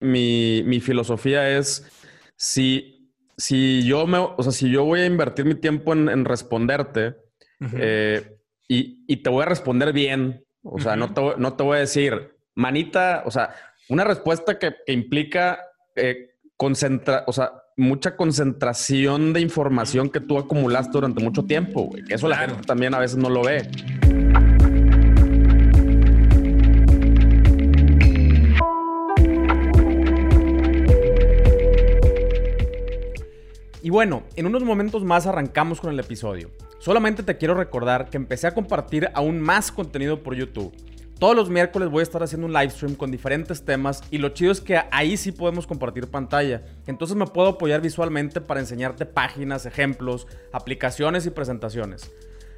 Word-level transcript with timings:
mi, 0.00 0.62
mi 0.64 0.80
filosofía 0.80 1.56
es 1.56 1.86
si, 2.36 3.12
si 3.36 3.84
yo 3.84 4.06
me, 4.06 4.18
o 4.18 4.42
sea, 4.42 4.52
si 4.52 4.70
yo 4.70 4.84
voy 4.84 5.00
a 5.00 5.06
invertir 5.06 5.44
mi 5.44 5.54
tiempo 5.54 5.92
en, 5.92 6.24
responderte 6.24 7.16
eh, 7.76 8.36
y, 8.66 9.04
y, 9.06 9.16
te 9.18 9.30
voy 9.30 9.42
a 9.42 9.46
responder 9.46 9.92
bien, 9.92 10.44
o 10.62 10.78
sea, 10.78 10.96
no, 10.96 11.12
te, 11.12 11.20
no 11.36 11.54
te 11.54 11.62
voy 11.62 11.76
a 11.76 11.80
decir, 11.80 12.34
manita, 12.54 13.22
o 13.26 13.30
sea, 13.30 13.54
una 13.88 14.04
respuesta 14.04 14.58
que, 14.58 14.74
que 14.86 14.92
implica 14.92 15.60
eh, 15.96 16.30
concentra, 16.56 17.24
o 17.26 17.32
sea, 17.32 17.52
mucha 17.76 18.16
concentración 18.16 19.32
de 19.32 19.40
información 19.40 20.10
que 20.10 20.20
tú 20.20 20.38
acumulaste 20.38 20.92
durante 20.92 21.22
mucho 21.22 21.44
tiempo, 21.44 21.84
güey. 21.84 22.02
Eso 22.08 22.28
la 22.28 22.36
gente 22.36 22.62
también 22.66 22.94
a 22.94 22.98
veces 22.98 23.16
no 23.16 23.30
lo 23.30 23.42
ve. 23.42 23.68
Y 33.82 33.90
bueno, 33.90 34.24
en 34.36 34.46
unos 34.46 34.62
momentos 34.62 35.04
más 35.04 35.26
arrancamos 35.26 35.80
con 35.80 35.92
el 35.92 36.00
episodio. 36.00 36.50
Solamente 36.78 37.22
te 37.22 37.38
quiero 37.38 37.54
recordar 37.54 38.10
que 38.10 38.18
empecé 38.18 38.46
a 38.46 38.54
compartir 38.54 39.10
aún 39.14 39.40
más 39.40 39.72
contenido 39.72 40.22
por 40.22 40.34
YouTube. 40.34 40.74
Todos 41.18 41.36
los 41.36 41.50
miércoles 41.50 41.90
voy 41.90 42.00
a 42.00 42.02
estar 42.02 42.22
haciendo 42.22 42.46
un 42.46 42.52
live 42.52 42.70
stream 42.70 42.94
con 42.94 43.10
diferentes 43.10 43.64
temas 43.64 44.02
y 44.10 44.18
lo 44.18 44.30
chido 44.30 44.52
es 44.52 44.60
que 44.60 44.80
ahí 44.90 45.16
sí 45.16 45.32
podemos 45.32 45.66
compartir 45.66 46.08
pantalla. 46.08 46.62
Entonces 46.86 47.16
me 47.16 47.26
puedo 47.26 47.48
apoyar 47.48 47.80
visualmente 47.80 48.40
para 48.40 48.60
enseñarte 48.60 49.04
páginas, 49.06 49.66
ejemplos, 49.66 50.26
aplicaciones 50.52 51.26
y 51.26 51.30
presentaciones. 51.30 52.10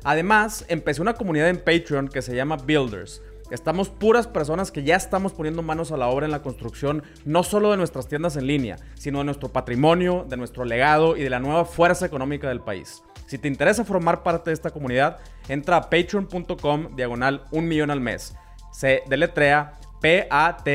Además, 0.04 0.64
empecé 0.68 1.02
una 1.02 1.14
comunidad 1.14 1.48
en 1.48 1.59
Patreon 1.59 2.09
que 2.09 2.23
se 2.23 2.34
llama 2.34 2.56
Builders 2.56 3.23
Estamos 3.52 3.91
puras 3.91 4.27
personas 4.27 4.73
que 4.73 4.83
ya 4.83 4.97
estamos 4.97 5.34
poniendo 5.34 5.60
manos 5.60 5.93
a 5.93 5.98
la 5.98 6.09
obra 6.09 6.24
en 6.24 6.33
la 6.33 6.41
construcción, 6.41 7.02
no 7.27 7.43
solo 7.43 7.70
de 7.70 7.77
nuestras 7.77 8.09
tiendas 8.09 8.37
en 8.37 8.47
línea, 8.47 8.79
sino 8.95 9.19
de 9.19 9.24
nuestro 9.24 9.51
patrimonio, 9.51 10.24
de 10.27 10.38
nuestro 10.38 10.65
legado 10.65 11.19
y 11.19 11.23
de 11.23 11.29
la 11.29 11.38
nueva 11.38 11.66
fuerza 11.66 12.07
económica 12.07 12.49
del 12.49 12.63
país. 12.63 13.02
Si 13.26 13.37
te 13.37 13.49
interesa 13.49 13.85
formar 13.85 14.23
parte 14.23 14.49
de 14.49 14.54
esta 14.54 14.71
comunidad, 14.71 15.18
entra 15.49 15.76
a 15.76 15.91
patreon.com 15.91 16.96
diagonal 16.96 17.45
un 17.51 17.68
millón 17.68 17.91
al 17.91 18.01
mes. 18.01 18.35
Se 18.73 19.02
deletrea 19.07 19.79
p-a-t-r-e-o-n.com 20.01 20.66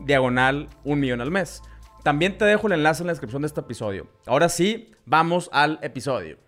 diagonal 0.00 0.68
un 0.84 1.00
millón 1.00 1.22
al 1.22 1.30
mes. 1.30 1.62
También 2.04 2.36
te 2.36 2.44
dejo 2.44 2.66
el 2.66 2.74
enlace 2.74 3.02
en 3.02 3.06
la 3.06 3.14
descripción 3.14 3.40
de 3.40 3.48
este 3.48 3.60
episodio. 3.60 4.08
Ahora 4.26 4.50
sí, 4.50 4.92
vamos 5.06 5.48
al 5.54 5.78
episodio. 5.80 6.45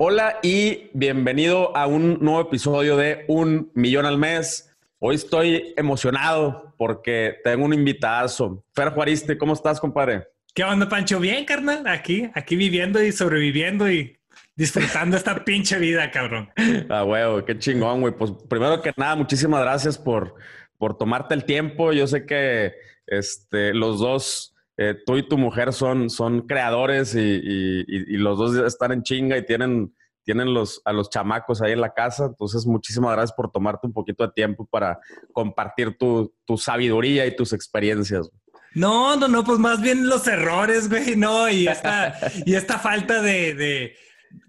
Hola 0.00 0.38
y 0.44 0.92
bienvenido 0.94 1.76
a 1.76 1.88
un 1.88 2.20
nuevo 2.20 2.40
episodio 2.40 2.96
de 2.96 3.24
Un 3.26 3.72
Millón 3.74 4.06
al 4.06 4.16
Mes. 4.16 4.72
Hoy 5.00 5.16
estoy 5.16 5.74
emocionado 5.76 6.72
porque 6.78 7.38
tengo 7.42 7.64
un 7.64 7.74
invitado. 7.74 8.62
Fer 8.76 8.90
Juariste, 8.90 9.36
¿cómo 9.36 9.54
estás, 9.54 9.80
compadre? 9.80 10.28
¿Qué 10.54 10.62
onda, 10.62 10.88
Pancho? 10.88 11.18
Bien, 11.18 11.44
carnal. 11.44 11.84
Aquí, 11.88 12.30
aquí 12.34 12.54
viviendo 12.54 13.02
y 13.02 13.10
sobreviviendo 13.10 13.90
y 13.90 14.16
disfrutando 14.54 15.16
esta 15.16 15.34
pinche 15.44 15.80
vida, 15.80 16.12
cabrón. 16.12 16.48
Ah, 16.88 17.02
huevo, 17.02 17.44
qué 17.44 17.58
chingón, 17.58 18.00
güey. 18.00 18.14
Pues 18.14 18.30
primero 18.48 18.80
que 18.80 18.92
nada, 18.96 19.16
muchísimas 19.16 19.62
gracias 19.62 19.98
por, 19.98 20.36
por 20.78 20.96
tomarte 20.96 21.34
el 21.34 21.44
tiempo. 21.44 21.92
Yo 21.92 22.06
sé 22.06 22.24
que 22.24 22.72
este, 23.04 23.74
los 23.74 23.98
dos 23.98 24.54
eh, 24.80 24.94
tú 25.04 25.16
y 25.16 25.28
tu 25.28 25.36
mujer 25.36 25.72
son, 25.72 26.08
son 26.08 26.46
creadores 26.46 27.12
y, 27.16 27.84
los 28.16 28.38
dos 28.38 28.56
están 28.56 28.92
en 28.92 29.02
chinga 29.02 29.36
y 29.36 29.44
tienen, 29.44 29.92
tienen 30.22 30.54
los, 30.54 30.80
a 30.84 30.92
los 30.92 31.10
chamacos 31.10 31.60
ahí 31.60 31.72
en 31.72 31.80
la 31.80 31.92
casa. 31.92 32.26
Entonces, 32.26 32.64
muchísimas 32.64 33.12
gracias 33.12 33.36
por 33.36 33.50
tomarte 33.50 33.88
un 33.88 33.92
poquito 33.92 34.24
de 34.24 34.32
tiempo 34.32 34.66
para 34.70 35.00
compartir 35.32 35.98
tu, 35.98 36.32
sabiduría 36.56 37.26
y 37.26 37.34
tus 37.34 37.52
experiencias. 37.52 38.30
No, 38.72 39.16
no, 39.16 39.26
no, 39.26 39.42
pues 39.42 39.58
más 39.58 39.82
bien 39.82 40.06
los 40.06 40.28
errores, 40.28 40.88
güey, 40.88 41.16
no, 41.16 41.48
y 41.48 41.66
esta, 41.66 42.14
y 42.46 42.54
esta 42.54 42.78
falta 42.78 43.20
de, 43.20 43.96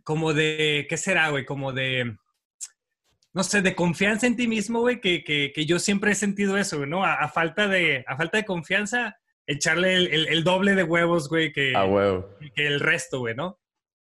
como 0.03 0.35
de, 0.35 0.85
¿qué 0.87 0.97
será, 0.97 1.29
güey? 1.29 1.43
Como 1.43 1.73
de, 1.73 2.17
no 3.33 3.43
sé, 3.43 3.63
de 3.63 3.73
confianza 3.73 4.27
en 4.27 4.35
ti 4.35 4.47
mismo, 4.47 4.81
güey, 4.81 5.01
que, 5.01 5.65
yo 5.65 5.79
siempre 5.79 6.11
he 6.11 6.15
sentido 6.15 6.55
eso, 6.55 6.85
¿no? 6.85 7.03
A, 7.03 7.27
falta 7.29 7.67
de, 7.67 8.05
a 8.07 8.15
falta 8.15 8.37
de 8.37 8.45
confianza, 8.45 9.18
echarle 9.49 9.95
el, 9.95 10.43
doble 10.43 10.75
de 10.75 10.83
huevos, 10.83 11.27
güey, 11.27 11.51
que, 11.51 11.73
que 12.55 12.67
el 12.67 12.79
resto, 12.79 13.19
güey, 13.19 13.35
¿no? 13.35 13.59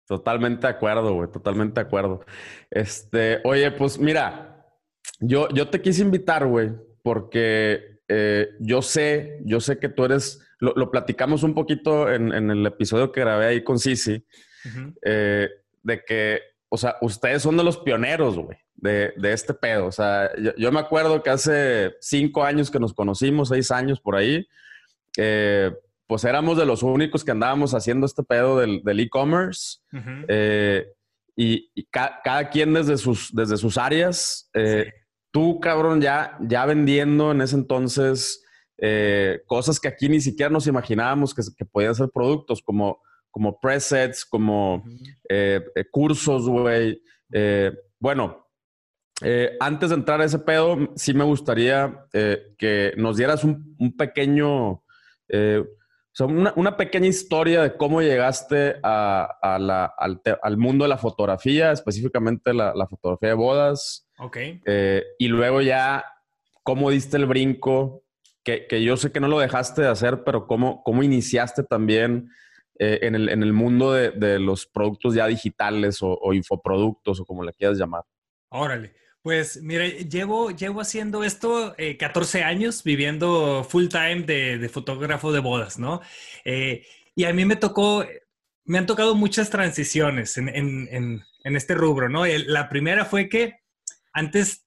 Totalmente 0.07 0.67
de 0.67 0.73
acuerdo, 0.73 1.13
güey, 1.13 1.29
totalmente 1.29 1.81
de 1.81 1.85
acuerdo. 1.85 2.25
Este, 2.71 3.41
oye, 3.43 3.69
pues 3.71 3.99
mira, 3.99 4.65
yo, 5.19 5.49
yo 5.49 5.67
te 5.67 5.81
quise 5.81 6.01
invitar, 6.01 6.45
güey, 6.47 6.71
porque 7.01 7.99
eh, 8.07 8.51
yo 8.59 8.81
sé, 8.81 9.41
yo 9.43 9.59
sé 9.59 9.79
que 9.79 9.89
tú 9.89 10.05
eres, 10.05 10.39
lo, 10.59 10.89
platicamos 10.89 11.43
un 11.43 11.53
poquito 11.53 12.09
en, 12.09 12.31
el 12.31 12.65
episodio 12.65 13.11
que 13.11 13.21
grabé 13.21 13.47
ahí 13.47 13.63
con 13.65 13.79
Sisi, 13.79 14.25
eh, 15.03 15.49
de 15.81 16.03
que, 16.05 16.39
o 16.69 16.77
sea, 16.77 16.95
ustedes 17.01 17.41
son 17.41 17.57
de 17.57 17.65
los 17.65 17.77
pioneros, 17.77 18.37
güey, 18.37 18.57
de, 18.75 19.13
este 19.23 19.53
pedo. 19.53 19.87
O 19.87 19.91
sea, 19.91 20.31
yo, 20.37 20.55
yo, 20.55 20.71
me 20.71 20.79
acuerdo 20.79 21.21
que 21.21 21.29
hace 21.29 21.95
cinco 21.99 22.45
años 22.45 22.71
que 22.71 22.79
nos 22.79 22.93
conocimos, 22.93 23.49
seis 23.49 23.71
años 23.71 23.99
por 23.99 24.15
ahí, 24.15 24.47
eh, 25.18 25.72
pues 26.07 26.24
éramos 26.25 26.57
de 26.57 26.66
los 26.66 26.84
únicos 26.84 27.24
que 27.24 27.31
andábamos 27.31 27.74
haciendo 27.74 28.06
este 28.06 28.24
pedo 28.24 28.59
del 28.59 29.00
e-commerce. 29.00 29.79
Eh, 30.28 30.85
y, 31.35 31.72
cada 31.91 32.50
quien 32.50 32.74
desde 32.74 32.97
sus, 32.97 33.34
desde 33.34 33.57
sus 33.57 33.78
áreas. 33.78 34.50
Eh, 34.53 34.91
tú, 35.31 35.59
cabrón, 35.59 36.01
ya, 36.01 36.38
ya 36.41 36.66
vendiendo 36.66 37.31
en 37.31 37.41
ese 37.41 37.56
entonces 37.56 38.40
cosas 39.46 39.79
que 39.79 39.88
aquí 39.88 40.09
ni 40.09 40.19
siquiera 40.19 40.50
nos 40.50 40.68
imaginábamos 40.68 41.34
que, 41.34 41.66
podían 41.66 41.95
ser 41.95 42.09
productos, 42.13 42.62
como, 42.62 43.01
como 43.31 43.59
presets, 43.59 44.25
como 44.25 44.84
cursos, 45.91 46.50
güey. 46.50 47.01
bueno, 47.97 48.45
antes 49.62 49.90
de 49.90 49.95
entrar 49.95 50.19
a 50.19 50.25
ese 50.25 50.40
pedo, 50.40 50.78
sí 50.95 51.13
me 51.13 51.24
gustaría 51.24 52.06
que 52.12 52.94
nos 52.97 53.18
dieras 53.18 53.44
un, 53.45 53.75
un 53.80 53.95
pequeño 53.95 54.82
eh, 55.29 55.63
una, 56.19 56.78
pequeña 56.78 57.07
historia 57.07 57.63
de 57.63 57.75
cómo 57.75 58.01
llegaste 58.01 58.75
al, 58.84 60.57
mundo 60.57 60.85
de 60.85 60.89
la 60.89 60.97
fotografía, 60.97 61.72
específicamente 61.72 62.53
la, 62.53 62.88
fotografía 62.88 63.29
de 63.29 63.35
bodas. 63.35 64.07
Ok. 64.19 64.38
Eh, 64.66 65.03
y 65.17 65.28
luego 65.28 65.62
ya, 65.62 66.06
cómo 66.62 66.91
diste 66.91 67.17
el 67.17 67.25
brinco, 67.25 68.03
que, 68.44 68.67
yo 68.83 68.97
sé 68.97 69.12
que 69.12 69.19
no 69.19 69.28
lo 69.28 69.39
dejaste 69.39 69.81
de 69.81 69.88
hacer, 69.88 70.23
pero 70.23 70.45
cómo, 70.45 70.83
cómo 70.83 71.01
iniciaste 71.01 71.63
también 71.63 72.29
eh, 72.78 73.00
en, 73.03 73.16
el, 73.16 73.53
mundo 73.53 73.94
de, 73.94 74.39
los 74.39 74.67
productos 74.67 75.16
ya 75.16 75.25
digitales 75.25 76.01
o, 76.03 76.17
o 76.22 76.33
infoproductos 76.33 77.19
o 77.22 77.25
como 77.25 77.44
le 77.44 77.53
quieras 77.53 77.78
llamar. 77.78 78.03
Órale. 78.50 78.94
Pues 79.23 79.61
mire, 79.61 80.03
llevo, 80.09 80.51
llevo 80.51 80.81
haciendo 80.81 81.23
esto 81.23 81.73
14 81.97 82.39
eh, 82.39 82.44
años, 82.44 82.84
viviendo 82.84 83.63
full 83.63 83.88
time 83.88 84.23
de, 84.23 84.67
fotógrafo 84.67 85.31
de 85.31 85.39
bodas, 85.39 85.79
¿no? 85.79 86.01
Eh, 86.44 86.85
y 87.16 87.23
a 87.23 87.31
mí 87.31 87.45
me 87.45 87.56
tocó, 87.56 88.06
me 88.66 88.78
han 88.79 88.85
tocado 88.85 89.16
muchas 89.16 89.50
transiciones 89.50 90.38
en, 90.38 91.23
este 91.45 91.73
rubro, 91.73 92.09
¿no? 92.09 92.25
la 92.25 92.67
primera 92.67 93.06
fue 93.06 93.29
que 93.29 93.62
antes 94.12 94.66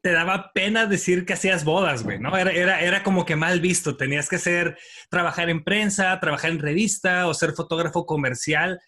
te 0.00 0.12
daba 0.12 0.52
pena 0.54 0.86
decir 0.86 1.26
que 1.26 1.34
hacías 1.34 1.64
bodas, 1.64 2.02
güey, 2.02 2.18
¿no? 2.18 2.34
Era, 2.34 2.50
era, 2.52 2.80
era 2.80 3.02
como 3.02 3.26
que 3.26 3.36
mal 3.36 3.60
visto, 3.60 3.98
tenías 3.98 4.30
que 4.30 4.38
ser, 4.38 4.78
trabajar 5.10 5.50
en 5.50 5.64
prensa, 5.64 6.18
trabajar 6.18 6.52
en 6.52 6.60
revista 6.60 7.26
o 7.26 7.34
ser 7.34 7.52
fotógrafo 7.52 8.06
comercial 8.06 8.80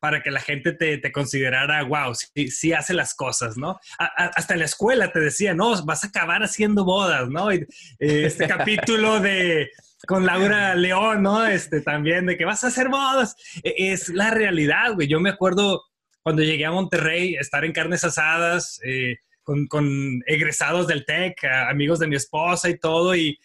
para 0.00 0.22
que 0.22 0.30
la 0.30 0.40
gente 0.40 0.72
te, 0.72 1.12
considerara, 1.12 1.82
wow, 1.84 2.14
sí, 2.14 2.72
hace 2.72 2.94
las 2.94 3.14
cosas, 3.14 3.56
¿no? 3.56 3.78
hasta 3.98 4.54
en 4.54 4.60
la 4.60 4.64
escuela 4.64 5.12
te 5.12 5.20
decía, 5.20 5.54
no, 5.54 5.84
vas 5.84 6.04
a 6.04 6.08
acabar 6.08 6.42
haciendo 6.42 6.84
bodas, 6.84 7.28
¿no? 7.28 7.50
Eh, 7.50 7.66
este 7.98 8.48
capítulo 8.48 9.20
de 9.20 9.70
con 10.06 10.24
Laura 10.24 10.74
León, 10.74 11.22
¿no? 11.22 11.46
Este 11.46 11.82
también 11.82 12.24
de 12.24 12.38
que 12.38 12.46
vas 12.46 12.64
a 12.64 12.68
hacer 12.68 12.88
bodas. 12.88 13.36
E, 13.62 13.92
es 13.92 14.08
la 14.08 14.30
realidad, 14.30 14.94
güey. 14.94 15.06
Yo 15.06 15.20
me 15.20 15.28
acuerdo 15.28 15.84
cuando 16.22 16.42
llegué 16.42 16.64
a 16.64 16.70
Monterrey, 16.70 17.34
estar 17.34 17.64
en 17.64 17.72
carnes 17.72 18.02
asadas 18.04 18.80
eh, 18.82 19.18
con, 19.42 20.22
egresados 20.26 20.86
del 20.86 21.04
TEC, 21.04 21.44
amigos 21.68 21.98
de 21.98 22.06
mi 22.06 22.16
esposa 22.16 22.68
y 22.68 22.78
todo, 22.78 23.14
y 23.14 23.38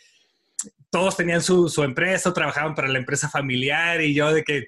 todos 0.89 1.17
tenían 1.17 1.41
su, 1.41 1.67
su 1.67 1.83
empresa, 1.83 2.33
trabajaban 2.33 2.75
para 2.75 2.87
la 2.87 2.99
empresa 2.99 3.29
familiar, 3.29 4.01
y 4.01 4.13
yo 4.13 4.31
de 4.31 4.43
que 4.43 4.67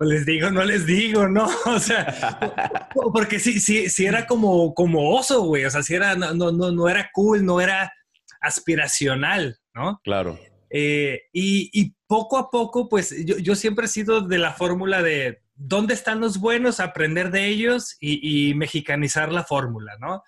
pues 0.00 0.08
les 0.08 0.24
digo, 0.24 0.50
no 0.50 0.64
les 0.64 0.86
digo, 0.86 1.28
¿no? 1.28 1.46
O 1.66 1.78
sea, 1.78 2.88
porque 3.12 3.38
sí, 3.38 3.60
sí, 3.60 3.90
sí 3.90 4.06
era 4.06 4.26
como, 4.26 4.72
como 4.72 5.10
oso, 5.10 5.42
güey. 5.42 5.66
O 5.66 5.70
sea, 5.70 5.82
sí 5.82 5.94
era, 5.94 6.14
no, 6.14 6.32
no, 6.32 6.72
no 6.72 6.88
era 6.88 7.10
cool, 7.12 7.44
no 7.44 7.60
era 7.60 7.92
aspiracional, 8.40 9.58
¿no? 9.74 10.00
Claro. 10.02 10.40
Eh, 10.70 11.24
y, 11.34 11.94
poco 12.06 12.38
a 12.38 12.50
poco, 12.50 12.88
pues 12.88 13.14
yo, 13.26 13.36
yo 13.36 13.54
siempre 13.54 13.84
he 13.84 13.88
sido 13.88 14.22
de 14.22 14.38
la 14.38 14.54
fórmula 14.54 15.02
de 15.02 15.42
dónde 15.54 15.92
están 15.92 16.18
los 16.18 16.38
buenos, 16.38 16.80
aprender 16.80 17.30
de 17.30 17.48
ellos 17.48 17.98
y, 18.00 18.54
mexicanizar 18.54 19.30
la 19.30 19.44
fórmula, 19.44 19.98
¿no? 20.00 20.22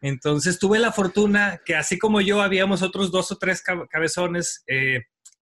Entonces 0.00 0.58
tuve 0.58 0.78
la 0.78 0.90
fortuna 0.90 1.60
que 1.66 1.76
así 1.76 1.98
como 1.98 2.22
yo 2.22 2.40
habíamos 2.40 2.80
otros 2.80 3.12
dos 3.12 3.30
o 3.30 3.36
tres 3.36 3.62
cabezones 3.90 4.64
eh, 4.66 5.02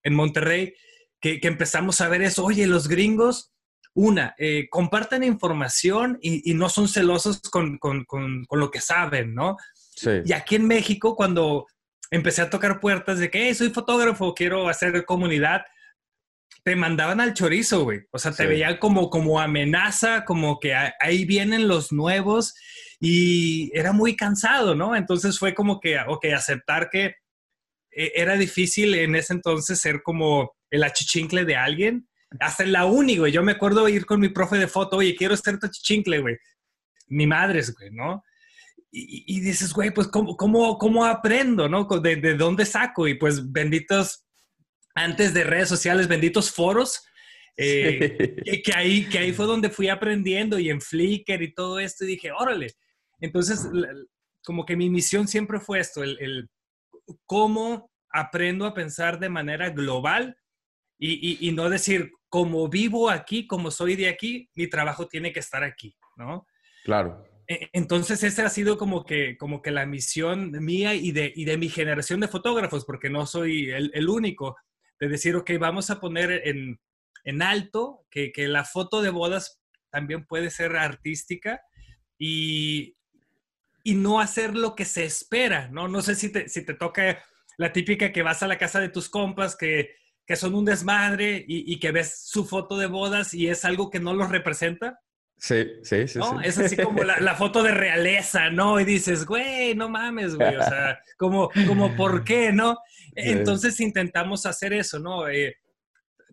en 0.04 0.14
Monterrey 0.14 0.74
que, 1.20 1.40
empezamos 1.42 2.00
a 2.00 2.08
ver 2.08 2.22
eso, 2.22 2.44
oye, 2.44 2.66
los 2.66 2.88
gringos, 2.88 3.52
una, 3.94 4.34
eh, 4.38 4.68
comparten 4.70 5.24
información 5.24 6.18
y, 6.20 6.54
no 6.54 6.68
son 6.68 6.88
celosos 6.88 7.40
con, 7.50 7.78
lo 8.50 8.70
que 8.70 8.80
saben, 8.80 9.34
¿no? 9.34 9.56
Sí. 9.74 10.10
Y 10.24 10.32
aquí 10.32 10.56
en 10.56 10.66
México, 10.66 11.16
cuando 11.16 11.66
empecé 12.10 12.42
a 12.42 12.50
tocar 12.50 12.80
puertas 12.80 13.18
de 13.18 13.30
que 13.30 13.54
soy 13.54 13.70
fotógrafo, 13.70 14.34
quiero 14.34 14.68
hacer 14.68 15.04
comunidad, 15.04 15.62
te 16.64 16.76
mandaban 16.76 17.20
al 17.20 17.34
chorizo, 17.34 17.84
güey. 17.84 18.02
O 18.10 18.18
sea, 18.18 18.32
te 18.32 18.46
veían 18.46 18.76
como, 18.78 19.10
como 19.10 19.40
amenaza, 19.40 20.24
como 20.24 20.60
que 20.60 20.74
ahí 20.74 21.24
vienen 21.24 21.68
los 21.68 21.92
nuevos 21.92 22.54
y 23.00 23.70
era 23.76 23.92
muy 23.92 24.16
cansado, 24.16 24.74
¿no? 24.74 24.94
Entonces 24.94 25.38
fue 25.38 25.54
como 25.54 25.80
que, 25.80 25.98
ok, 26.06 26.26
aceptar 26.26 26.90
que 26.90 27.14
eh, 27.90 28.12
era 28.14 28.36
difícil 28.36 28.94
en 28.94 29.14
ese 29.14 29.32
entonces 29.34 29.78
ser 29.78 30.02
como 30.02 30.57
el 30.70 30.84
achichincle 30.84 31.44
de 31.44 31.56
alguien. 31.56 32.08
Hasta 32.40 32.62
en 32.62 32.72
la 32.72 32.84
uni, 32.84 33.16
güey. 33.16 33.32
Yo 33.32 33.42
me 33.42 33.52
acuerdo 33.52 33.88
ir 33.88 34.04
con 34.04 34.20
mi 34.20 34.28
profe 34.28 34.56
de 34.56 34.68
foto, 34.68 34.98
oye, 34.98 35.16
quiero 35.16 35.36
ser 35.36 35.58
tu 35.58 35.66
achichincle, 35.66 36.20
güey. 36.20 36.36
Mi 37.06 37.26
madre, 37.26 37.62
güey, 37.78 37.90
¿no? 37.90 38.22
Y, 38.90 39.40
dices, 39.40 39.72
güey, 39.72 39.90
pues, 39.90 40.08
¿cómo, 40.08 40.36
cómo, 40.36 40.78
cómo 40.78 41.04
aprendo, 41.04 41.68
no? 41.68 41.84
¿De, 41.84 42.16
¿De, 42.16 42.34
dónde 42.34 42.64
saco? 42.64 43.06
Y 43.06 43.14
pues, 43.14 43.52
benditos, 43.52 44.24
antes 44.94 45.34
de 45.34 45.44
redes 45.44 45.68
sociales, 45.68 46.08
benditos 46.08 46.50
foros, 46.50 47.02
eh, 47.56 48.36
que, 48.64 48.72
ahí, 48.74 49.06
que 49.08 49.18
ahí 49.18 49.32
fue 49.32 49.46
donde 49.46 49.68
fui 49.68 49.88
aprendiendo 49.88 50.58
y 50.58 50.70
en 50.70 50.80
Flickr 50.80 51.42
y 51.42 51.52
todo 51.52 51.78
esto, 51.78 52.04
y 52.04 52.08
dije, 52.08 52.32
órale. 52.32 52.68
Entonces, 53.20 53.68
como 54.42 54.64
que 54.64 54.76
mi 54.76 54.88
misión 54.88 55.28
siempre 55.28 55.60
fue 55.60 55.80
esto, 55.80 56.02
el, 56.02 56.16
el 56.20 56.48
cómo 57.26 57.90
aprendo 58.10 58.64
a 58.64 58.74
pensar 58.74 59.18
de 59.18 59.28
manera 59.28 59.70
global 59.70 60.36
y, 60.98 61.52
no 61.52 61.70
decir, 61.70 62.10
como 62.28 62.68
vivo 62.68 63.08
aquí, 63.08 63.46
como 63.46 63.70
soy 63.70 63.94
de 63.94 64.08
aquí, 64.08 64.50
mi 64.54 64.68
trabajo 64.68 65.06
tiene 65.06 65.32
que 65.32 65.40
estar 65.40 65.62
aquí, 65.62 65.96
¿no? 66.16 66.46
Claro. 66.84 67.24
E, 67.46 67.68
entonces, 67.72 68.22
esa 68.24 68.46
ha 68.46 68.50
sido 68.50 68.76
como 68.76 69.04
que, 69.04 69.36
como 69.36 69.62
que 69.62 69.70
la 69.70 69.86
misión 69.86 70.50
mía 70.64 70.94
y 70.94 71.12
de, 71.12 71.32
de 71.36 71.56
mi 71.56 71.68
generación 71.68 72.20
de 72.20 72.28
fotógrafos, 72.28 72.84
porque 72.84 73.10
no 73.10 73.26
soy 73.26 73.70
el, 73.70 74.08
único, 74.08 74.56
de 74.98 75.08
decir, 75.08 75.36
ok, 75.36 75.52
vamos 75.60 75.90
a 75.90 76.00
poner 76.00 76.42
en, 76.44 76.80
alto 77.42 78.06
que, 78.10 78.32
la 78.48 78.64
foto 78.64 79.00
de 79.00 79.10
bodas 79.10 79.60
también 79.90 80.26
puede 80.26 80.50
ser 80.50 80.76
artística 80.76 81.60
y, 82.18 82.96
y 83.84 83.94
no 83.94 84.20
hacer 84.20 84.56
lo 84.56 84.74
que 84.74 84.84
se 84.84 85.04
espera, 85.04 85.68
¿no? 85.68 85.86
No 85.86 86.02
sé 86.02 86.16
si 86.16 86.32
te, 86.32 86.48
si 86.48 86.64
te 86.64 86.74
toca 86.74 87.22
la 87.56 87.72
típica 87.72 88.12
que 88.12 88.22
vas 88.22 88.42
a 88.42 88.48
la 88.48 88.58
casa 88.58 88.80
de 88.80 88.88
tus 88.88 89.08
compas 89.08 89.56
que, 89.56 89.94
son 90.36 90.54
un 90.54 90.64
desmadre 90.64 91.44
y, 91.48 91.78
que 91.78 91.90
ves 91.90 92.22
su 92.26 92.44
foto 92.44 92.76
de 92.76 92.86
bodas 92.86 93.32
y 93.32 93.48
es 93.48 93.64
algo 93.64 93.88
que 93.88 93.98
no 93.98 94.12
los 94.12 94.30
representa. 94.30 95.00
Sí, 95.38 95.66
sí, 95.82 96.06
sí. 96.06 96.18
¿no? 96.18 96.40
Es 96.40 96.58
así 96.58 96.76
como 96.76 97.02
la, 97.02 97.34
foto 97.34 97.62
de 97.62 97.72
realeza, 97.72 98.50
¿no? 98.50 98.78
Y 98.78 98.84
dices, 98.84 99.24
güey, 99.24 99.74
no 99.74 99.88
mames, 99.88 100.34
güey. 100.34 100.56
O 100.56 100.62
sea, 100.62 100.98
como, 101.16 101.48
como 101.66 101.96
¿por 101.96 102.24
qué, 102.24 102.52
no? 102.52 102.78
Entonces 103.14 103.80
intentamos 103.80 104.44
hacer 104.46 104.72
eso, 104.72 104.98
¿no? 104.98 105.28
Eh, 105.28 105.56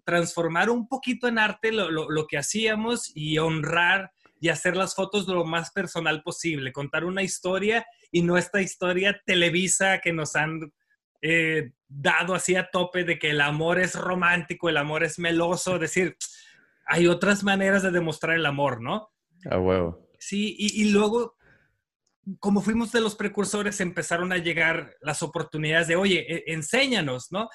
transformar 0.04 0.70
un 0.70 0.88
poquito 0.88 1.28
en 1.28 1.40
arte 1.40 1.72
lo, 1.72 1.90
lo, 1.90 2.28
que 2.28 2.38
hacíamos 2.38 3.12
y 3.16 3.38
honrar 3.38 4.12
y 4.40 4.50
hacer 4.50 4.76
las 4.76 4.94
fotos 4.94 5.28
lo 5.28 5.46
más 5.46 5.72
personal 5.72 6.22
posible, 6.22 6.72
contar 6.72 7.06
una 7.06 7.24
historia 7.24 7.86
y 8.12 8.22
no 8.22 8.38
esta 8.38 8.62
historia 8.62 9.22
televisa 9.26 10.00
que 10.00 10.14
nos 10.14 10.36
han 10.36 10.72
eh, 11.28 11.72
dado 11.88 12.36
así 12.36 12.56
a 12.56 12.70
tope 12.70 13.04
de 13.04 13.18
que 13.18 13.32
el 13.32 13.42
amor 13.42 13.80
es 13.80 13.96
romántico, 13.96 14.70
el 14.70 14.78
amor 14.78 15.04
es 15.04 15.18
meloso, 15.18 15.80
decir, 15.80 16.18
hay 16.86 17.08
otras 17.08 17.44
maneras 17.44 17.82
de 17.82 17.90
demostrar 17.90 18.36
el 18.36 18.46
amor, 18.46 18.80
¿no? 18.80 19.10
A 19.50 19.58
huevo. 19.58 20.08
Sí, 20.20 20.56
y, 20.60 20.92
luego, 20.92 21.36
como 22.40 22.62
fuimos 22.62 22.92
de 22.92 23.02
los 23.02 23.16
precursores, 23.16 23.82
empezaron 23.82 24.32
a 24.34 24.38
llegar 24.38 24.98
las 25.02 25.24
oportunidades 25.24 25.88
de, 25.88 25.96
oye, 25.96 26.32
e, 26.32 26.54
enséñanos, 26.54 27.32
¿no? 27.32 27.50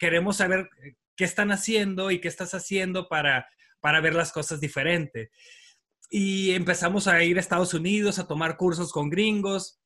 queremos 0.00 0.38
saber 0.38 0.68
qué 1.14 1.24
están 1.24 1.52
haciendo 1.52 2.10
y 2.10 2.20
qué 2.20 2.26
estás 2.26 2.54
haciendo 2.54 3.08
para, 3.08 3.46
para 3.78 4.00
ver 4.00 4.14
las 4.14 4.32
cosas 4.32 4.58
diferente. 4.58 5.30
Y 6.10 6.50
empezamos 6.52 7.06
a 7.06 7.22
ir 7.22 7.36
a 7.36 7.40
Estados 7.40 7.72
Unidos 7.72 8.18
a 8.18 8.26
tomar 8.26 8.56
cursos 8.56 8.90
con 8.90 9.10
gringos. 9.10 9.80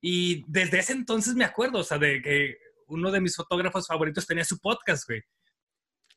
Y 0.00 0.44
desde 0.50 0.78
ese 0.78 0.92
entonces 0.92 1.34
me 1.34 1.44
acuerdo, 1.44 1.80
o 1.80 1.84
sea, 1.84 1.98
de 1.98 2.22
que 2.22 2.56
uno 2.88 3.10
de 3.10 3.20
mis 3.20 3.36
fotógrafos 3.36 3.86
favoritos 3.86 4.26
tenía 4.26 4.44
su 4.44 4.58
podcast, 4.58 5.06
güey. 5.06 5.22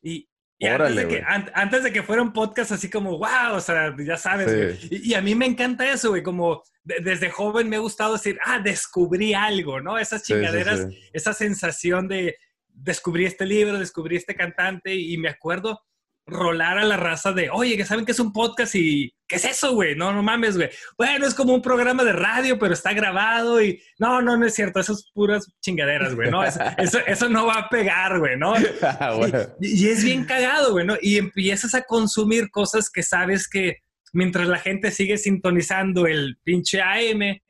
Y, 0.02 0.28
antes, 0.68 0.94
de 0.94 1.08
que, 1.08 1.24
antes, 1.26 1.82
de 1.82 1.92
que, 1.92 2.02
fuera 2.02 2.22
un 2.22 2.32
podcast 2.32 2.72
así 2.72 2.88
como, 2.88 3.18
wow, 3.18 3.54
o 3.54 3.60
sea, 3.60 3.94
ya 3.98 4.16
sabes, 4.16 4.86
y, 4.90 5.14
a 5.14 5.20
mí 5.20 5.34
me 5.34 5.46
encanta 5.46 5.90
eso, 5.90 6.10
güey, 6.10 6.22
como 6.22 6.62
desde 6.84 7.30
joven 7.30 7.68
me 7.68 7.76
ha 7.76 7.80
gustado 7.80 8.14
decir, 8.14 8.38
ah, 8.44 8.60
descubrí 8.60 9.34
algo, 9.34 9.80
¿no? 9.80 9.98
Esas 9.98 10.22
chingaderas, 10.22 10.86
esa 11.12 11.32
sensación 11.32 12.08
de 12.08 12.36
descubrí 12.68 13.26
este 13.26 13.44
libro, 13.44 13.78
descubrí 13.78 14.16
este 14.16 14.34
cantante 14.34 14.94
y 14.94 15.16
me 15.18 15.28
acuerdo 15.28 15.80
rolar 16.26 16.78
a 16.78 16.84
la 16.84 16.96
raza 16.96 17.32
de, 17.32 17.50
oye, 17.50 17.76
que 17.76 17.84
saben 17.84 18.04
que 18.04 18.12
es 18.12 18.20
un 18.20 18.32
podcast 18.32 18.74
y 18.74 19.12
¿qué 19.26 19.36
es 19.36 19.44
eso, 19.44 19.74
güey? 19.74 19.96
No, 19.96 20.12
no 20.12 20.22
mames, 20.22 20.56
güey. 20.56 20.70
Bueno, 20.96 21.26
es 21.26 21.34
como 21.34 21.54
un 21.54 21.62
programa 21.62 22.04
de 22.04 22.12
radio, 22.12 22.58
pero 22.58 22.74
está 22.74 22.92
grabado 22.92 23.62
y 23.62 23.82
no, 23.98 24.22
no, 24.22 24.36
no 24.36 24.46
es 24.46 24.54
cierto, 24.54 24.80
eso 24.80 24.92
es 24.92 25.10
puras 25.12 25.46
chingaderas, 25.60 26.14
güey, 26.14 26.30
¿no? 26.30 26.44
Eso, 26.44 27.28
no 27.28 27.46
va 27.46 27.54
a 27.54 27.68
pegar, 27.68 28.18
güey, 28.18 28.36
¿no? 28.36 28.54
Ah, 28.82 29.16
y, 29.60 29.88
es 29.88 30.04
bien 30.04 30.24
cagado, 30.24 30.72
güey, 30.72 30.86
¿no? 30.86 30.96
Y 31.00 31.18
empiezas 31.18 31.74
a 31.74 31.82
consumir 31.82 32.50
cosas 32.50 32.90
que 32.90 33.02
sabes 33.02 33.48
que 33.48 33.78
mientras 34.12 34.48
la 34.48 34.58
gente 34.58 34.90
sigue 34.90 35.16
sintonizando 35.18 36.06
el 36.06 36.38
pinche 36.44 36.80
AM, 36.80 37.40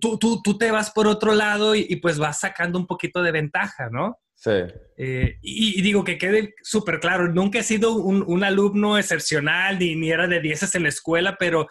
tú, 0.00 0.18
tú, 0.18 0.42
tú 0.42 0.58
te 0.58 0.70
vas 0.70 0.90
por 0.90 1.06
otro 1.06 1.34
lado 1.34 1.74
y, 1.74 1.86
y 1.88 1.96
pues 1.96 2.18
vas 2.18 2.40
sacando 2.40 2.78
un 2.78 2.86
poquito 2.86 3.22
de 3.22 3.32
ventaja, 3.32 3.88
¿no? 3.90 4.18
Sí. 4.40 4.50
Eh, 4.96 5.38
y, 5.42 5.82
digo 5.82 6.02
que 6.02 6.16
quede 6.16 6.54
súper 6.62 6.98
claro, 6.98 7.28
nunca 7.28 7.58
he 7.58 7.62
sido 7.62 7.92
un, 7.92 8.42
alumno 8.42 8.96
excepcional 8.96 9.78
ni, 9.78 9.96
ni, 9.96 10.10
era 10.10 10.26
de 10.26 10.40
dieces 10.40 10.74
en 10.74 10.84
la 10.84 10.88
escuela, 10.88 11.36
pero 11.38 11.68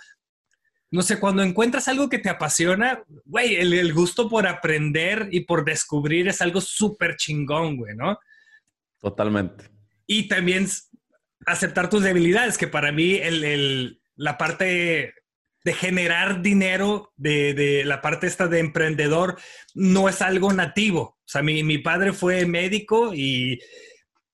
no 0.92 1.01
sé, 1.01 1.19
cuando 1.19 1.42
encuentras 1.42 1.88
algo 1.88 2.10
que 2.10 2.19
te 2.19 2.30
apasiona, 2.30 3.04
güey, 3.25 3.56
el, 3.56 3.94
gusto 3.94 4.30
por 4.30 4.48
aprender 4.48 5.30
y 5.31 5.42
por 5.42 5.66
descubrir 5.66 6.27
es 6.27 6.42
algo 6.42 6.62
súper 6.62 7.16
chingón, 7.16 7.77
güey, 7.77 7.95
¿no? 7.95 8.19
Totalmente. 9.00 9.65
Y 10.05 10.27
también 10.27 10.67
aceptar 11.48 11.89
tus 11.89 12.03
debilidades, 12.03 12.58
que 12.58 12.67
para 12.67 12.91
mí 12.91 13.15
el, 13.15 14.00
la 14.15 14.38
parte 14.38 15.13
de 15.63 15.74
generar 15.74 16.41
dinero, 16.41 17.13
de, 17.17 17.84
la 17.84 18.01
parte 18.01 18.27
esta 18.27 18.48
de 18.48 18.60
emprendedor, 18.60 19.39
no 19.74 20.08
es 20.08 20.22
algo 20.22 20.53
nativo. 20.53 21.18
O 21.29 21.31
sea, 21.31 21.43
mi, 21.43 21.77
padre 21.77 22.12
fue 22.12 22.43
médico 22.48 23.13
y 23.13 23.62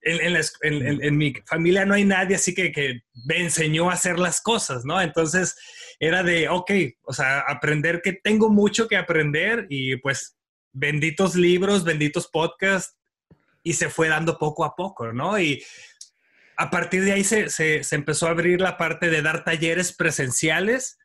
en, 0.02 1.18
mi 1.18 1.34
familia 1.46 1.84
no 1.84 1.94
hay 1.94 2.06
nadie 2.06 2.38
así 2.38 2.56
que, 2.56 2.72
que, 2.72 3.02
me 3.26 3.42
enseñó 3.42 3.90
a 3.90 3.96
hacer 3.96 4.18
las 4.18 4.40
cosas, 4.40 4.86
¿no? 4.86 5.02
Entonces 5.02 5.58
era 6.00 6.24
de, 6.24 6.48
ok, 6.48 6.72
o 7.04 7.12
sea, 7.12 7.42
aprender 7.42 8.02
que 8.02 8.14
tengo 8.14 8.50
mucho 8.50 8.88
que 8.88 8.96
aprender 8.96 9.68
y 9.70 9.98
pues 9.98 10.38
benditos 10.72 11.36
libros, 11.36 11.84
benditos 11.84 12.30
podcasts 12.30 12.96
y 13.62 13.74
se 13.74 13.90
fue 13.90 14.08
dando 14.08 14.38
poco 14.38 14.64
a 14.64 14.74
poco, 14.74 15.12
¿no? 15.12 15.38
Y 15.38 15.62
a 16.56 16.70
partir 16.70 17.04
de 17.04 17.12
ahí 17.12 17.26
se, 17.26 17.50
se, 17.50 17.84
se 17.84 17.96
empezó 17.98 18.28
a 18.28 18.30
abrir 18.30 18.62
la 18.62 18.78
parte 18.78 19.10
de 19.10 19.22
dar 19.22 19.44
talleres 19.44 19.92
presenciales 19.92 20.98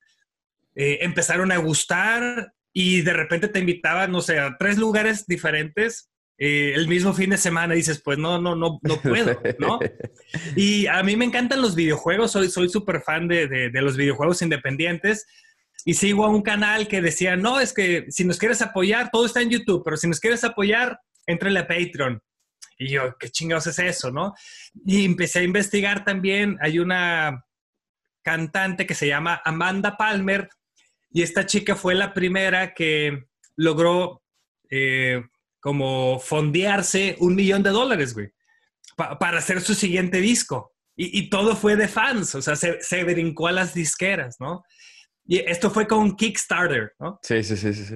eh, 0.77 0.99
empezaron 1.03 1.51
a 1.51 1.57
gustar 1.57 2.55
y 2.73 3.03
de 3.03 3.13
repente 3.13 3.49
te 3.49 3.59
invitaban, 3.59 4.13
no 4.13 4.21
sé, 4.21 4.39
a 4.39 4.57
tres 4.59 4.79
lugares 4.79 5.27
diferentes 5.27 6.11
eh, 6.43 6.73
el 6.75 6.89
mismo 6.89 7.13
fin 7.13 7.31
de 7.31 7.37
semana. 7.37 7.75
Y 7.75 7.79
dices, 7.79 8.01
pues 8.03 8.19
no, 8.19 8.41
no, 8.41 8.57
no, 8.57 8.81
no 8.83 8.97
puedo, 9.03 9.41
¿no? 9.59 9.79
y 10.57 10.87
a 10.87 11.03
mí 11.03 11.17
me 11.17 11.27
encantan 11.27 11.61
los 11.61 11.75
videojuegos, 11.75 12.33
soy 12.33 12.69
súper 12.69 13.03
fan 13.03 13.29
de, 13.29 13.47
de, 13.47 13.83
los 13.83 13.97
videojuegos 13.97 14.43
independientes. 14.43 15.27
Y 15.85 15.95
sigo 15.95 16.25
a 16.25 16.29
un 16.29 16.43
canal 16.43 16.89
que 16.89 17.01
decía, 17.01 17.37
no, 17.37 17.59
es 17.59 17.73
que 17.73 18.07
si 18.11 18.25
nos 18.25 18.39
quieres 18.39 18.61
apoyar, 18.61 19.11
todo 19.11 19.27
está 19.27 19.41
en 19.41 19.51
YouTube, 19.51 19.83
pero 19.85 19.97
si 19.97 20.09
nos 20.09 20.21
quieres 20.21 20.45
apoyar, 20.45 20.99
entrale 21.27 21.59
a 21.59 21.67
Patreon. 21.67 22.23
Y 22.79 22.89
yo, 22.89 23.17
¿qué 23.19 23.31
chingados 23.31 23.67
es 23.67 23.79
eso, 23.79 24.11
no? 24.11 24.35
Y 24.87 25.05
empecé 25.05 25.41
a 25.41 25.43
investigar 25.43 26.05
también, 26.05 26.59
hay 26.61 26.79
una 26.79 27.45
cantante 28.23 28.87
que 28.87 28.95
se 28.95 29.07
llama 29.07 29.41
Amanda 29.45 29.97
Palmer, 29.97 30.49
y 31.11 31.23
esta 31.23 31.47
chica 31.47 31.75
fue 31.75 31.95
la 31.95 32.15
primera 32.15 32.75
que 32.75 33.25
logró 33.57 34.23
eh, 34.71 35.23
como 35.59 36.19
fondearse 36.19 37.17
un 37.19 37.35
millón 37.35 37.63
de 37.63 37.71
dólares, 37.71 38.15
güey, 38.15 38.33
para 38.97 39.39
hacer 39.39 39.61
su 39.61 39.75
siguiente 39.75 40.21
disco. 40.21 40.75
Y, 41.03 41.31
todo 41.31 41.57
fue 41.57 41.77
de 41.77 41.89
fans, 41.89 42.35
o 42.35 42.43
sea, 42.43 42.57
se, 42.57 43.05
brincó 43.05 43.47
a 43.47 43.53
las 43.53 43.73
disqueras, 43.73 44.37
¿no? 44.39 44.63
Y 45.25 45.39
esto 45.39 45.71
fue 45.71 45.87
con 45.87 46.15
Kickstarter, 46.15 46.93
¿no? 46.99 47.19
Sí, 47.23 47.43
sí, 47.43 47.57
sí, 47.57 47.73
sí. 47.73 47.95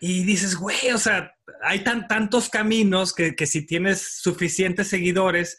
Y 0.00 0.24
dices, 0.24 0.56
güey, 0.56 0.90
o 0.92 0.98
sea, 0.98 1.32
hay 1.62 1.84
tan, 1.84 2.08
tantos 2.08 2.48
caminos 2.48 3.14
que, 3.14 3.36
que 3.36 3.46
si 3.46 3.66
tienes 3.66 4.20
suficientes 4.20 4.88
seguidores, 4.88 5.58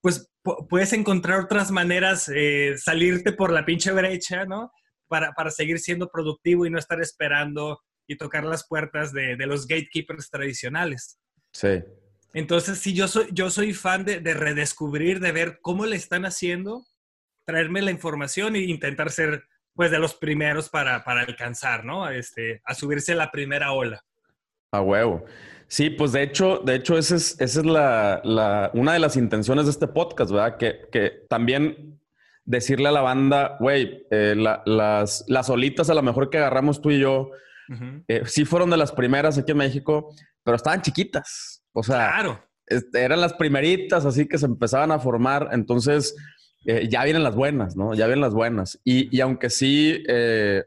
pues 0.00 0.30
puedes 0.68 0.92
encontrar 0.92 1.40
otras 1.40 1.70
maneras, 1.72 2.30
eh, 2.32 2.74
salirte 2.78 3.32
por 3.32 3.52
la 3.52 3.64
pinche 3.64 3.90
brecha, 3.90 4.44
¿no? 4.44 4.72
Para, 5.10 5.32
para, 5.32 5.50
seguir 5.50 5.78
siendo 5.80 6.08
productivo 6.08 6.64
y 6.64 6.70
no 6.70 6.78
estar 6.78 7.00
esperando 7.02 7.80
y 8.06 8.16
tocar 8.16 8.44
las 8.44 8.66
puertas 8.66 9.12
de, 9.12 9.36
de 9.36 9.46
los 9.46 9.66
gatekeepers 9.66 10.30
tradicionales. 10.30 11.18
Sí. 11.52 11.82
Entonces, 12.32 12.78
sí, 12.78 12.94
yo 12.94 13.08
soy, 13.08 13.26
yo 13.32 13.50
soy 13.50 13.72
fan 13.74 14.04
de, 14.04 14.20
de, 14.20 14.34
redescubrir, 14.34 15.20
de 15.20 15.32
ver 15.32 15.58
cómo 15.60 15.84
le 15.84 15.96
están 15.96 16.24
haciendo, 16.24 16.86
traerme 17.44 17.82
la 17.82 17.90
información 17.90 18.54
e 18.54 18.60
intentar 18.60 19.10
ser, 19.10 19.44
pues, 19.74 19.90
de 19.90 19.98
los 19.98 20.14
primeros 20.14 20.68
para, 20.68 21.04
para 21.04 21.22
alcanzar, 21.22 21.84
¿no? 21.84 22.08
Este, 22.08 22.62
a 22.64 22.74
subirse 22.74 23.12
a 23.12 23.16
la 23.16 23.30
primera 23.30 23.72
ola. 23.72 24.04
A 24.72 24.80
huevo. 24.80 25.24
Sí, 25.66 25.90
pues 25.90 26.12
de 26.12 26.22
hecho, 26.22 26.58
de 26.58 26.76
hecho, 26.76 26.98
esa 26.98 27.16
es, 27.16 27.40
esa 27.40 27.60
es 27.60 27.66
la, 27.66 28.20
la, 28.24 28.70
una 28.74 28.92
de 28.92 28.98
las 28.98 29.16
intenciones 29.16 29.66
de 29.66 29.70
este 29.72 29.86
podcast, 29.86 30.32
¿verdad? 30.32 30.56
Que, 30.56 30.88
que 30.90 31.26
también 31.28 31.99
decirle 32.50 32.88
a 32.88 32.92
la 32.92 33.00
banda, 33.00 33.56
güey, 33.60 34.06
eh, 34.10 34.34
la, 34.36 34.62
las, 34.66 35.24
las 35.28 35.48
olitas 35.50 35.88
a 35.88 35.94
lo 35.94 36.02
mejor 36.02 36.30
que 36.30 36.38
agarramos 36.38 36.82
tú 36.82 36.90
y 36.90 36.98
yo, 36.98 37.30
uh 37.68 37.72
-huh. 37.72 38.04
eh, 38.08 38.22
sí 38.26 38.44
fueron 38.44 38.70
de 38.70 38.76
las 38.76 38.90
primeras 38.90 39.38
aquí 39.38 39.52
en 39.52 39.58
México, 39.58 40.12
pero 40.42 40.56
estaban 40.56 40.82
chiquitas. 40.82 41.62
O 41.72 41.84
sea, 41.84 42.10
claro. 42.12 42.44
este, 42.66 43.02
eran 43.02 43.20
las 43.20 43.34
primeritas, 43.34 44.04
así 44.04 44.26
que 44.26 44.36
se 44.36 44.46
empezaban 44.46 44.90
a 44.90 44.98
formar. 44.98 45.50
Entonces, 45.52 46.16
eh, 46.66 46.88
ya 46.90 47.04
vienen 47.04 47.22
las 47.22 47.36
buenas, 47.36 47.76
¿no? 47.76 47.94
Ya 47.94 48.06
vienen 48.06 48.22
las 48.22 48.34
buenas. 48.34 48.80
Y, 48.82 49.16
y 49.16 49.20
aunque 49.20 49.48
sí, 49.48 50.02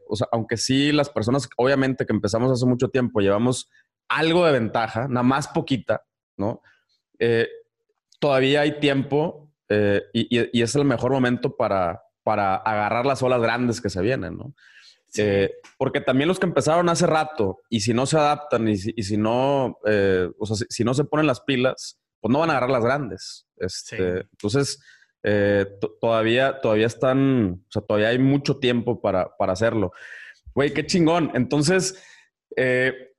o 0.08 0.16
sea, 0.16 0.26
aunque 0.32 0.56
sí 0.56 0.90
las 0.90 1.10
personas, 1.10 1.50
obviamente 1.58 2.06
que 2.06 2.14
empezamos 2.14 2.50
hace 2.50 2.64
mucho 2.64 2.88
tiempo, 2.88 3.20
llevamos 3.20 3.70
algo 4.08 4.46
de 4.46 4.52
ventaja, 4.52 5.06
nada 5.06 5.22
más 5.22 5.48
poquita, 5.48 6.02
¿no? 6.38 6.62
Todavía 8.18 8.62
hay 8.62 8.80
tiempo 8.80 9.43
eh, 9.68 10.02
y, 10.12 10.38
y, 10.38 10.50
y, 10.52 10.62
es 10.62 10.74
el 10.74 10.84
mejor 10.84 11.12
momento 11.12 11.56
para, 11.56 12.02
para 12.22 12.56
agarrar 12.56 13.06
las 13.06 13.22
olas 13.22 13.40
grandes 13.40 13.80
que 13.80 13.90
se 13.90 14.02
vienen, 14.02 14.36
¿no? 14.36 14.54
Sí. 15.08 15.22
Eh, 15.22 15.52
porque 15.78 16.00
también 16.00 16.28
los 16.28 16.38
que 16.38 16.46
empezaron 16.46 16.88
hace 16.88 17.06
rato 17.06 17.60
y 17.70 17.80
si 17.80 17.94
no 17.94 18.04
se 18.04 18.16
adaptan 18.16 18.66
y 18.68 18.76
si, 18.76 18.92
y 18.96 19.02
si 19.04 19.16
no, 19.16 19.78
eh, 19.86 20.28
o 20.38 20.46
sea, 20.46 20.56
si, 20.56 20.64
si, 20.68 20.84
no 20.84 20.92
se 20.92 21.04
ponen 21.04 21.26
las 21.26 21.40
pilas, 21.40 22.00
pues 22.20 22.32
no 22.32 22.40
van 22.40 22.50
a 22.50 22.54
agarrar 22.54 22.70
las 22.70 22.84
grandes. 22.84 23.46
Este, 23.56 23.96
sí. 23.96 24.28
Entonces, 24.32 24.82
eh, 25.22 25.66
todavía, 26.00 26.60
todavía 26.60 26.86
están, 26.86 27.62
o 27.68 27.70
sea, 27.70 27.82
todavía 27.82 28.08
hay 28.08 28.18
mucho 28.18 28.58
tiempo 28.58 29.00
para, 29.00 29.36
para 29.36 29.52
hacerlo. 29.52 29.92
Güey, 30.52 30.74
qué 30.74 30.84
chingón. 30.84 31.30
Entonces, 31.34 32.02
eh, 32.56 33.14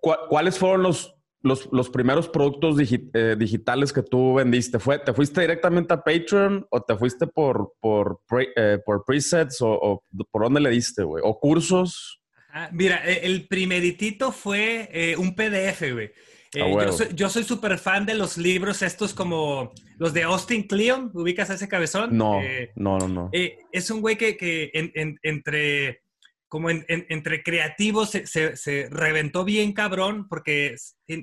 ¿Cuáles 0.00 0.58
fueron 0.58 0.82
los, 0.82 1.15
los, 1.46 1.68
los 1.72 1.88
primeros 1.88 2.28
productos 2.28 2.76
digi 2.76 3.08
eh, 3.14 3.36
digitales 3.38 3.92
que 3.92 4.02
tú 4.02 4.34
vendiste? 4.34 4.78
¿Fue, 4.78 4.98
¿Te 4.98 5.14
fuiste 5.14 5.40
directamente 5.40 5.94
a 5.94 6.02
Patreon 6.02 6.66
o 6.70 6.82
te 6.82 6.96
fuiste 6.96 7.26
por, 7.26 7.72
por, 7.80 8.20
pre, 8.28 8.48
eh, 8.56 8.78
por 8.84 9.04
presets 9.04 9.62
o, 9.62 9.70
o, 9.70 10.04
por 10.30 10.42
dónde 10.42 10.60
le 10.60 10.70
diste, 10.70 11.02
güey? 11.04 11.22
¿O 11.24 11.38
cursos? 11.38 12.20
Ajá. 12.50 12.68
Mira, 12.72 13.02
e, 13.06 13.24
el 13.26 13.46
primeritito 13.46 14.32
fue 14.32 14.88
eh, 14.92 15.16
un 15.16 15.34
PDF, 15.34 15.92
güey. 15.92 16.10
Ah, 16.58 16.90
yo 17.14 17.28
soy 17.28 17.44
súper 17.44 17.76
fan 17.76 18.06
de 18.06 18.14
los 18.14 18.38
libros 18.38 18.80
estos 18.80 19.12
como 19.12 19.72
los 19.98 20.14
de 20.14 20.22
Austin 20.22 20.62
Kleon. 20.66 21.10
¿Ubicas 21.12 21.50
a 21.50 21.54
ese 21.54 21.68
cabezón? 21.68 22.16
No, 22.16 22.40
no, 22.76 22.98
no, 22.98 23.08
no. 23.08 23.30
es 23.32 23.90
un 23.90 24.00
güey 24.00 24.16
que, 24.16 24.38
que 24.38 24.70
en, 24.72 24.90
en, 24.94 25.18
entre 25.22 26.05
como 26.48 26.70
en, 26.70 26.84
en, 26.88 27.06
entre 27.08 27.42
creativos 27.42 28.10
se, 28.10 28.26
se, 28.26 28.56
se, 28.56 28.88
reventó 28.90 29.44
bien 29.44 29.72
cabrón 29.72 30.28
porque 30.28 30.76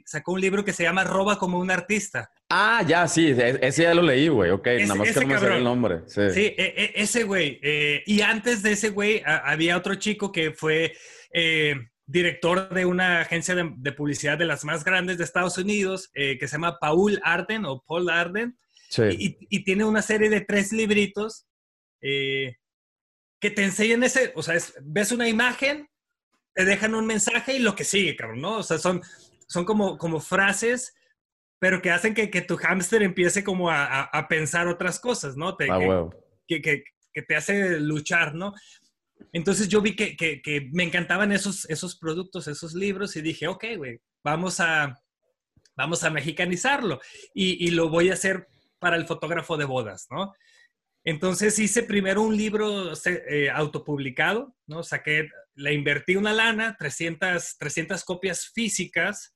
sacó 0.06 0.34
un 0.34 0.42
libro 0.42 0.66
que 0.66 0.74
se 0.74 0.84
llama 0.84 1.04
Roba 1.04 1.40
como 1.40 1.60
un 1.60 1.72
artista. 1.72 2.30
Ah, 2.50 2.84
ya, 2.86 3.08
sí, 3.08 3.28
e, 3.28 3.60
ese 3.62 3.84
ya 3.84 3.94
lo 3.94 4.02
leí, 4.02 4.28
güey, 4.28 4.52
ok, 4.52 4.68
nada 4.82 4.96
más 4.96 5.12
que 5.12 5.20
no 5.22 5.28
me 5.28 5.40
sé 5.40 5.58
el 5.58 5.64
nombre. 5.64 6.02
Sí, 6.08 6.30
sí 6.32 6.54
e, 6.58 6.74
e, 6.76 6.92
ese 6.96 7.24
güey. 7.24 7.60
Eh, 7.64 8.04
y 8.06 8.22
antes 8.22 8.62
de 8.64 8.74
ese 8.74 8.90
güey 8.90 9.22
había 9.26 9.78
otro 9.78 9.96
chico 9.96 10.32
que 10.32 10.52
fue 10.52 10.94
eh, 11.34 11.76
director 12.06 12.70
de 12.70 12.86
una 12.86 13.22
agencia 13.22 13.56
de, 13.56 13.74
de, 13.78 13.92
publicidad 13.92 14.38
de 14.38 14.46
las 14.46 14.66
más 14.66 14.84
grandes 14.84 15.18
de 15.18 15.24
Estados 15.24 15.58
Unidos 15.58 16.12
eh, 16.14 16.38
que 16.38 16.48
se 16.48 16.54
llama 16.54 16.78
Paul 16.80 17.20
Arden 17.24 17.66
o 17.66 17.82
Paul 17.88 18.10
Arden. 18.10 18.58
Sí. 18.90 19.04
Y, 19.12 19.38
y, 19.50 19.64
tiene 19.64 19.86
una 19.86 20.02
serie 20.02 20.30
de 20.30 20.42
tres 20.42 20.72
libritos 20.72 21.48
eh, 22.02 22.58
que 23.44 23.52
te 23.52 23.66
enseñan 23.66 24.04
ese, 24.04 24.32
o 24.36 24.42
sea, 24.42 24.56
es, 24.56 24.74
ves 24.84 25.12
una 25.12 25.28
imagen, 25.28 25.90
te 26.56 26.64
dejan 26.64 26.96
un 26.96 27.06
mensaje 27.06 27.56
y 27.56 27.60
lo 27.60 27.76
que 27.76 27.84
sigue, 27.84 28.16
cabrón, 28.16 28.40
¿no? 28.40 28.60
O 28.60 28.64
sea, 28.64 28.78
son, 28.78 29.02
son 29.50 29.66
como, 29.66 29.98
como 29.98 30.22
frases, 30.22 30.96
pero 31.60 31.82
que 31.82 31.92
hacen 31.92 32.14
que, 32.14 32.30
que 32.30 32.42
tu 32.42 32.56
hámster 32.56 33.04
empiece 33.04 33.44
como 33.44 33.70
a, 33.70 33.84
a, 33.84 34.04
a, 34.04 34.30
pensar 34.30 34.70
otras 34.70 34.98
cosas, 34.98 35.36
¿no? 35.36 35.58
Te, 35.58 35.70
ah, 35.70 35.78
que, 35.78 35.86
wow. 35.86 36.10
que, 36.48 36.62
que, 36.62 37.22
te 37.22 37.36
hace 37.36 37.82
luchar, 37.82 38.34
¿no? 38.34 38.54
Entonces 39.34 39.68
yo 39.68 39.82
vi 39.82 39.94
que, 39.94 40.16
que 40.16 40.70
me 40.72 40.84
encantaban 40.84 41.34
esos, 41.34 41.70
esos 41.70 41.98
productos, 41.98 42.48
esos 42.48 42.74
libros 42.74 43.18
y 43.18 43.22
dije, 43.22 43.50
ok, 43.50 43.66
güey, 43.76 44.00
vamos 44.24 44.62
a, 44.62 44.98
vamos 45.76 46.02
a 46.06 46.10
mexicanizarlo 46.10 47.02
y, 47.34 47.68
y 47.68 47.72
lo 47.72 47.90
voy 47.90 48.10
a 48.10 48.14
hacer 48.14 48.48
para 48.80 48.96
el 48.96 49.06
fotógrafo 49.06 49.58
de 49.58 49.66
bodas, 49.66 50.08
¿no? 50.10 50.32
Entonces 51.04 51.60
hice 51.60 51.84
primero 51.84 52.22
un 52.22 52.36
libro 52.38 52.94
eh, 53.06 53.50
autopublicado, 53.50 54.56
¿no? 54.68 54.84
Saqué, 54.84 55.30
le 55.56 55.74
invertí 55.74 56.16
una 56.16 56.34
lana, 56.34 56.76
300, 56.78 57.58
300 57.58 58.04
copias 58.04 58.50
físicas, 58.54 59.36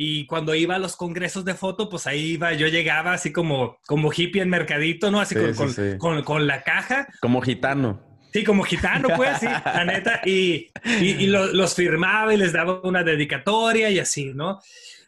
y 0.00 0.26
cuando 0.26 0.54
iba 0.54 0.76
a 0.76 0.78
los 0.78 0.94
congresos 0.94 1.44
de 1.44 1.54
foto, 1.54 1.88
pues 1.88 2.06
ahí 2.06 2.34
iba, 2.34 2.52
yo 2.52 2.68
llegaba 2.68 3.14
así 3.14 3.32
como, 3.32 3.78
como 3.84 4.12
hippie 4.12 4.42
en 4.42 4.48
mercadito, 4.48 5.10
¿no? 5.10 5.20
Así 5.20 5.34
sí, 5.34 5.40
con, 5.40 5.50
sí, 5.50 5.56
con, 5.56 5.72
sí. 5.72 5.98
Con, 5.98 6.22
con, 6.22 6.46
la 6.46 6.62
caja. 6.62 7.08
Como 7.20 7.40
gitano. 7.40 8.00
Sí, 8.32 8.44
como 8.44 8.62
gitano, 8.62 9.08
pues, 9.16 9.40
sí, 9.40 9.46
la 9.64 9.84
neta. 9.84 10.20
Y, 10.24 10.70
y, 10.84 11.04
y 11.04 11.26
lo, 11.26 11.48
los 11.48 11.74
firmaba 11.74 12.32
y 12.32 12.36
les 12.36 12.52
daba 12.52 12.80
una 12.84 13.02
dedicatoria 13.02 13.90
y 13.90 13.98
así, 13.98 14.32
¿no? 14.34 14.60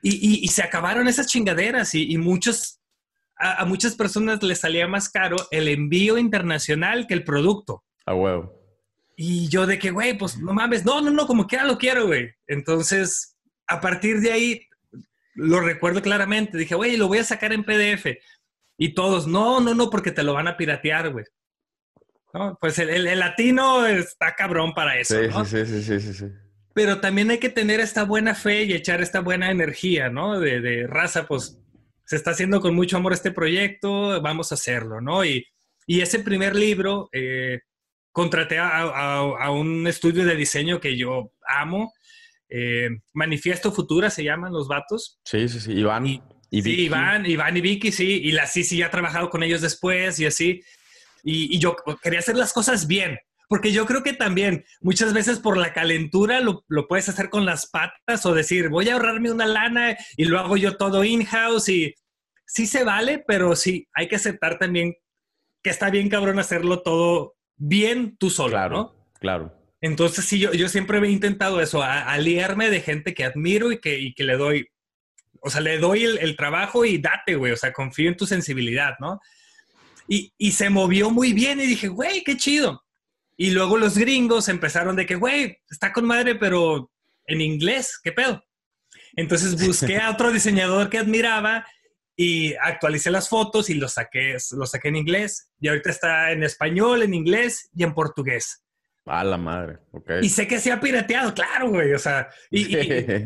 Y, 0.03 0.45
y 0.45 0.49
se 0.49 0.65
acabaron 0.65 1.07
esas 1.07 1.29
chingaderas 1.29 1.95
y, 1.95 2.19
muchos 2.19 2.80
a, 3.41 3.63
a, 3.63 3.65
muchas 3.65 3.95
personas 3.97 4.43
les 4.43 4.61
salía 4.61 4.87
más 4.87 5.09
caro 5.09 5.37
el 5.51 5.69
envío 5.69 6.19
internacional 6.19 7.07
que 7.07 7.15
el 7.15 7.25
producto. 7.25 7.85
A 8.07 8.15
huevo. 8.15 8.55
Y 9.17 9.49
yo 9.49 9.67
de 9.67 9.79
que, 9.79 9.91
güey, 9.91 10.17
pues 10.17 10.39
no 10.39 10.53
mames, 10.53 10.85
no, 10.85 11.01
no, 11.01 11.11
no, 11.11 11.27
como 11.27 11.47
quiera 11.47 11.65
lo 11.65 11.79
quiero, 11.79 12.07
güey. 12.07 12.31
Entonces, 12.47 13.37
a 13.67 13.81
partir 13.81 14.21
de 14.21 14.33
ahí, 14.33 14.67
lo 15.35 15.61
recuerdo 15.61 16.03
claramente. 16.03 16.59
Dije, 16.59 16.75
güey, 16.75 16.97
lo 16.97 17.09
voy 17.09 17.19
a 17.19 17.25
sacar 17.25 17.53
en 17.53 17.65
PDF. 17.65 18.07
Y 18.79 18.95
todos, 18.95 19.27
no, 19.27 19.61
no, 19.61 19.75
no, 19.75 19.91
porque 19.91 20.11
te 20.11 20.23
lo 20.23 20.35
van 20.35 20.49
a 20.49 20.57
piratear, 20.57 21.11
güey. 21.11 21.25
¿No? 22.33 22.57
Pues 22.61 22.79
el, 22.79 22.89
el, 22.91 23.07
el, 23.07 23.19
latino 23.19 23.87
está 23.87 24.35
cabrón 24.37 24.73
para 24.73 24.99
eso, 24.99 25.21
sí, 25.21 25.29
¿no? 25.29 25.45
Sí, 25.45 25.67
sí, 25.67 25.83
sí, 25.83 26.01
sí, 26.01 26.15
sí. 26.15 26.27
Pero 26.73 27.01
también 27.01 27.31
hay 27.31 27.39
que 27.39 27.51
tener 27.51 27.81
esta 27.81 28.05
buena 28.05 28.35
fe 28.35 28.63
y 28.63 28.73
echar 28.73 29.03
esta 29.03 29.21
buena 29.21 29.51
energía, 29.51 30.09
¿no? 30.09 30.39
De, 30.39 30.61
de 30.61 30.87
raza, 30.87 31.27
pues 31.27 31.61
se 32.11 32.17
está 32.17 32.33
haciendo 32.33 32.61
con 32.61 32.75
mucho 32.75 32.97
amor 32.97 33.13
este 33.13 33.31
proyecto, 33.31 34.21
vamos 34.21 34.51
a 34.51 34.57
hacerlo, 34.57 35.01
¿no? 35.01 35.25
Y, 35.25 35.47
y 35.87 36.01
ese 36.01 36.19
primer 36.19 36.57
libro, 36.57 37.09
eh, 37.13 37.61
contraté 38.11 38.59
a, 38.59 38.67
a, 38.67 39.19
a, 39.19 39.51
un 39.53 39.87
estudio 39.87 40.25
de 40.25 40.35
diseño 40.35 40.81
que 40.81 40.97
yo 40.97 41.31
amo, 41.47 41.93
eh, 42.49 42.89
Manifiesto 43.13 43.71
Futura 43.71 44.11
se 44.11 44.25
llaman 44.25 44.53
los 44.53 44.67
vatos. 44.67 45.21
Sí, 45.25 45.49
sí, 45.49 45.61
sí, 45.61 45.71
Iván. 45.71 46.05
Y, 46.05 46.21
y 46.51 46.63
sí, 46.63 46.81
Iván, 46.81 47.27
Iván 47.27 47.57
y 47.57 47.61
Vicky, 47.61 47.93
sí, 47.93 48.21
y 48.25 48.33
la 48.33 48.49
sí, 48.49 48.65
sí, 48.65 48.79
ya 48.79 48.87
ha 48.87 48.91
trabajado 48.91 49.31
con 49.31 49.45
ellos 49.45 49.61
después 49.61 50.19
y 50.19 50.27
así. 50.27 50.63
Y, 51.23 51.55
y, 51.55 51.61
yo 51.61 51.77
quería 52.03 52.19
hacer 52.19 52.37
las 52.37 52.53
cosas 52.53 52.89
bien, 52.89 53.21
porque 53.51 53.73
yo 53.73 53.85
creo 53.85 54.05
que 54.05 54.13
también 54.13 54.65
muchas 54.81 55.13
veces 55.13 55.41
por 55.41 55.57
la 55.57 55.73
calentura 55.73 56.41
lo, 56.41 56.65
lo, 56.69 56.87
puedes 56.87 57.09
hacer 57.09 57.31
con 57.31 57.45
las 57.45 57.67
patas 57.67 58.25
o 58.25 58.33
decir, 58.33 58.69
voy 58.69 58.89
a 58.89 58.93
ahorrarme 58.93 59.33
una 59.33 59.45
lana 59.45 59.97
y 60.17 60.27
lo 60.27 60.39
hago 60.39 60.57
yo 60.57 60.77
todo 60.77 61.03
in-house 61.03 61.69
y 61.69 61.93
sí 62.47 62.69
se 62.69 62.85
vale, 62.85 63.25
pero 63.27 63.57
sí 63.57 63.89
hay 63.93 64.07
que 64.07 64.15
aceptar 64.15 64.61
también 64.61 64.95
que 65.65 65.71
está 65.71 65.91
bien 65.91 66.09
cabrón 66.09 66.39
hacerlo 66.39 66.83
todo 66.83 67.35
bien 67.57 68.17
tú 68.19 68.31
solo, 68.31 68.53
claro, 68.53 68.77
¿no? 68.77 69.09
Claro. 69.19 69.53
Entonces 69.81 70.27
sí, 70.27 70.39
yo, 70.39 70.53
yo 70.53 70.69
siempre 70.69 71.01
he 71.01 71.11
intentado 71.11 71.61
eso, 71.61 71.83
a, 71.83 72.03
aliarme 72.03 72.71
de 72.71 72.81
gente 72.81 73.15
que 73.15 73.25
admiro 73.25 73.73
y 73.73 73.81
que, 73.81 73.99
y 73.99 74.15
que 74.15 74.23
le 74.23 74.37
doy, 74.37 74.69
o 75.41 75.51
sea, 75.51 75.61
le 75.61 75.79
doy 75.79 76.05
el, 76.05 76.19
el 76.19 76.37
trabajo 76.37 76.85
y 76.85 76.99
date, 76.99 77.35
güey, 77.35 77.51
o 77.51 77.57
sea, 77.57 77.73
confío 77.73 78.11
en 78.11 78.17
tu 78.17 78.27
sensibilidad, 78.27 78.95
¿no? 79.01 79.19
Y, 80.07 80.33
y 80.39 80.53
se 80.53 80.71
movió 80.71 81.11
muy 81.11 81.33
bien 81.33 81.59
y 81.59 81.67
dije, 81.67 81.89
güey, 81.89 82.23
qué 82.23 82.37
chido. 82.37 82.85
Y 83.41 83.53
luego 83.53 83.79
los 83.79 83.97
gringos 83.97 84.51
empezaron 84.51 84.97
de 84.97 85.07
que, 85.07 85.15
güey, 85.15 85.57
está 85.71 85.95
con 85.95 86.05
madre, 86.05 86.35
pero 86.35 86.91
en 87.25 87.41
inglés, 87.41 87.99
¿qué 88.05 88.13
pedo? 88.13 88.45
Entonces 89.17 89.67
busqué 89.67 89.97
a 89.97 90.11
otro 90.11 90.31
diseñador 90.31 90.91
que 90.91 90.99
admiraba 90.99 91.67
y 92.15 92.53
actualicé 92.61 93.11
las 93.11 93.31
fotos 93.31 93.71
y 93.71 93.75
lo 93.77 93.89
saqué, 93.89 94.37
lo 94.51 94.67
saqué 94.67 94.89
en 94.89 94.97
inglés. 94.97 95.51
Y 95.59 95.69
ahorita 95.69 95.89
está 95.89 96.33
en 96.33 96.43
español, 96.43 97.03
en 97.03 97.15
inglés 97.15 97.71
y 97.75 97.83
en 97.83 97.95
portugués. 97.95 98.63
A 99.07 99.25
la 99.25 99.39
madre, 99.39 99.79
ok. 99.93 100.11
Y 100.21 100.29
sé 100.29 100.47
que 100.47 100.61
se 100.61 100.71
ha 100.71 100.79
pirateado, 100.79 101.33
claro, 101.33 101.71
güey. 101.71 101.95
O 101.95 101.99
sea, 101.99 102.29
y, 102.51 102.77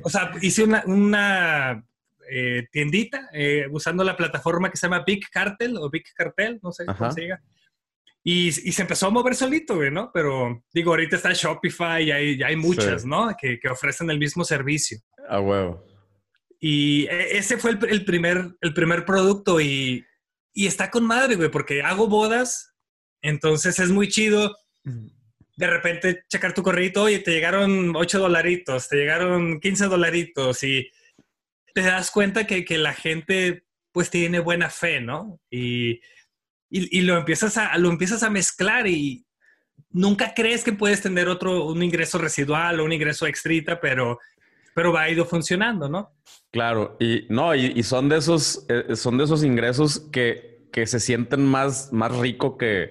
o 0.00 0.08
sea 0.08 0.30
hice 0.40 0.62
una, 0.62 1.84
eh, 2.30 2.68
tiendita 2.70 3.30
eh, 3.32 3.66
usando 3.68 4.04
la 4.04 4.16
plataforma 4.16 4.70
que 4.70 4.76
se 4.76 4.86
llama 4.86 5.02
Big 5.04 5.28
Cartel 5.28 5.76
o 5.76 5.90
Big 5.90 6.04
Cartel, 6.14 6.60
no 6.62 6.70
sé 6.70 6.86
cómo 6.86 7.10
se 7.10 7.20
diga. 7.20 7.42
Y, 8.26 8.48
y, 8.48 8.72
se 8.72 8.80
empezó 8.80 9.08
a 9.08 9.10
mover 9.10 9.34
solito, 9.34 9.76
güey, 9.76 9.90
¿no? 9.90 10.10
Pero 10.12 10.64
digo, 10.72 10.92
ahorita 10.92 11.16
está 11.16 11.34
Shopify 11.34 12.04
y 12.04 12.10
hay, 12.10 12.38
ya 12.38 12.46
hay 12.46 12.56
muchas, 12.56 13.04
¿no? 13.04 13.30
Que, 13.38 13.60
que, 13.60 13.68
ofrecen 13.68 14.08
el 14.08 14.18
mismo 14.18 14.44
servicio. 14.44 14.98
A 15.28 15.40
huevo. 15.40 15.84
Y 16.58 17.04
e, 17.04 17.36
ese 17.36 17.58
fue 17.58 17.72
el, 17.72 17.78
el, 17.90 18.04
primer, 18.06 18.56
el 18.62 18.72
primer 18.72 19.04
producto 19.04 19.60
y, 19.60 20.06
y 20.54 20.66
está 20.66 20.90
con 20.90 21.04
madre, 21.04 21.36
güey, 21.36 21.50
porque 21.50 21.82
hago 21.82 22.08
bodas, 22.08 22.74
entonces 23.20 23.78
es 23.78 23.90
muy 23.90 24.08
chido. 24.08 24.56
De 25.56 25.66
repente 25.66 26.22
checar 26.28 26.54
tu 26.54 26.62
correo, 26.62 26.90
oye, 27.02 27.18
te 27.18 27.32
llegaron 27.32 27.94
8 27.94 28.18
dolaritos, 28.18 28.88
te 28.88 28.96
llegaron 28.96 29.60
15 29.60 29.84
dolaritos 29.86 30.62
y 30.62 30.90
te 31.74 31.82
das 31.82 32.10
cuenta 32.10 32.46
que, 32.46 32.64
que 32.64 32.78
la 32.78 32.94
gente 32.94 33.64
pues 33.92 34.08
tiene 34.10 34.40
buena 34.40 34.70
fe, 34.70 35.00
¿no? 35.00 35.40
Y 35.50 36.00
y, 36.70 37.02
lo, 37.02 37.16
empiezas 37.16 37.56
a, 37.56 37.76
lo 37.78 37.88
empiezas 37.88 38.22
a 38.22 38.30
mezclar 38.30 38.86
y 38.86 39.24
nunca 39.90 40.34
crees 40.34 40.64
que 40.64 40.72
puedes 40.72 41.00
tener 41.00 41.28
otro, 41.28 41.66
un 41.66 41.82
ingreso 41.82 42.18
residual 42.18 42.80
o 42.80 42.84
un 42.84 42.92
ingreso 42.92 43.26
extrita, 43.26 43.80
pero, 43.80 44.18
pero 44.74 44.92
va 44.92 45.08
ido 45.08 45.24
funcionando, 45.24 45.88
¿no? 45.88 46.12
Claro, 46.50 46.96
y 47.00 47.26
no, 47.30 47.54
y, 47.54 47.82
son 47.82 48.08
de 48.08 48.18
esos, 48.18 48.66
eh, 48.68 48.96
son 48.96 49.18
de 49.18 49.24
esos 49.24 49.44
ingresos 49.44 50.00
que, 50.12 50.68
que 50.72 50.86
se 50.86 51.00
sienten 51.00 51.46
más, 51.46 51.92
más 51.92 52.16
rico 52.16 52.58
que, 52.58 52.90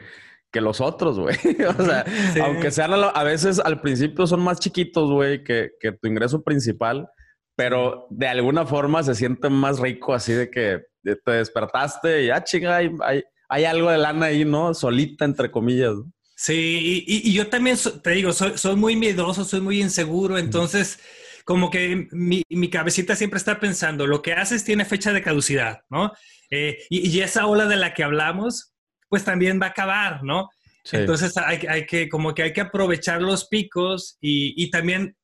que 0.51 0.62
los 0.62 0.80
otros, 0.80 1.20
güey. 1.20 1.36
o 1.77 1.84
sea, 1.84 2.06
aunque 2.44 2.72
sean 2.72 2.94
a, 2.94 3.24
veces 3.24 3.60
al 3.60 3.82
principio 3.82 4.27
son 4.27 4.42
más 4.42 4.60
chiquitos, 4.60 5.12
güey, 5.12 5.44
que, 5.44 5.72
que, 5.80 5.92
tu 5.92 6.08
ingreso 6.08 6.44
principal, 6.44 7.10
pero 7.56 8.08
de 8.10 8.27
alguna 8.27 8.65
forma 8.65 9.03
se 9.03 9.15
sienten 9.15 9.53
más 9.53 9.80
rico 9.80 10.13
así 10.13 10.32
de 10.34 10.50
que 10.50 10.84
te 11.03 11.32
despertaste 11.32 12.24
y 12.24 12.30
ah, 12.30 12.44
chinga, 12.44 12.77
hay, 12.77 12.92
hay, 13.01 13.24
hay 13.50 13.65
algo 13.65 13.89
de 13.91 13.97
lana 13.97 14.27
ahí, 14.27 14.45
¿no? 14.45 14.73
Solita, 14.73 15.25
entre 15.25 15.51
comillas. 15.51 15.93
Sí, 16.35 17.03
y, 17.07 17.31
yo 17.33 17.47
también 17.47 17.77
te 18.03 18.12
digo, 18.12 18.33
soy, 18.33 18.57
soy, 18.57 18.75
muy 18.75 18.95
miedoso, 18.95 19.45
soy 19.45 19.62
muy 19.62 19.79
inseguro, 19.79 20.38
entonces 20.38 21.00
como 21.45 21.69
que 21.69 22.07
mi, 22.12 22.43
mi, 22.50 22.69
cabecita 22.69 23.15
siempre 23.15 23.38
está 23.38 23.59
pensando, 23.59 24.07
lo 24.07 24.21
que 24.21 24.33
haces 24.33 24.63
tiene 24.63 24.85
fecha 24.85 25.13
de 25.13 25.21
caducidad, 25.21 25.81
¿no? 25.89 26.12
Eh, 26.50 26.79
y, 26.89 27.19
esa 27.21 27.45
ola 27.45 27.65
de 27.65 27.75
la 27.75 27.93
que 27.93 28.03
hablamos, 28.03 28.73
pues 29.09 29.23
también 29.23 29.62
va 29.62 29.67
a 29.67 29.69
acabar, 29.69 30.23
¿no? 30.23 30.50
Entonces 30.91 31.38
hay, 31.38 31.65
hay, 31.69 31.85
que, 31.85 32.09
como 32.09 32.33
que 32.33 32.43
hay 32.43 32.53
que 32.53 32.62
aprovechar 32.62 33.21
los 33.21 33.47
picos 33.47 34.17
y, 34.19 34.53
y 34.62 34.69
también 34.69 35.15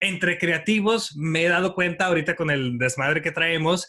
entre 0.00 0.38
creativos 0.38 1.14
me 1.16 1.44
he 1.44 1.48
dado 1.48 1.74
cuenta 1.74 2.06
ahorita 2.06 2.34
con 2.34 2.50
el 2.50 2.78
desmadre 2.78 3.20
que 3.20 3.30
traemos 3.30 3.88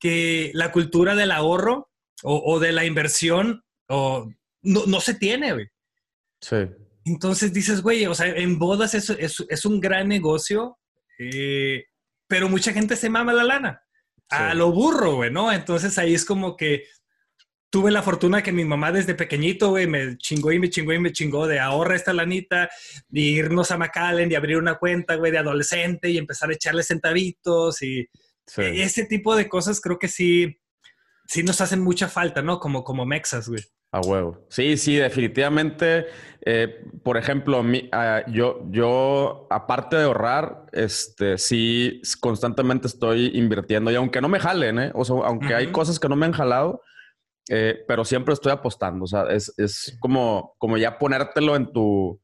que 0.00 0.50
la 0.54 0.72
cultura 0.72 1.14
del 1.14 1.30
ahorro 1.30 1.90
o, 2.22 2.58
de 2.60 2.72
la 2.72 2.84
inversión 2.84 3.62
o 3.88 4.30
no, 4.62 4.86
no 4.86 5.00
se 5.00 5.14
tiene, 5.14 5.52
güey. 5.52 5.66
Sí. 6.40 6.56
Entonces 7.04 7.52
dices, 7.52 7.82
güey, 7.82 8.06
o 8.06 8.14
sea, 8.14 8.26
en 8.26 8.58
bodas 8.58 8.94
es, 8.94 9.10
es, 9.10 9.44
es 9.48 9.64
un 9.66 9.80
gran 9.80 10.08
negocio, 10.08 10.78
eh, 11.18 11.84
pero 12.26 12.48
mucha 12.48 12.72
gente 12.72 12.96
se 12.96 13.10
mama 13.10 13.32
la 13.32 13.44
lana. 13.44 13.82
A 14.30 14.54
lo 14.54 14.72
burro, 14.72 15.16
güey, 15.16 15.30
¿no? 15.30 15.52
Entonces 15.52 15.96
ahí 15.98 16.14
es 16.14 16.24
como 16.24 16.56
que 16.56 16.84
tuve 17.74 17.90
la 17.90 18.02
fortuna 18.02 18.42
que 18.42 18.52
mi 18.52 18.64
mamá 18.64 18.90
desde 18.90 19.14
pequeñito, 19.14 19.70
güey, 19.70 19.86
me 19.86 20.16
chingó 20.16 20.52
y 20.52 20.58
me 20.58 20.70
chingó 20.70 20.92
y 20.92 21.00
me 21.00 21.12
chingó 21.12 21.46
de 21.46 21.60
ahorra 21.60 21.96
esta 21.96 22.12
lanita, 22.12 22.70
de 23.08 23.20
irnos 23.20 23.70
a 23.70 23.76
McAllen 23.76 24.30
y 24.30 24.36
abrir 24.36 24.58
una 24.58 24.76
cuenta, 24.76 25.16
güey, 25.16 25.30
de 25.32 25.38
adolescente 25.38 26.08
y 26.08 26.16
empezar 26.16 26.50
a 26.50 26.54
echarle 26.54 26.82
centavitos 26.82 27.82
y 27.82 28.08
ese 28.56 29.06
tipo 29.06 29.34
de 29.34 29.48
cosas 29.48 29.80
creo 29.80 29.98
que 29.98 30.06
sí, 30.08 30.56
sí 31.26 31.42
nos 31.42 31.60
hacen 31.60 31.80
mucha 31.80 32.08
falta, 32.08 32.42
¿no? 32.42 32.60
Como, 32.60 32.84
como 32.84 33.06
mexas, 33.06 33.48
güey. 33.48 33.62
A 33.92 34.00
huevo. 34.00 34.44
Sí, 34.48 34.76
sí, 34.76 34.96
definitivamente. 34.96 36.06
Eh, 36.44 36.84
por 37.04 37.16
ejemplo, 37.16 37.62
mi, 37.62 37.88
ah, 37.92 38.24
yo, 38.26 38.64
yo, 38.70 39.46
aparte 39.50 39.94
de 39.94 40.02
ahorrar, 40.02 40.66
este, 40.72 41.38
sí, 41.38 42.02
constantemente 42.20 42.88
estoy 42.88 43.30
invirtiendo 43.34 43.92
y 43.92 43.94
aunque 43.94 44.20
no 44.20 44.28
me 44.28 44.40
jalen, 44.40 44.78
¿eh? 44.80 44.90
O 44.94 45.04
sea, 45.04 45.16
aunque 45.24 45.54
hay 45.54 45.70
cosas 45.70 46.00
que 46.00 46.08
no 46.08 46.16
me 46.16 46.26
han 46.26 46.32
jalado, 46.32 46.82
eh, 47.48 47.84
pero 47.86 48.04
siempre 48.04 48.34
estoy 48.34 48.50
apostando. 48.50 49.04
O 49.04 49.06
sea, 49.06 49.26
es, 49.30 49.54
es 49.58 49.96
como, 50.00 50.56
como 50.58 50.76
ya 50.76 50.98
ponértelo 50.98 51.54
en 51.54 51.72
tu, 51.72 52.20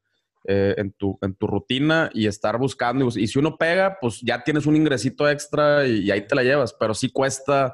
eh, 0.49 0.75
en, 0.77 0.91
tu, 0.91 1.17
en 1.21 1.35
tu 1.35 1.47
rutina 1.47 2.09
y 2.13 2.27
estar 2.27 2.57
buscando. 2.57 3.07
Y, 3.15 3.27
si 3.27 3.39
uno 3.39 3.55
pega, 3.57 3.97
pues 4.01 4.19
ya 4.21 4.43
tienes 4.43 4.65
un 4.65 4.75
ingresito 4.75 5.29
extra 5.29 5.87
y, 5.87 5.99
y 5.99 6.11
ahí 6.11 6.27
te 6.27 6.35
la 6.35 6.43
llevas, 6.43 6.73
pero 6.73 6.93
sí 6.93 7.09
cuesta 7.09 7.73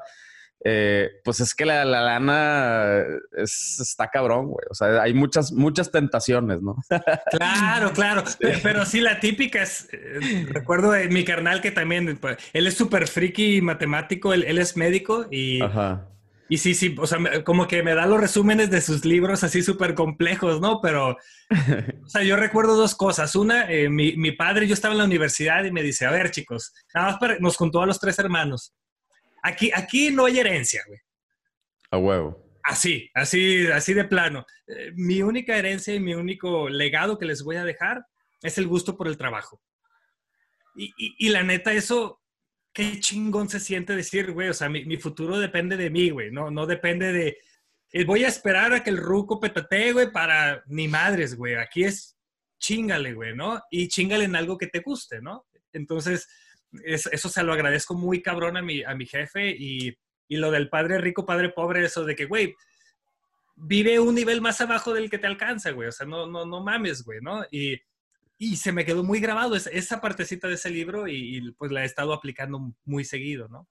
eh, 0.64 1.10
pues 1.24 1.40
es 1.40 1.54
que 1.54 1.64
la, 1.64 1.84
lana 1.84 3.04
está 3.36 4.08
cabrón, 4.08 4.48
güey. 4.48 4.66
O 4.70 4.74
sea, 4.74 5.02
hay 5.02 5.14
muchas, 5.14 5.52
muchas 5.52 5.90
tentaciones, 5.90 6.60
¿no? 6.62 6.76
Claro, 7.30 7.92
claro. 7.92 8.24
Pero 8.62 8.84
sí, 8.84 9.00
la 9.00 9.20
típica 9.20 9.62
es, 9.62 9.88
eh, 9.92 10.46
recuerdo 10.48 10.90
de 10.92 11.08
mi 11.08 11.24
carnal 11.24 11.60
que 11.60 11.70
también, 11.70 12.16
pues, 12.18 12.38
él 12.52 12.66
es 12.66 12.74
súper 12.74 13.06
friki 13.06 13.60
matemático, 13.62 14.32
él, 14.32 14.58
es 14.58 14.76
médico 14.76 15.26
y... 15.30 15.60
Y 16.50 16.56
sí, 16.56 16.72
sí, 16.72 16.96
o 16.98 17.06
sea, 17.06 17.18
como 17.44 17.68
que 17.68 17.82
me 17.82 17.94
da 17.94 18.06
los 18.06 18.18
resúmenes 18.18 18.70
de 18.70 18.80
sus 18.80 19.04
libros 19.04 19.44
así 19.44 19.62
súper 19.62 19.94
complejos, 19.94 20.62
¿no? 20.62 20.80
Pero, 20.80 21.18
o 22.04 22.08
sea, 22.08 22.22
yo 22.22 22.36
recuerdo 22.36 22.74
dos 22.74 22.94
cosas. 22.94 23.36
Una, 23.36 23.70
eh, 23.70 23.90
mi, 23.90 24.16
mi, 24.16 24.32
padre, 24.32 24.66
yo 24.66 24.72
estaba 24.72 24.94
en 24.94 24.98
la 24.98 25.04
universidad 25.04 25.64
y 25.64 25.70
me 25.70 25.82
dice, 25.82 26.06
a 26.06 26.10
ver, 26.10 26.30
chicos, 26.30 26.72
nada 26.94 27.08
más 27.08 27.18
para, 27.18 27.38
nos 27.38 27.58
contó 27.58 27.82
a 27.82 27.86
los 27.86 28.00
tres 28.00 28.18
hermanos. 28.18 28.72
Aquí, 29.42 29.70
aquí 29.74 30.10
no 30.10 30.26
hay 30.26 30.38
herencia, 30.38 30.82
güey. 30.86 31.00
A 31.90 31.98
huevo. 31.98 32.48
Así, 32.62 33.10
así, 33.14 33.66
así 33.68 33.94
de 33.94 34.04
plano. 34.04 34.44
Eh, 34.66 34.92
mi 34.94 35.22
única 35.22 35.56
herencia 35.56 35.94
y 35.94 36.00
mi 36.00 36.14
único 36.14 36.68
legado 36.68 37.18
que 37.18 37.26
les 37.26 37.42
voy 37.42 37.56
a 37.56 37.64
dejar 37.64 38.04
es 38.42 38.58
el 38.58 38.66
gusto 38.66 38.96
por 38.96 39.08
el 39.08 39.16
trabajo. 39.16 39.60
Y, 40.76 40.92
y, 40.96 41.28
la 41.30 41.42
neta, 41.42 41.72
eso, 41.72 42.22
qué 42.72 43.00
chingón 43.00 43.48
se 43.48 43.58
siente 43.58 43.96
decir, 43.96 44.30
güey, 44.32 44.48
o 44.48 44.54
sea, 44.54 44.68
mi, 44.68 44.84
mi 44.84 44.96
futuro 44.96 45.38
depende 45.38 45.76
de 45.76 45.90
mí, 45.90 46.10
güey, 46.10 46.30
no, 46.30 46.50
no 46.50 46.66
depende 46.66 47.12
de... 47.12 47.38
Eh, 47.90 48.04
voy 48.04 48.22
a 48.22 48.28
esperar 48.28 48.72
a 48.72 48.84
que 48.84 48.90
el 48.90 48.98
ruco 48.98 49.40
petatee, 49.40 49.92
güey, 49.92 50.12
para 50.12 50.62
ni 50.66 50.86
madres, 50.86 51.34
güey. 51.34 51.56
Aquí 51.56 51.84
es 51.84 52.16
chingale, 52.60 53.14
güey, 53.14 53.34
¿no? 53.34 53.60
Y 53.70 53.88
chingale 53.88 54.24
en 54.24 54.36
algo 54.36 54.58
que 54.58 54.66
te 54.66 54.80
guste, 54.80 55.20
¿no? 55.20 55.46
Entonces, 55.72 56.28
eso 56.84 57.28
se 57.28 57.42
lo 57.42 57.52
agradezco 57.52 57.94
muy 57.94 58.22
cabrón 58.22 58.56
a 58.56 58.62
mi, 58.62 58.82
a 58.82 58.94
mi 58.94 59.06
jefe 59.06 59.50
y, 59.50 59.96
y 60.28 60.36
lo 60.36 60.50
del 60.50 60.68
padre 60.68 60.98
rico, 60.98 61.24
padre 61.24 61.50
pobre, 61.50 61.84
eso 61.84 62.04
de 62.04 62.14
que, 62.14 62.26
güey, 62.26 62.54
vive 63.56 63.98
un 63.98 64.14
nivel 64.14 64.40
más 64.40 64.60
abajo 64.60 64.92
del 64.92 65.10
que 65.10 65.18
te 65.18 65.26
alcanza, 65.26 65.70
güey. 65.70 65.88
O 65.88 65.92
sea, 65.92 66.06
no, 66.06 66.26
no, 66.26 66.46
no 66.46 66.62
mames, 66.62 67.04
güey, 67.04 67.20
¿no? 67.20 67.44
Y, 67.50 67.80
y 68.38 68.56
se 68.56 68.72
me 68.72 68.84
quedó 68.84 69.02
muy 69.02 69.20
grabado 69.20 69.56
esa, 69.56 69.70
esa 69.70 70.00
partecita 70.00 70.46
de 70.46 70.54
ese 70.54 70.70
libro 70.70 71.08
y, 71.08 71.52
pues 71.58 71.72
la 71.72 71.82
he 71.82 71.86
estado 71.86 72.12
aplicando 72.12 72.72
muy 72.84 73.04
seguido, 73.04 73.48
¿no? 73.48 73.66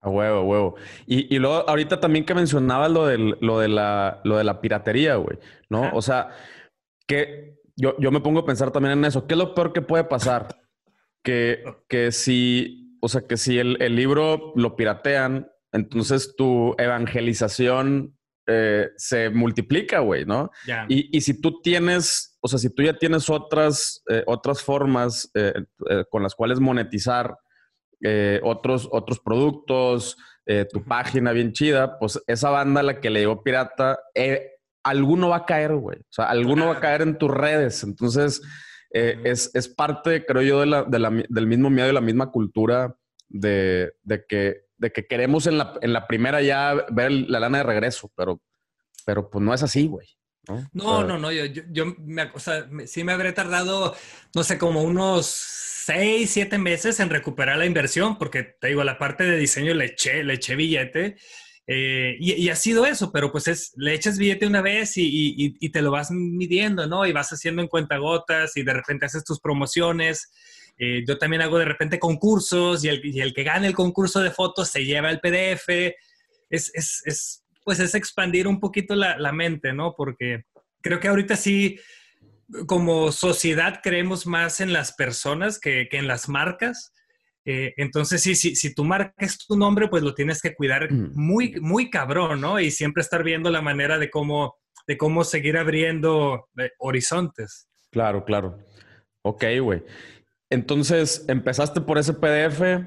A 0.00 0.08
huevo, 0.08 0.38
a 0.38 0.42
huevo. 0.42 0.74
Y, 1.06 1.32
y 1.32 1.38
luego, 1.38 1.68
ahorita 1.68 2.00
también 2.00 2.24
que 2.24 2.34
mencionabas 2.34 2.90
lo, 2.90 3.06
del, 3.06 3.38
lo, 3.40 3.60
de, 3.60 3.68
la, 3.68 4.20
lo 4.24 4.36
de 4.36 4.44
la 4.44 4.60
piratería, 4.60 5.14
güey, 5.14 5.38
¿no? 5.68 5.90
O 5.92 6.02
sea, 6.02 6.30
que 7.06 7.60
yo, 7.76 7.94
yo 8.00 8.10
me 8.10 8.20
pongo 8.20 8.40
a 8.40 8.44
pensar 8.44 8.72
también 8.72 8.98
en 8.98 9.04
eso. 9.04 9.28
¿Qué 9.28 9.34
es 9.34 9.38
lo 9.38 9.54
peor 9.54 9.72
que 9.72 9.82
puede 9.82 10.02
pasar? 10.02 10.61
Que, 11.22 11.64
que 11.88 12.12
si, 12.12 12.98
o 13.00 13.08
sea, 13.08 13.22
que 13.22 13.36
si 13.36 13.58
el, 13.58 13.80
el 13.80 13.96
libro 13.96 14.52
lo 14.56 14.76
piratean, 14.76 15.48
entonces 15.72 16.34
tu 16.36 16.74
evangelización 16.78 18.16
eh, 18.46 18.90
se 18.96 19.30
multiplica, 19.30 20.00
güey, 20.00 20.24
¿no? 20.24 20.50
Y, 20.88 21.16
y, 21.16 21.20
si 21.20 21.40
tú 21.40 21.60
tienes, 21.62 22.36
o 22.40 22.48
sea, 22.48 22.58
si 22.58 22.74
tú 22.74 22.82
ya 22.82 22.98
tienes 22.98 23.30
otras, 23.30 24.02
eh, 24.10 24.24
otras 24.26 24.62
formas 24.62 25.30
eh, 25.34 25.54
con 26.10 26.24
las 26.24 26.34
cuales 26.34 26.58
monetizar 26.60 27.36
otros, 28.42 28.88
otros 28.90 29.20
productos, 29.20 30.16
tu 30.72 30.82
página 30.82 31.30
bien 31.30 31.52
chida, 31.52 32.00
pues 32.00 32.20
esa 32.26 32.50
banda 32.50 32.82
la 32.82 32.98
que 32.98 33.10
le 33.10 33.20
dio 33.20 33.44
pirata, 33.44 34.00
alguno 34.82 35.28
va 35.28 35.36
a 35.36 35.46
caer, 35.46 35.76
güey. 35.76 36.00
O 36.00 36.12
sea, 36.12 36.24
alguno 36.24 36.66
va 36.66 36.72
a 36.72 36.80
caer 36.80 37.02
en 37.02 37.16
tus 37.16 37.30
redes. 37.30 37.84
Entonces, 37.84 38.42
eh, 38.92 39.18
es, 39.24 39.50
es, 39.54 39.68
parte, 39.68 40.24
creo 40.26 40.42
yo, 40.42 40.60
de 40.60 40.66
la, 40.66 40.82
de 40.84 40.98
la, 40.98 41.10
del 41.28 41.46
mismo 41.46 41.70
miedo 41.70 41.88
y 41.88 41.92
la 41.92 42.00
misma 42.00 42.30
cultura 42.30 42.96
de, 43.28 43.92
de, 44.02 44.24
que, 44.26 44.66
de 44.76 44.92
que 44.92 45.06
queremos 45.06 45.46
en 45.46 45.58
la, 45.58 45.74
en 45.80 45.92
la 45.92 46.06
primera 46.06 46.42
ya 46.42 46.74
ver 46.90 47.10
la 47.10 47.40
lana 47.40 47.58
de 47.58 47.64
regreso, 47.64 48.10
pero, 48.14 48.40
pero 49.06 49.30
pues 49.30 49.42
no 49.42 49.54
es 49.54 49.62
así, 49.62 49.86
güey. 49.86 50.06
No, 50.48 50.68
no, 50.72 51.04
no, 51.04 51.18
no, 51.18 51.30
yo, 51.30 51.44
yo, 51.46 51.62
yo 51.70 51.94
me, 51.98 52.24
o 52.34 52.38
sea, 52.40 52.68
sí 52.86 53.04
me 53.04 53.12
habré 53.12 53.32
tardado, 53.32 53.94
no 54.34 54.42
sé, 54.42 54.58
como 54.58 54.82
unos 54.82 55.26
seis, 55.26 56.30
siete 56.30 56.58
meses 56.58 56.98
en 57.00 57.10
recuperar 57.10 57.58
la 57.58 57.66
inversión, 57.66 58.18
porque 58.18 58.42
te 58.42 58.68
digo, 58.68 58.82
la 58.82 58.98
parte 58.98 59.24
de 59.24 59.36
diseño 59.36 59.72
le 59.74 59.86
eché, 59.86 60.24
le 60.24 60.34
eché 60.34 60.56
billete 60.56 61.16
Eh, 61.66 62.16
y, 62.18 62.48
ha 62.48 62.56
sido 62.56 62.86
eso, 62.86 63.12
pero 63.12 63.30
pues 63.30 63.46
es, 63.46 63.72
le 63.76 63.94
echas 63.94 64.18
billete 64.18 64.46
una 64.46 64.62
vez 64.62 64.94
y, 64.96 65.70
te 65.70 65.82
lo 65.82 65.90
vas 65.90 66.10
midiendo, 66.10 66.86
¿no? 66.86 67.06
Y 67.06 67.12
vas 67.12 67.32
haciendo 67.32 67.62
en 67.62 67.68
cuentagotas 67.68 68.56
y 68.56 68.62
de 68.62 68.74
repente 68.74 69.06
haces 69.06 69.24
tus 69.24 69.40
promociones. 69.40 70.30
Eh, 70.78 71.04
yo 71.06 71.18
también 71.18 71.42
hago 71.42 71.58
de 71.58 71.64
repente 71.64 71.98
concursos 71.98 72.84
y 72.84 72.88
el, 72.88 73.32
que 73.32 73.44
gane 73.44 73.66
el 73.66 73.74
concurso 73.74 74.20
de 74.20 74.30
fotos 74.30 74.68
se 74.68 74.84
lleva 74.84 75.10
el 75.10 75.20
PDF. 75.20 75.68
Es, 76.50 76.70
es, 76.74 77.44
pues 77.64 77.78
es 77.78 77.94
expandir 77.94 78.48
un 78.48 78.58
poquito 78.58 78.94
la, 78.94 79.32
mente, 79.32 79.72
¿no? 79.72 79.94
Porque 79.96 80.44
creo 80.80 80.98
que 80.98 81.08
ahorita 81.08 81.36
sí, 81.36 81.78
como 82.66 83.12
sociedad 83.12 83.80
creemos 83.82 84.26
más 84.26 84.60
en 84.60 84.72
las 84.72 84.92
personas 84.92 85.60
que, 85.60 85.88
que 85.88 85.98
en 85.98 86.08
las 86.08 86.28
marcas. 86.28 86.92
Eh, 87.44 87.74
entonces, 87.76 88.22
sí, 88.22 88.34
sí, 88.34 88.54
si 88.54 88.74
tu 88.74 88.84
marca 88.84 89.14
es 89.18 89.38
tu 89.38 89.56
nombre, 89.56 89.88
pues 89.88 90.02
lo 90.02 90.14
tienes 90.14 90.40
que 90.40 90.54
cuidar 90.54 90.90
muy, 90.92 91.54
muy 91.60 91.90
cabrón, 91.90 92.40
¿no? 92.40 92.60
Y 92.60 92.70
siempre 92.70 93.02
estar 93.02 93.24
viendo 93.24 93.50
la 93.50 93.62
manera 93.62 93.98
de 93.98 94.10
cómo, 94.10 94.56
de 94.86 94.96
cómo 94.96 95.24
seguir 95.24 95.56
abriendo 95.56 96.48
eh, 96.58 96.70
horizontes. 96.78 97.68
Claro, 97.90 98.24
claro. 98.24 98.58
Ok, 99.22 99.44
güey. 99.60 99.82
Entonces, 100.50 101.24
empezaste 101.28 101.80
por 101.80 101.98
ese 101.98 102.14
PDF 102.14 102.86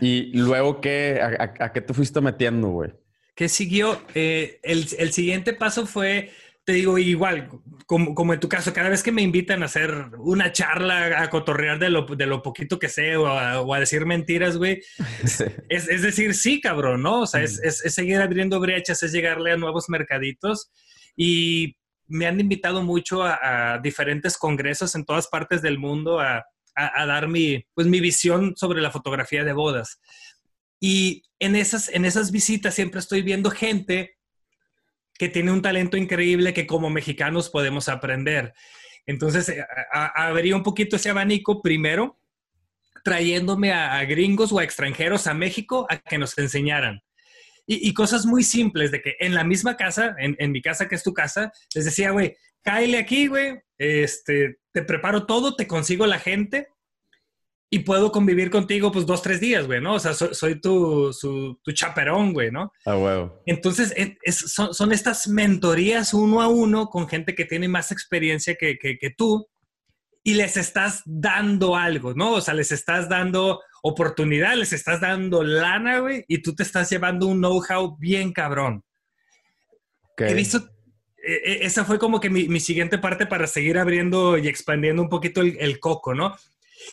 y 0.00 0.36
luego, 0.36 0.80
¿qué, 0.80 1.20
a, 1.20 1.72
qué 1.72 1.80
te 1.80 1.94
fuiste 1.94 2.20
metiendo, 2.20 2.68
güey? 2.68 2.92
¿Qué 3.34 3.48
siguió? 3.48 4.00
Eh, 4.14 4.60
el, 4.62 4.86
el 4.98 5.12
siguiente 5.12 5.52
paso 5.52 5.86
fue 5.86 6.30
te 6.64 6.72
digo, 6.72 6.98
igual, 6.98 7.48
como, 7.86 8.32
en 8.32 8.40
tu 8.40 8.48
caso, 8.48 8.72
cada 8.72 8.88
vez 8.88 9.02
que 9.02 9.12
me 9.12 9.22
invitan 9.22 9.62
a 9.62 9.66
hacer 9.66 9.92
una 10.18 10.52
charla, 10.52 11.22
a 11.22 11.30
cotorrear 11.30 11.78
de 11.78 11.90
lo, 11.90 12.02
de 12.04 12.26
lo 12.26 12.42
poquito 12.42 12.78
que 12.78 12.88
sé 12.88 13.16
o 13.16 13.26
a, 13.26 13.80
decir 13.80 14.06
mentiras, 14.06 14.56
güey, 14.56 14.82
es, 15.68 15.88
es, 15.88 16.02
decir, 16.02 16.34
sí, 16.34 16.60
cabrón, 16.60 17.02
¿no? 17.02 17.22
O 17.22 17.26
sea, 17.26 17.42
es, 17.42 17.60
es, 17.62 17.94
seguir 17.94 18.20
abriendo 18.20 18.60
brechas, 18.60 19.02
es 19.02 19.12
llegarle 19.12 19.52
a 19.52 19.56
nuevos 19.56 19.88
mercaditos 19.88 20.70
y 21.16 21.76
me 22.06 22.26
han 22.26 22.38
invitado 22.38 22.82
mucho 22.82 23.22
a, 23.24 23.80
diferentes 23.82 24.36
congresos 24.36 24.94
en 24.94 25.04
todas 25.04 25.28
partes 25.28 25.62
del 25.62 25.78
mundo 25.78 26.20
a, 26.20 26.44
a, 26.74 27.06
dar 27.06 27.28
mi, 27.28 27.64
pues, 27.74 27.86
mi 27.86 28.00
visión 28.00 28.54
sobre 28.56 28.80
la 28.80 28.90
fotografía 28.90 29.44
de 29.44 29.52
bodas. 29.52 30.00
Y 30.80 31.24
en 31.38 31.56
esas, 31.56 31.88
en 31.88 32.04
esas 32.04 32.30
visitas 32.30 32.74
siempre 32.74 33.00
estoy 33.00 33.22
viendo 33.22 33.50
gente 33.50 34.16
que 35.20 35.28
tiene 35.28 35.52
un 35.52 35.60
talento 35.60 35.98
increíble 35.98 36.54
que 36.54 36.66
como 36.66 36.88
mexicanos 36.88 37.50
podemos 37.50 37.90
aprender. 37.90 38.54
Entonces, 39.04 39.50
eh, 39.50 39.62
abrí 39.92 40.54
un 40.54 40.62
poquito 40.62 40.96
ese 40.96 41.10
abanico 41.10 41.60
primero, 41.60 42.18
trayéndome 43.04 43.70
a, 43.70 44.02
gringos 44.06 44.50
o 44.50 44.60
a 44.60 44.64
extranjeros 44.64 45.26
a 45.26 45.34
México 45.34 45.86
a 45.90 45.98
que 45.98 46.16
nos 46.16 46.38
enseñaran. 46.38 47.02
Y, 47.66 47.92
cosas 47.92 48.24
muy 48.24 48.42
simples, 48.42 48.92
de 48.92 49.02
que 49.02 49.16
en 49.20 49.34
la 49.34 49.44
misma 49.44 49.76
casa, 49.76 50.16
en, 50.18 50.52
mi 50.52 50.62
casa 50.62 50.88
que 50.88 50.94
es 50.94 51.02
tu 51.02 51.12
casa, 51.12 51.52
les 51.74 51.84
decía, 51.84 52.12
güey, 52.12 52.34
cáele 52.62 52.96
aquí, 52.96 53.26
güey, 53.26 53.60
este, 53.76 54.56
te 54.72 54.82
preparo 54.82 55.26
todo, 55.26 55.54
te 55.54 55.66
consigo 55.66 56.06
la 56.06 56.18
gente, 56.18 56.68
y 57.72 57.78
puedo 57.80 58.10
convivir 58.10 58.50
contigo 58.50 58.90
pues 58.90 59.06
dos, 59.06 59.22
tres 59.22 59.38
días, 59.38 59.66
güey, 59.68 59.80
¿no? 59.80 59.94
O 59.94 60.00
sea, 60.00 60.12
soy, 60.12 60.60
tu, 60.60 61.12
tu 61.62 61.72
chaperón, 61.72 62.32
güey, 62.32 62.50
¿no? 62.50 62.72
Ah, 62.84 62.96
huevo. 62.96 63.40
Entonces, 63.46 63.94
son, 64.26 64.92
estas 64.92 65.28
mentorías 65.28 66.12
uno 66.12 66.42
a 66.42 66.48
uno 66.48 66.88
con 66.88 67.08
gente 67.08 67.36
que 67.36 67.44
tiene 67.44 67.68
más 67.68 67.92
experiencia 67.92 68.56
que, 68.56 68.76
que, 68.76 69.10
tú 69.16 69.46
y 70.24 70.34
les 70.34 70.56
estás 70.56 71.02
dando 71.06 71.76
algo, 71.76 72.12
¿no? 72.12 72.32
O 72.32 72.40
sea, 72.40 72.54
les 72.54 72.72
estás 72.72 73.08
dando 73.08 73.60
oportunidad, 73.84 74.56
les 74.56 74.72
estás 74.72 75.00
dando 75.00 75.44
lana, 75.44 76.00
güey, 76.00 76.24
y 76.26 76.42
tú 76.42 76.56
te 76.56 76.64
estás 76.64 76.90
llevando 76.90 77.28
un 77.28 77.38
know-how 77.38 77.96
bien 77.98 78.32
cabrón. 78.32 78.82
He 80.18 80.34
visto, 80.34 80.58
e, 81.16 81.34
e, 81.34 81.66
esa 81.66 81.84
fue 81.84 82.00
como 82.00 82.20
que 82.20 82.30
mi, 82.30 82.48
mi, 82.48 82.58
siguiente 82.58 82.98
parte 82.98 83.26
para 83.26 83.46
seguir 83.46 83.78
abriendo 83.78 84.36
y 84.36 84.48
expandiendo 84.48 85.00
un 85.00 85.08
poquito 85.08 85.40
el, 85.40 85.56
el 85.60 85.78
coco, 85.78 86.14
¿no? 86.14 86.36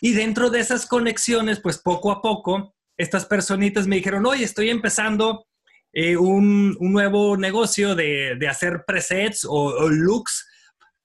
Y 0.00 0.12
dentro 0.12 0.50
de 0.50 0.60
esas 0.60 0.86
conexiones, 0.86 1.60
pues 1.60 1.78
poco 1.78 2.10
a 2.10 2.20
poco, 2.20 2.74
estas 2.96 3.26
personitas 3.26 3.86
me 3.86 3.96
dijeron, 3.96 4.26
oye, 4.26 4.44
estoy 4.44 4.70
empezando 4.70 5.46
eh, 5.92 6.16
un, 6.16 6.76
nuevo 6.80 7.36
negocio 7.36 7.94
de, 7.94 8.38
hacer 8.48 8.84
presets 8.86 9.46
o, 9.48 9.88
looks 9.88 10.46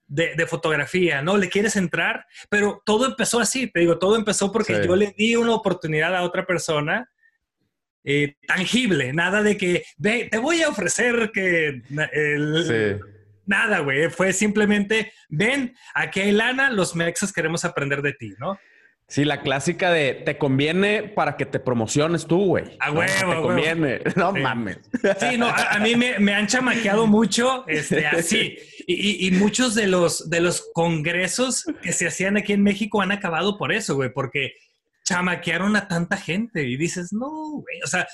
de, 0.07 0.45
fotografía, 0.47 1.21
¿no? 1.21 1.37
¿Le 1.37 1.49
quieres 1.49 1.75
entrar? 1.75 2.25
Pero 2.49 2.81
todo 2.85 3.05
empezó 3.05 3.39
así, 3.39 3.67
te 3.67 3.79
digo, 3.81 3.97
todo 3.97 4.15
empezó 4.15 4.51
porque 4.51 4.85
yo 4.85 4.95
le 4.95 5.13
di 5.17 5.35
una 5.35 5.53
oportunidad 5.55 6.15
a 6.15 6.23
otra 6.23 6.45
persona 6.45 7.09
eh, 8.03 8.35
tangible, 8.45 9.13
nada 9.13 9.41
de 9.41 9.55
que, 9.57 9.83
ve, 9.97 10.27
te 10.29 10.37
voy 10.37 10.61
a 10.61 10.69
ofrecer 10.69 11.31
que... 11.33 11.81
Nada, 13.45 13.79
güey, 13.79 14.09
fue 14.09 14.31
simplemente, 14.31 15.11
ven, 15.27 15.75
aquí 15.93 16.21
hay 16.21 16.31
lana, 16.31 16.69
los 16.69 16.95
mexas 16.95 17.33
queremos 17.33 17.65
aprender 17.65 18.01
de 18.01 18.13
ti, 18.13 18.33
¿no? 18.39 18.57
Sí, 19.13 19.25
la 19.25 19.41
clásica 19.41 19.91
de 19.91 20.15
te 20.15 20.39
conviene 20.39 21.03
para 21.03 21.37
que 21.37 21.45
te 21.45 21.59
promociones 21.59 22.25
tú, 22.25 22.45
güey. 22.45 22.63
A 22.79 22.91
huevo, 22.91 23.29
Te 23.29 23.41
conviene. 23.43 23.99
No 24.15 24.31
mames. 24.31 24.79
Sí, 25.19 25.37
no, 25.37 25.49
a, 25.49 25.77
mí 25.77 25.95
me, 25.95 26.33
han 26.33 26.47
chamaqueado 26.47 27.05
mucho, 27.05 27.63
este, 27.67 28.07
así. 28.07 28.57
Y, 28.87 29.29
muchos 29.29 29.75
de 29.75 29.85
los, 29.85 30.31
de 30.31 30.41
los 30.41 30.67
congresos 30.73 31.63
que 31.83 31.91
se 31.91 32.07
hacían 32.07 32.37
aquí 32.37 32.53
en 32.53 32.63
México 32.63 33.03
han 33.03 33.11
acabado 33.11 33.59
por 33.59 33.71
eso, 33.71 33.93
güey, 33.93 34.11
porque 34.11 34.53
chamaquearon 35.05 35.75
a 35.75 35.87
tanta 35.87 36.17
gente 36.17 36.63
y 36.63 36.75
dices, 36.75 37.13
no, 37.13 37.29
güey, 37.29 37.81
o 37.83 37.87
sea, 37.87 38.07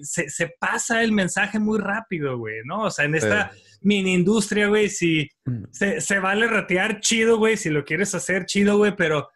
se, 0.00 0.50
pasa 0.58 1.02
el 1.02 1.12
mensaje 1.12 1.58
muy 1.58 1.78
rápido, 1.78 2.38
güey, 2.38 2.60
¿no? 2.64 2.84
O 2.84 2.90
sea, 2.90 3.04
en 3.04 3.14
esta 3.14 3.50
mini 3.82 4.14
industria, 4.14 4.68
güey, 4.68 4.88
si 4.88 5.28
mm. 5.44 5.64
se, 5.70 6.00
se 6.00 6.18
vale 6.18 6.46
ratear 6.46 7.00
chido, 7.00 7.36
güey, 7.36 7.58
si 7.58 7.68
lo 7.68 7.84
quieres 7.84 8.14
hacer 8.14 8.46
chido, 8.46 8.78
güey, 8.78 8.96
pero 8.96 9.28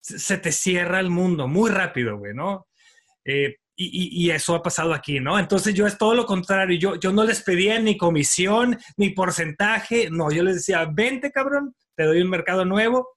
se 0.00 0.38
te 0.38 0.52
cierra 0.52 1.00
el 1.00 1.10
mundo 1.10 1.46
muy 1.46 1.70
rápido, 1.70 2.18
güey, 2.18 2.34
¿no? 2.34 2.66
Eh, 3.24 3.56
y, 3.76 4.26
y, 4.26 4.30
eso 4.30 4.54
ha 4.54 4.62
pasado 4.62 4.92
aquí, 4.92 5.20
¿no? 5.20 5.38
Entonces 5.38 5.72
yo 5.72 5.86
es 5.86 5.96
todo 5.96 6.14
lo 6.14 6.26
contrario, 6.26 6.78
yo, 6.78 6.96
yo 6.96 7.12
no 7.12 7.24
les 7.24 7.42
pedía 7.42 7.78
ni 7.78 7.96
comisión, 7.96 8.78
ni 8.98 9.10
porcentaje, 9.10 10.10
no, 10.10 10.30
yo 10.30 10.42
les 10.42 10.56
decía, 10.56 10.86
vente, 10.92 11.32
cabrón, 11.32 11.74
te 11.96 12.04
doy 12.04 12.20
un 12.20 12.28
mercado 12.28 12.66
nuevo. 12.66 13.08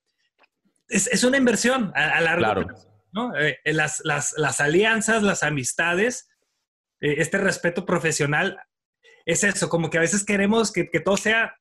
Es, 0.88 1.08
es 1.08 1.26
una 1.26 1.38
inversión 1.38 1.92
a, 1.96 2.22
largo 2.22 2.66
plazo, 2.66 2.88
¿no? 3.12 3.36
Eh, 3.38 3.60
eh, 3.66 3.74
las, 3.74 4.00
las, 4.06 4.34
las, 4.38 4.62
alianzas, 4.62 5.22
las 5.22 5.44
amistades, 5.44 6.30
este 7.02 7.38
respeto 7.40 7.86
profesional, 7.86 8.58
es 9.26 9.44
eso, 9.44 9.68
como 9.68 9.90
que 9.90 9.98
a 9.98 10.02
veces 10.02 10.24
queremos 10.24 10.72
que, 10.72 10.90
que 10.90 11.02
todo 11.02 11.18
sea 11.18 11.56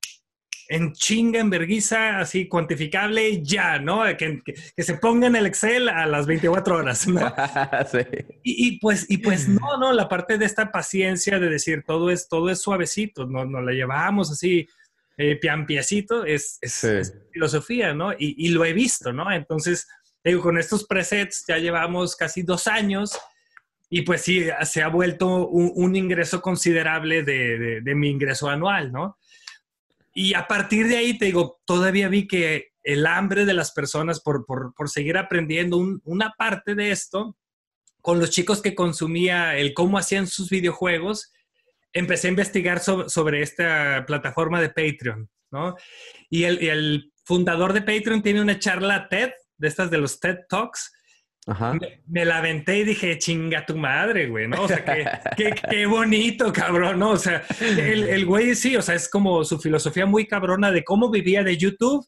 en 0.73 0.95
chinga, 0.95 1.39
en 1.39 1.51
verguiza, 1.51 2.19
así 2.19 2.49
cuantificable, 2.49 3.43
ya, 3.43 3.79
¿no? 3.79 4.05
Que, 4.17 4.43
que, 4.43 4.83
se 4.83 4.95
ponga 4.95 5.27
en 5.27 5.37
el 5.37 5.45
Excel 5.45 5.87
a 5.87 6.07
las 6.07 6.27
24 6.27 6.77
horas, 6.77 7.07
¿no? 7.07 7.21
sí. 7.93 7.99
y, 8.43 8.79
pues, 8.81 9.05
y 9.11 9.19
pues 9.19 9.49
no, 9.49 9.77
no, 9.77 9.93
la 9.93 10.09
parte 10.09 10.39
de 10.39 10.47
esta 10.47 10.73
paciencia 10.73 11.39
de 11.39 11.51
decir 11.51 11.85
todo 11.87 12.11
es, 12.11 12.27
todo 12.27 12.49
es 12.49 12.63
suavecito, 12.63 13.27
no, 13.27 13.45
nos 13.45 13.63
la 13.63 13.73
llevamos 13.73 14.31
así, 14.31 14.67
eh, 15.19 15.37
piampiecito, 15.37 16.25
es, 16.25 16.59
es, 16.63 17.19
filosofía, 17.33 17.93
¿no? 17.93 18.15
Y, 18.15 18.35
y, 18.39 18.49
lo 18.49 18.65
he 18.65 18.73
visto, 18.73 19.13
¿no? 19.13 19.31
Entonces, 19.31 19.87
digo, 20.25 20.41
con 20.41 20.57
estos 20.57 20.87
presets 20.87 21.45
ya 21.47 21.59
llevamos 21.59 22.17
casi 22.17 22.45
dos 22.45 22.67
años 22.67 23.19
y 23.91 24.03
pues 24.03 24.23
sí, 24.23 24.47
se 24.63 24.83
ha 24.83 24.89
vuelto 24.89 25.49
un, 25.49 25.95
ingreso 25.95 26.41
considerable 26.41 27.23
de, 27.25 27.83
de 27.83 27.95
mi 27.95 28.09
ingreso 28.09 28.49
anual, 28.49 28.91
¿no? 28.91 29.19
Y 30.13 30.35
a 30.35 30.47
partir 30.47 30.89
de 30.89 30.97
ahí, 30.97 31.19
te 31.19 31.27
digo, 31.27 31.61
todavía 31.65 32.09
vi 32.09 32.27
que 32.27 32.73
el 32.83 33.07
hambre 33.07 33.45
de 33.45 33.55
las 33.55 33.73
personas 33.73 34.21
por, 34.21 34.45
seguir 34.87 35.17
aprendiendo 35.17 35.79
una 36.05 36.35
parte 36.37 36.75
de 36.75 36.91
esto, 36.91 37.37
con 38.01 38.19
los 38.19 38.31
chicos 38.31 38.61
que 38.61 38.75
consumía 38.75 39.57
el 39.57 39.75
cómo 39.75 39.99
hacían 39.99 40.27
sus 40.27 40.51
videojuegos, 40.51 41.33
empecé 41.93 42.29
a 42.29 42.31
investigar 42.31 42.81
sobre 42.81 43.43
esta 43.43 44.05
plataforma 44.07 44.61
de 44.61 44.71
Patreon, 44.71 45.31
¿no? 45.51 45.77
Y 46.29 46.45
el, 46.45 46.59
el 46.65 47.13
fundador 47.25 47.73
de 47.73 47.83
Patreon 47.83 48.23
tiene 48.23 48.41
una 48.41 48.59
charla 48.59 49.09
TED, 49.09 49.31
de 49.57 49.69
estas 49.69 49.91
de 49.91 49.99
los 49.99 50.19
TED 50.19 50.39
Talks, 50.49 50.93
me, 52.07 52.25
la 52.25 52.39
aventé 52.39 52.79
y 52.79 52.85
dije, 52.85 53.19
chinga 53.19 53.67
tu 53.67 53.77
madre, 53.77 54.29
güey, 54.29 54.47
¿no? 54.47 54.63
O 54.63 54.69
sea, 54.69 54.85
qué, 54.85 55.55
qué, 55.69 55.87
bonito, 55.87 56.53
cabrón. 56.53 57.03
O 57.03 57.17
sea, 57.17 57.45
el, 57.61 58.05
el, 58.05 58.27
güey 58.27 58.55
sí, 58.55 58.77
o 58.77 58.83
sea, 58.83 58.95
es 58.95 59.09
como 59.09 59.43
su 59.45 59.59
filosofía 59.59 60.07
muy 60.07 60.27
cabrona 60.27 60.71
de 60.71 60.85
cómo 60.85 61.11
vivía 61.11 61.43
de 61.43 61.57
YouTube, 61.57 62.07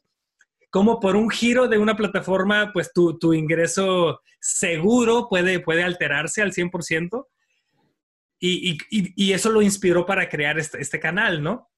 cómo 0.69 0.99
por 1.01 1.17
un 1.17 1.29
giro 1.29 1.67
de 1.67 1.77
una 1.77 1.97
plataforma, 1.97 2.71
pues 2.71 2.93
tu, 2.93 3.19
tu 3.19 3.33
ingreso 3.33 4.21
seguro 4.39 5.27
puede, 5.29 5.59
puede 5.59 5.83
alterarse 5.83 6.41
al 6.41 6.53
100%. 6.53 7.27
Y, 8.39 8.77
y, 8.89 9.13
y 9.15 9.33
eso 9.33 9.49
lo 9.49 9.61
inspiró 9.61 10.05
para 10.05 10.29
crear 10.29 10.59
este, 10.59 10.79
este 10.79 10.99
canal, 10.99 11.41
¿no? 11.41 11.69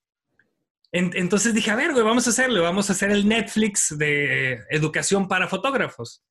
entonces 0.93 1.53
dije, 1.53 1.69
a 1.69 1.75
ver, 1.75 1.91
güey, 1.91 2.03
vamos 2.03 2.25
a 2.25 2.29
hacerlo, 2.29 2.63
vamos 2.63 2.89
a 2.89 2.93
hacer 2.93 3.11
el 3.11 3.27
Netflix 3.27 3.95
de 3.97 4.63
educación 4.69 5.27
para 5.27 5.47
fotógrafos 5.47 6.23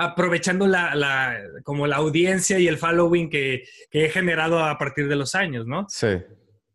aprovechando 0.00 0.66
la, 0.66 1.38
como 1.62 1.86
la 1.86 1.96
audiencia 1.96 2.58
y 2.58 2.66
el 2.66 2.78
following 2.78 3.28
que, 3.28 3.64
he 3.90 4.08
generado 4.08 4.64
a 4.64 4.78
partir 4.78 5.08
de 5.08 5.16
los 5.16 5.34
años, 5.34 5.66
¿no? 5.66 5.86
Sí. 5.90 6.08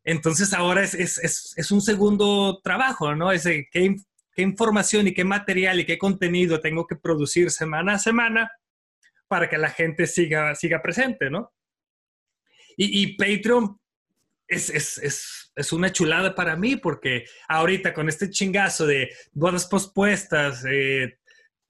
Entonces 0.04 0.54
ahora 0.54 0.84
es, 0.84 1.72
un 1.72 1.82
segundo 1.82 2.62
trabajo, 2.64 3.16
¿no? 3.16 3.32
Es 3.32 3.44
qué, 3.44 3.66
qué 3.72 4.42
información 4.44 5.08
y 5.08 5.14
qué 5.16 5.24
material 5.24 5.80
y 5.80 5.86
qué 5.86 5.98
contenido 5.98 6.60
tengo 6.60 6.86
que 6.86 6.96
producir 6.96 7.50
semana 7.50 7.96
a 7.96 8.00
semana 8.00 8.52
para 9.28 9.50
que 9.50 9.58
la 9.58 9.72
gente 9.72 10.06
siga, 10.06 10.54
siga 10.54 10.84
presente, 10.84 11.32
¿no? 11.32 11.52
Y, 12.78 13.16
Patreon 13.16 13.80
es, 14.48 14.70
es, 14.70 15.72
una 15.72 15.92
chulada 15.92 16.36
para 16.36 16.56
mí 16.58 16.76
porque 16.76 17.26
ahorita 17.48 17.94
con 17.94 18.08
este 18.08 18.30
chingazo 18.30 18.86
de 18.86 19.10
bodas 19.32 19.66
pospuestas, 19.66 20.64
eh, 20.70 21.18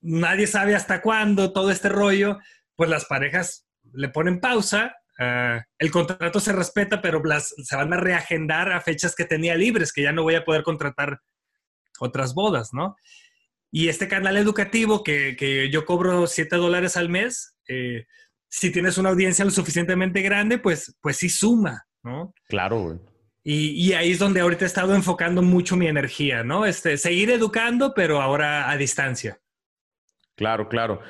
nadie 0.05 0.47
sabe 0.47 0.75
hasta 0.75 1.01
cuándo, 1.01 1.51
todo 1.51 1.71
este 1.71 1.89
rollo, 1.89 2.39
pues 2.75 2.89
las 2.89 3.05
parejas 3.05 3.67
le 3.93 4.09
ponen 4.09 4.39
pausa, 4.39 4.95
ah, 5.19 5.63
el 5.79 5.91
contrato 5.91 6.39
se 6.39 6.53
respeta, 6.53 7.01
pero 7.01 7.21
se 7.39 7.75
van 7.75 7.93
a 7.93 7.97
reagendar 7.97 8.71
a 8.71 8.81
fechas 8.81 9.15
que 9.15 9.25
tenía 9.25 9.55
libres, 9.55 9.91
que 9.91 10.03
ya 10.03 10.11
no 10.11 10.23
voy 10.23 10.35
a 10.35 10.45
poder 10.45 10.63
contratar 10.63 11.19
otras 11.99 12.33
bodas, 12.33 12.69
¿no? 12.73 12.95
Y 13.71 13.89
este 13.89 14.07
canal 14.07 14.37
educativo 14.37 15.03
que, 15.03 15.69
yo 15.71 15.85
cobro 15.85 16.27
7 16.27 16.55
dólares 16.55 16.97
al 16.97 17.09
mes, 17.09 17.57
eh, 17.67 18.05
si 18.47 18.71
tienes 18.71 18.97
una 18.97 19.09
audiencia 19.09 19.43
lo 19.43 19.51
suficientemente 19.51 20.21
grande, 20.21 20.59
pues, 20.59 20.95
pues 21.01 21.17
sí 21.17 21.29
suma, 21.29 21.85
¿no? 22.03 22.33
Claro, 22.47 22.79
güey. 22.79 22.99
Y, 23.43 23.89
y, 23.89 23.93
ahí 23.93 24.11
es 24.11 24.19
donde 24.19 24.39
ahorita 24.39 24.65
he 24.65 24.67
estado 24.67 24.95
enfocando 24.95 25.43
mucho 25.43 25.75
mi 25.75 25.87
energía, 25.87 26.43
¿no? 26.43 26.65
Este, 26.65 26.97
seguir 26.97 27.29
educando, 27.29 27.93
pero 27.93 28.19
ahora 28.19 28.71
a 28.71 28.77
distancia. 28.77 29.39
Claro, 30.35 30.67
claro. 30.69 31.01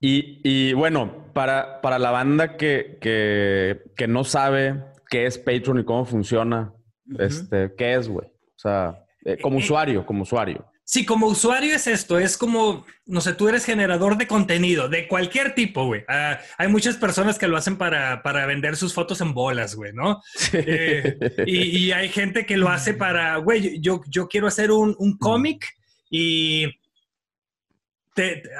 Y, 0.00 0.72
bueno, 0.74 1.30
para, 1.32 1.80
para 1.80 1.98
la 1.98 2.10
banda 2.10 2.56
que, 2.56 2.98
que, 3.00 4.06
no 4.06 4.24
sabe 4.24 4.84
qué 5.10 5.26
es 5.26 5.38
Patreon 5.38 5.80
y 5.80 5.84
cómo 5.84 6.04
funciona, 6.04 6.72
este, 7.18 7.74
¿qué 7.76 7.94
es, 7.94 8.08
güey? 8.08 8.26
O 8.26 8.58
sea, 8.58 9.04
eh, 9.24 9.38
como 9.40 9.56
eh, 9.56 9.62
usuario, 9.62 10.06
como 10.06 10.22
usuario. 10.22 10.64
Sí, 10.84 11.04
como 11.04 11.26
usuario 11.26 11.74
es 11.74 11.86
esto, 11.86 12.18
es 12.18 12.38
como, 12.38 12.86
no 13.04 13.20
sé, 13.20 13.34
tú 13.34 13.46
eres 13.48 13.66
generador 13.66 14.16
de 14.16 14.26
contenido 14.26 14.88
de 14.88 15.06
cualquier 15.06 15.54
tipo, 15.54 15.84
güey. 15.84 16.02
Ah, 16.08 16.38
hay 16.56 16.68
muchas 16.68 16.96
personas 16.96 17.38
que 17.38 17.46
lo 17.46 17.58
hacen 17.58 17.76
para, 17.76 18.22
para 18.22 18.46
vender 18.46 18.74
sus 18.74 18.94
fotos 18.94 19.20
en 19.20 19.34
bolas, 19.34 19.74
güey, 19.74 19.92
¿no? 19.92 20.22
Eh, 20.54 21.44
y, 21.46 21.90
hay 21.90 22.08
gente 22.08 22.46
que 22.46 22.56
lo 22.56 22.68
hace 22.68 22.94
para, 22.94 23.36
güey, 23.36 23.80
yo, 23.80 24.00
yo 24.08 24.28
quiero 24.28 24.46
hacer 24.46 24.70
un, 24.70 24.94
un 24.98 25.18
cómic 25.18 25.66
y 26.10 26.66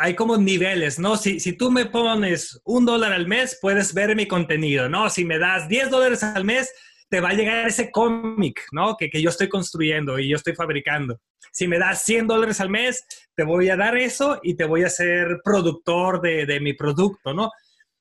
hay 0.00 0.14
como 0.14 0.36
niveles, 0.36 0.98
¿no? 0.98 1.16
Si, 1.16 1.40
si 1.40 1.52
tú 1.52 1.70
me 1.70 1.86
pones 1.86 2.60
un 2.64 2.84
dólar 2.84 3.12
al 3.12 3.26
mes, 3.26 3.58
puedes 3.60 3.94
ver 3.94 4.14
mi 4.16 4.26
contenido, 4.26 4.88
¿no? 4.88 5.10
Si 5.10 5.24
me 5.24 5.38
das 5.38 5.68
10 5.68 5.90
dólares 5.90 6.22
al 6.22 6.44
mes, 6.44 6.72
te 7.08 7.20
va 7.20 7.30
a 7.30 7.34
llegar 7.34 7.66
ese 7.66 7.90
cómic, 7.90 8.66
¿no? 8.72 8.96
Que, 8.96 9.08
que, 9.08 9.22
yo 9.22 9.30
estoy 9.30 9.48
construyendo 9.48 10.18
y 10.18 10.28
yo 10.28 10.36
estoy 10.36 10.54
fabricando. 10.54 11.20
Si 11.52 11.66
me 11.66 11.78
das 11.78 12.04
100 12.04 12.26
dólares 12.26 12.60
al 12.60 12.70
mes, 12.70 13.04
te 13.34 13.44
voy 13.44 13.70
a 13.70 13.76
dar 13.76 13.96
eso 13.96 14.40
y 14.42 14.54
te 14.54 14.64
voy 14.64 14.84
a 14.84 14.90
ser 14.90 15.40
productor 15.42 16.20
de, 16.20 16.44
de 16.44 16.60
mi 16.60 16.74
producto, 16.74 17.32
¿no? 17.32 17.50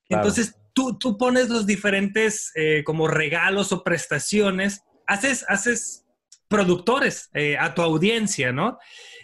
Entonces, 0.09 0.55
tú, 0.73 0.97
tú 0.97 1.17
pones 1.17 1.49
los 1.49 1.65
diferentes 1.65 2.51
eh, 2.55 2.83
como 2.85 3.07
regalos 3.07 3.71
o 3.71 3.83
prestaciones, 3.83 4.81
haces, 5.05 5.45
haces 5.47 6.05
productores 6.47 7.29
eh, 7.33 7.57
a 7.57 7.73
tu 7.73 7.81
audiencia, 7.81 8.51
¿no? 8.51 8.77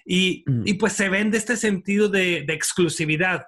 Y, 0.06 0.44
y, 0.66 0.74
pues 0.74 0.94
se 0.94 1.10
vende 1.10 1.38
este 1.38 1.56
sentido 1.56 2.10
de, 2.10 2.44
de, 2.46 2.54
exclusividad, 2.54 3.44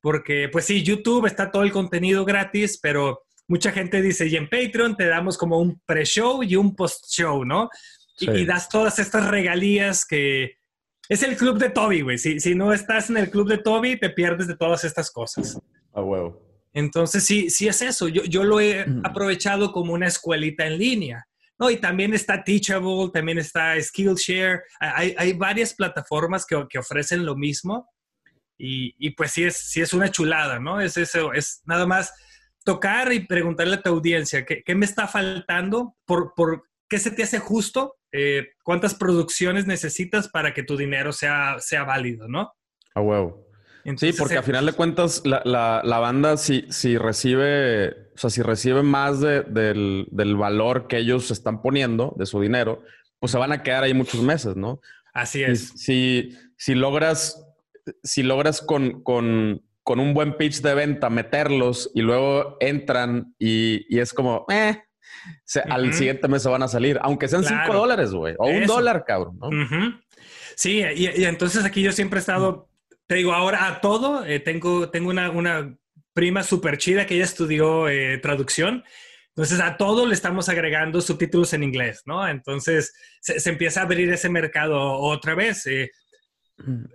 porque 0.00 0.48
pues 0.48 0.64
sí, 0.64 0.84
YouTube 0.84 1.26
está 1.26 1.50
todo 1.50 1.64
el 1.64 1.72
contenido 1.72 2.24
gratis, 2.24 2.78
pero 2.80 3.22
mucha 3.48 3.72
gente 3.72 4.00
dice, 4.00 4.28
y 4.28 4.36
en 4.36 4.48
Patreon 4.48 4.96
te 4.96 5.06
damos 5.06 5.36
como 5.36 5.58
un 5.58 5.80
pre-show 5.86 6.42
y 6.42 6.54
un 6.54 6.76
post-show, 6.76 7.44
¿no? 7.44 7.68
Y, 8.20 8.44
das 8.44 8.68
todas 8.68 8.98
estas 8.98 9.28
regalías 9.28 10.04
que... 10.04 10.56
Es 11.08 11.22
el 11.22 11.36
club 11.36 11.58
de 11.58 11.70
Toby, 11.70 12.02
güey. 12.02 12.18
Si, 12.18 12.38
si 12.38 12.54
no 12.54 12.72
estás 12.72 13.08
en 13.08 13.16
el 13.16 13.30
club 13.30 13.48
de 13.48 13.58
Toby, 13.58 13.98
te 13.98 14.10
pierdes 14.10 14.46
de 14.46 14.56
todas 14.56 14.84
estas 14.84 15.10
cosas. 15.10 15.58
A 15.94 16.02
huevo. 16.02 16.42
Entonces, 16.74 17.24
sí, 17.24 17.48
sí 17.48 17.66
es 17.66 17.80
eso. 17.80 18.08
Yo, 18.08 18.24
yo 18.24 18.44
lo 18.44 18.60
he 18.60 18.84
aprovechado 19.04 19.72
como 19.72 19.94
una 19.94 20.06
escuelita 20.06 20.66
en 20.66 20.78
línea. 20.78 21.27
No, 21.58 21.70
y 21.70 21.78
también 21.78 22.14
está 22.14 22.44
Teachable, 22.44 23.10
también 23.12 23.38
está 23.38 23.80
Skillshare. 23.80 24.62
Hay, 24.78 25.14
hay 25.18 25.32
varias 25.32 25.74
plataformas 25.74 26.46
que, 26.46 26.66
que, 26.68 26.78
ofrecen 26.78 27.26
lo 27.26 27.36
mismo. 27.36 27.88
Y, 28.56 28.94
y, 28.98 29.10
pues 29.10 29.32
sí 29.32 29.44
es, 29.44 29.56
sí 29.56 29.80
es 29.80 29.92
una 29.92 30.10
chulada, 30.10 30.58
¿no? 30.58 30.80
Es 30.80 30.96
eso, 30.96 31.32
es 31.32 31.62
nada 31.64 31.86
más 31.86 32.12
tocar 32.64 33.12
y 33.12 33.20
preguntarle 33.26 33.76
a 33.76 33.82
tu 33.82 33.90
audiencia 33.90 34.44
qué, 34.44 34.62
qué 34.62 34.74
me 34.74 34.84
está 34.84 35.06
faltando, 35.06 35.96
por, 36.04 36.34
por, 36.34 36.64
qué 36.88 36.98
se 36.98 37.10
te 37.10 37.22
hace 37.22 37.38
justo, 37.38 37.96
eh, 38.12 38.48
cuántas 38.64 38.94
producciones 38.94 39.66
necesitas 39.66 40.28
para 40.28 40.54
que 40.54 40.62
tu 40.62 40.76
dinero 40.76 41.12
sea, 41.12 41.56
sea 41.60 41.84
válido, 41.84 42.28
¿no? 42.28 42.52
A 42.94 43.00
huevo. 43.00 43.47
Sí, 43.96 44.12
porque 44.12 44.38
al 44.38 44.44
final 44.44 44.66
de 44.66 44.72
cuentas, 44.72 45.22
la, 45.24 45.42
la, 45.44 45.98
banda, 45.98 46.36
si, 46.36 46.64
si 46.70 46.96
recibe, 46.98 47.90
o 48.14 48.18
sea, 48.18 48.30
si 48.30 48.42
recibe 48.42 48.82
más 48.82 49.20
del, 49.20 50.06
del, 50.10 50.36
valor 50.36 50.86
que 50.88 50.98
ellos 50.98 51.30
están 51.30 51.62
poniendo 51.62 52.14
de 52.16 52.26
su 52.26 52.40
dinero, 52.40 52.82
pues 53.18 53.32
se 53.32 53.38
van 53.38 53.52
a 53.52 53.62
quedar 53.62 53.84
ahí 53.84 53.94
muchos 53.94 54.22
meses, 54.22 54.56
¿no? 54.56 54.80
Así 55.12 55.42
es. 55.42 55.72
Si, 55.76 56.36
si 56.56 56.74
logras, 56.74 57.44
si 58.02 58.22
logras 58.22 58.60
con, 58.60 59.02
con, 59.02 59.62
con 59.82 60.00
un 60.00 60.14
buen 60.14 60.36
pitch 60.36 60.60
de 60.60 60.74
venta 60.74 61.10
meterlos 61.10 61.90
y 61.94 62.02
luego 62.02 62.56
entran 62.60 63.34
y, 63.38 63.86
y 63.94 64.00
es 64.00 64.12
como, 64.12 64.44
eh, 64.50 64.82
al 65.68 65.92
siguiente 65.94 66.28
mes 66.28 66.42
se 66.42 66.48
van 66.48 66.62
a 66.62 66.68
salir, 66.68 66.98
aunque 67.02 67.28
sean 67.28 67.44
cinco 67.44 67.74
dólares, 67.74 68.12
güey, 68.12 68.34
o 68.38 68.46
un 68.46 68.66
dólar, 68.66 69.04
cabrón. 69.06 69.38
Sí, 70.54 70.82
y, 70.96 71.24
entonces 71.24 71.64
aquí 71.64 71.82
yo 71.82 71.92
siempre 71.92 72.18
he 72.18 72.20
estado, 72.20 72.67
te 73.08 73.14
digo, 73.14 73.32
ahora 73.32 73.66
a 73.66 73.80
todo, 73.80 74.24
eh, 74.24 74.38
tengo, 74.38 74.90
tengo 74.90 75.08
una, 75.08 75.30
una 75.30 75.76
prima 76.12 76.42
súper 76.42 76.76
chida 76.76 77.06
que 77.06 77.14
ella 77.14 77.24
estudió 77.24 77.88
eh, 77.88 78.18
traducción. 78.18 78.84
Entonces 79.28 79.60
a 79.60 79.76
todo 79.76 80.04
le 80.06 80.14
estamos 80.14 80.48
agregando 80.48 81.00
subtítulos 81.00 81.52
en 81.54 81.62
inglés, 81.62 82.02
¿no? 82.04 82.28
Entonces 82.28 82.92
se, 83.20 83.40
se 83.40 83.50
empieza 83.50 83.80
a 83.80 83.84
abrir 83.84 84.12
ese 84.12 84.28
mercado 84.28 84.78
otra 84.92 85.34
vez. 85.34 85.66
Eh, 85.66 85.90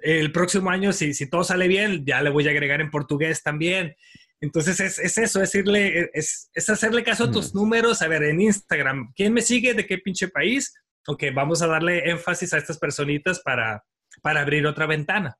el 0.03 0.31
próximo 0.31 0.69
año, 0.69 0.93
si, 0.93 1.13
si 1.15 1.27
todo 1.27 1.43
sale 1.43 1.67
bien, 1.67 2.05
ya 2.05 2.21
le 2.21 2.29
voy 2.29 2.47
a 2.47 2.51
agregar 2.51 2.79
en 2.79 2.91
portugués 2.91 3.41
también. 3.41 3.95
Entonces 4.39 4.79
es, 4.81 4.99
es 4.99 5.17
eso, 5.17 5.41
es, 5.41 5.51
decirle, 5.51 6.11
es, 6.13 6.51
es, 6.53 6.69
hacerle 6.69 7.03
caso 7.03 7.23
a 7.23 7.31
tus 7.31 7.55
números. 7.55 8.03
A 8.03 8.07
ver, 8.07 8.23
en 8.23 8.41
Instagram, 8.41 9.13
¿quién 9.15 9.33
me 9.33 9.41
sigue? 9.41 9.73
¿De 9.73 9.87
qué 9.87 9.97
pinche 9.97 10.27
país? 10.27 10.73
Ok, 11.07 11.23
vamos 11.33 11.61
a 11.63 11.67
darle 11.67 12.09
énfasis 12.09 12.53
a 12.53 12.59
estas 12.59 12.77
personitas 12.77 13.39
para, 13.39 13.83
para 14.21 14.41
abrir 14.41 14.67
otra 14.67 14.85
ventana. 14.85 15.35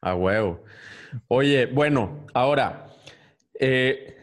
A 0.00 0.14
huevo. 0.14 0.64
Oye, 1.28 1.66
bueno, 1.66 2.26
ahora, 2.34 2.86
eh, 3.58 4.16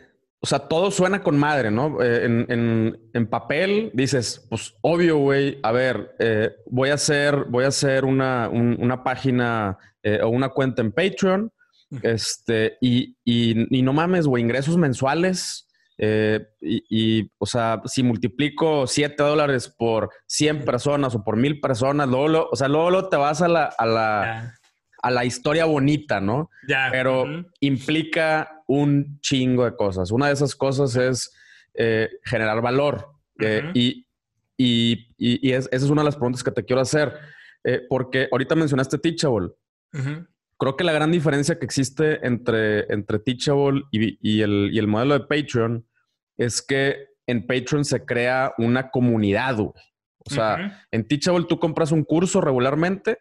o 0.44 0.46
sea, 0.46 0.60
todo 0.60 0.92
suena 0.92 1.24
con 1.24 1.38
madre, 1.38 1.72
¿no? 1.72 2.04
Eh, 2.04 2.26
en, 2.26 3.28
papel 3.28 3.92
dices, 3.94 4.46
pues 4.50 4.76
obvio, 4.82 5.18
güey, 5.18 5.58
a 5.64 5.72
ver, 5.72 6.18
eh, 6.20 6.52
voy 6.70 6.90
a 6.90 6.96
hacer, 6.96 7.46
voy 7.46 7.64
a 7.64 7.70
hacer 7.70 8.04
una, 8.04 8.52
página 9.06 9.78
eh, 10.04 10.20
o 10.22 10.28
una 10.28 10.50
cuenta 10.50 10.82
en 10.82 10.92
Patreon, 10.92 11.50
este, 12.02 12.78
y, 12.82 13.16
no 13.70 13.94
mames, 13.94 14.28
güey, 14.28 14.44
ingresos 14.44 14.76
mensuales. 14.76 15.66
y, 15.98 17.32
o 17.38 17.46
sea, 17.46 17.82
si 17.86 18.04
multiplico 18.04 18.86
7 18.86 19.24
dólares 19.24 19.70
por 19.70 20.10
100 20.28 20.66
personas 20.66 21.16
o 21.16 21.24
por 21.24 21.38
1000 21.38 21.62
personas, 21.62 22.10
luego, 22.10 22.50
o 22.52 22.56
sea, 22.58 22.68
luego, 22.68 23.08
te 23.08 23.16
vas 23.16 23.42
a 23.42 23.48
la, 23.48 23.64
a 23.78 23.86
la, 23.86 24.56
a 25.04 25.12
la 25.12 25.26
historia 25.26 25.66
bonita, 25.66 26.22
¿no? 26.22 26.50
Ya. 26.68 26.88
Pero 26.90 27.26
implica 27.60 28.64
un 28.68 29.20
chingo 29.20 29.66
de 29.66 29.76
cosas. 29.76 30.12
Una 30.12 30.28
de 30.28 30.34
esas 30.34 30.56
cosas 30.56 30.96
es 30.96 31.36
eh, 31.74 32.10
generar 32.24 32.62
valor. 32.62 33.10
Eh, 33.40 33.70
y, 33.74 34.08
esa 35.52 35.70
es 35.72 35.84
una 35.84 36.04
de 36.04 36.06
las 36.06 36.16
preguntas 36.16 36.42
que 36.42 36.52
te 36.52 36.64
quiero 36.64 36.82
hacer. 36.82 37.14
Eh, 37.66 37.82
porque 37.90 38.30
ahorita 38.32 38.56
mencionaste 38.56 38.98
Teachable. 38.98 39.50
Creo 40.58 40.78
que 40.78 40.86
la 40.86 40.94
gran 40.94 41.12
diferencia 41.12 41.60
que 41.60 41.66
existe 41.66 42.26
entre, 42.26 42.92
entre 42.92 43.20
Teachable 43.20 43.84
y, 43.92 44.42
el, 44.42 44.88
modelo 44.88 45.20
de 45.20 45.26
Patreon 45.26 45.86
es 46.38 46.62
que 46.62 47.10
en 47.28 47.46
Patreon 47.46 47.84
se 47.84 48.06
crea 48.06 48.54
una 48.58 48.90
comunidad. 48.90 49.60
O 49.60 49.74
sea, 50.28 50.88
en 50.92 51.06
Teachable 51.06 51.46
tú 51.50 51.60
compras 51.60 51.92
un 51.92 52.06
curso 52.06 52.40
regularmente 52.40 53.18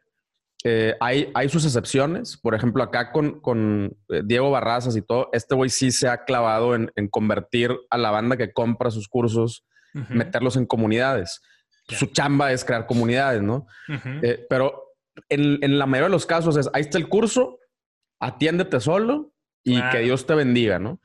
eh, 0.65 0.95
hay, 1.01 1.31
hay 1.35 1.49
sus 1.49 1.65
excepciones. 1.65 2.37
Por 2.37 2.55
ejemplo, 2.55 2.83
acá 2.83 3.11
con, 3.11 3.41
con 3.41 3.97
eh, 4.09 4.23
Diego 4.25 4.51
Barrazas 4.51 4.97
y 4.97 5.03
todo, 5.03 5.29
este 5.33 5.55
güey 5.55 5.71
sí 5.71 5.91
se 5.91 6.09
ha 6.09 6.25
clavado 6.25 6.75
en, 6.75 6.91
en, 6.97 7.09
convertir 7.09 7.77
a 7.91 7.99
la 7.99 8.11
banda 8.11 8.37
que 8.37 8.53
compra 8.53 8.91
sus 8.91 9.09
cursos, 9.09 9.65
meterlos 10.09 10.57
en 10.57 10.67
comunidades. 10.67 11.43
Su 11.89 12.07
chamba 12.07 12.53
es 12.53 12.65
crear 12.65 12.87
comunidades, 12.87 13.43
¿no? 13.43 13.67
Eh, 14.23 14.47
pero 14.49 14.95
en, 15.29 15.59
en, 15.63 15.79
la 15.79 15.87
mayoría 15.87 16.09
de 16.09 16.13
los 16.13 16.25
casos 16.25 16.57
es, 16.57 16.71
ahí 16.73 16.83
está 16.83 16.97
el 16.97 17.09
curso, 17.09 17.59
atiéndete 18.21 18.81
solo 18.81 19.35
y 19.65 19.83
que 19.91 19.99
Dios 19.99 20.27
te 20.27 20.35
bendiga, 20.35 20.79
¿no? 20.79 21.01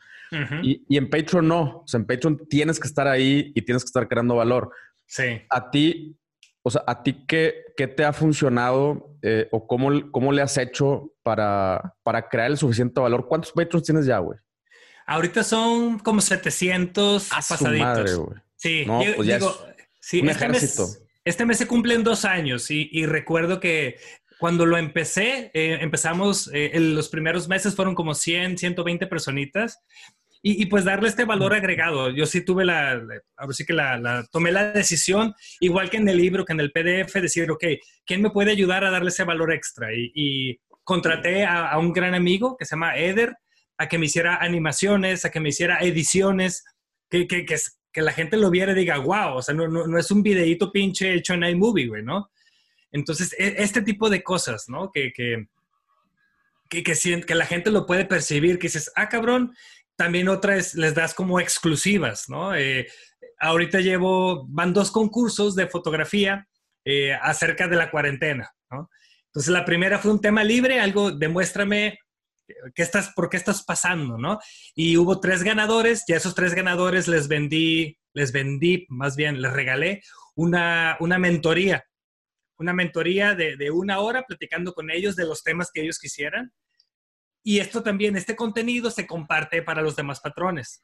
y, 0.61 0.83
y, 0.87 0.97
en 0.97 1.09
Patreon 1.09 1.47
no. 1.47 1.79
O 1.79 1.87
sea, 1.87 1.99
en 1.99 2.05
Patreon 2.05 2.47
tienes 2.49 2.79
que 2.79 2.87
estar 2.87 3.07
ahí 3.07 3.51
y 3.55 3.61
tienes 3.61 3.83
que 3.83 3.87
estar 3.87 4.07
creando 4.07 4.35
valor. 4.35 4.71
Sí. 5.05 5.41
A 5.49 5.71
ti, 5.71 6.17
o 6.67 6.69
sea, 6.69 6.83
¿a 6.85 7.01
ti 7.01 7.23
qué, 7.25 7.63
qué 7.77 7.87
te 7.87 8.03
ha 8.03 8.11
funcionado 8.11 9.17
eh, 9.21 9.47
o 9.53 9.65
cómo, 9.65 10.11
cómo 10.11 10.33
le 10.33 10.41
has 10.41 10.57
hecho 10.57 11.13
para, 11.23 11.95
para 12.03 12.27
crear 12.27 12.51
el 12.51 12.57
suficiente 12.57 12.99
valor? 12.99 13.25
¿Cuántos 13.25 13.53
Patreons 13.53 13.85
tienes 13.85 14.05
ya, 14.05 14.17
güey? 14.17 14.37
Ahorita 15.05 15.45
son 15.45 15.97
como 15.99 16.19
700 16.19 17.29
pasaditos. 17.29 18.19
sí, 18.57 18.85
pues 18.85 19.27
digo, 19.27 19.57
sí, 20.01 20.19
este 20.27 20.49
mes, 20.49 21.01
este 21.23 21.45
mes, 21.45 21.57
se 21.57 21.67
cumplen 21.67 22.03
dos 22.03 22.25
años 22.25 22.69
y, 22.69 22.89
y 22.91 23.05
recuerdo 23.05 23.61
que 23.61 23.95
cuando 24.37 24.65
lo 24.65 24.77
empecé, 24.77 25.51
eh, 25.53 25.77
empezamos, 25.79 26.49
eh, 26.53 26.71
en 26.73 26.95
los 26.95 27.07
primeros 27.07 27.47
meses 27.47 27.75
fueron 27.75 27.95
como 27.95 28.13
100, 28.13 28.57
120 28.57 29.07
personitas. 29.07 29.79
Y, 30.41 30.61
y, 30.61 30.65
pues 30.67 30.85
darle 30.85 31.09
este 31.09 31.25
valor 31.25 31.53
agregado. 31.53 32.09
Yo 32.09 32.25
sí 32.25 32.41
tuve 32.41 32.63
la, 32.63 33.01
ahora 33.35 33.53
sí 33.53 33.65
que 33.65 33.73
la, 33.73 33.97
la, 33.97 34.23
tomé 34.31 34.51
la 34.51 34.71
decisión, 34.71 35.33
igual 35.59 35.89
que 35.89 35.97
en 35.97 36.07
el 36.07 36.17
libro, 36.17 36.45
que 36.45 36.53
en 36.53 36.59
el 36.59 36.71
PDF, 36.71 37.13
decir, 37.15 37.49
ok, 37.49 37.63
¿quién 38.05 38.21
me 38.21 38.29
puede 38.29 38.51
ayudar 38.51 38.83
a 38.83 38.91
darle 38.91 39.09
ese 39.09 39.23
valor 39.23 39.51
extra? 39.51 39.93
Y, 39.93 40.11
y 40.13 40.59
contraté 40.83 41.43
a, 41.43 41.69
a, 41.69 41.79
un 41.79 41.91
gran 41.91 42.13
amigo 42.13 42.55
que 42.55 42.65
se 42.65 42.75
llama 42.75 42.97
Eder, 42.97 43.35
a 43.77 43.87
que 43.87 43.97
me 43.97 44.05
hiciera 44.05 44.37
animaciones, 44.37 45.25
a 45.25 45.31
que 45.31 45.39
me 45.39 45.49
hiciera 45.49 45.79
ediciones, 45.79 46.63
que, 47.09 47.27
que, 47.27 47.45
que, 47.45 47.57
que 47.91 48.01
la 48.01 48.13
gente 48.13 48.37
lo 48.37 48.49
viera 48.49 48.71
y 48.71 48.75
diga, 48.75 48.97
wow, 48.99 49.35
o 49.35 49.41
sea, 49.41 49.55
no, 49.55 49.67
no, 49.67 49.87
no 49.87 49.97
es 49.97 50.11
un 50.11 50.23
videíto 50.23 50.71
pinche 50.71 51.13
hecho 51.13 51.33
en 51.33 51.43
iMovie, 51.43 51.87
güey, 51.87 52.03
¿no? 52.03 52.29
Entonces, 52.91 53.35
e, 53.37 53.55
este 53.57 53.81
tipo 53.81 54.09
de 54.09 54.23
cosas, 54.23 54.69
¿no? 54.69 54.91
Que, 54.91 55.11
que, 55.11 55.47
que, 56.69 56.83
que, 56.83 57.35
la 57.35 57.45
gente 57.45 57.71
lo 57.71 57.85
puede 57.85 58.05
percibir, 58.05 58.59
que 58.59 58.67
dices, 58.67 58.91
ah, 58.95 59.09
cabrón, 59.09 59.53
también 59.97 60.29
otras 60.29 60.73
les 60.75 60.93
das 60.93 61.13
como 61.13 61.39
exclusivas, 61.39 62.29
¿no? 62.29 62.55
Eh, 62.55 62.87
ahorita 63.39 63.79
llevo, 63.79 64.47
van 64.47 64.73
dos 64.73 64.91
concursos 64.91 65.55
de 65.55 65.67
fotografía 65.67 66.47
eh, 66.85 67.13
acerca 67.13 67.67
de 67.67 67.75
la 67.75 67.91
cuarentena, 67.91 68.49
¿no? 68.71 68.89
Entonces, 69.25 69.51
la 69.51 69.65
primera 69.65 69.99
fue 69.99 70.11
un 70.11 70.21
tema 70.21 70.43
libre, 70.43 70.79
algo, 70.79 71.11
demuéstrame 71.11 71.99
qué 72.73 72.81
estás, 72.81 73.11
por 73.15 73.29
qué 73.29 73.37
estás 73.37 73.63
pasando, 73.63 74.17
¿no? 74.17 74.39
Y 74.73 74.97
hubo 74.97 75.19
tres 75.19 75.43
ganadores, 75.43 76.03
y 76.07 76.13
a 76.13 76.17
esos 76.17 76.33
tres 76.33 76.53
ganadores 76.53 77.07
les 77.07 77.27
vendí, 77.27 77.97
les 78.13 78.31
vendí, 78.31 78.85
más 78.89 79.15
bien, 79.15 79.41
les 79.41 79.51
regalé 79.51 80.01
una, 80.35 80.95
una 80.99 81.19
mentoría 81.19 81.83
una 82.59 82.73
mentoría 82.73 83.35
de, 83.35 83.71
una 83.71 83.99
hora 83.99 84.23
platicando 84.23 84.73
con 84.73 84.89
ellos 84.89 85.15
de 85.15 85.25
los 85.25 85.43
temas 85.43 85.71
que 85.71 85.81
ellos 85.81 85.99
quisieran. 85.99 86.51
Y 87.47 87.61
esto 87.61 87.81
también, 87.81 88.17
este 88.17 88.35
contenido 88.35 88.91
se 88.91 89.07
comparte 89.07 89.61
para 89.61 89.81
los 89.81 89.95
demás 89.95 90.19
patrones. 90.19 90.81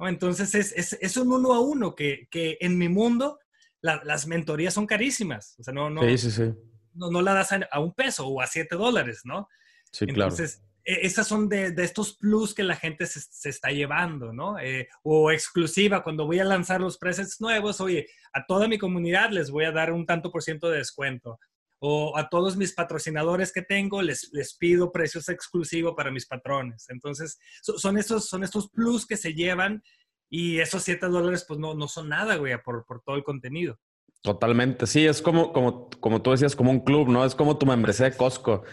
Entonces 0.00 0.52
es, 0.56 0.98
es, 1.00 1.16
un 1.16 1.30
uno 1.32 1.54
a 1.54 1.60
uno 1.60 1.94
que, 1.94 2.26
en 2.32 2.76
mi 2.76 2.88
mundo 2.88 3.38
las 3.80 4.26
mentorías 4.26 4.74
son 4.74 4.84
carísimas. 4.84 5.54
O 5.60 5.62
sea, 5.62 5.72
no, 5.72 5.88
no, 5.88 6.02
no, 6.02 7.10
no 7.12 7.22
la 7.22 7.34
das 7.34 7.52
a, 7.70 7.78
un 7.78 7.94
peso 7.94 8.26
o 8.26 8.40
a 8.40 8.48
siete 8.48 8.74
dólares, 8.74 9.20
¿no? 9.22 9.48
Sí, 9.92 10.06
Entonces, 10.08 10.60
e, 10.84 11.06
esas 11.06 11.28
son 11.28 11.48
de, 11.48 11.72
estos 11.78 12.16
plus 12.16 12.52
que 12.52 12.64
la 12.64 12.74
gente 12.74 13.06
se, 13.06 13.48
está 13.48 13.70
llevando, 13.70 14.32
¿no? 14.32 14.58
Eh, 14.58 14.88
o 15.04 15.30
exclusiva, 15.30 16.02
cuando 16.02 16.26
voy 16.26 16.40
a 16.40 16.44
lanzar 16.44 16.80
los 16.80 16.98
presets 16.98 17.40
nuevos, 17.40 17.80
oye, 17.80 18.08
a 18.32 18.44
toda 18.44 18.66
mi 18.66 18.76
comunidad 18.76 19.30
les 19.30 19.52
voy 19.52 19.66
a 19.66 19.70
dar 19.70 19.92
un 19.92 20.04
tanto 20.04 20.32
por 20.32 20.42
ciento 20.42 20.68
de 20.68 20.78
descuento. 20.78 21.38
O 21.78 22.16
a 22.16 22.28
todos 22.28 22.56
mis 22.56 22.72
patrocinadores 22.72 23.52
que 23.52 23.62
tengo 23.62 24.00
les, 24.02 24.30
les 24.32 24.56
pido 24.56 24.92
precios 24.92 25.28
exclusivos 25.28 25.94
para 25.96 26.10
mis 26.10 26.26
patrones. 26.26 26.86
Entonces, 26.88 27.38
son, 27.62 27.98
estos, 27.98 28.28
son 28.28 28.44
estos 28.44 28.70
plus 28.70 29.06
que 29.06 29.16
se 29.16 29.34
llevan 29.34 29.82
y 30.30 30.58
esos 30.58 30.82
7 30.82 31.06
dólares 31.06 31.44
pues 31.46 31.60
no, 31.60 31.74
no 31.74 31.88
son 31.88 32.08
nada, 32.08 32.36
güey, 32.36 32.54
por, 32.62 32.84
por 32.86 33.02
todo 33.02 33.16
el 33.16 33.24
contenido. 33.24 33.78
Totalmente, 34.22 34.86
sí, 34.86 35.06
es 35.06 35.22
como, 35.22 35.52
como, 35.52 35.88
como 36.00 36.22
tú 36.22 36.32
decías, 36.32 36.56
como 36.56 36.70
un 36.70 36.80
club, 36.80 37.08
¿no? 37.08 37.24
Es 37.24 37.34
como 37.34 37.58
tu 37.58 37.66
membresía 37.66 38.10
de 38.10 38.16
Costco 38.16 38.64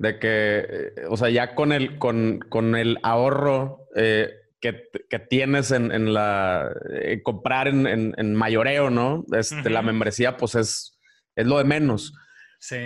de 0.00 0.18
que, 0.18 0.66
eh, 0.66 0.92
o 1.10 1.16
sea, 1.18 1.28
ya 1.28 1.54
con 1.54 1.72
el, 1.72 1.98
con, 1.98 2.40
con 2.48 2.74
el 2.74 2.98
ahorro 3.02 3.86
eh, 3.94 4.30
que, 4.58 4.88
que, 5.10 5.18
tienes 5.18 5.72
en, 5.72 5.92
en 5.92 6.14
la 6.14 6.72
eh, 6.90 7.20
comprar 7.22 7.68
en, 7.68 8.14
en, 8.16 8.34
mayoreo, 8.34 8.88
¿no? 8.88 9.26
Este, 9.32 9.68
La 9.68 9.82
membresía, 9.82 10.38
pues 10.38 10.54
es, 10.54 10.98
es 11.36 11.46
lo 11.46 11.58
de 11.58 11.64
menos. 11.64 12.14
Sí. 12.60 12.76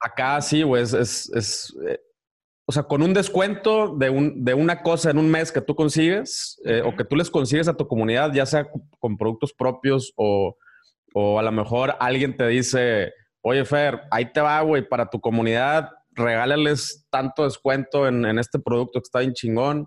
acá 0.00 0.40
sí, 0.40 0.62
güey, 0.62 0.82
es, 0.82 0.92
es, 0.92 1.32
es 1.34 1.74
o 2.66 2.72
sea, 2.72 2.84
con 2.84 3.02
un 3.02 3.12
descuento 3.12 3.96
de, 3.96 4.10
un, 4.10 4.44
de 4.44 4.54
una 4.54 4.82
cosa 4.82 5.10
en 5.10 5.18
un 5.18 5.30
mes 5.30 5.50
que 5.50 5.60
tú 5.60 5.74
consigues 5.74 6.60
o 6.84 6.94
que 6.94 7.04
tú 7.04 7.16
les 7.16 7.30
consigues 7.30 7.68
a 7.68 7.76
tu 7.76 7.88
comunidad, 7.88 8.32
ya 8.32 8.46
sea 8.46 8.66
con 8.98 9.16
productos 9.16 9.52
propios 9.52 10.12
o, 10.16 10.56
o 11.14 11.38
a 11.38 11.42
lo 11.42 11.52
mejor 11.52 11.96
alguien 12.00 12.36
te 12.36 12.46
dice, 12.48 13.12
oye, 13.40 13.64
Fer, 13.64 14.02
ahí 14.10 14.32
te 14.32 14.40
va, 14.40 14.60
güey, 14.62 14.86
para 14.86 15.08
tu 15.08 15.20
comunidad 15.20 15.90
regálales 16.10 17.06
tanto 17.10 17.44
descuento 17.44 18.06
en, 18.08 18.24
en, 18.24 18.38
este 18.38 18.58
producto 18.58 19.00
que 19.00 19.04
está 19.04 19.20
bien 19.20 19.32
chingón. 19.32 19.86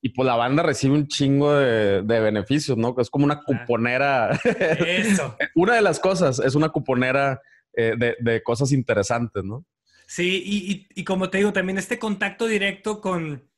Y 0.00 0.10
pues 0.10 0.26
la 0.26 0.36
banda 0.36 0.62
recibe 0.62 0.94
un 0.94 1.08
chingo 1.08 1.52
de, 1.52 2.02
de, 2.02 2.20
beneficios, 2.20 2.78
¿no? 2.78 2.94
Es 2.98 3.10
como 3.10 3.24
una 3.24 3.42
cuponera. 3.42 4.30
Eso. 4.44 5.36
una 5.56 5.74
de 5.74 5.82
las 5.82 5.98
cosas 5.98 6.38
es 6.38 6.54
una 6.54 6.68
cuponera 6.68 7.40
eh, 7.74 7.94
de, 8.18 8.42
cosas 8.42 8.72
interesantes, 8.72 9.44
¿no? 9.44 9.64
Sí, 10.06 10.42
y, 10.44 10.72
y, 10.72 10.88
y, 11.00 11.04
como 11.04 11.30
te 11.30 11.38
digo, 11.38 11.52
también 11.52 11.78
este 11.78 11.98
contacto 11.98 12.46
directo 12.46 13.00
con, 13.00 13.48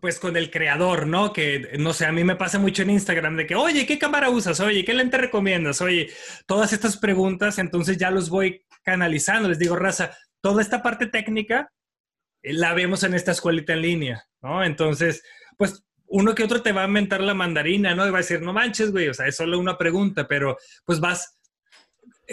pues 0.00 0.20
con 0.20 0.36
el 0.36 0.50
creador, 0.50 1.06
¿no? 1.06 1.32
Que, 1.32 1.76
no 1.78 1.92
sé, 1.92 2.06
a 2.06 2.12
mí 2.12 2.22
me 2.22 2.36
pasa 2.36 2.58
mucho 2.58 2.82
en 2.82 2.90
Instagram 2.90 3.36
de 3.36 3.46
que, 3.46 3.56
oye, 3.56 3.86
¿qué 3.86 3.98
cámara 3.98 4.30
usas? 4.30 4.60
Oye, 4.60 4.84
¿qué 4.84 4.94
lente 4.94 5.18
recomiendas? 5.18 5.80
Oye, 5.80 6.10
todas 6.46 6.72
estas 6.72 6.96
preguntas, 6.96 7.58
entonces 7.58 7.96
ya 7.96 8.10
los 8.10 8.30
voy 8.30 8.64
canalizando. 8.82 9.48
Les 9.48 9.58
digo, 9.58 9.76
raza, 9.76 10.16
toda 10.40 10.62
esta 10.62 10.82
parte 10.82 11.06
técnica 11.06 11.72
eh, 12.42 12.52
la 12.52 12.72
vemos 12.74 13.02
en 13.02 13.14
esta 13.14 13.32
escuelita 13.32 13.72
en 13.72 13.82
línea, 13.82 14.24
¿no? 14.42 14.62
Entonces, 14.62 15.22
pues 15.56 15.84
uno 16.06 16.34
que 16.34 16.44
otro 16.44 16.62
te 16.62 16.72
va 16.72 16.84
a 16.84 16.88
mentar 16.88 17.20
la 17.20 17.34
mandarina, 17.34 17.94
¿no? 17.94 18.06
Y 18.06 18.10
va 18.10 18.18
a 18.18 18.22
decir, 18.22 18.42
no 18.42 18.52
manches, 18.52 18.92
güey, 18.92 19.08
o 19.08 19.14
sea, 19.14 19.26
es 19.26 19.36
solo 19.36 19.58
una 19.58 19.76
pregunta, 19.76 20.26
pero 20.28 20.56
pues 20.84 21.00
vas 21.00 21.39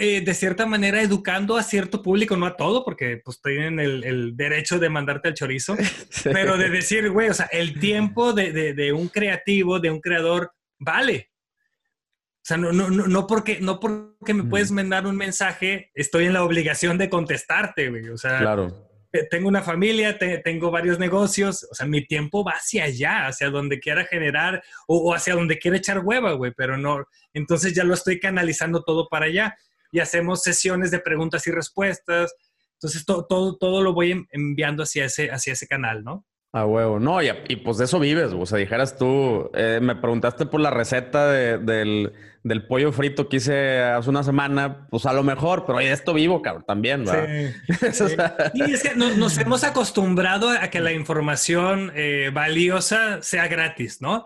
eh, 0.00 0.20
de 0.20 0.32
cierta 0.32 0.64
manera 0.64 1.02
educando 1.02 1.56
a 1.56 1.62
cierto 1.64 2.02
público, 2.04 2.36
no 2.36 2.46
a 2.46 2.56
todo, 2.56 2.84
porque 2.84 3.20
pues 3.24 3.42
tienen 3.42 3.80
el, 3.80 4.04
el 4.04 4.36
derecho 4.36 4.78
de 4.78 4.88
mandarte 4.88 5.26
al 5.26 5.34
chorizo, 5.34 5.76
sí. 6.08 6.30
pero 6.32 6.56
de 6.56 6.70
decir, 6.70 7.10
güey, 7.10 7.28
o 7.28 7.34
sea, 7.34 7.46
el 7.46 7.80
tiempo 7.80 8.32
de, 8.32 8.52
de, 8.52 8.74
de, 8.74 8.92
un 8.92 9.08
creativo, 9.08 9.80
de 9.80 9.90
un 9.90 10.00
creador, 10.00 10.52
vale. 10.78 11.32
O 12.36 12.44
sea, 12.44 12.56
no, 12.58 12.72
no, 12.72 12.88
no, 12.88 13.26
porque, 13.26 13.58
no 13.60 13.80
porque 13.80 14.34
me 14.34 14.44
puedes 14.44 14.70
mandar 14.70 15.04
un 15.04 15.16
mensaje, 15.16 15.90
estoy 15.94 16.26
en 16.26 16.32
la 16.32 16.44
obligación 16.44 16.96
de 16.96 17.10
contestarte, 17.10 17.90
güey. 17.90 18.08
O 18.10 18.16
sea, 18.16 18.38
claro. 18.38 18.88
tengo 19.32 19.48
una 19.48 19.62
familia, 19.62 20.16
te, 20.16 20.38
tengo 20.38 20.70
varios 20.70 21.00
negocios, 21.00 21.66
o 21.72 21.74
sea, 21.74 21.88
mi 21.88 22.06
tiempo 22.06 22.44
va 22.44 22.52
hacia 22.52 22.84
allá, 22.84 23.26
hacia 23.26 23.50
donde 23.50 23.80
quiera 23.80 24.04
generar 24.04 24.62
o, 24.86 25.10
o 25.10 25.12
hacia 25.12 25.34
donde 25.34 25.58
quiera 25.58 25.76
echar 25.76 25.98
hueva, 25.98 26.34
güey, 26.34 26.52
pero 26.56 26.78
no, 26.78 27.04
entonces 27.32 27.74
ya 27.74 27.82
lo 27.82 27.94
estoy 27.94 28.20
canalizando 28.20 28.84
todo 28.84 29.08
para 29.08 29.26
allá 29.26 29.56
y 29.90 30.00
hacemos 30.00 30.42
sesiones 30.42 30.90
de 30.90 31.00
preguntas 31.00 31.46
y 31.46 31.50
respuestas. 31.50 32.34
Entonces, 32.74 33.04
todo, 33.04 33.26
todo, 33.26 33.56
todo 33.56 33.82
lo 33.82 33.92
voy 33.92 34.26
enviando 34.30 34.82
hacia 34.82 35.06
ese, 35.06 35.30
hacia 35.30 35.52
ese 35.52 35.66
canal, 35.66 36.04
¿no? 36.04 36.24
A 36.50 36.64
huevo, 36.64 36.98
no, 36.98 37.22
y, 37.22 37.28
y, 37.48 37.56
pues 37.56 37.76
de 37.76 37.84
eso 37.84 38.00
vives, 38.00 38.32
o 38.32 38.46
sea, 38.46 38.56
dijeras 38.56 38.96
tú, 38.96 39.50
eh, 39.52 39.80
me 39.82 39.94
preguntaste 39.96 40.46
por 40.46 40.62
la 40.62 40.70
receta 40.70 41.30
de, 41.30 41.58
del, 41.58 42.14
del, 42.42 42.66
pollo 42.66 42.90
frito 42.90 43.28
que 43.28 43.36
hice 43.36 43.82
hace 43.82 44.08
una 44.08 44.22
semana, 44.22 44.86
pues 44.90 45.04
a 45.04 45.12
lo 45.12 45.22
mejor, 45.22 45.66
pero 45.66 45.78
de 45.78 45.92
esto 45.92 46.14
vivo, 46.14 46.40
cabrón, 46.40 46.64
también, 46.66 47.04
¿verdad? 47.04 47.52
Sí, 47.92 48.04
y 48.54 48.72
es 48.72 48.82
que 48.82 48.94
nos, 48.94 49.18
nos, 49.18 49.36
hemos 49.36 49.62
acostumbrado 49.62 50.48
a 50.48 50.68
que 50.68 50.80
la 50.80 50.92
información 50.92 51.92
eh, 51.94 52.30
valiosa 52.32 53.20
sea 53.20 53.46
gratis, 53.46 54.00
¿no? 54.00 54.24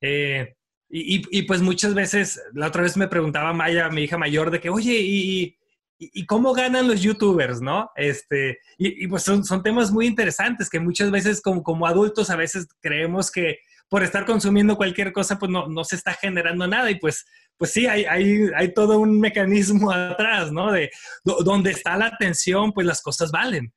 Eh, 0.00 0.54
y, 0.96 1.16
y, 1.16 1.22
y, 1.30 1.42
pues 1.42 1.60
muchas 1.60 1.94
veces, 1.94 2.40
la 2.52 2.68
otra 2.68 2.82
vez 2.82 2.96
me 2.96 3.08
preguntaba 3.08 3.52
Maya, 3.52 3.88
mi 3.88 4.02
hija 4.02 4.16
mayor, 4.18 4.50
de 4.50 4.60
que, 4.60 4.70
oye, 4.70 4.98
y 5.00 5.56
y, 5.98 6.26
cómo 6.26 6.52
ganan 6.52 6.88
los 6.88 7.02
youtubers, 7.02 7.60
¿no? 7.60 7.90
Este, 7.96 8.58
y, 8.78 9.06
pues 9.06 9.22
son, 9.22 9.44
son, 9.44 9.62
temas 9.62 9.90
muy 9.90 10.06
interesantes 10.06 10.68
que 10.68 10.80
muchas 10.80 11.10
veces 11.10 11.40
como, 11.40 11.62
como 11.62 11.86
adultos 11.86 12.30
a 12.30 12.36
veces 12.36 12.66
creemos 12.80 13.30
que 13.30 13.58
por 13.88 14.02
estar 14.02 14.24
consumiendo 14.24 14.76
cualquier 14.76 15.12
cosa 15.12 15.38
pues 15.38 15.50
no, 15.52 15.68
no 15.68 15.84
se 15.84 15.96
está 15.96 16.14
generando 16.14 16.66
nada 16.66 16.90
y 16.90 16.98
pues, 16.98 17.24
pues 17.56 17.70
sí, 17.70 17.86
hay, 17.86 18.04
hay, 18.04 18.50
hay 18.56 18.74
todo 18.74 18.98
un 18.98 19.20
mecanismo 19.20 19.92
atrás, 19.92 20.50
¿no? 20.52 20.72
De 20.72 20.90
donde 21.24 21.70
está 21.70 21.96
la 21.96 22.06
atención, 22.06 22.72
pues 22.72 22.86
las 22.86 23.02
cosas 23.02 23.30
valen. 23.30 23.72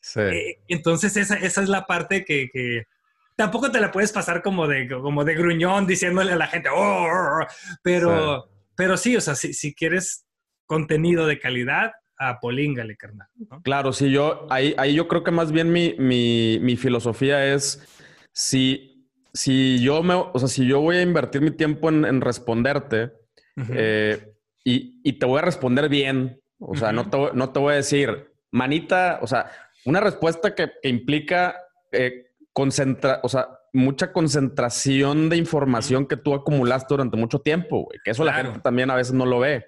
Sí. 0.00 0.20
Eh, 0.20 0.58
entonces 0.68 1.16
esa, 1.16 1.36
esa 1.36 1.62
es 1.62 1.68
la 1.68 1.86
parte 1.86 2.24
que, 2.24 2.48
que 2.52 2.84
tampoco 3.42 3.72
te 3.72 3.80
la 3.80 3.90
puedes 3.90 4.12
pasar 4.12 4.40
como 4.40 4.68
de, 4.68 4.88
como 4.88 5.24
de 5.24 5.34
gruñón 5.34 5.84
diciéndole 5.84 6.30
a 6.30 6.36
la 6.36 6.46
gente, 6.46 6.68
oh, 6.68 6.76
oh, 6.76 7.06
oh, 7.06 7.40
oh" 7.42 7.46
pero, 7.82 8.42
sí. 8.42 8.50
pero 8.76 8.96
sí, 8.96 9.16
o 9.16 9.20
sea, 9.20 9.34
si, 9.34 9.52
si 9.52 9.74
quieres 9.74 10.26
contenido 10.64 11.26
de 11.26 11.40
calidad, 11.40 11.90
a 12.18 12.38
Políngale, 12.38 12.96
carnal. 12.96 13.26
¿no? 13.34 13.60
Claro, 13.62 13.92
sí, 13.92 14.12
yo 14.12 14.46
ahí, 14.48 14.76
ahí 14.78 14.94
yo 14.94 15.08
creo 15.08 15.24
que 15.24 15.32
más 15.32 15.50
bien 15.50 15.72
mi, 15.72 15.96
mi, 15.98 16.60
mi 16.62 16.76
filosofía 16.76 17.52
es 17.52 17.84
si, 18.32 19.08
si 19.34 19.82
yo 19.82 20.04
me, 20.04 20.14
o 20.14 20.38
sea, 20.38 20.46
si 20.46 20.64
yo 20.64 20.80
voy 20.80 20.98
a 20.98 21.02
invertir 21.02 21.40
mi 21.40 21.50
tiempo 21.50 21.88
en, 21.88 22.20
responderte 22.20 23.10
eh, 23.74 24.34
y, 24.62 25.12
te 25.14 25.26
voy 25.26 25.40
a 25.40 25.42
responder 25.42 25.88
bien, 25.88 26.40
o 26.60 26.76
sea, 26.76 26.92
no, 26.92 27.10
te, 27.10 27.18
no 27.34 27.50
te 27.50 27.58
voy 27.58 27.72
a 27.72 27.76
decir, 27.76 28.32
manita, 28.52 29.18
o 29.20 29.26
sea, 29.26 29.50
una 29.84 29.98
respuesta 29.98 30.54
que, 30.54 30.70
implica 30.84 31.56
eh, 31.90 32.31
concentra, 32.52 33.20
o 33.22 33.28
sea, 33.28 33.48
mucha 33.72 34.12
concentración 34.12 35.28
de 35.28 35.36
información 35.36 36.06
que 36.06 36.16
tú 36.16 36.34
acumulaste 36.34 36.88
durante 36.90 37.16
mucho 37.16 37.40
tiempo, 37.40 37.84
güey. 37.84 37.98
Que 38.04 38.10
eso 38.10 38.24
la 38.24 38.34
gente 38.34 38.60
también 38.60 38.90
a 38.90 38.96
veces 38.96 39.14
no 39.14 39.26
lo 39.26 39.40
ve. 39.40 39.64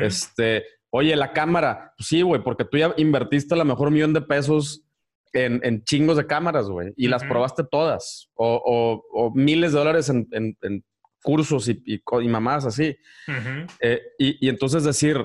Este, 0.00 0.64
oye, 0.90 1.16
la 1.16 1.32
cámara, 1.32 1.92
pues 1.96 2.08
sí, 2.08 2.22
güey, 2.22 2.42
porque 2.42 2.64
tú 2.64 2.78
ya 2.78 2.94
invertiste 2.96 3.54
a 3.54 3.58
lo 3.58 3.64
mejor 3.64 3.88
un 3.88 3.94
millón 3.94 4.12
de 4.12 4.22
pesos 4.22 4.84
en, 5.32 5.82
chingos 5.84 6.16
de 6.16 6.26
cámaras, 6.26 6.68
güey, 6.68 6.92
y 6.96 7.08
las 7.08 7.24
probaste 7.24 7.64
todas. 7.64 8.30
O, 8.34 9.32
miles 9.34 9.72
de 9.72 9.78
dólares 9.78 10.08
en, 10.08 10.84
cursos 11.22 11.68
y, 11.68 11.82
y, 11.84 12.28
mamás 12.28 12.64
así. 12.64 12.96
Eh, 13.80 14.02
y, 14.18 14.46
y 14.46 14.48
entonces 14.48 14.84
decir, 14.84 15.18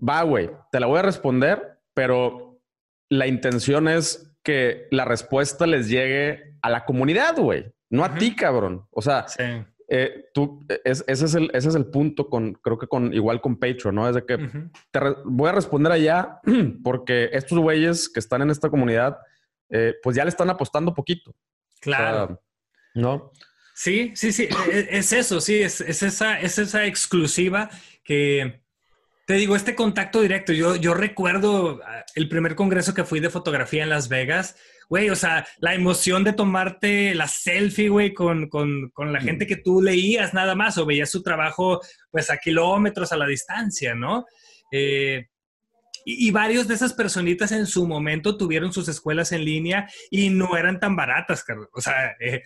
va, 0.00 0.22
güey, 0.22 0.50
te 0.72 0.80
la 0.80 0.86
voy 0.86 0.98
a 0.98 1.02
responder, 1.02 1.78
pero 1.94 2.60
la 3.08 3.26
intención 3.26 3.88
es 3.88 4.29
que 4.50 4.88
la 4.90 5.04
respuesta 5.04 5.64
les 5.66 5.88
llegue 5.88 6.56
a 6.60 6.70
la 6.70 6.84
comunidad, 6.84 7.36
güey, 7.36 7.72
no 7.88 8.04
a 8.04 8.16
ti, 8.16 8.34
cabrón. 8.34 8.84
O 8.90 9.00
sea, 9.00 9.26
eh, 9.88 10.24
tú, 10.34 10.66
ese, 10.84 11.04
es 11.06 11.34
el, 11.34 11.50
ese 11.54 11.68
es 11.68 11.74
el 11.76 11.86
punto 11.86 12.28
con, 12.28 12.54
creo 12.54 12.78
que 12.78 12.88
con, 12.88 13.14
igual 13.14 13.40
con 13.40 13.60
Patreon, 13.60 13.94
¿no? 13.94 14.08
Es 14.08 14.16
de 14.16 14.26
que 14.26 14.38
te 14.90 15.00
voy 15.24 15.48
a 15.48 15.52
responder 15.52 15.92
allá 15.92 16.40
porque 16.82 17.30
estos 17.32 17.58
güeyes 17.58 18.08
que 18.08 18.18
están 18.18 18.42
en 18.42 18.50
esta 18.50 18.68
comunidad, 18.68 19.18
eh, 19.68 19.94
pues 20.02 20.16
ya 20.16 20.24
le 20.24 20.30
están 20.30 20.50
apostando 20.50 20.94
poquito. 20.94 21.32
Claro. 21.80 22.42
¿No? 22.94 23.30
Sí, 23.74 24.12
sí, 24.16 24.32
sí, 24.32 24.48
e, 24.72 24.78
e, 24.78 24.98
es, 24.98 25.12
eso, 25.12 25.40
sí, 25.40 25.62
es, 25.62 25.80
esa, 25.80 26.40
es 26.40 26.58
esa 26.58 26.86
exclusiva 26.86 27.70
que, 28.02 28.62
te 29.30 29.36
digo, 29.36 29.54
este 29.54 29.76
contacto 29.76 30.22
directo, 30.22 30.52
yo, 30.52 30.74
yo 30.74 30.92
recuerdo 30.92 31.80
ah, 31.86 32.04
el 32.16 32.28
primer 32.28 32.56
congreso 32.56 32.94
que 32.94 33.04
fui 33.04 33.20
de 33.20 33.30
fotografía 33.30 33.84
en 33.84 33.88
Las 33.88 34.08
Vegas, 34.08 34.56
güey, 34.88 35.08
o 35.08 35.14
sea, 35.14 35.46
la 35.60 35.72
emoción 35.72 36.24
de 36.24 36.32
tomarte 36.32 37.14
la 37.14 37.28
selfie, 37.28 37.90
güey, 37.90 38.12
con, 38.12 38.48
con, 38.48 38.90
con, 38.90 39.12
la 39.12 39.20
gente 39.20 39.46
que 39.46 39.54
tú 39.54 39.82
leías 39.82 40.34
nada 40.34 40.56
más 40.56 40.78
o 40.78 40.84
veías 40.84 41.12
su 41.12 41.22
trabajo, 41.22 41.80
pues, 42.10 42.28
a 42.28 42.38
kilómetros 42.38 43.12
a 43.12 43.16
la 43.16 43.28
distancia, 43.28 43.94
¿no? 43.94 44.26
Eh, 44.72 45.28
y, 46.04 46.28
varios 46.32 46.66
de 46.66 46.74
esas 46.74 46.92
personitas 46.92 47.52
en 47.52 47.66
su 47.66 47.86
momento 47.86 48.36
tuvieron 48.36 48.72
sus 48.72 48.88
escuelas 48.88 49.30
en 49.30 49.44
línea 49.44 49.88
y 50.10 50.30
no 50.30 50.56
eran 50.56 50.80
tan 50.80 50.96
baratas, 50.96 51.44
Carlos. 51.44 51.68
O 51.72 51.80
sea, 51.80 52.16
eh, 52.18 52.42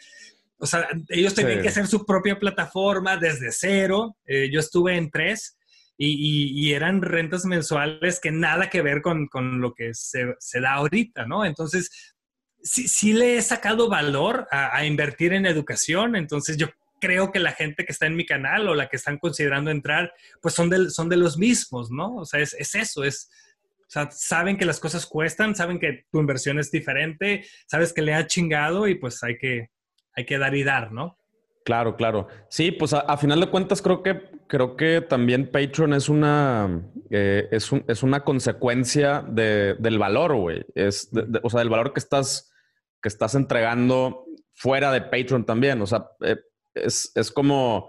o 0.58 0.66
sea 0.66 0.86
ellos 1.08 1.34
tenían 1.34 1.62
que 1.62 1.68
hacer 1.68 1.86
su 1.86 2.04
propia 2.04 2.38
plataforma 2.38 3.16
desde 3.16 3.52
cero. 3.52 4.18
Eh, 4.26 4.50
yo 4.52 4.60
estuve 4.60 4.98
en 4.98 5.10
tres 5.10 5.53
y, 5.96 6.72
eran 6.72 7.02
rentas 7.02 7.44
mensuales 7.44 8.20
que 8.20 8.30
nada 8.30 8.70
que 8.70 8.82
ver 8.82 9.02
con, 9.02 9.28
lo 9.60 9.74
que 9.74 9.94
se, 9.94 10.34
da 10.60 10.74
ahorita, 10.74 11.26
¿no? 11.26 11.44
Entonces, 11.44 12.14
sí, 12.62 12.88
sí 12.88 13.12
le 13.12 13.36
he 13.36 13.42
sacado 13.42 13.88
valor 13.88 14.46
a, 14.50 14.84
invertir 14.84 15.32
en 15.32 15.46
educación, 15.46 16.16
entonces 16.16 16.56
yo 16.56 16.68
creo 17.00 17.30
que 17.30 17.38
la 17.38 17.52
gente 17.52 17.84
que 17.84 17.92
está 17.92 18.06
en 18.06 18.16
mi 18.16 18.24
canal 18.24 18.68
o 18.68 18.74
la 18.74 18.88
que 18.88 18.96
están 18.96 19.18
considerando 19.18 19.70
entrar, 19.70 20.12
pues 20.40 20.54
son 20.54 20.70
de, 20.70 20.90
son 20.90 21.08
de 21.08 21.16
los 21.16 21.36
mismos, 21.36 21.90
¿no? 21.90 22.16
O 22.16 22.24
sea, 22.24 22.40
es, 22.40 22.54
eso, 22.74 23.04
es, 23.04 23.30
o 23.80 23.90
sea, 23.90 24.10
saben 24.10 24.56
que 24.56 24.64
las 24.64 24.80
cosas 24.80 25.06
cuestan, 25.06 25.54
saben 25.54 25.78
que 25.78 26.06
tu 26.10 26.18
inversión 26.18 26.58
es 26.58 26.70
diferente, 26.70 27.44
sabes 27.66 27.92
que 27.92 28.02
le 28.02 28.14
ha 28.14 28.26
chingado 28.26 28.88
y 28.88 28.94
pues 28.94 29.22
hay 29.22 29.36
que, 29.36 29.70
hay 30.16 30.24
que 30.24 30.38
dar 30.38 30.54
y 30.54 30.64
dar, 30.64 30.92
¿no? 30.92 31.18
Claro, 31.64 31.96
claro. 31.96 32.28
Sí, 32.50 32.72
pues 32.72 32.92
a, 32.92 33.16
final 33.16 33.40
de 33.40 33.48
cuentas 33.48 33.80
creo 33.80 34.02
que 34.02 34.30
creo 34.46 34.76
que 34.76 35.00
también 35.00 35.50
Patreon 35.50 35.94
es 35.94 36.10
una 36.10 36.82
eh, 37.08 37.48
es, 37.50 37.70
es, 37.88 38.02
una 38.02 38.22
consecuencia 38.22 39.22
del 39.26 39.98
valor, 39.98 40.36
güey. 40.36 40.66
Es 40.74 41.10
o 41.42 41.48
sea, 41.48 41.60
del 41.60 41.70
valor 41.70 41.94
que 41.94 42.00
estás 42.00 42.52
que 43.02 43.08
estás 43.08 43.34
entregando 43.34 44.26
fuera 44.52 44.92
de 44.92 45.00
Patreon 45.00 45.46
también. 45.46 45.80
O 45.80 45.86
sea, 45.86 46.06
eh, 46.20 46.36
es, 46.74 47.10
es, 47.14 47.30
como 47.30 47.88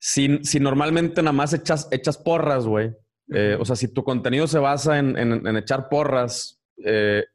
si, 0.00 0.40
si, 0.42 0.58
normalmente 0.58 1.22
nada 1.22 1.32
más 1.32 1.52
echas, 1.52 1.86
echas 1.92 2.18
porras, 2.18 2.66
güey. 2.66 2.92
Eh, 3.32 3.56
o 3.60 3.64
sea, 3.64 3.76
si 3.76 3.86
tu 3.94 4.02
contenido 4.02 4.48
se 4.48 4.58
basa 4.58 4.98
en, 4.98 5.16
en, 5.16 5.56
echar 5.56 5.88
porras 5.88 6.60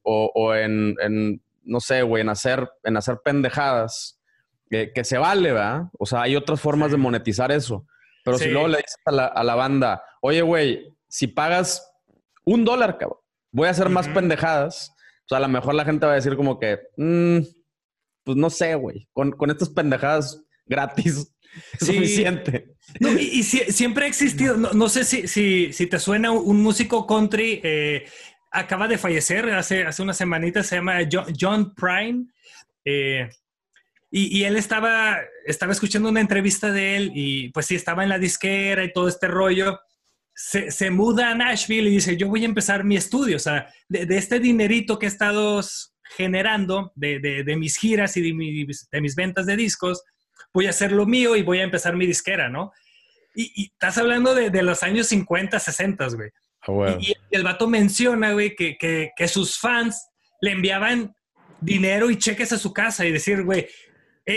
o, 0.03 0.31
o 0.35 0.55
en, 0.55 0.95
en, 1.01 1.41
no 1.63 1.79
sé, 1.79 2.01
güey, 2.01 2.21
en 2.21 2.29
hacer, 2.29 2.69
en 2.83 2.97
hacer 2.97 3.19
pendejadas 3.23 4.20
que, 4.71 5.03
se 5.03 5.17
vale, 5.17 5.51
¿verdad? 5.51 5.83
O 5.99 6.05
sea, 6.05 6.21
hay 6.21 6.35
otras 6.35 6.61
formas 6.61 6.91
de 6.91 6.97
monetizar 6.97 7.51
eso. 7.51 7.85
Pero 8.23 8.37
si 8.37 8.49
luego 8.49 8.67
le 8.69 8.77
dices 8.77 8.97
a 9.05 9.43
la, 9.43 9.55
banda, 9.55 10.03
oye, 10.21 10.41
güey, 10.41 10.87
si 11.09 11.27
pagas 11.27 11.85
un 12.45 12.63
dólar, 12.63 12.97
cabrón, 12.97 13.19
voy 13.51 13.67
a 13.67 13.71
hacer 13.71 13.89
más 13.89 14.07
pendejadas. 14.07 14.93
O 15.25 15.27
sea, 15.27 15.39
a 15.39 15.41
lo 15.41 15.49
mejor 15.49 15.73
la 15.73 15.83
gente 15.83 16.05
va 16.05 16.13
a 16.13 16.15
decir 16.15 16.35
como 16.37 16.57
que, 16.57 16.79
mm, 16.95 17.39
pues 18.23 18.37
no 18.37 18.49
sé, 18.49 18.75
güey, 18.75 19.09
con, 19.11 19.35
estas 19.49 19.69
pendejadas 19.69 20.41
gratis 20.65 21.33
es 21.79 21.87
suficiente. 21.87 22.73
y, 22.99 23.43
siempre 23.43 24.05
ha 24.05 24.07
existido, 24.07 24.55
no, 24.55 24.87
sé 24.87 25.03
si, 25.03 25.27
si, 25.27 25.73
si, 25.73 25.87
te 25.87 25.99
suena 25.99 26.31
un 26.31 26.61
músico 26.61 27.05
country, 27.05 27.59
eh, 27.63 28.05
acaba 28.51 28.87
de 28.87 28.97
fallecer 28.97 29.49
hace, 29.49 29.83
hace 29.83 30.01
unas 30.01 30.17
semanitas, 30.17 30.67
se 30.67 30.75
llama 30.75 30.99
John, 31.37 31.73
Prime. 31.75 32.27
Eh, 32.85 33.29
y, 34.13 34.43
él 34.43 34.57
estaba, 34.57 35.19
estaba 35.45 35.71
escuchando 35.71 36.09
una 36.09 36.19
entrevista 36.19 36.69
de 36.69 36.97
él 36.97 37.11
y 37.15 37.47
pues 37.49 37.67
sí, 37.67 37.75
estaba 37.75 38.03
en 38.03 38.09
la 38.09 38.19
disquera 38.19 38.83
y 38.83 38.91
todo 38.91 39.07
este 39.07 39.27
rollo. 39.27 39.79
Se, 40.35 40.91
muda 40.91 41.31
a 41.31 41.35
Nashville 41.35 41.89
y 41.89 41.93
dice, 41.93 42.17
yo 42.17 42.27
voy 42.27 42.43
a 42.43 42.47
empezar 42.47 42.83
mi 42.83 42.97
estudio, 42.97 43.37
o 43.37 43.39
sea, 43.39 43.73
de, 43.87 44.05
este 44.17 44.39
dinerito 44.39 44.99
que 44.99 45.05
he 45.05 45.09
estado 45.09 45.61
generando 46.17 46.91
de, 46.95 47.55
mis 47.57 47.77
giras 47.77 48.17
y 48.17 48.21
de 48.21 48.33
mis, 48.33 48.89
de 48.89 49.01
mis, 49.01 49.15
ventas 49.15 49.45
de 49.45 49.55
discos, 49.55 50.03
voy 50.53 50.65
a 50.65 50.71
hacer 50.71 50.91
lo 50.91 51.05
mío 51.05 51.37
y 51.37 51.43
voy 51.43 51.59
a 51.59 51.63
empezar 51.63 51.95
mi 51.95 52.05
disquera, 52.05 52.49
¿no? 52.49 52.73
Y, 53.33 53.71
estás 53.71 53.97
hablando 53.97 54.35
de, 54.35 54.61
los 54.61 54.83
años 54.83 55.07
50, 55.07 55.57
60, 55.57 56.07
güey. 56.09 56.31
Ah, 56.67 56.97
y, 56.99 57.13
el 57.31 57.43
vato 57.43 57.65
menciona, 57.65 58.33
güey, 58.33 58.57
que, 58.57 58.77
que, 58.77 59.11
que 59.15 59.27
sus 59.29 59.57
fans 59.57 60.05
le 60.41 60.51
enviaban 60.51 61.15
dinero 61.61 62.09
y 62.09 62.17
cheques 62.17 62.51
a 62.51 62.57
su 62.57 62.73
casa 62.73 63.05
y 63.05 63.11
decir, 63.11 63.43
güey, 63.43 63.67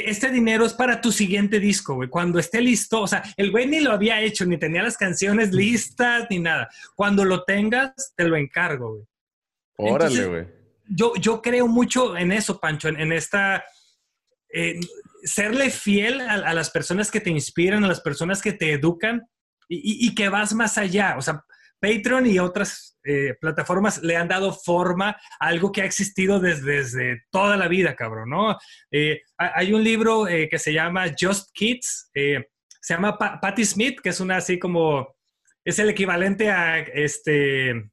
este 0.07 0.31
dinero 0.31 0.65
es 0.65 0.75
para 0.75 1.01
tu 1.01 1.13
siguiente 1.13 1.61
disco, 1.61 1.95
güey. 1.95 2.09
Cuando 2.09 2.39
esté 2.39 2.61
listo, 2.61 3.03
o 3.03 3.07
sea, 3.07 3.23
el 3.37 3.51
güey 3.51 3.67
ni 3.67 3.81
lo 3.81 3.93
había 3.93 4.21
hecho, 4.21 4.45
ni 4.47 4.59
tenía 4.59 4.83
las 4.83 4.97
canciones 4.97 5.53
listas, 5.53 6.27
ni 6.31 6.39
nada. 6.39 6.69
Cuando 6.95 7.25
lo 7.25 7.45
tengas, 7.45 7.93
te 8.17 8.25
lo 8.25 8.37
encargo, 8.37 8.93
güey. 8.95 9.05
Órale, 9.77 10.27
güey. 10.27 10.47
Yo, 10.87 11.15
yo 11.17 11.41
creo 11.43 11.67
mucho 11.67 12.17
en 12.17 12.33
eso, 12.33 12.61
Pancho, 12.61 12.89
en, 12.89 13.13
esta... 13.13 13.65
serle 15.23 15.71
fiel 15.71 16.21
a, 16.21 16.53
las 16.55 16.71
personas 16.71 17.11
que 17.11 17.21
te 17.21 17.31
inspiran, 17.31 17.85
a 17.85 17.89
las 17.89 18.01
personas 18.01 18.43
que 18.43 18.53
te 18.53 18.73
educan 18.73 19.23
y, 19.69 20.07
y 20.07 20.15
que 20.15 20.29
vas 20.29 20.55
más 20.55 20.79
allá. 20.79 21.17
O 21.19 21.23
sea, 21.23 21.43
Patreon 21.81 22.27
y 22.27 22.39
otras 22.39 22.94
eh, 23.05 23.35
plataformas 23.39 24.03
le 24.03 24.17
han 24.17 24.29
dado 24.29 24.53
forma 24.53 25.11
a 25.11 25.47
algo 25.47 25.73
que 25.73 25.83
ha 25.83 25.85
existido 25.85 26.41
desde, 26.41 27.23
toda 27.31 27.57
la 27.57 27.69
vida, 27.69 27.95
cabrón, 27.95 28.31
¿no? 28.31 28.57
Eh, 28.91 29.21
hay 29.37 29.73
un 29.75 29.85
libro 29.85 30.27
eh, 30.27 30.49
que 30.49 30.59
se 30.59 30.73
llama 30.73 31.07
Just 31.19 31.51
Kids, 31.53 32.11
se 32.13 32.95
llama 32.95 33.19
Patti 33.19 33.65
Smith, 33.65 34.01
que 34.03 34.09
es 34.09 34.21
una 34.21 34.39
así 34.39 34.59
como, 34.59 35.17
es 35.65 35.79
el 35.79 35.91
equivalente 35.91 36.51
a 36.51 36.79
este 36.79 37.91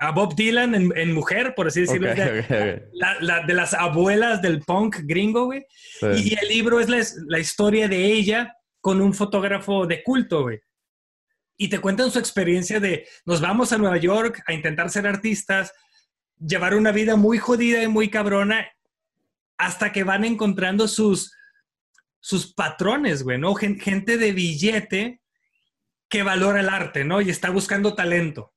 a 0.00 0.12
Bob 0.12 0.36
Dylan 0.36 0.74
en, 0.74 1.12
mujer, 1.12 1.54
por 1.56 1.66
así 1.66 1.80
decirlo, 1.80 2.14
de, 2.14 2.88
las 3.48 3.74
abuelas 3.74 4.40
del 4.40 4.60
punk 4.60 4.98
gringo, 5.02 5.46
güey. 5.46 5.66
Y, 6.16 6.38
el 6.38 6.48
libro 6.48 6.78
es 6.78 6.88
la, 6.88 7.04
la, 7.26 7.40
historia 7.40 7.88
de 7.88 8.04
ella 8.04 8.54
con 8.80 9.00
un 9.00 9.12
fotógrafo 9.12 9.86
de 9.86 10.04
culto, 10.04 10.42
güey 10.42 10.60
y 11.58 11.68
te 11.68 11.80
cuentan 11.80 12.10
su 12.10 12.18
experiencia 12.18 12.80
de 12.80 13.06
nos 13.26 13.42
vamos 13.42 13.72
a 13.72 13.78
Nueva 13.78 13.98
York 13.98 14.42
a 14.46 14.54
intentar 14.54 14.88
ser 14.88 15.06
artistas, 15.06 15.74
llevar 16.38 16.74
una 16.74 16.92
vida 16.92 17.16
muy 17.16 17.36
jodida 17.36 17.82
y 17.82 17.88
muy 17.88 18.08
cabrona, 18.08 18.66
hasta 19.58 19.92
que 19.92 20.04
van 20.04 20.24
encontrando 20.24 20.88
sus, 20.88 21.34
sus 22.20 22.54
patrones, 22.54 23.24
güey, 23.24 23.38
¿no? 23.38 23.54
Gente 23.54 24.16
de 24.16 24.32
billete 24.32 25.20
que 26.08 26.22
valora 26.22 26.60
el 26.60 26.68
arte, 26.68 27.04
¿no? 27.04 27.20
Y 27.20 27.28
está 27.28 27.50
buscando 27.50 27.94
talento 27.94 28.54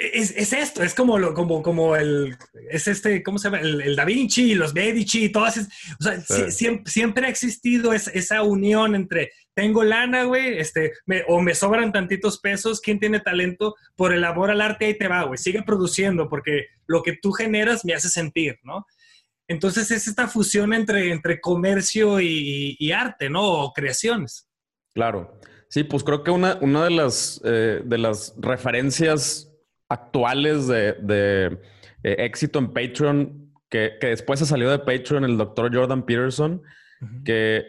es, 0.00 0.52
esto, 0.54 0.82
es 0.82 0.94
como, 0.94 1.18
lo, 1.18 1.34
como, 1.34 1.62
como 1.62 1.94
el, 1.94 2.34
es 2.70 2.88
este, 2.88 3.22
¿cómo 3.22 3.38
se 3.38 3.48
llama? 3.48 3.60
El, 3.60 3.94
Da 3.94 4.06
Vinci, 4.06 4.54
los 4.54 4.72
Medici, 4.72 5.28
todas, 5.28 5.58
o 5.58 6.02
sea, 6.02 6.50
siempre, 6.50 7.26
ha 7.26 7.28
existido 7.28 7.92
esa 7.92 8.42
unión 8.42 8.94
entre, 8.94 9.30
tengo 9.54 9.84
lana, 9.84 10.24
güey, 10.24 10.58
este, 10.58 10.92
o 11.28 11.42
me 11.42 11.54
sobran 11.54 11.92
tantitos 11.92 12.40
pesos, 12.40 12.80
¿quién 12.80 12.98
tiene 12.98 13.20
talento? 13.20 13.74
Por 13.94 14.14
el 14.14 14.24
amor 14.24 14.50
al 14.50 14.62
arte, 14.62 14.86
ahí 14.86 14.96
te 14.96 15.06
va, 15.06 15.24
güey, 15.24 15.36
sigue 15.36 15.62
produciendo, 15.62 16.30
porque 16.30 16.68
lo 16.86 17.02
que 17.02 17.18
tú 17.20 17.32
generas 17.32 17.84
me 17.84 17.92
hace 17.92 18.08
sentir, 18.08 18.58
¿no? 18.62 18.86
Entonces 19.48 19.90
es 19.90 20.06
esta 20.06 20.28
fusión 20.28 20.72
entre, 20.72 21.12
entre 21.12 21.40
comercio 21.40 22.20
y, 22.20 22.92
arte, 22.92 23.28
¿no? 23.28 23.42
O 23.42 23.72
creaciones. 23.72 24.48
Claro. 24.94 25.38
Sí, 25.68 25.84
pues 25.84 26.02
creo 26.04 26.24
que 26.24 26.30
una, 26.30 26.56
una 26.60 26.84
de, 26.84 26.90
las, 26.90 27.40
eh, 27.44 27.82
de 27.84 27.98
las 27.98 28.34
referencias 28.38 29.49
actuales 29.90 30.66
de, 30.66 31.58
eh, 32.02 32.16
éxito 32.18 32.58
en 32.58 32.72
Patreon, 32.72 33.52
que, 33.68 33.98
después 34.00 34.38
se 34.38 34.46
salió 34.46 34.70
de 34.70 34.78
Patreon 34.78 35.24
el 35.24 35.36
doctor 35.36 35.74
Jordan 35.74 36.06
Peterson, 36.06 36.62
que, 37.24 37.66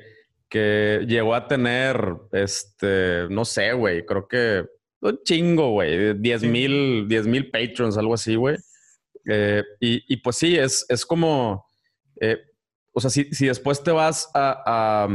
que 0.50 1.06
llegó 1.08 1.36
a 1.36 1.48
tener, 1.48 2.16
este, 2.32 3.28
no 3.30 3.44
sé, 3.46 3.74
güey, 3.74 4.06
creo 4.06 4.28
que 4.28 4.66
un 5.02 5.20
chingo, 5.24 5.72
güey, 5.72 6.14
10 6.14 6.44
mil, 6.44 7.08
10 7.08 7.28
mil 7.28 7.50
patrons, 7.50 7.98
algo 7.98 8.14
así, 8.14 8.36
güey. 8.36 8.58
Eh, 9.28 9.64
y, 9.80 10.18
pues 10.18 10.38
sí, 10.38 10.58
es, 10.58 10.86
es 10.90 11.06
como, 11.06 11.66
eh, 12.20 12.40
o 12.92 13.00
sea, 13.00 13.10
si, 13.10 13.26
si, 13.34 13.48
después 13.48 13.84
te 13.84 13.92
vas 13.92 14.30
a, 14.34 15.08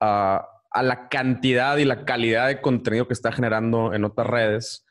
a, 0.00 0.48
a, 0.70 0.82
la 0.82 1.08
cantidad 1.08 1.76
y 1.76 1.84
la 1.84 2.04
calidad 2.04 2.48
de 2.48 2.60
contenido 2.60 3.06
que 3.06 3.14
está 3.14 3.32
generando 3.32 3.94
en 3.94 4.04
otras 4.04 4.26
redes, 4.26 4.86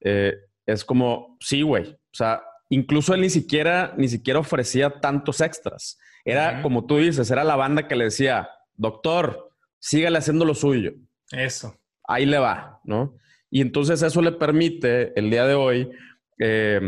eh, 0.00 0.34
es 0.66 0.84
como, 0.84 1.36
sí, 1.40 1.62
güey, 1.62 1.92
o 1.92 2.14
sea, 2.14 2.42
incluso 2.68 3.14
él 3.14 3.20
ni 3.20 3.30
siquiera, 3.30 3.94
ni 3.96 4.08
siquiera 4.08 4.40
ofrecía 4.40 5.00
tantos 5.00 5.40
extras. 5.40 5.98
Era, 6.24 6.62
como 6.62 6.86
tú 6.86 6.98
dices, 6.98 7.30
era 7.30 7.44
la 7.44 7.56
banda 7.56 7.88
que 7.88 7.96
le 7.96 8.04
decía, 8.04 8.48
doctor, 8.74 9.50
sígale 9.78 10.18
haciendo 10.18 10.44
lo 10.44 10.54
suyo. 10.54 10.92
Eso. 11.30 11.76
Ahí 12.04 12.26
le 12.26 12.38
va, 12.38 12.80
¿no? 12.84 13.16
Y 13.50 13.60
entonces 13.60 14.02
eso 14.02 14.22
le 14.22 14.32
permite 14.32 15.18
el 15.18 15.30
día 15.30 15.46
de 15.46 15.54
hoy 15.54 15.90
eh, 16.38 16.80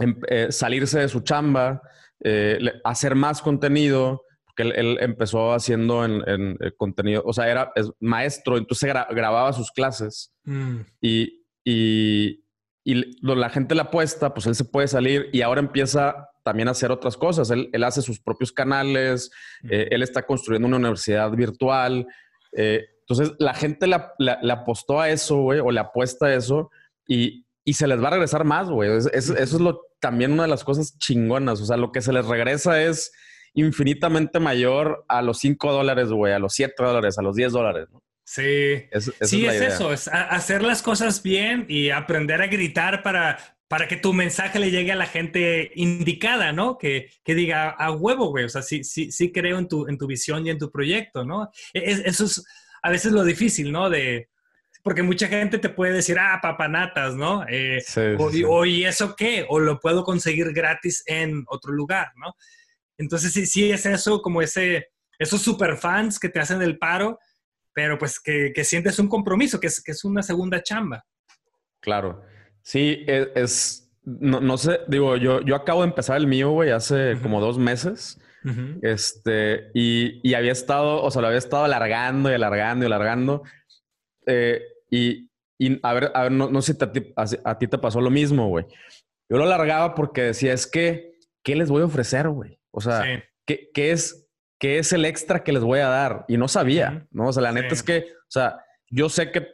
em, 0.00 0.20
eh, 0.28 0.48
salirse 0.50 0.98
de 0.98 1.08
su 1.08 1.20
chamba, 1.20 1.80
eh, 2.24 2.58
hacer 2.82 3.14
más 3.14 3.40
contenido, 3.40 4.22
porque 4.44 4.64
él, 4.64 4.98
empezó 5.00 5.52
haciendo 5.52 6.04
en, 6.04 6.58
contenido, 6.76 7.22
o 7.24 7.32
sea, 7.32 7.48
era 7.48 7.72
maestro, 8.00 8.56
entonces 8.56 8.92
grababa 9.10 9.52
sus 9.52 9.70
clases 9.70 10.34
mm. 10.44 10.80
y, 11.00 11.44
y, 11.64 12.44
la 12.94 13.50
gente 13.50 13.74
le 13.74 13.82
apuesta, 13.82 14.32
pues 14.32 14.46
él 14.46 14.54
se 14.54 14.64
puede 14.64 14.88
salir 14.88 15.28
y 15.32 15.42
ahora 15.42 15.60
empieza 15.60 16.30
también 16.44 16.68
a 16.68 16.70
hacer 16.70 16.92
otras 16.92 17.16
cosas. 17.16 17.50
Él, 17.50 17.84
hace 17.84 18.02
sus 18.02 18.20
propios 18.20 18.52
canales, 18.52 19.30
mm. 19.62 19.68
él 19.70 20.02
está 20.02 20.24
construyendo 20.24 20.68
una 20.68 20.76
universidad 20.76 21.30
virtual. 21.32 22.06
Entonces, 22.52 23.34
la 23.38 23.54
gente 23.54 23.86
le, 23.86 24.52
apostó 24.52 25.00
a 25.00 25.10
eso, 25.10 25.38
güey, 25.38 25.60
o 25.60 25.70
le 25.70 25.80
apuesta 25.80 26.26
a 26.26 26.34
eso 26.34 26.70
y, 27.06 27.44
se 27.72 27.86
les 27.88 28.02
va 28.02 28.08
a 28.08 28.12
regresar 28.12 28.44
más, 28.44 28.70
güey. 28.70 28.90
eso 28.96 29.36
es 29.36 29.52
lo, 29.54 29.80
también 30.00 30.32
una 30.32 30.44
de 30.44 30.48
las 30.48 30.62
cosas 30.64 30.96
chingonas. 30.98 31.60
O 31.60 31.66
sea, 31.66 31.76
lo 31.76 31.90
que 31.90 32.00
se 32.00 32.12
les 32.12 32.26
regresa 32.26 32.80
es 32.82 33.12
infinitamente 33.54 34.38
mayor 34.38 35.04
a 35.08 35.22
los 35.22 35.38
5 35.38 35.72
dólares, 35.72 36.10
güey, 36.10 36.32
a 36.32 36.38
los 36.38 36.52
7 36.54 36.74
dólares, 36.78 37.18
a 37.18 37.22
los 37.22 37.34
10 37.34 37.52
dólares, 37.52 37.88
¿no? 37.92 38.02
Sí, 38.28 38.88
sí, 39.20 39.46
es, 39.46 39.60
eso, 39.60 39.92
es 39.92 40.08
hacer 40.08 40.60
las 40.62 40.82
cosas 40.82 41.22
bien 41.22 41.64
y 41.68 41.90
aprender 41.90 42.42
a 42.42 42.48
gritar 42.48 43.04
para, 43.04 43.38
para 43.68 43.86
que 43.86 43.96
tu 43.96 44.12
mensaje 44.12 44.58
le 44.58 44.72
llegue 44.72 44.90
a 44.90 44.96
la 44.96 45.06
gente 45.06 45.70
indicada, 45.76 46.50
¿no? 46.52 46.76
Que, 46.76 47.08
diga 47.24 47.70
a 47.70 47.92
huevo, 47.92 48.30
güey, 48.30 48.44
o 48.44 48.48
sea, 48.48 48.62
sí, 48.62 48.82
sí, 48.82 49.12
sí 49.12 49.30
creo 49.30 49.58
en 49.58 49.68
tu, 49.68 49.86
en 49.86 49.96
tu 49.96 50.08
visión 50.08 50.44
y 50.44 50.50
en 50.50 50.58
tu 50.58 50.72
proyecto, 50.72 51.24
¿no? 51.24 51.50
E, 51.72 52.02
eso 52.04 52.24
es 52.24 52.44
a 52.82 52.90
veces 52.90 53.12
lo 53.12 53.22
difícil, 53.22 53.70
¿no? 53.70 53.88
De, 53.88 54.28
porque 54.82 55.04
mucha 55.04 55.28
gente 55.28 55.58
te 55.58 55.68
puede 55.68 55.92
decir, 55.92 56.18
ah, 56.18 56.40
papanatas, 56.42 57.14
¿no? 57.14 57.44
Eh, 57.48 57.80
o, 58.48 58.64
¿y 58.64 58.84
eso 58.84 59.14
qué? 59.16 59.46
O 59.48 59.60
lo 59.60 59.78
puedo 59.78 60.02
conseguir 60.02 60.52
gratis 60.52 61.04
en 61.06 61.44
otro 61.46 61.72
lugar, 61.72 62.12
¿no? 62.16 62.34
Entonces, 62.98 63.32
sí, 63.32 63.46
sí 63.46 63.70
es 63.70 63.86
eso, 63.86 64.20
como 64.20 64.42
ese, 64.42 64.88
esos 65.16 65.42
superfans 65.42 66.18
que 66.18 66.28
te 66.28 66.40
hacen 66.40 66.60
el 66.60 66.76
paro, 66.76 67.20
pero 67.76 67.98
pues 67.98 68.18
que, 68.18 68.64
sientes 68.64 68.98
un 68.98 69.06
compromiso, 69.06 69.60
que 69.60 69.66
es, 69.66 69.82
que 69.82 69.92
es 69.92 70.02
una 70.02 70.22
segunda 70.22 70.62
chamba. 70.62 71.04
Claro. 71.80 72.22
Sí, 72.62 73.04
e, 73.06 73.30
es, 73.34 73.92
no, 74.02 74.56
sé, 74.56 74.80
digo, 74.88 75.18
yo, 75.18 75.42
yo 75.42 75.54
acabo 75.54 75.82
de 75.82 75.88
empezar 75.88 76.16
el 76.16 76.26
mío, 76.26 76.52
güey, 76.52 76.70
hace 76.70 77.18
como 77.22 77.38
dos 77.38 77.58
meses. 77.58 78.18
Este, 78.80 79.72
y, 79.74 80.32
había 80.32 80.52
estado, 80.52 81.02
o 81.02 81.10
sea, 81.10 81.20
lo 81.20 81.26
había 81.26 81.38
estado 81.38 81.64
alargando 81.64 82.30
y 82.30 82.32
alargando 82.32 82.84
y 82.84 82.86
alargando. 82.86 83.42
Eh, 84.24 84.62
y, 84.90 85.28
a 85.82 85.92
ver, 85.92 86.12
a 86.14 86.22
ver, 86.22 86.32
no, 86.32 86.62
sé 86.62 86.72
si 86.72 86.78
a 87.44 87.58
ti, 87.58 87.66
te 87.66 87.76
pasó 87.78 88.00
lo 88.00 88.10
mismo, 88.10 88.48
güey. 88.48 88.64
Yo 89.28 89.36
lo 89.36 89.44
alargaba 89.44 89.94
porque 89.94 90.22
decía, 90.22 90.54
es 90.54 90.66
que, 90.66 91.18
¿qué 91.42 91.54
les 91.54 91.68
voy 91.68 91.82
a 91.82 91.86
ofrecer, 91.86 92.30
güey? 92.30 92.58
O 92.70 92.80
sea, 92.80 93.04
¿qué, 93.44 93.70
es, 93.74 94.25
¿qué 94.58 94.78
es 94.78 94.92
el 94.92 95.04
extra 95.04 95.42
que 95.42 95.52
les 95.52 95.62
voy 95.62 95.80
a 95.80 95.88
dar? 95.88 96.24
Y 96.28 96.36
no 96.36 96.48
sabía, 96.48 97.06
¿no? 97.10 97.28
O 97.28 97.32
sea, 97.32 97.42
la 97.42 97.52
neta 97.52 97.74
es 97.74 97.82
que, 97.82 98.06
o 98.12 98.30
sea, 98.30 98.60
yo 98.90 99.08
sé 99.08 99.30
que, 99.30 99.46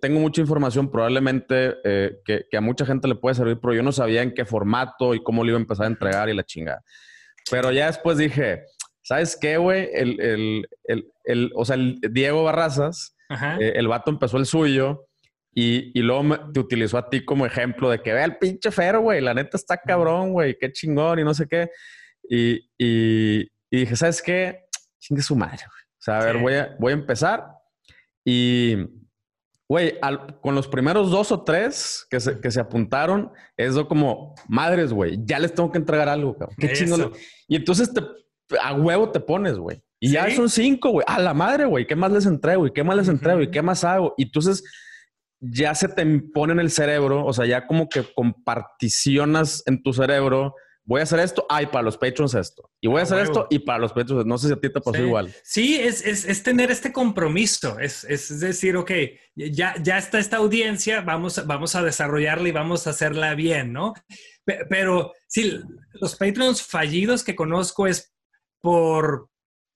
tengo 0.00 0.18
mucha 0.18 0.40
información, 0.40 0.90
probablemente 0.90 1.76
eh, 1.84 2.18
que, 2.24 2.46
que, 2.50 2.56
a 2.56 2.60
mucha 2.60 2.84
gente 2.84 3.06
le 3.06 3.14
puede 3.14 3.36
servir, 3.36 3.58
pero 3.62 3.72
yo 3.72 3.84
no 3.84 3.92
sabía 3.92 4.22
en 4.22 4.34
qué 4.34 4.44
formato 4.44 5.14
y 5.14 5.22
cómo 5.22 5.44
le 5.44 5.50
iba 5.50 5.58
a 5.58 5.60
empezar 5.60 5.84
a 5.84 5.88
entregar 5.88 6.28
y 6.28 6.34
la 6.34 6.42
chingada. 6.42 6.82
Pero 7.50 7.70
ya 7.70 7.86
después 7.86 8.18
dije, 8.18 8.64
¿sabes 9.02 9.38
qué, 9.40 9.56
güey? 9.56 9.88
El, 9.92 10.66
el, 11.24 11.52
o 11.54 11.64
sea, 11.64 11.76
el 11.76 12.00
Diego 12.10 12.42
Barrazas, 12.42 13.16
eh, 13.60 13.74
el 13.76 13.86
vato 13.86 14.10
empezó 14.10 14.36
el 14.36 14.46
suyo 14.46 15.06
y, 15.54 15.96
y 15.98 16.02
luego 16.02 16.50
te 16.52 16.58
utilizó 16.58 16.98
a 16.98 17.08
ti 17.08 17.24
como 17.24 17.46
ejemplo 17.46 17.88
de 17.88 18.00
que 18.00 18.12
vea 18.12 18.24
el 18.24 18.36
pinche 18.38 18.72
fero, 18.72 19.00
güey, 19.00 19.20
la 19.20 19.34
neta 19.34 19.56
está 19.56 19.76
cabrón, 19.76 20.32
güey, 20.32 20.58
qué 20.58 20.72
chingón 20.72 21.20
y 21.20 21.24
no 21.24 21.34
sé 21.34 21.46
qué. 21.46 21.70
Y, 22.28 22.68
y, 22.76 23.48
dije, 23.70 23.96
¿sabes 23.96 24.22
qué? 24.22 24.66
Chingue 24.98 25.22
su 25.22 25.36
madre. 25.36 25.64
O 25.66 25.98
sea, 25.98 26.18
a 26.18 26.24
ver, 26.24 26.38
voy 26.38 26.54
a, 26.54 26.76
voy 26.78 26.92
a 26.92 26.94
empezar 26.94 27.48
y 28.24 28.76
Güey, 29.68 29.98
con 30.42 30.54
los 30.54 30.68
primeros 30.68 31.10
dos 31.10 31.32
o 31.32 31.42
tres 31.42 32.06
que 32.08 32.20
se, 32.20 32.40
que 32.40 32.52
se 32.52 32.60
apuntaron, 32.60 33.32
es 33.56 33.74
como, 33.88 34.36
madres, 34.46 34.92
güey, 34.92 35.18
ya 35.24 35.40
les 35.40 35.54
tengo 35.54 35.72
que 35.72 35.78
entregar 35.78 36.08
algo, 36.08 36.38
cabrón. 36.38 36.56
Qué 36.56 36.72
chingón. 36.72 37.12
Y 37.48 37.56
entonces 37.56 37.92
te, 37.92 38.00
a 38.62 38.74
huevo 38.74 39.10
te 39.10 39.18
pones, 39.18 39.58
güey. 39.58 39.82
Y 39.98 40.12
ya 40.12 40.30
son 40.30 40.48
cinco, 40.48 40.90
güey. 40.90 41.04
A 41.08 41.18
la 41.18 41.34
madre, 41.34 41.64
güey. 41.64 41.86
¿Qué 41.86 41.96
más 41.96 42.12
les 42.12 42.26
entrego? 42.26 42.66
¿Y 42.66 42.72
qué 42.72 42.84
más 42.84 42.96
les 42.96 43.08
entrego? 43.08 43.42
¿Y 43.42 43.50
qué 43.50 43.60
más 43.60 43.82
hago? 43.82 44.14
Y 44.16 44.24
entonces 44.24 44.62
ya 45.40 45.74
se 45.74 45.88
te 45.88 46.06
pone 46.32 46.52
en 46.52 46.60
el 46.60 46.70
cerebro, 46.70 47.24
o 47.24 47.32
sea, 47.32 47.44
ya 47.46 47.66
como 47.66 47.88
que 47.88 48.04
comparticionas 48.14 49.64
en 49.66 49.82
tu 49.82 49.92
cerebro 49.92 50.54
voy 50.86 51.00
a 51.00 51.02
hacer 51.02 51.18
esto, 51.18 51.44
ay, 51.48 51.66
para 51.66 51.82
los 51.82 51.98
patrons 51.98 52.34
esto. 52.34 52.70
Y 52.80 52.86
voy 52.86 53.00
a 53.00 53.02
hacer 53.02 53.18
esto 53.18 53.48
y 53.50 53.58
para 53.58 53.80
los 53.80 53.92
patrons, 53.92 54.24
no 54.24 54.38
sé 54.38 54.46
si 54.46 54.52
a 54.52 54.56
ti 54.56 54.72
te 54.72 54.80
pasó 54.80 55.02
igual. 55.02 55.34
Sí, 55.42 55.76
es, 55.76 56.06
es, 56.06 56.24
es, 56.24 56.42
tener 56.42 56.70
este 56.70 56.92
compromiso, 56.92 57.78
es, 57.80 58.04
es, 58.04 58.40
decir, 58.40 58.76
ok, 58.76 58.92
ya, 59.34 59.74
ya 59.82 59.98
está 59.98 60.20
esta 60.20 60.36
audiencia, 60.36 61.00
vamos, 61.00 61.44
vamos 61.44 61.74
a 61.74 61.82
desarrollarla 61.82 62.48
y 62.48 62.52
vamos 62.52 62.86
a 62.86 62.90
hacerla 62.90 63.34
bien, 63.34 63.72
¿no? 63.72 63.94
Pero 64.44 65.12
sí, 65.26 65.60
los 65.94 66.14
patrons 66.14 66.62
fallidos 66.62 67.24
que 67.24 67.34
conozco 67.34 67.88
es 67.88 68.14
por, 68.60 69.28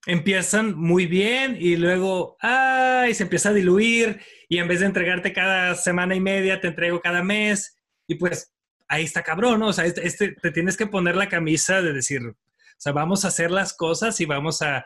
empiezan 0.07 0.79
muy 0.79 1.07
bien 1.07 1.57
y 1.59 1.77
luego, 1.77 2.37
ay, 2.41 3.15
se 3.15 3.25
empieza 3.25 3.49
a 3.49 3.55
diluir 3.55 4.21
y 4.49 4.59
en 4.59 4.69
vez 4.69 4.79
de 4.79 4.87
entregarte 4.87 5.33
cada 5.33 5.75
semana 5.75 6.15
y 6.15 6.21
media, 6.21 6.61
te 6.61 6.69
entrego 6.69 7.01
cada 7.01 7.25
mes 7.25 7.77
y 8.07 8.15
pues 8.15 8.53
ahí 8.91 9.05
está 9.05 9.23
cabrón, 9.23 9.61
¿no? 9.61 9.69
O 9.69 9.73
sea, 9.73 9.87
este, 9.87 10.07
este, 10.07 10.33
te 10.33 10.51
tienes 10.51 10.77
que 10.77 10.87
poner 10.87 11.17
la 11.17 11.29
camisa 11.29 11.81
de 11.81 11.93
decir, 11.93 12.23
o 12.27 12.35
sea, 12.77 12.93
vamos 12.93 13.25
a 13.25 13.29
hacer 13.29 13.51
las 13.51 13.73
cosas 13.73 14.21
y 14.21 14.27
vamos 14.27 14.61
a, 14.63 14.85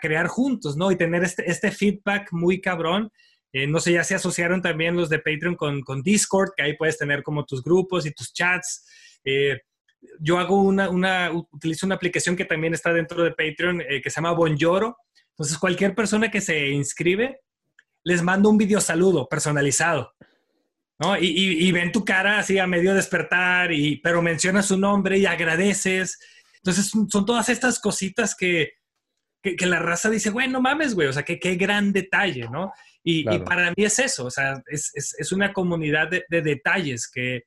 crear 0.00 0.26
juntos, 0.26 0.76
¿no? 0.76 0.90
Y 0.90 0.96
tener 0.96 1.22
este, 1.22 1.48
este 1.48 1.70
feedback 1.70 2.32
muy 2.32 2.60
cabrón. 2.60 3.10
Eh, 3.52 3.66
no 3.66 3.78
sé, 3.78 3.92
ya 3.92 4.02
se 4.02 4.16
asociaron 4.16 4.60
también 4.60 4.96
los 4.96 5.08
de 5.08 5.18
Patreon 5.18 5.54
con, 5.54 5.82
con, 5.82 6.02
Discord, 6.02 6.50
que 6.56 6.64
ahí 6.64 6.76
puedes 6.76 6.98
tener 6.98 7.22
como 7.22 7.44
tus 7.44 7.62
grupos 7.62 8.06
y 8.06 8.12
tus 8.12 8.32
chats. 8.32 8.84
Eh, 9.24 9.60
yo 10.20 10.38
hago 10.38 10.62
una, 10.62 10.90
una, 10.90 11.30
utilizo 11.32 11.86
una 11.86 11.94
aplicación 11.94 12.36
que 12.36 12.44
también 12.44 12.74
está 12.74 12.92
dentro 12.92 13.22
de 13.22 13.30
Patreon 13.30 13.82
eh, 13.82 14.00
que 14.02 14.10
se 14.10 14.16
llama 14.16 14.32
Bonjoro. 14.32 14.96
Entonces, 15.30 15.58
cualquier 15.58 15.94
persona 15.94 16.30
que 16.30 16.40
se 16.40 16.68
inscribe, 16.68 17.40
les 18.04 18.22
mando 18.22 18.50
un 18.50 18.58
video 18.58 18.80
saludo 18.80 19.28
personalizado. 19.28 20.12
¿No? 20.98 21.16
Y, 21.18 21.70
ven 21.72 21.92
tu 21.92 22.04
cara 22.04 22.38
así 22.38 22.58
a 22.58 22.66
medio 22.66 22.94
despertar, 22.94 23.72
y, 23.72 23.96
pero 23.96 24.22
mencionas 24.22 24.66
su 24.66 24.78
nombre 24.78 25.18
y 25.18 25.26
agradeces. 25.26 26.18
Entonces, 26.56 26.90
son 27.08 27.26
todas 27.26 27.48
estas 27.48 27.78
cositas 27.78 28.34
que, 28.34 28.72
que, 29.42 29.66
la 29.66 29.78
raza 29.78 30.08
dice, 30.10 30.30
bueno, 30.30 30.54
no 30.54 30.62
mames, 30.62 30.94
güey, 30.94 31.08
o 31.08 31.12
sea, 31.12 31.22
que, 31.22 31.38
qué 31.38 31.56
gran 31.56 31.92
detalle, 31.92 32.48
¿no? 32.50 32.72
Y, 33.04 33.24
para 33.40 33.70
mí 33.76 33.84
es 33.84 33.98
eso, 34.00 34.24
o 34.24 34.30
sea, 34.30 34.60
es, 34.66 34.90
es, 34.94 35.14
es 35.16 35.30
una 35.30 35.52
comunidad 35.52 36.08
de, 36.08 36.42
detalles 36.42 37.08
que, 37.08 37.44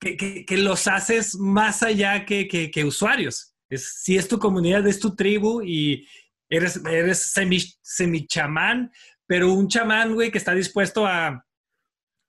que, 0.00 0.56
los 0.56 0.88
haces 0.88 1.36
más 1.36 1.84
allá 1.84 2.24
que, 2.24 2.48
que, 2.48 2.84
usuarios. 2.84 3.54
Es, 3.68 4.00
si 4.02 4.16
es 4.16 4.26
tu 4.26 4.38
comunidad, 4.38 4.84
es 4.88 4.98
tu 4.98 5.14
tribu 5.14 5.62
y 5.62 6.08
eres, 6.48 6.80
eres 6.84 7.18
semi, 7.18 7.58
semi 7.82 8.26
chamán, 8.26 8.90
pero 9.26 9.52
un 9.52 9.68
chamán, 9.68 10.12
güey, 10.12 10.32
que 10.32 10.38
está 10.38 10.54
dispuesto 10.54 11.06
a, 11.06 11.46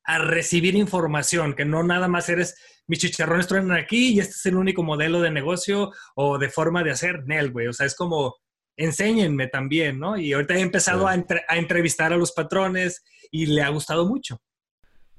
a 0.03 0.17
recibir 0.19 0.75
información, 0.75 1.53
que 1.53 1.65
no 1.65 1.83
nada 1.83 2.07
más 2.07 2.29
eres, 2.29 2.55
mis 2.87 2.99
chicharrones 2.99 3.47
truenan 3.47 3.77
aquí 3.77 4.13
y 4.13 4.19
este 4.19 4.33
es 4.33 4.45
el 4.45 4.55
único 4.55 4.83
modelo 4.83 5.21
de 5.21 5.31
negocio 5.31 5.91
o 6.15 6.37
de 6.37 6.49
forma 6.49 6.83
de 6.83 6.91
hacer, 6.91 7.25
Nel, 7.25 7.51
güey. 7.51 7.67
O 7.67 7.73
sea, 7.73 7.85
es 7.85 7.95
como, 7.95 8.35
enséñenme 8.75 9.47
también, 9.47 9.99
¿no? 9.99 10.17
Y 10.17 10.33
ahorita 10.33 10.55
he 10.55 10.61
empezado 10.61 11.07
a, 11.07 11.11
a 11.11 11.57
entrevistar 11.57 12.13
a 12.13 12.17
los 12.17 12.31
patrones 12.31 13.03
y 13.31 13.45
le 13.47 13.61
ha 13.61 13.69
gustado 13.69 14.07
mucho. 14.07 14.41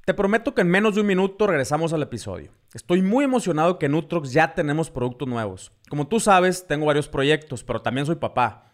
Te 0.05 0.13
prometo 0.13 0.55
que 0.55 0.61
en 0.61 0.69
menos 0.69 0.95
de 0.95 1.01
un 1.01 1.07
minuto 1.07 1.47
regresamos 1.47 1.95
al 1.95 2.03
episodio. 2.03 2.53
Estoy 2.75 3.01
muy 3.01 3.25
emocionado 3.25 3.79
que 3.79 3.87
en 3.87 3.95
Utrox 3.95 4.33
ya 4.33 4.53
tenemos 4.53 4.91
productos 4.91 5.27
nuevos. 5.27 5.73
Como 5.89 6.09
tú 6.09 6.21
sabes, 6.21 6.67
tengo 6.67 6.85
varios 6.85 7.09
proyectos, 7.09 7.65
pero 7.65 7.81
también 7.81 8.05
soy 8.05 8.17
papá. 8.17 8.74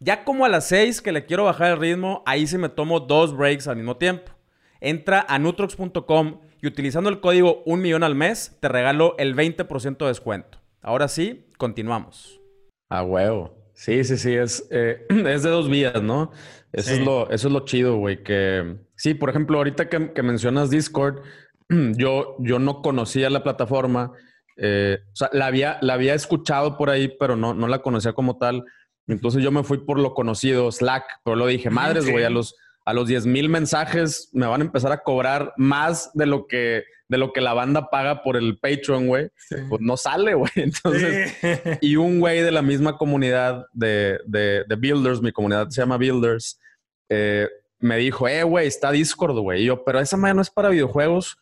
Ya 0.00 0.24
como 0.24 0.44
a 0.44 0.48
las 0.48 0.68
6 0.68 1.00
que 1.02 1.10
le 1.10 1.26
quiero 1.26 1.44
bajar 1.44 1.72
el 1.72 1.80
ritmo, 1.80 2.22
ahí 2.24 2.46
sí 2.46 2.56
me 2.56 2.68
tomo 2.68 3.00
dos 3.00 3.36
breaks 3.36 3.66
al 3.66 3.76
mismo 3.76 3.96
tiempo. 3.96 4.32
Entra 4.80 5.26
a 5.28 5.38
nutrox.com 5.40 6.40
y 6.62 6.66
utilizando 6.66 7.10
el 7.10 7.20
código 7.20 7.62
1 7.66 7.82
millón 7.82 8.04
al 8.04 8.14
mes, 8.14 8.56
te 8.60 8.68
regalo 8.68 9.16
el 9.18 9.34
20% 9.34 9.98
de 9.98 10.06
descuento. 10.06 10.58
Ahora 10.82 11.08
sí, 11.08 11.46
continuamos. 11.56 12.40
A 12.88 13.02
huevo. 13.02 13.58
Sí, 13.74 14.04
sí, 14.04 14.16
sí, 14.16 14.34
es, 14.34 14.68
eh, 14.70 15.04
es 15.08 15.42
de 15.42 15.50
dos 15.50 15.68
vías, 15.68 16.00
¿no? 16.02 16.30
Eso, 16.72 16.92
es, 16.92 17.00
lo, 17.00 17.30
eso 17.30 17.48
es 17.48 17.52
lo 17.52 17.64
chido, 17.64 17.96
güey. 17.96 18.22
Que 18.22 18.76
sí, 18.94 19.14
por 19.14 19.30
ejemplo, 19.30 19.58
ahorita 19.58 19.88
que, 19.88 20.12
que 20.12 20.22
mencionas 20.22 20.70
Discord, 20.70 21.22
yo, 21.68 22.36
yo 22.38 22.58
no 22.60 22.82
conocía 22.82 23.30
la 23.30 23.42
plataforma. 23.42 24.12
Eh, 24.56 24.98
o 25.12 25.16
sea, 25.16 25.30
la 25.32 25.46
había, 25.46 25.78
la 25.80 25.94
había 25.94 26.14
escuchado 26.14 26.76
por 26.76 26.90
ahí, 26.90 27.08
pero 27.18 27.36
no, 27.36 27.54
no 27.54 27.66
la 27.68 27.80
conocía 27.80 28.12
como 28.12 28.38
tal. 28.38 28.64
Entonces 29.08 29.42
yo 29.42 29.50
me 29.50 29.64
fui 29.64 29.78
por 29.78 29.98
lo 29.98 30.14
conocido, 30.14 30.70
Slack, 30.70 31.20
pero 31.24 31.36
lo 31.36 31.46
dije, 31.46 31.70
madres, 31.70 32.08
güey, 32.08 32.24
a 32.24 32.30
los, 32.30 32.54
a 32.84 32.92
los 32.92 33.08
10 33.08 33.26
mil 33.26 33.48
mensajes 33.48 34.28
me 34.32 34.46
van 34.46 34.60
a 34.60 34.64
empezar 34.64 34.92
a 34.92 35.02
cobrar 35.02 35.54
más 35.56 36.10
de 36.12 36.26
lo 36.26 36.46
que, 36.46 36.84
de 37.08 37.18
lo 37.18 37.32
que 37.32 37.40
la 37.40 37.54
banda 37.54 37.88
paga 37.90 38.22
por 38.22 38.36
el 38.36 38.58
Patreon, 38.58 39.06
güey. 39.06 39.30
Pues 39.68 39.80
no 39.80 39.96
sale, 39.96 40.34
güey. 40.34 40.50
Entonces, 40.56 41.34
y 41.80 41.96
un 41.96 42.20
güey 42.20 42.42
de 42.42 42.52
la 42.52 42.62
misma 42.62 42.98
comunidad 42.98 43.66
de, 43.72 44.20
de, 44.26 44.64
de, 44.68 44.76
Builders, 44.76 45.22
mi 45.22 45.32
comunidad 45.32 45.68
se 45.70 45.80
llama 45.80 45.96
Builders, 45.96 46.60
eh, 47.08 47.48
me 47.80 47.96
dijo, 47.96 48.28
eh, 48.28 48.42
güey, 48.42 48.66
está 48.66 48.90
Discord, 48.90 49.38
güey. 49.38 49.62
Y 49.62 49.66
yo, 49.66 49.84
pero 49.84 50.00
esa 50.00 50.16
manera 50.16 50.34
no 50.34 50.42
es 50.42 50.50
para 50.50 50.68
videojuegos. 50.68 51.38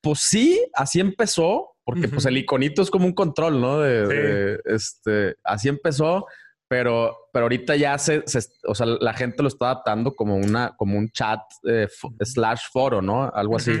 Pues 0.00 0.20
sí, 0.20 0.64
así 0.74 1.00
empezó, 1.00 1.76
porque 1.84 2.08
pues 2.08 2.26
el 2.26 2.36
iconito 2.36 2.82
es 2.82 2.90
como 2.90 3.06
un 3.06 3.14
control, 3.14 3.60
¿no? 3.60 3.80
De, 3.80 4.60
este, 4.64 5.36
así 5.42 5.68
empezó, 5.68 6.26
pero, 6.74 7.28
pero 7.32 7.44
ahorita 7.44 7.76
ya 7.76 7.96
se, 7.98 8.24
o 8.64 8.74
sea, 8.74 8.84
la 8.84 9.14
gente 9.14 9.44
lo 9.44 9.48
está 9.48 9.66
adaptando 9.66 10.12
como 10.12 10.34
una, 10.36 10.74
como 10.76 10.98
un 10.98 11.08
chat 11.08 11.38
eh, 11.62 11.86
slash 12.20 12.62
foro, 12.72 13.00
¿no? 13.00 13.30
Algo 13.32 13.54
así. 13.54 13.80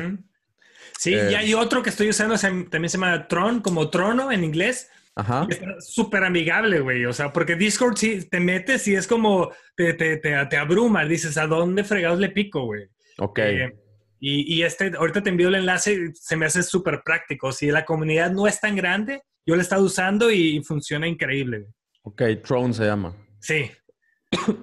Sí, 0.96 1.10
y 1.10 1.14
eh, 1.14 1.36
hay 1.36 1.54
otro 1.54 1.82
que 1.82 1.90
estoy 1.90 2.08
usando, 2.08 2.38
también 2.38 2.88
se 2.88 2.96
llama 2.96 3.26
Tron, 3.26 3.62
como 3.62 3.90
trono 3.90 4.30
en 4.30 4.44
inglés. 4.44 4.92
Ajá. 5.16 5.48
Súper 5.80 6.22
amigable, 6.22 6.78
güey. 6.78 7.04
O 7.04 7.12
sea, 7.12 7.32
porque 7.32 7.56
Discord 7.56 7.96
sí 7.96 8.28
te 8.30 8.38
metes 8.38 8.86
y 8.86 8.94
es 8.94 9.08
como 9.08 9.50
te, 9.74 9.94
te, 9.94 10.18
te, 10.18 10.56
abruma. 10.56 11.04
Dices, 11.04 11.36
¿a 11.36 11.48
dónde 11.48 11.82
fregados 11.82 12.20
le 12.20 12.28
pico, 12.28 12.66
güey? 12.66 12.84
Ok. 13.18 13.40
Eh, 13.40 13.72
y, 14.20 14.62
este, 14.62 14.92
ahorita 14.96 15.20
te 15.20 15.30
envío 15.30 15.48
el 15.48 15.56
enlace, 15.56 16.12
se 16.14 16.36
me 16.36 16.46
hace 16.46 16.62
súper 16.62 17.02
práctico. 17.04 17.50
Si 17.50 17.72
la 17.72 17.84
comunidad 17.84 18.30
no 18.30 18.46
es 18.46 18.60
tan 18.60 18.76
grande, 18.76 19.22
yo 19.44 19.56
lo 19.56 19.60
he 19.60 19.64
estado 19.64 19.84
usando 19.84 20.30
y, 20.30 20.62
funciona 20.62 21.08
increíble. 21.08 21.66
Ok, 22.04 22.22
Throne 22.42 22.72
se 22.72 22.84
llama. 22.84 23.16
Sí. 23.40 23.70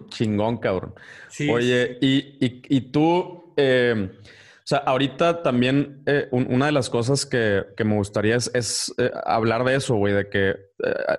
Chingón, 0.10 0.58
cabrón. 0.58 0.94
Sí, 1.30 1.50
Oye, 1.50 1.98
Y, 2.02 2.82
tú, 2.92 3.54
eh, 3.58 4.10
o 4.10 4.64
sea, 4.64 4.80
ahorita 4.80 5.42
también 5.42 6.04
eh, 6.06 6.28
una 6.32 6.68
de 6.68 6.72
las 6.72 6.90
cosas 6.90 7.26
que, 7.26 7.66
me 7.84 7.96
gustaría 7.96 8.36
es, 8.36 8.94
eh, 8.98 9.12
hablar 9.26 9.64
de 9.64 9.76
eso, 9.76 9.96
güey, 9.96 10.14
de 10.14 10.30
que 10.30 10.56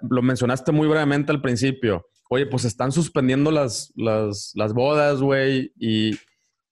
lo 0.09 0.23
mencionaste 0.23 0.73
muy 0.73 0.89
brevemente 0.89 1.33
al 1.33 1.43
principio. 1.43 2.09
Oye, 2.31 2.47
pues 2.47 2.65
están 2.65 2.93
suspendiendo 2.93 3.51
las, 3.51 3.93
las, 3.97 4.53
las 4.55 4.73
bodas, 4.73 5.21
güey, 5.21 5.73
y, 5.77 6.19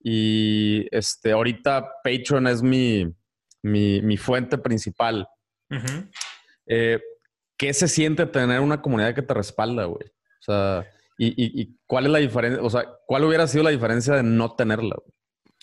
y 0.02 0.86
este, 0.90 1.32
ahorita 1.32 1.90
Patreon 2.02 2.46
es 2.46 2.62
mi, 2.62 3.12
mi, 3.62 4.16
fuente 4.16 4.58
principal. 4.58 5.28
Eh, 6.66 7.00
¿Qué 7.60 7.74
se 7.74 7.88
siente 7.88 8.24
tener 8.24 8.60
una 8.60 8.80
comunidad 8.80 9.14
que 9.14 9.20
te 9.20 9.34
respalda, 9.34 9.84
güey? 9.84 10.06
O 10.06 10.42
sea, 10.42 10.90
y, 11.18 11.76
cuál 11.86 12.06
es 12.06 12.10
la 12.10 12.18
diferencia? 12.18 12.62
O 12.62 12.70
sea, 12.70 12.86
¿cuál 13.06 13.24
hubiera 13.24 13.46
sido 13.46 13.64
la 13.64 13.68
diferencia 13.68 14.14
de 14.14 14.22
no 14.22 14.54
tenerla? 14.54 14.96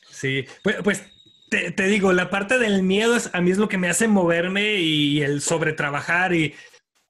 Sí, 0.08 0.46
pues, 0.64 0.76
pues 0.84 1.04
te, 1.50 1.72
te, 1.72 1.88
digo, 1.88 2.14
la 2.14 2.30
parte 2.30 2.60
del 2.60 2.84
miedo 2.84 3.16
es, 3.16 3.34
a 3.34 3.42
mí 3.42 3.50
es 3.50 3.58
lo 3.58 3.68
que 3.68 3.80
me 3.80 3.90
hace 3.90 4.08
moverme 4.08 4.76
y 4.76 5.24
el 5.24 5.42
sobretrabajar 5.42 6.36
y, 6.36 6.54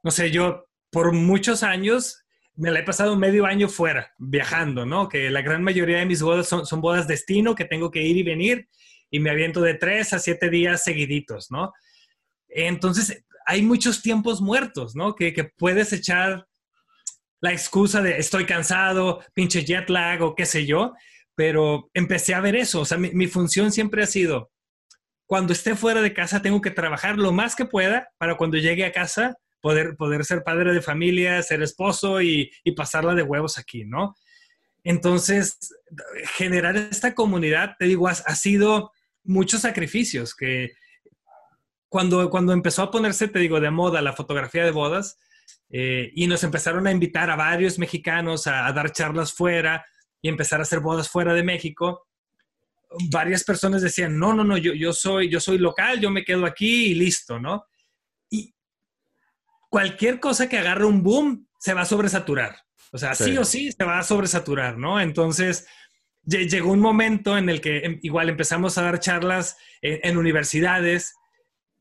no 0.04 0.12
sé, 0.12 0.32
yo 0.32 0.70
por 0.90 1.12
muchos 1.12 1.64
años 1.64 2.24
me 2.56 2.72
la 2.72 2.80
he 2.80 2.84
pasado 2.84 3.18
medio 3.18 3.46
año 3.46 3.68
fuera, 3.68 4.14
viajando, 4.18 4.86
¿no? 4.86 5.10
Que 5.10 5.30
la 5.30 5.42
gran 5.42 5.64
mayoría 5.64 5.98
de 5.98 6.06
mis 6.06 6.22
bodas 6.22 6.48
son, 6.48 6.66
son 6.66 6.80
bodas 6.80 7.10
destino, 7.10 7.56
que 7.56 7.66
tengo 7.66 7.92
que 7.92 8.04
ir 8.04 8.16
y 8.16 8.24
venir, 8.24 8.70
y 9.12 9.20
me 9.20 9.32
aviento 9.32 9.60
de 9.60 9.74
tres 9.74 10.14
a 10.14 10.20
siete 10.20 10.50
días 10.50 10.82
seguiditos, 10.82 11.52
¿no? 11.52 11.74
Entonces, 12.48 13.26
hay 13.48 13.64
muchos 13.64 14.04
tiempos 14.04 14.42
muertos, 14.42 14.96
¿no? 14.96 15.16
Que, 15.16 15.34
que 15.34 15.46
puedes 15.46 15.92
echar 15.94 16.46
la 17.42 17.52
excusa 17.52 18.02
de 18.02 18.18
estoy 18.18 18.46
cansado, 18.46 19.24
pinche 19.34 19.64
jet 19.64 19.90
lag 19.90 20.22
o 20.22 20.36
qué 20.36 20.46
sé 20.46 20.66
yo, 20.66 20.94
pero 21.34 21.90
empecé 21.96 22.36
a 22.36 22.42
ver 22.42 22.56
eso, 22.56 22.82
o 22.82 22.86
sea, 22.86 22.98
mi, 23.00 23.12
mi 23.12 23.28
función 23.28 23.72
siempre 23.72 24.04
ha 24.04 24.08
sido, 24.08 24.52
cuando 25.26 25.54
esté 25.54 25.76
fuera 25.76 26.02
de 26.02 26.14
casa 26.14 26.42
tengo 26.42 26.62
que 26.62 26.72
trabajar 26.72 27.18
lo 27.18 27.32
más 27.32 27.56
que 27.56 27.66
pueda 27.66 28.10
para 28.18 28.38
cuando 28.38 28.58
llegue 28.58 28.86
a 28.86 28.92
casa 28.92 29.36
poder, 29.62 29.96
poder 29.96 30.24
ser 30.26 30.44
padre 30.44 30.74
de 30.74 30.82
familia, 30.82 31.42
ser 31.42 31.62
esposo 31.62 32.22
y, 32.22 32.52
y 32.64 32.72
pasarla 32.74 33.16
de 33.16 33.24
huevos 33.24 33.58
aquí, 33.58 33.86
¿no? 33.86 34.16
Entonces, 34.84 35.58
generar 36.38 36.78
esta 36.78 37.14
comunidad, 37.14 37.76
te 37.78 37.86
digo, 37.86 38.08
ha, 38.08 38.14
sido 38.36 38.92
muchos 39.24 39.62
sacrificios 39.62 40.34
que 40.34 40.72
cuando, 41.90 42.30
cuando 42.30 42.54
empezó 42.54 42.84
a 42.84 42.92
ponerse, 42.92 43.28
te 43.28 43.40
digo, 43.40 43.60
de 43.60 43.72
moda 43.72 44.02
la 44.02 44.14
fotografía 44.14 44.64
de 44.64 44.72
bodas 44.72 45.18
eh, 45.70 46.12
y 46.16 46.28
nos 46.28 46.44
empezaron 46.44 46.88
a 46.88 46.92
invitar 46.92 47.30
a 47.30 47.36
varios 47.36 47.80
mexicanos 47.80 48.48
a, 48.48 48.72
dar 48.74 48.92
charlas 48.92 49.34
fuera 49.34 49.86
y 50.22 50.30
empezar 50.30 50.60
a 50.60 50.64
hacer 50.64 50.80
bodas 50.80 51.10
fuera 51.10 51.34
de 51.34 51.44
México, 51.44 52.08
varias 53.12 53.44
personas 53.44 53.82
decían, 53.82 54.18
no, 54.18 54.34
no, 54.34 54.44
no, 54.44 54.58
yo, 54.58 54.74
yo, 54.74 54.94
soy, 54.94 55.30
yo 55.30 55.40
soy 55.40 55.58
local, 55.58 56.00
yo 56.00 56.10
me 56.10 56.24
quedo 56.24 56.46
aquí 56.46 56.88
y 56.88 56.96
listo, 56.96 57.40
¿no? 57.40 57.66
cualquier 59.70 60.20
cosa 60.20 60.48
que 60.48 60.58
agarre 60.58 60.86
un 60.86 61.04
boom 61.04 61.48
se 61.60 61.74
va 61.74 61.82
a 61.82 61.86
sobresaturar. 61.86 62.56
O 62.92 62.98
sea, 62.98 63.14
sí, 63.16 63.38
o 63.38 63.44
sí 63.44 63.72
se 63.72 63.84
va 63.84 64.00
a 64.00 64.04
sobresaturar, 64.04 64.78
¿no? 64.78 65.02
Entonces, 65.02 65.68
llegó 66.24 66.72
un 66.72 66.80
momento 66.80 67.38
en 67.38 67.50
el 67.50 67.60
que 67.60 67.80
em, 67.80 68.00
igual 68.02 68.30
empezamos 68.30 68.78
a 68.78 68.84
dar 68.84 69.00
charlas 69.00 69.58
en, 69.82 70.18
universidades 70.18 71.16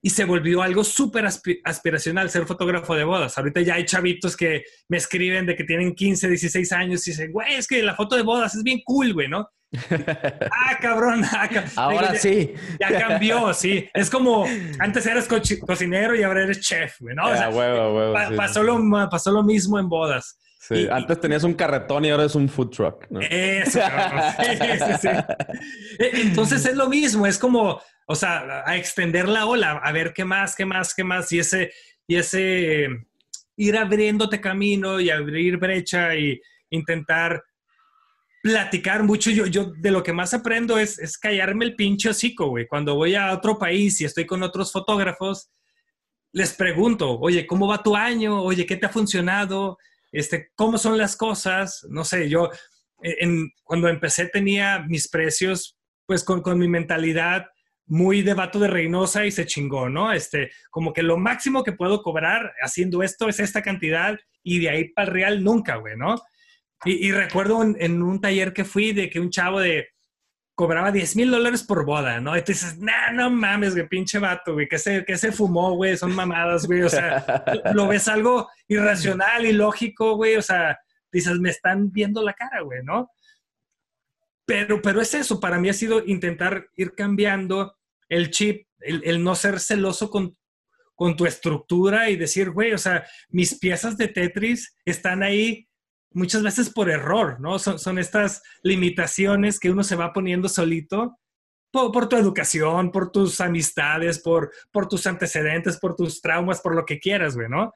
y 0.07 0.11
se 0.11 0.25
volvió 0.25 0.63
algo 0.63 0.85
súper 0.85 1.27
aspiracional 1.65 2.31
ser 2.31 2.47
fotógrafo 2.47 2.95
de 2.95 3.03
bodas. 3.03 3.37
Ahorita 3.39 3.61
ya 3.63 3.75
hay 3.75 3.85
chavitos 3.85 4.37
que 4.37 4.63
me 4.89 4.99
escriben 4.99 5.47
de 5.47 5.57
que 5.57 5.65
tienen 5.65 5.97
15, 5.97 6.29
16 6.29 6.73
años 6.75 7.09
y 7.09 7.11
dicen, 7.11 7.33
güey, 7.33 7.55
es 7.55 7.67
que 7.67 7.83
la 7.83 7.97
foto 7.97 8.15
de 8.15 8.23
bodas 8.23 8.55
es 8.55 8.63
bien 8.63 8.83
cool, 8.85 9.13
güey, 9.15 9.27
¿no? 9.27 9.51
ah, 9.91 10.79
cabrón. 10.81 11.25
Ah, 11.25 11.51
ahora 11.75 12.15
sí. 12.15 12.55
Ya, 12.79 12.97
cambió, 13.01 13.53
sí. 13.53 13.91
Es 13.93 14.09
como 14.09 14.47
antes 14.79 15.05
eras 15.07 15.27
cocinero 15.27 16.15
y 16.15 16.23
ahora 16.23 16.45
eres 16.45 16.61
chef, 16.61 17.01
güey, 17.01 17.17
¿no? 17.17 17.25
pasó, 18.37 18.63
lo, 18.63 19.11
pasó 19.11 19.33
lo 19.33 19.43
mismo 19.43 19.77
en 19.81 19.89
bodas. 19.89 20.39
Sí, 20.69 20.89
antes 20.91 21.21
tenías 21.21 21.45
un 21.45 21.55
carretón 21.55 22.05
y 22.05 22.11
ahora 22.11 22.25
es 22.25 22.35
un 22.35 22.49
food 22.49 22.71
truck. 22.71 23.07
¿no? 23.11 23.21
Eso, 23.21 23.81
sí, 25.01 25.09
e, 25.99 26.11
Entonces 26.23 26.67
es 26.67 26.75
lo 26.75 26.89
mismo, 26.89 27.27
es 27.27 27.39
como, 27.39 27.81
o 28.07 28.14
sea, 28.14 28.64
a 28.67 28.77
extender 28.77 29.29
la 29.29 29.47
ola, 29.47 29.73
a 29.73 29.93
ver 29.93 30.12
qué 30.12 30.25
más, 30.25 30.57
qué 30.57 30.64
más, 30.64 30.95
qué 30.95 31.05
más, 31.05 31.31
y 31.33 31.39
ese, 31.39 31.73
y 32.07 32.17
ese 32.17 32.89
ir 33.57 33.77
abriéndote 33.77 34.41
camino 34.41 35.01
y 35.01 35.11
abrir 35.11 35.57
brecha 35.57 36.17
y 36.17 36.41
intentar 36.71 37.45
platicar 38.43 39.03
mucho. 39.03 39.31
Yo, 39.31 39.47
yo 39.47 39.73
de 39.77 39.91
lo 39.91 40.03
que 40.03 40.12
más 40.12 40.35
aprendo 40.35 40.79
es, 40.79 40.99
es 40.99 41.17
callarme 41.17 41.64
el 41.64 41.77
pinche 41.77 42.11
hocico, 42.11 42.49
güey. 42.49 42.67
Cuando 42.67 42.95
voy 42.95 43.14
a 43.14 43.33
otro 43.33 43.59
país 43.59 44.01
y 44.01 44.05
estoy 44.05 44.27
con 44.27 44.43
otros 44.43 44.73
fotógrafos, 44.73 45.51
les 46.33 46.53
pregunto, 46.53 47.19
oye, 47.19 47.47
¿cómo 47.47 47.67
va 47.67 47.83
tu 47.83 47.97
año? 47.97 48.43
Oye, 48.43 48.67
¿qué 48.67 48.77
te 48.77 48.87
ha 48.87 48.91
funcionado? 48.91 49.79
Este, 50.17 50.51
¿Cómo 50.55 50.79
son 50.79 50.97
las 50.97 51.17
cosas? 51.17 51.87
No 51.91 52.03
sé, 52.05 52.29
yo 52.31 52.49
en, 53.01 53.51
cuando 53.62 53.89
empecé 53.89 54.27
tenía 54.27 54.85
mis 54.89 55.09
precios, 55.09 55.79
pues 56.07 56.25
con, 56.25 56.41
con 56.41 56.59
mi 56.59 56.69
mentalidad 56.69 57.47
muy 57.87 58.23
de 58.23 58.33
vato 58.33 58.59
de 58.59 58.69
Reynosa 58.69 59.27
y 59.27 59.31
se 59.31 59.45
chingó, 59.45 59.91
¿no? 59.91 60.12
Este, 60.12 60.51
como 60.71 60.95
que 60.95 61.03
lo 61.03 61.19
máximo 61.19 61.62
que 61.62 61.73
puedo 61.73 62.03
cobrar 62.03 62.55
haciendo 62.62 63.03
esto 63.03 63.29
es 63.29 63.41
esta 63.41 63.62
cantidad 63.62 64.19
y 64.43 64.59
de 64.59 64.71
ahí 64.71 64.89
para 64.89 65.09
el 65.09 65.14
real 65.14 65.45
nunca, 65.45 65.77
güey, 65.77 65.97
¿no? 65.97 66.17
Y, 66.85 67.11
recuerdo 67.11 67.62
en, 67.62 68.03
un 68.03 68.21
taller 68.21 68.53
que 68.53 68.64
fui 68.64 68.93
de 68.93 69.09
que 69.11 69.19
un 69.19 69.31
chavo 69.31 69.61
de 69.61 69.89
cobraba 70.57 70.91
10 70.91 71.17
mil 71.17 71.31
dólares 71.31 71.63
por 71.63 71.85
boda, 71.85 72.19
¿no? 72.19 72.35
Y 72.37 72.41
tú 72.41 72.53
dices, 72.53 72.79
nah, 72.79 73.13
no 73.13 73.31
mames, 73.31 73.75
güey, 73.75 73.87
pinche 73.87 74.19
vato, 74.19 74.55
güey, 74.55 74.67
que 74.67 74.79
se, 74.79 75.05
que 75.05 75.19
se 75.19 75.31
fumó, 75.31 75.77
güey, 75.77 75.99
son 75.99 76.15
mamadas, 76.15 76.67
güey, 76.67 76.83
o 76.83 76.89
sea, 76.89 77.45
lo 77.75 77.87
ves 77.87 78.09
algo 78.09 78.49
irracional, 78.67 79.45
y 79.45 79.53
lógico, 79.53 80.17
güey, 80.17 80.37
o 80.37 80.43
sea, 80.43 80.79
dices, 81.13 81.39
me 81.39 81.51
están 81.51 81.93
viendo 81.93 82.23
la 82.23 82.33
cara, 82.33 82.63
güey, 82.63 82.83
¿no? 82.83 83.13
Pero, 84.47 84.81
pero 84.81 85.03
es 85.03 85.13
eso, 85.13 85.39
para 85.41 85.59
mí 85.59 85.69
ha 85.69 85.75
sido 85.75 86.03
intentar 86.07 86.69
ir 86.75 86.95
cambiando 86.95 87.77
el 88.09 88.31
chip, 88.31 88.67
el, 88.81 89.23
no 89.23 89.35
ser 89.35 89.61
celoso 89.61 90.09
con, 90.09 90.39
con 90.95 91.17
tu 91.17 91.27
estructura 91.27 92.09
y 92.09 92.17
decir, 92.17 92.51
güey, 92.51 92.73
o 92.73 92.79
sea, 92.79 93.07
mis 93.29 93.59
piezas 93.59 93.99
de 93.99 94.09
Tetris 94.09 94.75
están 94.87 95.23
ahí 95.23 95.69
muchas 96.17 96.43
veces 96.43 96.71
por 96.71 96.91
error, 96.91 97.39
¿no? 97.41 97.59
Son, 97.59 97.99
estas 97.99 98.43
limitaciones 98.62 99.61
que 99.61 99.71
uno 99.71 99.85
se 99.85 99.97
va 99.97 100.12
poniendo 100.12 100.49
solito 100.49 101.19
por, 101.71 102.09
tu 102.09 102.17
educación, 102.17 102.91
por 102.91 103.12
tus 103.12 103.41
amistades, 103.41 104.19
por, 104.21 104.51
por 104.73 104.89
tus 104.89 105.07
antecedentes, 105.07 105.79
por 105.79 105.95
tus 105.95 106.21
traumas, 106.23 106.61
por 106.61 106.75
lo 106.75 106.87
que 106.87 106.99
quieras, 106.99 107.37
güey, 107.37 107.49
¿no? 107.49 107.73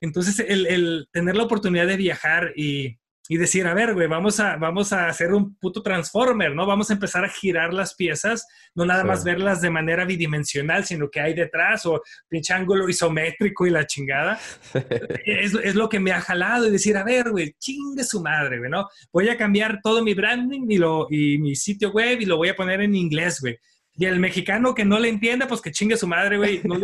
Entonces, 0.00 0.38
el 0.40 1.08
tener 1.12 1.36
la 1.36 1.44
oportunidad 1.44 1.86
de 1.86 1.96
viajar 1.96 2.52
y, 2.56 2.98
y 3.28 3.36
decir, 3.36 3.66
a 3.66 3.74
ver, 3.74 3.94
güey, 3.94 4.08
vamos 4.08 4.40
a, 4.40 4.56
vamos 4.56 4.92
a 4.92 5.06
hacer 5.06 5.32
un 5.32 5.54
puto 5.56 5.82
transformer, 5.82 6.54
¿no? 6.54 6.66
Vamos 6.66 6.90
a 6.90 6.94
empezar 6.94 7.24
a 7.24 7.28
girar 7.28 7.72
las 7.72 7.94
piezas, 7.94 8.46
no 8.74 8.84
nada 8.84 9.04
más 9.04 9.22
verlas 9.22 9.60
de 9.60 9.70
manera 9.70 10.04
bidimensional, 10.04 10.84
sino 10.84 11.08
que 11.08 11.20
hay 11.20 11.32
detrás 11.32 11.86
o 11.86 12.02
pinche 12.28 12.52
ángulo 12.52 12.88
isométrico 12.88 13.66
y 13.66 13.70
la 13.70 13.86
chingada. 13.86 14.40
es, 15.24 15.54
es, 15.54 15.74
lo 15.76 15.88
que 15.88 16.00
me 16.00 16.10
ha 16.10 16.20
jalado 16.20 16.66
y 16.66 16.72
decir, 16.72 16.96
a 16.96 17.04
ver, 17.04 17.30
güey, 17.30 17.54
chingue 17.58 18.02
su 18.02 18.20
madre, 18.20 18.58
güey, 18.58 18.70
¿no? 18.70 18.88
Voy 19.12 19.28
a 19.28 19.36
cambiar 19.36 19.80
todo 19.82 20.02
mi 20.02 20.14
branding 20.14 20.66
y, 20.68 20.78
lo, 20.78 21.06
y 21.08 21.38
mi 21.38 21.54
sitio 21.54 21.92
web 21.92 22.20
y 22.20 22.26
lo 22.26 22.36
voy 22.36 22.48
a 22.48 22.56
poner 22.56 22.80
en 22.80 22.94
inglés, 22.94 23.40
güey. 23.40 23.56
Y 23.94 24.06
el 24.06 24.18
mexicano 24.18 24.74
que 24.74 24.86
no 24.86 24.98
le 24.98 25.10
entienda, 25.10 25.46
pues 25.46 25.60
que 25.60 25.70
chingue 25.70 25.98
su 25.98 26.06
madre, 26.06 26.38
güey. 26.38 26.62
No, 26.64 26.78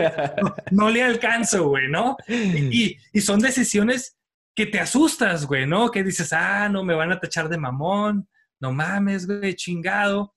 no, 0.70 0.91
le 0.91 1.03
alcanzo, 1.03 1.68
güey, 1.68 1.89
¿no? 1.89 2.16
Y, 2.28 2.97
y 3.12 3.20
son 3.22 3.41
decisiones 3.41 4.18
que 4.59 4.66
te 4.66 4.80
asustas, 4.80 5.46
güey, 5.46 5.68
¿no? 5.68 5.88
Que 5.88 6.02
dices, 6.02 6.32
ah, 6.32 6.68
no, 6.68 6.82
me 6.82 6.96
van 6.96 7.12
a 7.12 7.20
tachar 7.20 7.48
de 7.48 7.56
mamón, 7.56 8.28
no 8.59 8.72
mames, 8.72 9.24
güey, 9.24 9.54
chingado. 9.54 10.34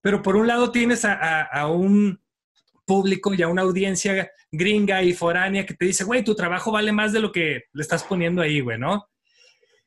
Pero 0.00 0.22
por 0.22 0.36
un 0.36 0.46
lado 0.46 0.70
tienes 0.70 1.04
a, 1.04 1.66
un 1.66 2.22
público 2.86 3.34
y 3.34 3.42
a 3.42 3.48
una 3.48 3.62
audiencia 3.62 4.30
gringa 4.52 5.02
y 5.02 5.12
foránea 5.12 5.66
que 5.66 5.74
te 5.74 5.86
dice, 5.86 6.04
güey, 6.04 6.22
tu 6.22 6.36
trabajo 6.36 6.70
vale 6.70 6.92
más 6.92 7.12
de 7.12 7.18
lo 7.18 7.32
que 7.32 7.64
le 7.72 7.82
estás 7.82 8.04
poniendo 8.04 8.42
ahí, 8.42 8.60
güey, 8.60 8.78
¿no? 8.78 9.08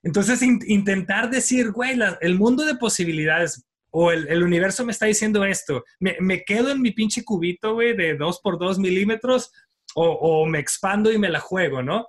Entonces, 0.03 0.41
intentar 0.41 1.29
decir, 1.29 1.71
güey, 1.71 1.97
el 2.19 2.35
mundo 2.35 2.65
de 2.65 2.75
posibilidades 2.75 3.65
o 3.89 4.11
el, 4.11 4.43
universo 4.43 4.83
me 4.83 4.91
está 4.91 5.05
diciendo 5.05 5.45
esto, 5.45 5.85
me, 6.01 6.43
quedo 6.43 6.71
en 6.71 6.81
mi 6.81 6.91
pinche 6.91 7.23
cubito, 7.23 7.75
güey, 7.75 7.95
de 7.95 8.17
2 8.17 8.41
por 8.41 8.59
2 8.59 8.79
milímetros 8.79 9.49
o, 9.95 10.09
o, 10.09 10.45
me 10.45 10.59
expando 10.59 11.09
y 11.09 11.17
me 11.17 11.29
la 11.29 11.39
juego, 11.39 11.81
¿no? 11.81 12.05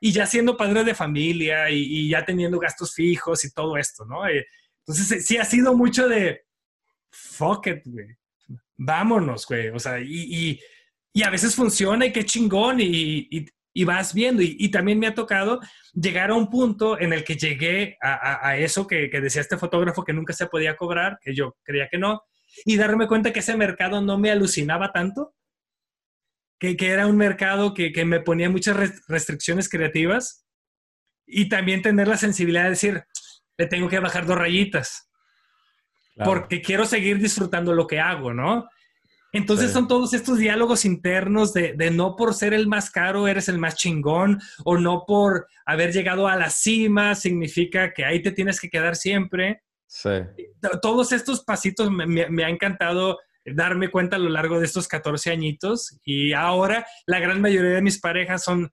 Y 0.00 0.12
ya 0.12 0.26
siendo 0.26 0.56
padre 0.56 0.84
de 0.84 0.94
familia 0.94 1.70
y, 1.70 2.08
ya 2.08 2.24
teniendo 2.24 2.58
gastos 2.58 2.94
fijos 2.94 3.44
y 3.44 3.52
todo 3.52 3.76
esto, 3.76 4.04
¿no? 4.04 4.26
Eh, 4.28 4.46
entonces 4.86 5.26
sí 5.26 5.36
ha 5.36 5.44
sido 5.44 5.76
mucho 5.76 6.08
de, 6.08 6.42
fuck 7.10 7.66
it, 7.66 7.82
güey, 7.84 8.16
vámonos, 8.76 9.46
güey, 9.46 9.68
o 9.68 9.78
sea, 9.78 9.98
y, 10.00 10.60
a 11.24 11.30
veces 11.30 11.54
funciona 11.54 12.06
y 12.06 12.12
qué 12.12 12.24
chingón 12.24 12.78
y, 12.80 13.46
vas 13.84 14.14
viendo. 14.14 14.42
Y, 14.42 14.68
también 14.70 14.98
me 14.98 15.08
ha 15.08 15.14
tocado 15.14 15.60
llegar 15.92 16.30
a 16.30 16.34
un 16.34 16.48
punto 16.48 16.98
en 16.98 17.12
el 17.12 17.24
que 17.24 17.36
llegué 17.36 17.96
a, 18.00 18.56
eso 18.56 18.86
que, 18.86 19.10
que, 19.10 19.20
decía 19.20 19.42
este 19.42 19.58
fotógrafo 19.58 20.04
que 20.04 20.12
nunca 20.12 20.32
se 20.32 20.46
podía 20.46 20.76
cobrar, 20.76 21.18
que 21.20 21.34
yo 21.34 21.56
creía 21.64 21.88
que 21.88 21.98
no, 21.98 22.22
y 22.64 22.76
darme 22.76 23.08
cuenta 23.08 23.32
que 23.32 23.40
ese 23.40 23.56
mercado 23.56 24.00
no 24.00 24.16
me 24.18 24.30
alucinaba 24.30 24.92
tanto 24.92 25.34
que, 26.58 26.76
era 26.80 27.06
un 27.06 27.16
mercado 27.16 27.74
que, 27.74 28.04
me 28.04 28.20
ponía 28.20 28.50
muchas 28.50 28.76
restricciones 29.06 29.68
creativas 29.68 30.46
y 31.26 31.48
también 31.48 31.82
tener 31.82 32.08
la 32.08 32.16
sensibilidad 32.16 32.64
de 32.64 32.70
decir, 32.70 33.04
le 33.56 33.66
tengo 33.66 33.88
que 33.88 33.98
bajar 33.98 34.26
dos 34.26 34.38
rayitas, 34.38 35.08
porque 36.24 36.60
quiero 36.60 36.84
seguir 36.84 37.18
disfrutando 37.18 37.72
lo 37.74 37.86
que 37.86 38.00
hago, 38.00 38.34
¿no? 38.34 38.68
Entonces 39.30 39.72
son 39.72 39.86
todos 39.86 40.14
estos 40.14 40.38
diálogos 40.38 40.86
internos 40.86 41.52
de, 41.52 41.90
no 41.92 42.16
por 42.16 42.32
ser 42.34 42.54
el 42.54 42.66
más 42.66 42.90
caro 42.90 43.28
eres 43.28 43.48
el 43.48 43.58
más 43.58 43.76
chingón 43.76 44.40
o 44.64 44.78
no 44.78 45.04
por 45.06 45.46
haber 45.66 45.92
llegado 45.92 46.28
a 46.28 46.36
la 46.36 46.48
cima 46.48 47.14
significa 47.14 47.92
que 47.92 48.06
ahí 48.06 48.22
te 48.22 48.32
tienes 48.32 48.58
que 48.58 48.70
quedar 48.70 48.96
siempre. 48.96 49.62
Sí. 49.86 50.10
Todos 50.80 51.12
estos 51.12 51.44
pasitos 51.44 51.90
me, 51.90 52.06
me 52.06 52.44
ha 52.44 52.48
encantado 52.48 53.18
darme 53.54 53.90
cuenta 53.90 54.16
a 54.16 54.18
lo 54.18 54.28
largo 54.28 54.58
de 54.58 54.66
estos 54.66 54.88
14 54.88 55.30
añitos 55.30 55.98
y 56.04 56.32
ahora 56.32 56.86
la 57.06 57.20
gran 57.20 57.40
mayoría 57.40 57.72
de 57.72 57.82
mis 57.82 58.00
parejas 58.00 58.44
son, 58.44 58.72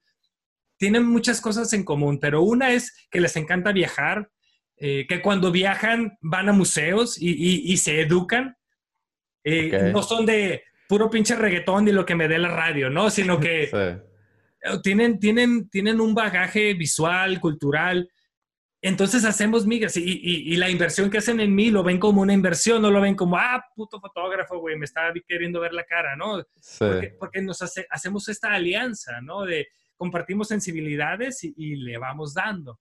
tienen 0.77 1.05
muchas 1.05 1.41
cosas 1.41 1.71
en 1.73 1.83
común, 1.83 2.19
pero 2.19 2.41
una 2.41 2.71
es 2.71 3.07
que 3.11 3.21
les 3.21 3.35
encanta 3.35 3.71
viajar, 3.71 4.29
eh, 4.77 5.05
que 5.07 5.21
cuando 5.21 5.51
viajan 5.51 6.17
van 6.21 6.49
a 6.49 6.53
museos 6.53 7.17
y, 7.19 7.77
se 7.77 8.01
educan, 8.01 8.55
eh, 9.43 9.91
no 9.93 10.03
son 10.03 10.25
de 10.25 10.63
puro 10.87 11.09
pinche 11.09 11.35
reggaetón 11.35 11.87
y 11.87 11.91
lo 11.91 12.05
que 12.05 12.15
me 12.15 12.27
dé 12.27 12.37
la 12.37 12.49
radio, 12.49 12.89
¿no? 12.89 13.09
Sino 13.09 13.39
que 13.39 13.99
tienen, 14.83 15.19
tienen, 15.19 15.69
tienen 15.69 16.01
un 16.01 16.13
bagaje 16.13 16.73
visual, 16.73 17.39
cultural, 17.39 18.09
entonces 18.87 19.25
hacemos 19.25 19.65
migas 19.65 19.97
y, 19.97 20.55
la 20.57 20.69
inversión 20.69 21.09
que 21.09 21.17
hacen 21.17 21.39
en 21.39 21.55
mí 21.55 21.71
lo 21.71 21.81
ven 21.81 21.97
como 21.97 22.21
una 22.21 22.33
inversión, 22.33 22.83
no 22.83 22.91
lo 22.91 23.01
ven 23.01 23.15
como, 23.15 23.35
ah, 23.35 23.65
puto 23.75 23.99
fotógrafo, 23.99 24.59
güey, 24.59 24.77
me 24.77 24.85
está 24.85 25.11
queriendo 25.27 25.59
ver 25.59 25.73
la 25.73 25.85
cara, 25.85 26.15
¿no? 26.15 26.45
Porque, 27.17 27.41
nos 27.41 27.63
hacemos 27.89 28.29
esta 28.29 28.53
alianza, 28.53 29.21
¿no? 29.21 29.43
De 29.43 29.67
compartimos 29.97 30.49
sensibilidades 30.49 31.43
y, 31.43 31.77
le 31.77 31.97
vamos 31.97 32.35
dando. 32.35 32.79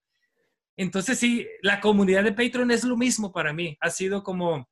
Entonces 0.76 1.18
sí, 1.18 1.48
la 1.62 1.80
comunidad 1.80 2.22
de 2.22 2.32
Patreon 2.32 2.70
es 2.70 2.84
lo 2.84 2.98
mismo 2.98 3.32
para 3.32 3.54
mí. 3.54 3.78
Ha 3.80 3.88
sido 3.88 4.22
como, 4.22 4.68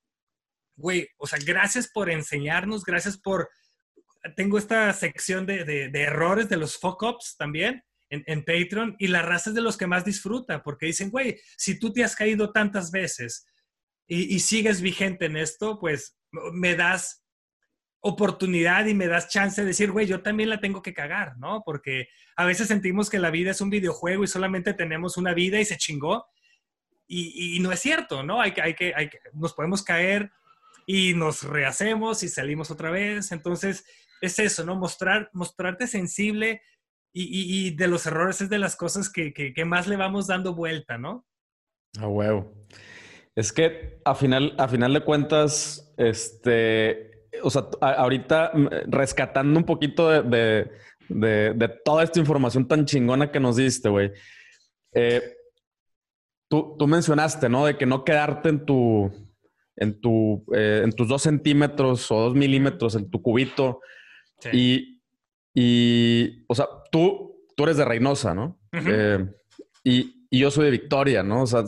güey, 0.77 1.09
o 1.17 1.27
sea, 1.27 1.39
gracias 1.43 1.89
por 1.89 2.11
enseñarnos, 2.11 2.85
gracias 2.85 3.17
por... 3.17 3.49
Tengo 4.37 4.59
esta 4.59 4.93
sección 4.93 5.47
de, 5.47 5.65
de 5.65 6.03
errores 6.03 6.51
de 6.51 6.59
los 6.59 6.79
fuck-ups 6.79 7.37
también 7.39 7.83
en, 8.13 8.45
Patreon 8.45 8.97
y 8.99 9.09
la 9.09 9.23
raza 9.23 9.51
es 9.51 9.55
de 9.55 9.63
los 9.63 9.79
que 9.79 9.87
más 9.87 10.05
disfruta 10.05 10.63
porque 10.63 10.87
dicen, 10.87 11.11
güey, 11.11 11.41
si 11.57 11.79
tú 11.79 11.93
te 11.93 12.05
has 12.05 12.15
caído 12.15 12.53
tantas 12.53 12.91
veces 12.91 13.47
y, 14.07 14.39
sigues 14.41 14.83
vigente 14.83 15.25
en 15.25 15.37
esto, 15.37 15.79
pues 15.81 16.19
me 16.53 16.75
das 16.75 17.25
oportunidad 18.01 18.87
y 18.87 18.95
me 18.95 19.07
das 19.07 19.29
chance 19.29 19.61
de 19.61 19.69
decir, 19.69 19.91
güey, 19.91 20.07
yo 20.07 20.23
también 20.23 20.51
la 20.51 20.61
tengo 20.61 20.83
que 20.83 20.93
cagar, 20.93 21.39
¿no? 21.39 21.63
Porque 21.65 22.09
a 22.37 22.45
veces 22.45 22.69
sentimos 22.69 23.09
que 23.09 23.19
la 23.19 23.31
vida 23.31 23.53
es 23.53 23.61
un 23.61 23.71
videojuego 23.71 24.25
y 24.25 24.27
solamente 24.29 24.75
tenemos 24.75 25.17
una 25.17 25.33
vida 25.33 25.61
y 25.61 25.65
se 25.65 25.79
chingó. 25.79 26.27
Y, 27.07 27.59
no 27.61 27.73
es 27.73 27.81
cierto, 27.81 28.23
¿no? 28.23 28.41
Hay 28.41 28.53
que, 28.53 28.63
hay 28.63 28.75
que, 28.75 28.93
hay 28.95 29.09
que, 29.09 29.19
nos 29.35 29.55
podemos 29.55 29.83
caer 29.83 30.31
y 30.87 31.15
nos 31.15 31.43
rehacemos 31.43 32.23
y 32.23 32.29
salimos 32.29 32.71
otra 32.71 32.91
vez. 32.91 33.33
Entonces, 33.33 33.85
es 34.21 34.39
eso, 34.39 34.65
¿no? 34.65 34.77
Mostrar, 34.77 35.31
mostrarte 35.33 35.87
sensible, 35.87 36.63
y, 37.13 37.71
de 37.77 37.89
los 37.89 38.07
errores 38.07 38.41
es 38.41 38.49
de 38.49 38.59
las 38.59 38.77
cosas 38.77 39.11
que, 39.11 39.55
más 39.67 39.87
le 39.87 39.97
vamos 39.97 40.27
dando 40.27 40.55
vuelta, 40.55 40.99
¿no? 40.99 41.27
A 41.99 42.09
huevo. 42.09 42.55
Es 43.35 43.53
que 43.53 44.01
a 44.05 44.15
final, 44.15 44.55
a 44.59 44.69
final 44.69 44.93
de 44.95 45.05
cuentas, 45.05 45.93
este, 45.97 47.29
o 47.43 47.51
sea, 47.51 47.67
ahorita 47.81 48.53
mm, 48.55 48.67
rescatando 48.91 49.59
un 49.59 49.65
poquito 49.65 50.23
de, 50.23 50.71
toda 51.85 52.05
esta 52.05 52.19
información 52.19 52.67
tan 52.67 52.85
chingona 52.87 53.31
que 53.31 53.41
nos 53.41 53.57
diste, 53.57 53.89
güey. 53.89 54.13
Eh, 54.95 55.23
tú, 56.49 56.77
mencionaste, 56.87 57.49
¿no? 57.49 57.67
De 57.67 57.77
que 57.77 57.87
no 57.87 58.05
quedarte 58.05 58.49
en 58.51 58.65
tu, 58.65 59.11
en 59.77 60.01
tu, 60.01 60.45
eh, 60.55 60.83
en 60.85 60.93
tus 60.93 61.09
dos 61.09 61.23
centímetros 61.23 62.11
o 62.11 62.21
dos 62.21 62.35
milímetros, 62.35 62.95
en 62.95 63.11
tu 63.11 63.21
cubito. 63.21 63.81
Y, 64.53 65.01
y, 65.55 66.45
o 66.49 66.55
sea, 66.55 66.67
tú, 66.93 67.49
tú 67.57 67.65
eres 67.65 67.79
de 67.79 67.85
Reynosa, 67.85 68.35
¿no? 68.35 68.61
Eh, 68.73 69.27
y, 69.83 70.23
yo 70.31 70.51
soy 70.51 70.67
de 70.67 70.71
Victoria, 70.71 71.23
¿no? 71.23 71.43
O 71.43 71.47
sea, 71.47 71.65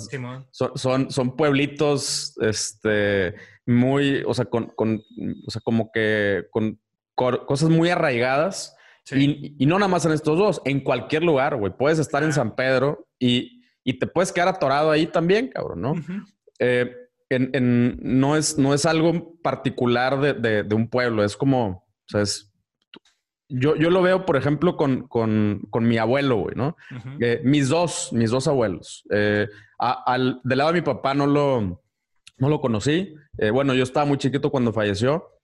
son, 0.74 1.10
son, 1.10 1.36
pueblitos, 1.36 2.34
este, 2.40 3.34
muy, 3.66 4.22
o 4.26 4.32
sea, 4.32 4.46
con, 4.46 4.68
con 4.68 5.02
o 5.46 5.50
sea, 5.50 5.60
como 5.62 5.90
que 5.92 6.46
con 6.50 6.80
cosas 7.14 7.68
muy 7.68 7.90
arraigadas 7.90 8.74
Y, 9.10 9.66
no 9.66 9.78
nada 9.78 9.88
más 9.88 10.06
en 10.06 10.12
estos 10.12 10.38
dos, 10.38 10.62
en 10.64 10.80
cualquier 10.80 11.24
lugar, 11.24 11.56
güey. 11.56 11.76
Puedes 11.76 11.98
estar 11.98 12.22
en 12.22 12.32
San 12.32 12.54
Pedro 12.54 13.06
y, 13.18 13.60
te 13.98 14.06
puedes 14.06 14.32
quedar 14.32 14.48
atorado 14.48 14.90
ahí 14.90 15.06
también, 15.06 15.48
cabrón, 15.48 15.82
¿no? 15.82 15.94
Eh, 16.58 16.90
no, 17.60 18.36
es, 18.36 18.56
no 18.56 18.72
es 18.72 18.86
algo 18.86 19.36
particular 19.42 20.40
de, 20.40 20.74
un 20.74 20.88
pueblo, 20.88 21.22
es 21.22 21.36
como, 21.36 21.66
o 21.68 22.08
sea, 22.08 22.22
es, 22.22 22.53
yo, 23.58 23.76
yo 23.76 23.90
lo 23.90 24.02
veo, 24.02 24.26
por 24.26 24.36
ejemplo, 24.36 24.76
con, 24.76 25.08
mi 25.80 25.98
abuelo, 25.98 26.36
güey, 26.36 26.54
¿no? 26.56 26.76
Eh, 27.20 27.40
mis 27.44 27.68
dos, 27.68 28.12
mis 28.12 28.30
dos 28.30 28.46
abuelos. 28.48 29.04
Eh, 29.10 29.48
al, 29.78 30.40
del 30.44 30.58
lado 30.58 30.72
de 30.72 30.80
mi 30.80 30.84
papá 30.84 31.14
no 31.14 31.26
lo, 31.26 31.82
no 32.38 32.48
lo 32.48 32.60
conocí. 32.60 33.14
bueno, 33.52 33.74
yo 33.74 33.82
estaba 33.82 34.06
muy 34.06 34.18
chiquito 34.18 34.50
cuando 34.50 34.72
falleció. 34.72 35.34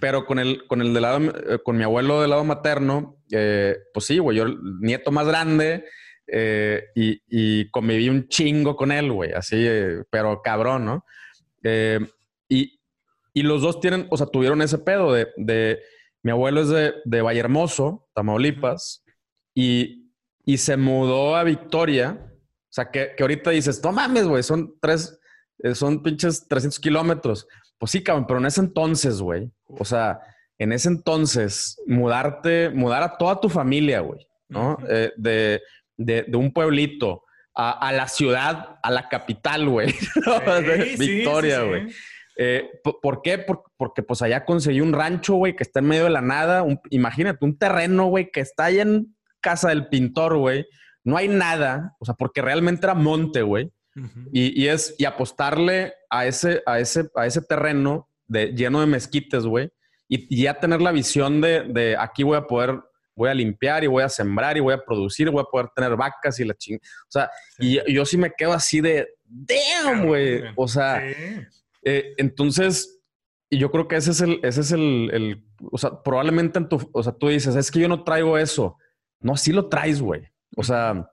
Pero 0.00 0.26
con 0.26 0.38
el, 0.38 0.66
con 0.66 0.82
el 0.82 0.92
de 0.92 1.00
lado, 1.00 1.18
eh, 1.24 1.58
con 1.64 1.76
mi 1.76 1.84
abuelo 1.84 2.20
del 2.20 2.30
lado 2.30 2.44
materno, 2.44 3.16
eh, 3.32 3.76
pues 3.94 4.06
sí, 4.06 4.18
güey, 4.18 4.36
yo, 4.36 4.46
nieto 4.80 5.10
más 5.10 5.26
grande, 5.26 5.86
eh, 6.26 6.84
y, 6.94 7.22
y, 7.28 7.70
conviví 7.70 8.08
un 8.10 8.28
chingo 8.28 8.76
con 8.76 8.92
él, 8.92 9.10
güey, 9.10 9.32
así, 9.32 9.66
pero 10.10 10.42
cabrón, 10.42 10.84
¿no? 10.84 11.04
y, 12.48 12.80
y, 13.32 13.42
los 13.42 13.62
dos 13.62 13.80
tienen, 13.80 14.06
o 14.10 14.16
sea, 14.16 14.26
tuvieron 14.26 14.60
ese 14.60 14.78
pedo 14.78 15.12
de, 15.12 15.28
de 15.36 15.80
mi 16.28 16.32
abuelo 16.32 16.60
es 16.60 16.68
de, 16.68 16.92
de 17.06 17.22
Vallehermoso, 17.22 18.06
Tamaulipas, 18.12 19.02
y, 19.54 20.12
y 20.44 20.58
se 20.58 20.76
mudó 20.76 21.36
a 21.36 21.42
Victoria, 21.42 22.18
o 22.20 22.68
sea, 22.68 22.90
que, 22.90 23.14
que 23.16 23.22
ahorita 23.22 23.48
dices, 23.48 23.82
no 23.82 23.92
mames, 23.92 24.28
güey, 24.28 24.42
son 24.42 24.74
tres, 24.78 25.18
son 25.72 26.02
pinches 26.02 26.46
300 26.46 26.80
kilómetros. 26.80 27.48
Pues 27.78 27.92
sí, 27.92 28.02
cabrón, 28.02 28.26
pero 28.26 28.40
en 28.40 28.44
ese 28.44 28.60
entonces, 28.60 29.22
güey, 29.22 29.50
o 29.68 29.86
sea, 29.86 30.20
en 30.58 30.72
ese 30.72 30.90
entonces, 30.90 31.82
mudarte, 31.86 32.68
mudar 32.68 33.02
a 33.02 33.16
toda 33.16 33.40
tu 33.40 33.48
familia, 33.48 34.00
güey, 34.00 34.28
¿no? 34.50 34.76
Eh, 34.86 35.10
de, 35.16 35.62
de, 35.96 36.36
un 36.36 36.52
pueblito 36.52 37.24
a, 37.54 37.90
la 37.90 38.06
ciudad, 38.06 38.78
a 38.82 38.90
la 38.90 39.08
capital, 39.08 39.66
güey, 39.66 39.94
Victoria, 40.98 41.62
güey. 41.62 41.86
Eh, 42.38 42.70
¿Por 43.02 43.20
qué? 43.22 43.44
porque 43.76 44.02
pues 44.02 44.22
allá 44.22 44.44
conseguí 44.44 44.80
un 44.80 44.92
rancho, 44.92 45.34
güey, 45.34 45.56
que 45.56 45.64
está 45.64 45.80
en 45.80 45.86
medio 45.86 46.04
de 46.04 46.10
la 46.10 46.22
nada. 46.22 46.64
imagínate, 46.90 47.44
un 47.44 47.58
terreno, 47.58 48.06
güey, 48.06 48.30
que 48.30 48.40
está 48.40 48.66
allá 48.66 48.82
en 48.82 49.16
casa 49.40 49.68
del 49.68 49.88
pintor, 49.88 50.36
güey. 50.36 50.66
No 51.04 51.16
hay 51.16 51.28
nada, 51.28 51.96
o 51.98 52.04
sea, 52.04 52.14
porque 52.14 52.40
realmente 52.40 52.86
era 52.86 52.94
monte, 52.94 53.42
güey 53.42 53.72
y, 54.32 54.68
es, 54.68 54.94
y 54.98 55.04
apostarle 55.04 55.94
a 56.10 56.26
ese, 56.26 56.62
a 56.66 56.78
ese, 56.78 57.08
a 57.14 57.26
ese 57.26 57.42
terreno 57.42 58.08
de, 58.26 58.52
lleno 58.52 58.80
de 58.80 58.86
mezquites, 58.86 59.44
güey. 59.44 59.70
Y, 60.08 60.42
ya 60.42 60.58
tener 60.58 60.80
la 60.80 60.92
visión 60.92 61.40
de, 61.40 61.64
de, 61.64 61.96
aquí 61.98 62.22
voy 62.22 62.36
a 62.36 62.46
poder, 62.46 62.80
voy 63.14 63.28
a 63.28 63.34
limpiar 63.34 63.84
y 63.84 63.88
voy 63.88 64.02
a 64.02 64.08
sembrar 64.08 64.56
y 64.56 64.60
voy 64.60 64.74
a 64.74 64.84
producir, 64.84 65.30
voy 65.30 65.42
a 65.42 65.50
poder 65.50 65.68
tener 65.74 65.96
vacas 65.96 66.38
y 66.40 66.44
la 66.44 66.54
ching... 66.54 66.76
O 66.76 67.10
sea, 67.10 67.30
y, 67.58 67.92
yo 67.92 68.04
sí 68.04 68.16
me 68.16 68.32
quedo 68.36 68.52
así 68.52 68.80
de, 68.80 69.08
damn, 69.24 70.06
güey. 70.06 70.42
O 70.56 70.68
sea, 70.68 71.02
eh, 71.82 72.14
entonces, 72.18 73.00
y 73.50 73.58
yo 73.58 73.70
creo 73.70 73.88
que 73.88 73.96
ese 73.96 74.10
es 74.10 74.20
el, 74.20 74.40
ese 74.42 74.60
es 74.60 74.72
el, 74.72 75.10
el, 75.12 75.44
o 75.70 75.78
sea, 75.78 76.02
probablemente 76.02 76.58
en 76.58 76.68
tu, 76.68 76.90
o 76.92 77.02
sea, 77.02 77.12
tú 77.12 77.28
dices, 77.28 77.56
es 77.56 77.70
que 77.70 77.80
yo 77.80 77.88
no 77.88 78.04
traigo 78.04 78.38
eso. 78.38 78.76
No, 79.20 79.36
sí 79.36 79.52
lo 79.52 79.68
traes, 79.68 80.00
güey. 80.00 80.22
O 80.56 80.62
sea, 80.62 81.10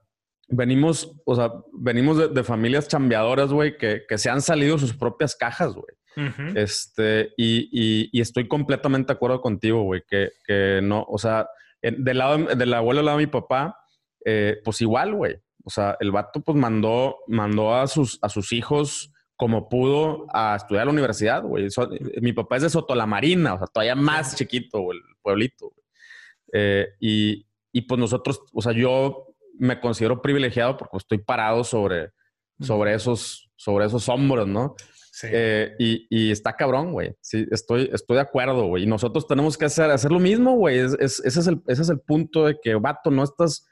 venimos, 0.48 1.14
o 1.24 1.34
sea, 1.34 1.52
venimos 1.72 2.34
de, 2.34 2.44
familias 2.44 2.88
chambeadoras, 2.88 3.50
güey, 3.50 3.76
que, 3.76 4.04
se 4.16 4.30
han 4.30 4.42
salido 4.42 4.78
sus 4.78 4.94
propias 4.94 5.34
cajas, 5.34 5.74
güey. 5.74 5.96
Este, 6.54 7.34
y, 7.36 8.08
y, 8.10 8.20
estoy 8.22 8.48
completamente 8.48 9.08
de 9.08 9.16
acuerdo 9.16 9.42
contigo, 9.42 9.82
güey, 9.82 10.02
que, 10.08 10.30
que, 10.46 10.80
no, 10.82 11.04
o 11.06 11.18
sea, 11.18 11.46
del 11.82 12.16
lado 12.16 12.38
del 12.38 12.72
abuelo, 12.72 13.00
del 13.00 13.06
lado 13.06 13.18
de 13.18 13.26
mi 13.26 13.30
papá, 13.30 13.76
eh, 14.24 14.58
pues 14.64 14.80
igual, 14.80 15.14
güey. 15.14 15.36
O 15.64 15.70
sea, 15.70 15.96
el 16.00 16.12
vato 16.12 16.40
pues 16.40 16.56
mandó, 16.56 17.18
mandó 17.26 17.74
a 17.74 17.86
sus, 17.86 18.18
a 18.22 18.28
sus 18.28 18.52
hijos 18.52 19.12
como 19.36 19.68
pudo 19.68 20.26
a 20.32 20.56
estudiar 20.56 20.82
a 20.82 20.84
la 20.86 20.92
universidad, 20.92 21.42
güey. 21.42 21.68
mi 22.20 22.32
papá 22.32 22.56
es 22.56 22.62
de 22.62 22.70
Soto 22.70 22.94
la 22.94 23.06
Marina, 23.06 23.54
o 23.54 23.58
sea, 23.58 23.66
todavía 23.66 23.94
más 23.94 24.34
chiquito, 24.34 24.92
el 24.92 25.00
pueblito. 25.22 25.72
Eh, 26.52 26.88
y, 27.00 27.46
y 27.72 27.82
pues 27.82 28.00
nosotros, 28.00 28.40
o 28.52 28.62
sea, 28.62 28.72
yo 28.72 29.34
me 29.58 29.80
considero 29.80 30.22
privilegiado 30.22 30.76
porque 30.76 30.96
estoy 30.96 31.18
parado 31.18 31.64
sobre, 31.64 32.12
sobre, 32.60 32.94
esos, 32.94 33.50
sobre 33.56 33.86
esos 33.86 34.08
hombros, 34.08 34.46
¿no? 34.48 34.74
Sí. 35.12 35.28
Eh, 35.30 35.74
y, 35.78 36.06
y, 36.10 36.30
está 36.30 36.54
cabrón, 36.54 36.92
güey. 36.92 37.16
Sí, 37.20 37.46
estoy, 37.50 37.88
estoy 37.92 38.16
de 38.16 38.22
acuerdo, 38.22 38.66
güey. 38.66 38.82
Y 38.82 38.86
nosotros 38.86 39.26
tenemos 39.26 39.56
que 39.56 39.64
hacer, 39.64 39.90
hacer 39.90 40.12
lo 40.12 40.18
mismo, 40.18 40.56
güey. 40.56 40.78
Es, 40.78 40.92
ese, 41.00 41.40
es 41.40 41.46
el, 41.46 41.62
ese 41.66 41.82
es 41.82 41.88
el 41.88 42.00
punto 42.00 42.44
de 42.44 42.58
que, 42.62 42.74
vato, 42.74 43.10
no 43.10 43.24
estás, 43.24 43.66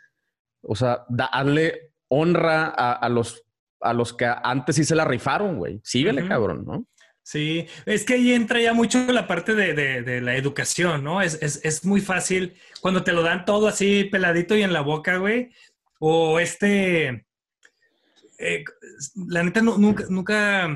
o 0.63 0.75
sea, 0.75 1.05
darle 1.11 1.93
honra 2.09 2.67
a, 2.69 3.09
los, 3.09 3.45
a 3.85 3.93
los 3.93 4.13
que 4.13 4.27
antes 4.43 4.77
sí 4.77 4.85
se 4.85 4.95
la 4.95 5.05
rifaron, 5.05 5.59
güey. 5.59 5.81
Síguele, 5.85 6.27
cabrón, 6.27 6.65
¿no? 6.67 6.87
Sí, 7.23 7.67
es 7.87 8.05
que 8.05 8.15
ahí 8.15 8.33
entra 8.33 8.61
ya 8.61 8.75
mucho 8.75 9.01
la 9.11 9.27
parte 9.27 9.55
de, 9.55 9.73
de, 9.75 10.21
la 10.21 10.37
educación, 10.37 11.05
¿no? 11.05 11.23
Es, 11.23 11.39
es, 11.41 11.61
es, 11.65 11.85
muy 11.85 12.03
fácil 12.03 12.55
cuando 12.83 13.03
te 13.03 13.13
lo 13.13 13.23
dan 13.23 13.47
todo 13.47 13.67
así 13.67 14.05
peladito 14.05 14.55
y 14.57 14.63
en 14.63 14.75
la 14.75 14.83
boca, 14.83 15.17
güey, 15.17 15.51
o 16.01 16.39
este, 16.39 17.27
eh, 18.39 18.65
la 19.29 19.43
neta, 19.43 19.63
nunca, 19.63 20.05
nunca 20.11 20.75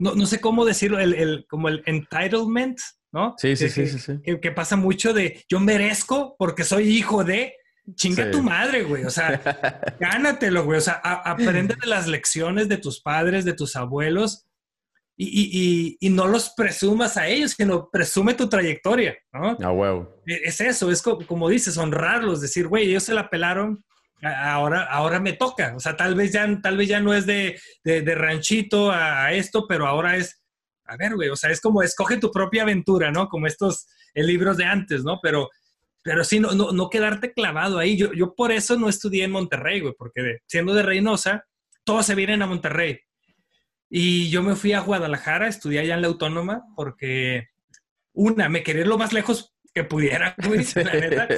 no, 0.00 0.26
sé 0.26 0.40
cómo 0.40 0.64
decirlo, 0.64 0.98
el, 0.98 1.44
como 1.48 1.68
el 1.68 1.82
entitlement, 1.86 2.78
¿no? 3.12 3.34
Sí, 3.36 3.54
sí, 3.54 3.68
sí, 3.68 3.86
sí, 3.86 4.20
Que, 4.40 4.50
pasa 4.50 4.76
mucho 4.76 5.12
de 5.12 5.44
yo 5.48 5.60
merezco 5.60 6.36
porque 6.38 6.64
soy 6.64 6.88
hijo 6.88 7.22
de. 7.22 7.54
Chinga 7.94 8.30
tu 8.30 8.42
madre, 8.42 8.82
güey. 8.82 9.04
O 9.04 9.10
sea, 9.10 9.40
gánatelo, 10.00 10.64
güey. 10.64 10.78
O 10.78 10.82
sea, 10.82 10.94
aprende 10.94 11.76
de 11.80 11.86
las 11.86 12.06
lecciones 12.06 12.68
de 12.68 12.78
tus 12.78 13.00
padres, 13.00 13.44
de 13.44 13.52
tus 13.52 13.76
abuelos 13.76 14.46
y, 15.22 15.98
y, 16.00 16.08
no 16.08 16.26
los 16.26 16.50
presumas 16.56 17.18
a 17.18 17.28
ellos, 17.28 17.52
sino 17.52 17.90
presume 17.90 18.32
tu 18.32 18.48
trayectoria, 18.48 19.18
¿no? 19.34 19.56
Ah, 19.62 19.70
huevo. 19.70 20.22
E, 20.26 20.40
es 20.44 20.62
eso, 20.62 20.90
es 20.90 21.02
como, 21.02 21.26
como 21.26 21.48
dices, 21.50 21.76
honrarlos, 21.76 22.40
decir, 22.40 22.68
güey, 22.68 22.88
ellos 22.88 23.02
se 23.02 23.12
la 23.12 23.28
pelaron 23.28 23.84
ahora, 24.22 24.84
ahora 24.84 25.20
me 25.20 25.34
toca. 25.34 25.74
O 25.76 25.80
sea, 25.80 25.94
tal 25.94 26.14
vez 26.14 26.32
ya, 26.32 26.60
tal 26.62 26.78
vez 26.78 26.88
ya 26.88 27.00
no 27.00 27.12
es 27.12 27.26
de, 27.26 27.60
de, 27.84 28.14
ranchito 28.14 28.90
a, 28.90 29.30
esto, 29.32 29.66
pero 29.68 29.86
ahora 29.86 30.16
es, 30.16 30.42
a 30.86 30.96
ver, 30.96 31.14
güey, 31.14 31.28
o 31.28 31.36
sea, 31.36 31.50
es 31.50 31.60
como 31.60 31.82
escoge 31.82 32.16
tu 32.16 32.30
propia 32.30 32.62
aventura, 32.62 33.10
¿no? 33.10 33.28
Como 33.28 33.46
estos 33.46 33.88
eh, 34.14 34.22
libros 34.22 34.56
de 34.56 34.64
antes, 34.64 35.04
¿no? 35.04 35.18
Pero, 35.22 35.50
pero 36.02 36.24
sí, 36.24 36.40
no, 36.40 36.52
no, 36.52 36.72
no 36.72 36.88
quedarte 36.88 37.32
clavado 37.32 37.78
ahí. 37.78 37.96
Yo, 37.96 38.12
yo 38.12 38.34
por 38.34 38.52
eso 38.52 38.76
no 38.76 38.88
estudié 38.88 39.24
en 39.24 39.32
Monterrey, 39.32 39.80
güey, 39.80 39.94
porque 39.96 40.38
siendo 40.46 40.74
de 40.74 40.82
Reynosa, 40.82 41.44
todos 41.84 42.06
se 42.06 42.14
vienen 42.14 42.42
a 42.42 42.46
Monterrey. 42.46 43.00
Y 43.88 44.30
yo 44.30 44.42
me 44.42 44.54
fui 44.54 44.72
a 44.72 44.80
Guadalajara, 44.80 45.48
estudié 45.48 45.80
allá 45.80 45.94
en 45.94 46.02
la 46.02 46.08
Autónoma, 46.08 46.62
porque 46.76 47.48
una, 48.12 48.48
me 48.48 48.62
quería 48.62 48.82
ir 48.82 48.88
lo 48.88 48.98
más 48.98 49.12
lejos 49.12 49.54
que 49.74 49.84
pudiera, 49.84 50.34
güey, 50.46 50.64
la 50.76 50.92
neta, 50.92 51.28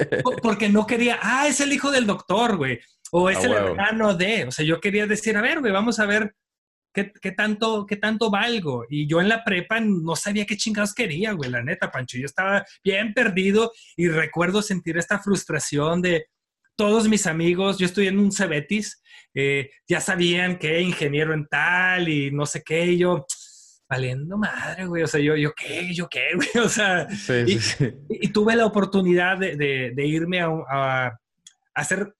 porque 0.41 0.69
no 0.69 0.85
quería, 0.85 1.19
ah, 1.21 1.47
es 1.47 1.59
el 1.61 1.73
hijo 1.73 1.91
del 1.91 2.05
doctor, 2.05 2.57
güey, 2.57 2.79
o 3.11 3.29
es 3.29 3.43
el 3.43 3.53
hermano 3.53 4.15
de, 4.15 4.45
o 4.45 4.51
sea, 4.51 4.65
yo 4.65 4.79
quería 4.79 5.05
decir, 5.05 5.37
a 5.37 5.41
ver, 5.41 5.59
güey, 5.59 5.71
vamos 5.71 5.99
a 5.99 6.05
ver 6.05 6.35
qué, 6.93 7.11
qué, 7.21 7.31
tanto, 7.31 7.85
qué 7.85 7.97
tanto 7.97 8.29
valgo. 8.29 8.85
Y 8.89 9.07
yo 9.07 9.19
en 9.21 9.29
la 9.29 9.43
prepa 9.43 9.79
no 9.79 10.15
sabía 10.15 10.45
qué 10.45 10.57
chingados 10.57 10.93
quería, 10.93 11.33
güey, 11.33 11.49
la 11.49 11.63
neta, 11.63 11.91
Pancho, 11.91 12.17
yo 12.17 12.25
estaba 12.25 12.63
bien 12.83 13.13
perdido 13.13 13.71
y 13.97 14.07
recuerdo 14.07 14.61
sentir 14.61 14.97
esta 14.97 15.19
frustración 15.19 16.01
de 16.01 16.27
todos 16.75 17.07
mis 17.07 17.27
amigos, 17.27 17.77
yo 17.77 17.85
estoy 17.85 18.07
en 18.07 18.17
un 18.17 18.31
Cebetis, 18.31 19.01
eh, 19.33 19.69
ya 19.87 19.99
sabían 19.99 20.57
que 20.57 20.81
ingeniero 20.81 21.33
en 21.33 21.47
tal 21.47 22.09
y 22.09 22.31
no 22.31 22.45
sé 22.45 22.63
qué, 22.65 22.85
y 22.87 22.97
yo 22.97 23.25
valiendo 23.93 24.37
madre, 24.37 24.85
güey. 24.85 25.03
O 25.03 25.07
sea, 25.07 25.19
yo, 25.19 25.35
yo 25.35 25.53
qué, 25.53 25.93
yo 25.93 26.07
qué, 26.09 26.29
güey. 26.35 26.65
O 26.65 26.69
sea, 26.69 27.07
y, 28.09 28.27
tuve 28.29 28.55
la 28.55 28.65
oportunidad 28.65 29.37
de, 29.37 29.93
irme 29.97 30.41
a, 30.41 31.11
hacer 31.75 32.13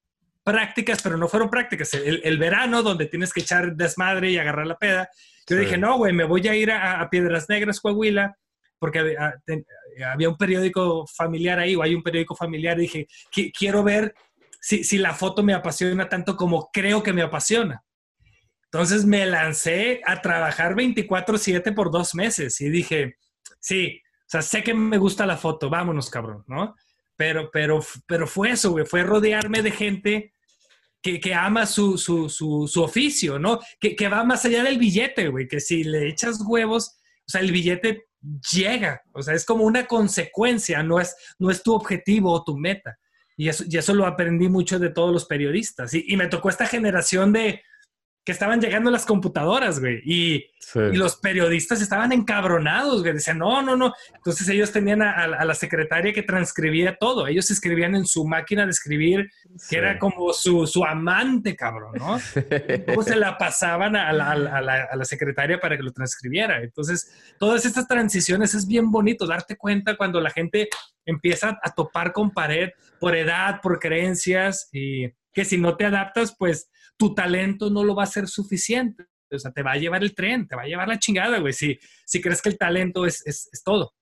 prácticas, 0.43 1.01
pero 1.01 1.17
no 1.17 1.27
fueron 1.27 1.49
prácticas. 1.49 1.93
El, 1.93 2.37
verano, 2.37 2.83
donde 2.83 3.05
tienes 3.05 3.33
que 3.33 3.41
echar 3.41 3.75
desmadre 3.75 4.31
y 4.31 4.37
agarrar 4.37 4.67
la 4.67 4.77
peda. 4.77 5.09
Yo 5.47 5.57
dije, 5.57 5.77
no, 5.77 5.97
güey, 5.97 6.13
me 6.13 6.23
voy 6.23 6.47
a 6.47 6.55
ir 6.55 6.71
a, 6.71 7.07
Piedras 7.09 7.49
Negras, 7.49 7.79
Coahuila, 7.79 8.37
porque 8.79 8.99
había, 8.99 10.29
un 10.29 10.37
periódico 10.37 11.07
familiar 11.07 11.59
ahí, 11.59 11.75
o 11.75 11.81
hay 11.81 11.95
un 11.95 12.03
periódico 12.03 12.35
familiar. 12.35 12.77
Y 12.77 12.83
dije, 12.83 13.07
quiero 13.57 13.83
ver 13.83 14.13
si, 14.59 14.83
si 14.83 14.97
la 14.97 15.13
foto 15.13 15.43
me 15.43 15.53
apasiona 15.53 16.09
tanto 16.09 16.35
como 16.35 16.69
creo 16.71 17.01
que 17.01 17.13
me 17.13 17.21
apasiona. 17.21 17.83
Entonces 18.73 19.05
me 19.05 19.23
lancé 19.27 20.01
a 20.03 20.19
trabajar 20.19 20.73
24/7 20.73 21.75
por 21.75 21.91
dos 21.91 22.15
meses 22.15 22.59
y 22.59 22.69
dije, 22.69 23.17
sí, 23.59 24.01
o 24.03 24.25
sea, 24.25 24.41
sé 24.41 24.63
que 24.63 24.73
me 24.73 24.97
gusta 24.97 25.27
la 25.27 25.37
foto, 25.37 25.69
vámonos, 25.69 26.09
cabrón, 26.09 26.43
¿no? 26.47 26.75
Pero, 27.15 27.51
pero, 27.51 27.81
pero 28.07 28.25
fue 28.25 28.49
eso, 28.49 28.71
güey, 28.71 28.85
fue 28.87 29.03
rodearme 29.03 29.61
de 29.61 29.69
gente 29.69 30.32
que, 31.03 31.33
ama 31.33 31.65
su, 31.65 31.97
su, 31.97 32.29
su, 32.29 32.67
su, 32.67 32.81
oficio, 32.81 33.37
¿no? 33.37 33.59
Que, 33.79 33.95
que 33.95 34.07
va 34.07 34.23
más 34.23 34.45
allá 34.45 34.63
del 34.63 34.77
billete, 34.77 35.27
güey, 35.27 35.47
que 35.47 35.59
si 35.59 35.83
le 35.83 36.07
echas 36.07 36.39
huevos, 36.47 36.97
o 37.27 37.29
sea, 37.29 37.41
el 37.41 37.51
billete 37.51 38.05
llega, 38.53 39.03
o 39.11 39.21
sea, 39.21 39.33
es 39.33 39.45
como 39.45 39.65
una 39.65 39.85
consecuencia, 39.85 40.81
no 40.81 41.01
es, 41.01 41.15
no 41.39 41.51
es 41.51 41.61
tu 41.61 41.73
objetivo 41.73 42.31
o 42.31 42.43
tu 42.43 42.57
meta. 42.57 42.97
Y 43.35 43.49
eso, 43.49 43.65
y 43.67 43.77
eso 43.77 43.93
lo 43.93 44.05
aprendí 44.05 44.47
mucho 44.47 44.79
de 44.79 44.89
todos 44.89 45.11
los 45.11 45.25
periodistas. 45.25 45.93
Y, 45.93 46.05
y 46.07 46.15
me 46.15 46.27
tocó 46.27 46.49
esta 46.49 46.67
generación 46.67 47.33
de 47.33 47.61
que 48.25 48.31
estaban 48.31 48.61
llegando 48.61 48.89
las 48.89 49.05
computadoras, 49.05 49.81
güey. 49.81 50.01
Y, 50.05 50.45
y, 50.75 50.95
los 50.95 51.17
periodistas 51.17 51.81
estaban 51.81 52.13
encabronados, 52.13 53.01
güey. 53.01 53.13
Decían, 53.13 53.39
no, 53.39 53.61
no, 53.61 53.75
no. 53.75 53.93
Entonces 54.15 54.47
ellos 54.47 54.71
tenían 54.71 55.01
a, 55.01 55.11
a, 55.11 55.43
la 55.43 55.53
secretaria 55.53 56.13
que 56.13 56.23
transcribía 56.23 56.95
todo. 56.95 57.27
Ellos 57.27 57.51
escribían 57.51 57.95
en 57.95 58.05
su 58.05 58.25
máquina 58.25 58.63
de 58.63 58.71
escribir, 58.71 59.29
que 59.69 59.77
era 59.77 59.99
como 59.99 60.31
su, 60.31 60.65
su, 60.67 60.85
amante, 60.85 61.55
cabrón, 61.55 61.95
¿no? 61.97 62.17
Luego 62.87 63.03
se 63.03 63.17
la 63.17 63.37
pasaban 63.37 63.97
a 63.97 64.13
la, 64.13 64.31
a, 64.31 64.61
la, 64.61 64.87
a 64.89 64.95
la, 64.95 65.05
secretaria 65.05 65.59
para 65.59 65.75
que 65.75 65.83
lo 65.83 65.91
transcribiera. 65.91 66.63
Entonces, 66.63 67.11
todas 67.37 67.65
estas 67.65 67.87
transiciones 67.89 68.53
es 68.55 68.65
bien 68.65 68.89
bonito 68.89 69.27
darte 69.27 69.57
cuenta 69.57 69.97
cuando 69.97 70.21
la 70.21 70.29
gente 70.29 70.69
empieza 71.05 71.59
a 71.61 71.73
topar 71.73 72.13
con 72.13 72.31
pared 72.31 72.69
por 73.01 73.17
edad, 73.17 73.59
por 73.61 73.79
creencias 73.79 74.69
y 74.71 75.09
que 75.33 75.43
si 75.43 75.57
no 75.57 75.75
te 75.75 75.85
adaptas, 75.85 76.35
pues 76.37 76.69
tu 77.03 77.13
talento 77.13 77.69
no 77.69 77.83
lo 77.83 77.95
va 77.95 78.03
a 78.03 78.05
ser 78.05 78.29
suficiente. 78.29 79.03
O 79.29 79.37
sea, 79.37 79.51
te 79.51 79.61
va 79.61 79.73
a 79.73 79.77
llevar 79.77 80.03
el 80.03 80.15
tren, 80.15 80.47
te 80.47 80.55
va 80.55 80.61
a 80.61 80.67
llevar 80.67 80.87
la 80.87 80.99
chingada, 80.99 81.39
güey, 81.39 81.51
si, 81.51 81.77
si 82.05 82.21
crees 82.21 82.41
que 82.41 82.47
el 82.47 82.57
talento 82.57 83.05
es, 83.05 83.21
es, 83.25 83.61
todo. 83.61 83.93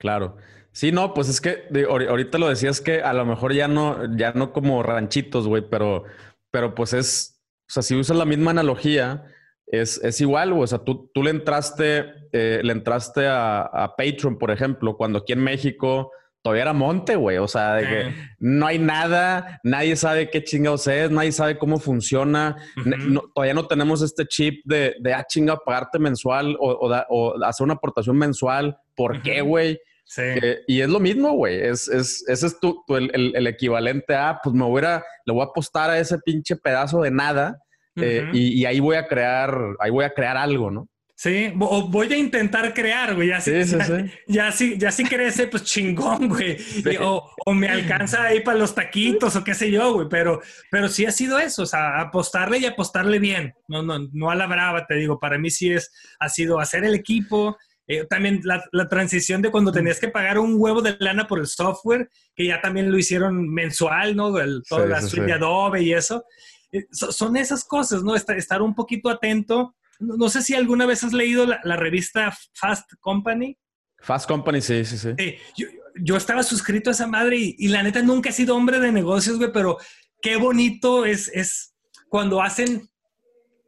Claro. 0.00 0.36
Sí, 0.72 0.90
no, 0.90 1.14
pues 1.14 1.28
es 1.28 1.40
que 1.40 1.68
ahorita 1.88 2.38
lo 2.38 2.48
decías 2.48 2.80
que 2.80 3.02
a 3.02 3.12
lo 3.12 3.24
mejor 3.24 3.52
ya 3.52 3.68
no, 3.68 4.16
ya 4.16 4.32
no 4.32 4.52
como 4.52 4.82
ranchitos, 4.82 5.46
güey, 5.46 5.62
pero, 5.70 6.04
pero 6.50 6.74
pues 6.74 6.92
es, 6.92 7.40
o 7.68 7.72
sea, 7.72 7.84
si 7.84 7.94
usas 7.94 8.16
la 8.16 8.24
misma 8.24 8.50
analogía, 8.50 9.26
es, 9.66 10.02
es 10.02 10.20
igual, 10.20 10.52
güey. 10.52 10.64
O 10.64 10.66
sea, 10.66 10.80
tú, 10.80 11.08
tú 11.14 11.22
le 11.22 11.30
entraste, 11.30 12.06
eh, 12.32 12.62
le 12.64 12.72
entraste 12.72 13.28
a, 13.28 13.60
a 13.60 13.94
Patreon, 13.94 14.38
por 14.38 14.50
ejemplo, 14.50 14.96
cuando 14.96 15.20
aquí 15.20 15.34
en 15.34 15.44
México 15.44 16.10
todavía 16.42 16.62
era 16.62 16.72
monte, 16.72 17.16
güey. 17.16 17.38
O 17.38 17.48
sea, 17.48 17.74
de 17.74 17.86
que 17.86 18.14
no 18.38 18.66
hay 18.66 18.78
nada, 18.78 19.60
nadie 19.62 19.96
sabe 19.96 20.30
qué 20.30 20.42
chingados 20.42 20.86
es, 20.86 21.10
nadie 21.10 21.32
sabe 21.32 21.58
cómo 21.58 21.78
funciona. 21.78 22.56
Uh 22.76 22.80
-huh. 22.80 22.96
no, 23.08 23.22
todavía 23.34 23.54
no 23.54 23.66
tenemos 23.66 24.02
este 24.02 24.26
chip 24.26 24.62
de, 24.64 24.96
de 25.00 25.14
ah, 25.14 25.24
chinga, 25.26 25.56
pagarte 25.58 25.98
mensual 25.98 26.56
o, 26.58 26.78
o, 26.80 26.88
da, 26.88 27.06
o 27.08 27.42
hacer 27.44 27.64
una 27.64 27.74
aportación 27.74 28.16
mensual. 28.16 28.76
¿Por 28.94 29.12
uh 29.12 29.14
-huh. 29.16 29.22
qué, 29.22 29.40
güey? 29.40 29.78
Sí. 30.04 30.22
Y 30.66 30.80
es 30.80 30.88
lo 30.88 30.98
mismo, 30.98 31.32
güey. 31.32 31.60
Es, 31.60 31.86
es, 31.86 32.24
ese 32.28 32.46
es 32.48 32.58
tu, 32.58 32.82
tu 32.84 32.96
el, 32.96 33.10
el, 33.14 33.36
el, 33.36 33.46
equivalente 33.46 34.14
a, 34.16 34.40
pues 34.42 34.54
me 34.54 34.64
voy 34.64 34.82
a, 34.82 35.04
le 35.24 35.32
voy 35.32 35.42
a 35.42 35.44
apostar 35.44 35.88
a 35.90 35.98
ese 36.00 36.18
pinche 36.18 36.56
pedazo 36.56 37.00
de 37.02 37.12
nada 37.12 37.58
uh 37.96 38.00
-huh. 38.00 38.04
eh, 38.04 38.30
y, 38.32 38.60
y 38.60 38.64
ahí 38.64 38.80
voy 38.80 38.96
a 38.96 39.06
crear, 39.06 39.56
ahí 39.78 39.90
voy 39.90 40.04
a 40.04 40.10
crear 40.10 40.36
algo, 40.36 40.70
¿no? 40.70 40.88
Sí, 41.22 41.52
o 41.60 41.86
voy 41.86 42.10
a 42.10 42.16
intentar 42.16 42.72
crear, 42.72 43.14
güey. 43.14 43.28
Ya, 43.28 43.42
sí, 43.42 43.62
sí, 43.66 43.76
ya, 43.76 43.84
sí. 43.84 44.10
ya, 44.26 44.52
si, 44.52 44.78
ya 44.78 44.90
si 44.90 45.04
crece, 45.04 45.48
pues 45.48 45.64
chingón, 45.64 46.30
güey. 46.30 46.56
O, 46.98 47.30
o, 47.44 47.52
me 47.52 47.68
alcanza 47.68 48.22
ahí 48.22 48.40
para 48.40 48.56
los 48.56 48.74
taquitos 48.74 49.36
o 49.36 49.44
qué 49.44 49.52
sé 49.52 49.70
yo, 49.70 49.92
güey. 49.92 50.08
Pero, 50.08 50.40
pero 50.70 50.88
sí 50.88 51.04
ha 51.04 51.12
sido 51.12 51.38
eso, 51.38 51.64
o 51.64 51.66
sea, 51.66 52.00
apostarle 52.00 52.56
y 52.56 52.64
apostarle 52.64 53.18
bien. 53.18 53.52
No, 53.68 53.82
no, 53.82 54.08
no 54.14 54.30
a 54.30 54.34
la 54.34 54.46
brava, 54.46 54.86
te 54.86 54.94
digo. 54.94 55.20
Para 55.20 55.36
mí 55.36 55.50
sí 55.50 55.70
es, 55.70 55.92
ha 56.18 56.30
sido 56.30 56.58
hacer 56.58 56.84
el 56.84 56.94
equipo. 56.94 57.58
Eh, 57.86 58.06
también 58.08 58.40
la, 58.44 58.64
la, 58.72 58.88
transición 58.88 59.42
de 59.42 59.50
cuando 59.50 59.72
tenías 59.72 60.00
que 60.00 60.08
pagar 60.08 60.38
un 60.38 60.54
huevo 60.56 60.80
de 60.80 60.96
lana 61.00 61.26
por 61.26 61.38
el 61.38 61.48
software, 61.48 62.08
que 62.34 62.46
ya 62.46 62.62
también 62.62 62.90
lo 62.90 62.96
hicieron 62.96 63.46
mensual, 63.46 64.16
¿no? 64.16 64.38
El, 64.38 64.62
toda 64.66 64.86
la 64.86 65.02
suite 65.02 65.26
de 65.26 65.32
Adobe 65.34 65.82
y 65.82 65.92
eso. 65.92 66.24
Eh, 66.72 66.86
so, 66.90 67.12
son 67.12 67.36
esas 67.36 67.62
cosas, 67.62 68.02
¿no? 68.02 68.16
Estar, 68.16 68.38
estar 68.38 68.62
un 68.62 68.74
poquito 68.74 69.10
atento 69.10 69.74
no 70.00 70.28
sé 70.28 70.42
si 70.42 70.54
alguna 70.54 70.86
vez 70.86 71.04
has 71.04 71.12
leído 71.12 71.46
la, 71.46 71.60
la, 71.62 71.76
revista 71.76 72.36
Fast 72.54 72.92
Company. 73.00 73.56
Fast 74.00 74.26
Company, 74.26 74.60
sí, 74.60 74.84
sí, 74.84 74.98
sí. 74.98 75.10
sí 75.18 75.36
yo, 75.56 75.68
yo, 76.02 76.16
estaba 76.16 76.42
suscrito 76.42 76.90
a 76.90 76.92
esa 76.92 77.06
madre 77.06 77.36
y, 77.36 77.56
y, 77.58 77.68
la 77.68 77.82
neta 77.82 78.02
nunca 78.02 78.30
he 78.30 78.32
sido 78.32 78.56
hombre 78.56 78.80
de 78.80 78.92
negocios, 78.92 79.36
güey, 79.36 79.52
pero 79.52 79.78
qué 80.22 80.36
bonito 80.36 81.04
es, 81.04 81.28
es 81.28 81.74
cuando 82.08 82.42
hacen 82.42 82.88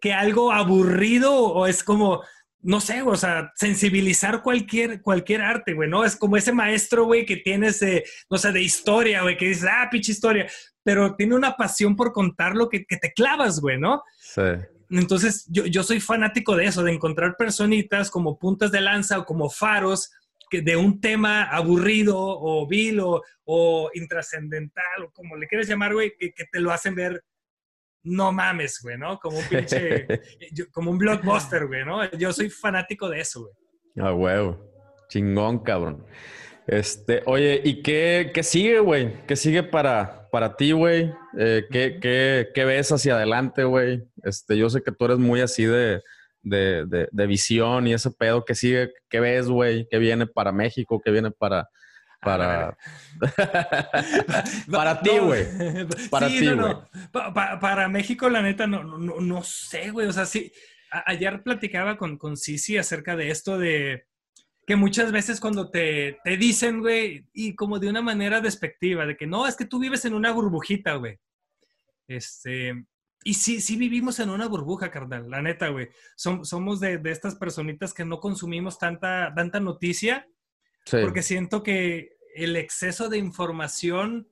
que 0.00 0.12
algo 0.12 0.50
aburrido 0.50 1.32
o 1.32 1.66
es 1.66 1.84
como, 1.84 2.22
no 2.60 2.80
sé, 2.80 3.02
o 3.02 3.16
sea, 3.16 3.52
sensibilizar 3.54 4.42
cualquier, 4.42 5.00
cualquier 5.00 5.42
arte, 5.42 5.74
güey, 5.74 5.88
¿no? 5.88 6.04
Es 6.04 6.16
como 6.16 6.36
ese 6.36 6.52
maestro, 6.52 7.04
güey, 7.04 7.24
que 7.24 7.36
tienes, 7.36 7.78
de, 7.80 8.04
no 8.28 8.36
sé, 8.38 8.52
de 8.52 8.62
historia, 8.62 9.22
güey, 9.22 9.36
que 9.36 9.48
dices, 9.48 9.68
ah, 9.70 9.88
pinche 9.90 10.12
historia, 10.12 10.50
pero 10.82 11.14
tiene 11.14 11.36
una 11.36 11.56
pasión 11.56 11.94
por 11.94 12.12
contarlo 12.12 12.68
que, 12.68 12.84
que 12.84 12.96
te 12.96 13.12
clavas, 13.12 13.60
güey, 13.60 13.78
¿no? 13.78 14.02
Sí. 14.18 14.42
Entonces, 14.98 15.46
yo, 15.48 15.66
yo 15.66 15.82
soy 15.82 16.00
fanático 16.00 16.54
de 16.54 16.66
eso, 16.66 16.82
de 16.82 16.92
encontrar 16.92 17.36
personitas 17.36 18.10
como 18.10 18.38
puntas 18.38 18.70
de 18.70 18.80
lanza 18.80 19.18
o 19.18 19.24
como 19.24 19.48
faros 19.48 20.10
que 20.50 20.60
de 20.60 20.76
un 20.76 21.00
tema 21.00 21.44
aburrido 21.44 22.18
o 22.18 22.66
vil 22.68 23.00
o, 23.00 23.22
o 23.44 23.90
intrascendental 23.94 25.04
o 25.04 25.10
como 25.10 25.36
le 25.36 25.46
quieres 25.46 25.66
llamar, 25.66 25.94
güey, 25.94 26.12
que, 26.18 26.32
que, 26.32 26.44
te 26.44 26.60
lo 26.60 26.70
hacen 26.70 26.94
ver, 26.94 27.24
no 28.02 28.32
mames, 28.32 28.80
güey, 28.82 28.98
¿no? 28.98 29.18
Como 29.18 29.38
un 29.38 29.44
pinche, 29.44 30.06
como 30.72 30.90
un 30.90 30.98
blockbuster, 30.98 31.66
güey, 31.66 31.86
¿no? 31.86 32.10
Yo 32.12 32.34
soy 32.34 32.50
fanático 32.50 33.08
de 33.08 33.20
eso, 33.20 33.40
güey. 33.40 33.54
Ah, 33.96 34.12
huevo. 34.12 34.70
Chingón, 35.08 35.60
cabrón. 35.60 36.04
Este, 36.66 37.22
oye, 37.24 37.62
¿y 37.64 37.82
qué, 37.82 38.30
qué 38.34 38.42
sigue, 38.42 38.78
güey? 38.80 39.24
¿Qué 39.26 39.36
sigue 39.36 39.62
para, 39.62 40.21
para 40.32 40.56
ti, 40.56 40.72
güey? 40.72 41.12
Eh, 41.38 41.66
¿qué, 41.70 41.98
qué, 42.00 42.48
¿qué, 42.54 42.64
ves 42.64 42.90
hacia 42.90 43.16
adelante, 43.16 43.64
güey? 43.64 44.02
Este, 44.24 44.56
yo 44.56 44.70
sé 44.70 44.82
que 44.82 44.90
tú 44.90 45.04
eres 45.04 45.18
muy 45.18 45.42
así 45.42 45.66
de, 45.66 46.00
de, 46.40 46.86
de, 46.86 47.06
de 47.12 47.26
visión 47.26 47.86
y 47.86 47.92
ese 47.92 48.10
pedo. 48.10 48.42
¿Qué 48.42 48.54
sigue? 48.54 48.94
¿Qué 49.10 49.20
ves, 49.20 49.48
güey? 49.48 49.86
¿Qué 49.90 49.98
viene 49.98 50.26
para 50.26 50.50
México? 50.50 51.02
¿Qué 51.04 51.10
viene 51.10 51.30
para... 51.30 51.68
Para, 52.22 52.78
para 54.70 55.00
ti, 55.02 55.18
güey. 55.18 55.44
Para 56.10 56.28
ti, 56.28 56.48
güey. 56.48 56.76
Para 57.60 57.88
México, 57.88 58.30
la 58.30 58.42
neta, 58.42 58.68
no, 58.68 58.84
no, 58.84 59.20
no 59.20 59.42
sé, 59.42 59.90
güey. 59.90 60.06
O 60.06 60.12
sea, 60.12 60.24
sí. 60.24 60.52
Ayer 61.04 61.42
platicaba 61.42 61.96
con, 61.98 62.16
con 62.16 62.36
Sisi 62.36 62.78
acerca 62.78 63.16
de 63.16 63.30
esto 63.30 63.58
de 63.58 64.06
que 64.66 64.76
muchas 64.76 65.10
veces 65.10 65.40
cuando 65.40 65.70
te, 65.70 66.18
te 66.24 66.36
dicen, 66.36 66.80
güey, 66.80 67.26
y 67.32 67.54
como 67.54 67.78
de 67.78 67.88
una 67.88 68.02
manera 68.02 68.40
despectiva, 68.40 69.06
de 69.06 69.16
que 69.16 69.26
no, 69.26 69.46
es 69.46 69.56
que 69.56 69.64
tú 69.64 69.78
vives 69.78 70.04
en 70.04 70.14
una 70.14 70.32
burbujita, 70.32 70.94
güey. 70.94 71.18
Este, 72.06 72.84
y 73.24 73.34
sí, 73.34 73.60
sí 73.60 73.76
vivimos 73.76 74.18
en 74.20 74.30
una 74.30 74.46
burbuja, 74.48 74.90
carnal, 74.90 75.28
la 75.30 75.42
neta, 75.42 75.68
güey. 75.68 75.88
Som, 76.16 76.44
somos 76.44 76.80
de, 76.80 76.98
de, 76.98 77.10
estas 77.10 77.34
personitas 77.34 77.92
que 77.92 78.04
no 78.04 78.20
consumimos 78.20 78.78
tanta, 78.78 79.32
tanta 79.34 79.60
noticia, 79.60 80.28
sí. 80.84 80.98
porque 81.02 81.22
siento 81.22 81.62
que 81.62 82.16
el 82.34 82.56
exceso 82.56 83.08
de 83.08 83.18
información, 83.18 84.28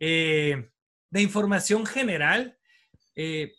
eh, 0.00 0.70
de 1.10 1.22
información 1.22 1.86
general, 1.86 2.58
eh, 3.14 3.52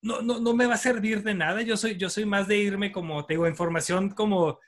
no, 0.00 0.22
no, 0.22 0.40
no, 0.40 0.54
me 0.54 0.66
va 0.66 0.74
a 0.74 0.78
servir 0.78 1.22
de 1.22 1.34
nada. 1.34 1.62
Yo 1.62 1.76
soy, 1.76 1.96
yo 1.96 2.08
soy 2.08 2.24
más 2.24 2.48
de 2.48 2.58
irme 2.58 2.92
como, 2.92 3.24
te 3.26 3.34
digo, 3.34 3.48
información 3.48 4.10
como 4.10 4.60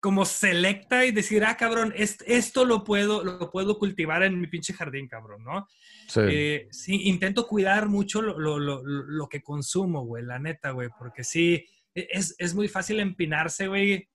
como 0.00 0.24
selecta 0.24 1.04
y 1.04 1.10
decir, 1.10 1.44
ah, 1.44 1.56
cabrón, 1.56 1.92
esto 1.96 2.64
lo 2.64 2.84
puedo, 2.84 3.24
lo 3.24 3.50
puedo 3.50 3.78
cultivar 3.78 4.22
en 4.22 4.40
mi 4.40 4.46
pinche 4.46 4.72
jardín, 4.72 5.08
cabrón, 5.08 5.42
¿no? 5.42 5.66
Sí. 6.08 6.20
Eh, 6.22 6.68
sí 6.70 7.08
intento 7.08 7.46
cuidar 7.46 7.88
mucho 7.88 8.22
lo, 8.22 8.38
lo, 8.38 8.58
lo, 8.58 8.82
lo, 8.84 9.28
que 9.28 9.42
consumo, 9.42 10.04
güey, 10.04 10.24
la 10.24 10.38
neta, 10.38 10.70
güey, 10.70 10.90
porque 10.98 11.24
sí, 11.24 11.66
e, 11.94 12.08
es, 12.10 12.34
es 12.38 12.54
muy 12.54 12.68
fácil 12.68 13.00
empinarse, 13.00 13.66
güey, 13.68 14.08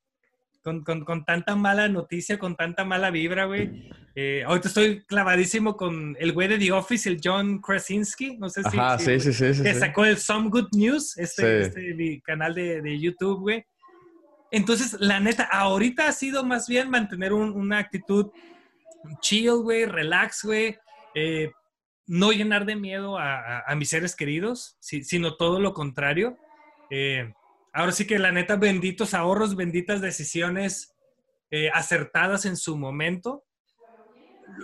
con, 0.61 0.83
con, 0.83 1.03
con, 1.03 1.25
tanta 1.25 1.55
mala 1.55 1.89
noticia, 1.89 2.37
con 2.37 2.55
tanta 2.55 2.85
mala 2.85 3.09
vibra, 3.09 3.45
güey. 3.45 3.89
Eh, 4.15 4.43
ahorita 4.45 4.67
estoy 4.67 5.03
clavadísimo 5.05 5.75
con 5.75 6.15
el 6.19 6.33
güey 6.33 6.47
de 6.47 6.59
The 6.59 6.71
Office, 6.71 7.09
el 7.09 7.19
John 7.23 7.59
Krasinski, 7.59 8.37
no 8.37 8.49
sé 8.49 8.61
si... 8.63 8.77
Ajá, 8.77 8.99
sí, 8.99 9.19
sí, 9.19 9.33
sí, 9.33 9.53
sí, 9.53 9.63
Que 9.63 9.73
sacó 9.73 10.05
el 10.05 10.17
Some 10.17 10.49
Good 10.49 10.69
News, 10.75 11.17
este, 11.17 11.61
este 11.61 12.21
canal 12.23 12.53
de, 12.53 12.81
de 12.81 12.99
YouTube, 12.99 13.39
güey. 13.39 13.65
Entonces, 14.51 14.97
la 14.99 15.21
neta, 15.21 15.45
ahorita 15.45 16.07
ha 16.07 16.11
sido 16.11 16.43
más 16.43 16.67
bien 16.67 16.89
mantener 16.89 17.31
un, 17.31 17.51
una 17.51 17.77
actitud 17.77 18.31
chill, 19.21 19.55
güey, 19.63 19.85
relax, 19.85 20.43
güey. 20.43 20.77
Eh, 21.15 21.51
no 22.05 22.33
llenar 22.33 22.65
de 22.65 22.75
miedo 22.75 23.17
a, 23.17 23.63
mis 23.77 23.89
seres 23.89 24.15
queridos, 24.15 24.75
si, 24.81 25.03
sino 25.03 25.37
todo 25.37 25.61
lo 25.61 25.73
contrario. 25.73 26.37
Eh, 26.89 27.33
ahora 27.71 27.93
sí 27.93 28.05
que 28.05 28.19
la 28.19 28.33
neta, 28.33 28.57
benditos 28.57 29.13
ahorros, 29.13 29.55
benditas 29.55 30.01
decisiones 30.01 30.93
eh, 31.49 31.69
acertadas 31.73 32.45
en 32.45 32.57
su 32.57 32.77
momento. 32.77 33.45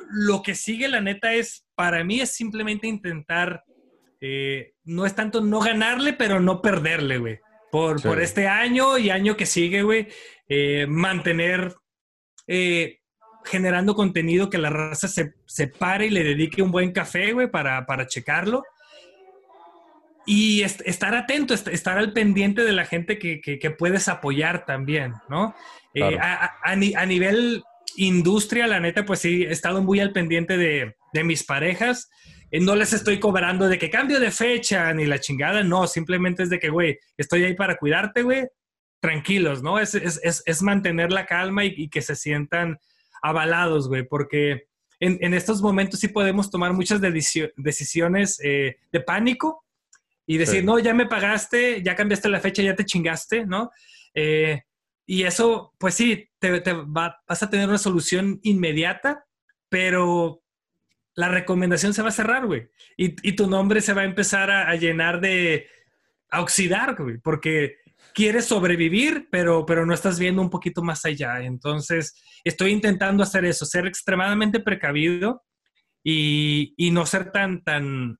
Lo 0.09 0.41
que 0.41 0.55
sigue, 0.55 0.89
la 0.89 0.99
neta, 0.99 1.33
es, 1.33 1.65
para 1.75 2.03
mí 2.03 2.19
es 2.19 2.31
simplemente 2.31 2.87
intentar, 2.87 3.63
no 4.83 5.05
es 5.05 5.15
tanto 5.15 5.39
no 5.39 5.61
ganarle, 5.61 6.11
pero 6.11 6.41
no 6.41 6.61
perderle, 6.61 7.19
güey 7.19 7.39
por, 7.77 8.01
sí. 8.01 8.07
por 8.07 8.21
este 8.21 8.47
año 8.47 8.97
y 8.97 9.09
año 9.09 9.37
que 9.37 9.45
sigue, 9.45 9.83
güey, 9.83 10.07
eh, 10.49 10.87
mantener 10.87 11.75
eh, 12.47 12.99
generando 13.45 13.95
contenido 13.95 14.49
que 14.49 14.57
la 14.57 14.69
raza 14.69 15.07
se, 15.07 15.33
se, 15.45 15.67
pare 15.67 16.07
y 16.07 16.09
le 16.09 16.23
dedique 16.23 16.61
un 16.61 16.71
buen 16.71 16.91
café, 16.91 17.33
güey, 17.33 17.49
para, 17.49 17.85
para 17.85 18.07
checarlo. 18.07 18.63
Y 20.25 20.63
est 20.63 20.81
estar 20.85 21.15
atento, 21.15 21.53
est 21.53 21.67
estar 21.67 21.97
al 21.97 22.11
pendiente 22.13 22.63
de 22.63 22.73
la 22.73 22.85
gente 22.85 23.17
que, 23.17 23.39
que, 23.39 23.59
que 23.59 23.71
puedes 23.71 24.07
apoyar 24.09 24.65
también, 24.65 25.13
¿no? 25.29 25.55
Eh, 25.93 25.99
claro. 25.99 26.15
Eh, 26.15 26.19
a, 26.19 26.45
a, 26.63 27.01
a, 27.01 27.05
nivel 27.05 27.63
industria, 27.95 28.67
la 28.67 28.79
neta, 28.79 29.05
pues 29.05 29.19
sí, 29.19 29.43
he 29.43 29.51
estado 29.51 29.81
muy 29.81 29.99
al 29.99 30.11
pendiente 30.11 30.57
de, 30.57 30.95
de 31.13 31.23
mis 31.23 31.43
parejas, 31.43 32.09
no 32.51 32.75
les 32.75 32.93
estoy 32.93 33.19
cobrando 33.19 33.67
de 33.67 33.77
que 33.77 33.89
cambio 33.89 34.19
de 34.19 34.31
fecha 34.31 34.93
ni 34.93 35.05
la 35.05 35.19
chingada, 35.19 35.63
no, 35.63 35.87
simplemente 35.87 36.43
es 36.43 36.49
de 36.49 36.59
que, 36.59 36.69
güey, 36.69 36.97
estoy 37.17 37.43
ahí 37.43 37.55
para 37.55 37.77
cuidarte, 37.77 38.23
güey, 38.23 38.47
tranquilos, 38.99 39.61
¿no? 39.61 39.79
Es, 39.79 39.95
es, 39.95 40.19
es, 40.23 40.43
es 40.45 40.61
mantener 40.61 41.11
la 41.11 41.25
calma 41.25 41.65
y, 41.65 41.89
que 41.89 42.01
se 42.01 42.15
sientan 42.15 42.79
avalados, 43.21 43.87
güey, 43.87 44.03
porque 44.03 44.67
en, 44.99 45.17
en, 45.21 45.33
estos 45.33 45.61
momentos 45.61 45.99
sí 45.99 46.07
podemos 46.07 46.49
tomar 46.49 46.73
muchas 46.73 47.01
decisiones 47.01 48.39
eh, 48.43 48.77
de 48.91 48.99
pánico 49.01 49.63
y 50.25 50.37
decir, 50.37 50.63
no, 50.63 50.79
ya 50.79 50.93
me 50.93 51.05
pagaste, 51.05 51.81
ya 51.83 51.95
cambiaste 51.95 52.29
la 52.29 52.39
fecha, 52.39 52.61
ya 52.61 52.75
te 52.75 52.85
chingaste, 52.85 53.45
¿no? 53.45 53.71
Eh, 54.13 54.63
y 55.05 55.23
eso, 55.23 55.73
pues 55.77 55.95
sí, 55.95 56.29
te, 56.39 56.59
te 56.59 56.73
va, 56.73 57.21
vas 57.27 57.43
a 57.43 57.49
tener 57.49 57.69
una 57.69 57.77
solución 57.77 58.39
inmediata, 58.43 59.25
pero 59.69 60.41
la 61.17 61.29
recomendación 61.29 61.93
se 61.93 62.03
va 62.03 62.09
a 62.09 62.11
cerrar, 62.11 62.45
güey. 62.45 62.69
Y, 62.95 63.15
y, 63.27 63.35
tu 63.35 63.47
nombre 63.47 63.81
se 63.81 63.93
va 63.93 64.01
a 64.01 64.05
empezar 64.05 64.51
a, 64.51 64.69
a 64.69 64.75
llenar 64.75 65.19
de, 65.19 65.67
a 66.29 66.41
oxidar, 66.41 66.95
güey, 66.95 67.17
porque 67.17 67.77
quieres 68.13 68.45
sobrevivir, 68.45 69.27
pero, 69.31 69.65
pero 69.65 69.85
no 69.85 69.95
estás 69.95 70.19
viendo 70.19 70.43
un 70.43 70.51
poquito 70.51 70.83
más 70.83 71.05
allá. 71.05 71.41
Entonces, 71.41 72.15
estoy 72.43 72.71
intentando 72.71 73.23
hacer 73.23 73.45
eso, 73.45 73.65
ser 73.65 73.87
extremadamente 73.87 74.59
precavido 74.59 75.43
y, 76.03 76.75
y 76.77 76.91
no 76.91 77.05
ser 77.07 77.31
tan, 77.31 77.63
tan 77.63 78.19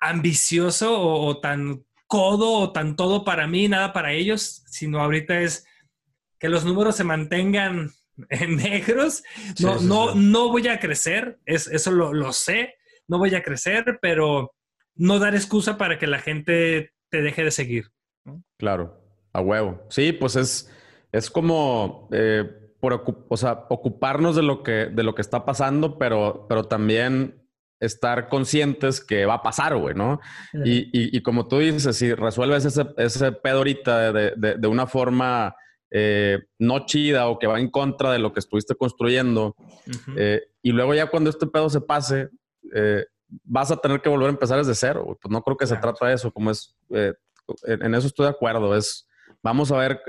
ambicioso 0.00 1.00
o, 1.00 1.40
tan 1.40 1.84
codo 2.08 2.52
o 2.54 2.72
tan 2.72 2.96
todo 2.96 3.24
para 3.24 3.46
mí, 3.46 3.68
nada 3.68 3.92
para 3.92 4.12
ellos, 4.12 4.64
sino 4.66 5.00
ahorita 5.00 5.40
es 5.40 5.64
que 6.40 6.48
los 6.48 6.64
números 6.64 6.96
se 6.96 7.04
mantengan 7.04 7.78
en 7.78 7.92
negros. 8.48 9.22
No, 9.60 9.80
no, 9.80 10.14
no 10.14 10.50
voy 10.50 10.68
a 10.68 10.80
crecer, 10.80 11.38
es, 11.44 11.66
eso 11.68 11.90
lo, 11.90 12.12
lo, 12.12 12.32
sé, 12.32 12.74
no 13.08 13.18
voy 13.18 13.34
a 13.34 13.42
crecer, 13.42 13.98
pero 14.00 14.54
no 14.94 15.18
dar 15.18 15.34
excusa 15.34 15.76
para 15.76 15.98
que 15.98 16.06
la 16.06 16.18
gente 16.18 16.92
te 17.10 17.22
deje 17.22 17.44
de 17.44 17.50
seguir. 17.50 17.90
Claro, 18.58 19.00
a 19.32 19.40
huevo. 19.40 19.86
Sí, 19.90 20.12
pues 20.12 20.36
es, 20.36 20.72
es 21.12 21.30
como 21.30 22.08
eh, 22.12 22.44
por 22.80 23.04
o 23.28 23.36
sea, 23.36 23.66
ocuparnos 23.68 24.36
de 24.36 24.42
lo 24.42 24.62
que, 24.62 24.86
de 24.86 25.02
lo 25.02 25.14
que 25.14 25.22
está 25.22 25.44
pasando, 25.44 25.98
pero, 25.98 26.46
pero 26.48 26.64
también 26.64 27.42
estar 27.78 28.28
conscientes 28.28 29.04
que 29.04 29.26
va 29.26 29.34
a 29.34 29.42
pasar, 29.42 29.76
güey, 29.76 29.94
¿no? 29.94 30.18
Y, 30.64 30.84
y, 30.98 31.16
y, 31.16 31.20
como 31.22 31.46
tú 31.46 31.58
dices, 31.58 31.96
si 31.96 32.14
resuelves 32.14 32.64
ese, 32.64 32.86
ese 32.96 33.32
pedo 33.32 33.58
ahorita 33.58 34.12
de, 34.12 34.32
de, 34.36 34.54
de 34.56 34.68
una 34.68 34.86
forma 34.86 35.54
eh, 35.90 36.38
no 36.58 36.86
chida 36.86 37.28
o 37.28 37.38
que 37.38 37.46
va 37.46 37.60
en 37.60 37.70
contra 37.70 38.12
de 38.12 38.18
lo 38.18 38.32
que 38.32 38.40
estuviste 38.40 38.74
construyendo, 38.74 39.56
eh, 40.16 40.42
y 40.62 40.72
luego 40.72 40.94
ya 40.94 41.06
cuando 41.06 41.30
este 41.30 41.46
pedo 41.46 41.68
se 41.70 41.80
pase, 41.80 42.28
eh, 42.74 43.04
vas 43.44 43.70
a 43.70 43.76
tener 43.76 44.00
que 44.00 44.08
volver 44.08 44.28
a 44.28 44.32
empezar 44.32 44.58
desde 44.58 44.74
cero. 44.74 45.18
Pues 45.20 45.30
no 45.30 45.42
creo 45.42 45.56
que 45.56 45.66
se 45.66 45.76
trata 45.76 46.06
de 46.06 46.14
eso, 46.14 46.32
como 46.32 46.50
es, 46.50 46.74
eh, 46.90 47.14
en 47.64 47.94
eso 47.94 48.06
estoy 48.06 48.24
de 48.24 48.30
acuerdo, 48.30 48.76
es, 48.76 49.08
vamos 49.42 49.70
a 49.70 49.78
ver 49.78 50.00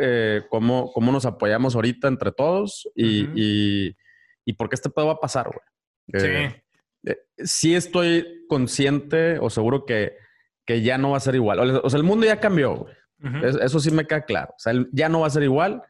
cómo, 0.50 0.92
cómo 0.94 1.12
nos 1.12 1.26
apoyamos 1.26 1.76
ahorita 1.76 2.08
entre 2.08 2.32
todos 2.32 2.90
y, 2.96 3.24
uh 3.24 3.28
-huh. 3.28 3.32
y, 3.36 3.96
y, 4.46 4.54
porque 4.54 4.76
este 4.76 4.90
pedo 4.90 5.08
va 5.08 5.14
a 5.14 5.20
pasar, 5.20 5.48
güey. 5.48 6.22
Sí 6.50 6.62
sí 7.38 7.76
estoy 7.76 8.46
consciente 8.48 9.40
o 9.40 9.50
seguro 9.50 9.86
que, 9.86 10.18
que, 10.66 10.82
ya 10.82 10.98
no 10.98 11.12
va 11.12 11.18
a 11.18 11.22
ser 11.22 11.36
igual. 11.36 11.60
O 11.84 11.90
sea, 11.90 11.98
el 11.98 12.04
mundo 12.04 12.26
ya 12.26 12.40
cambió. 12.40 12.88
Uh 13.22 13.28
-huh. 13.28 13.64
Eso 13.64 13.80
sí 13.80 13.92
me 13.92 14.06
queda 14.06 14.26
claro. 14.26 14.54
O 14.56 14.60
sea, 14.60 14.74
ya 14.92 15.10
no 15.10 15.22
va 15.22 15.28
a 15.28 15.32
ser 15.32 15.44
igual, 15.44 15.82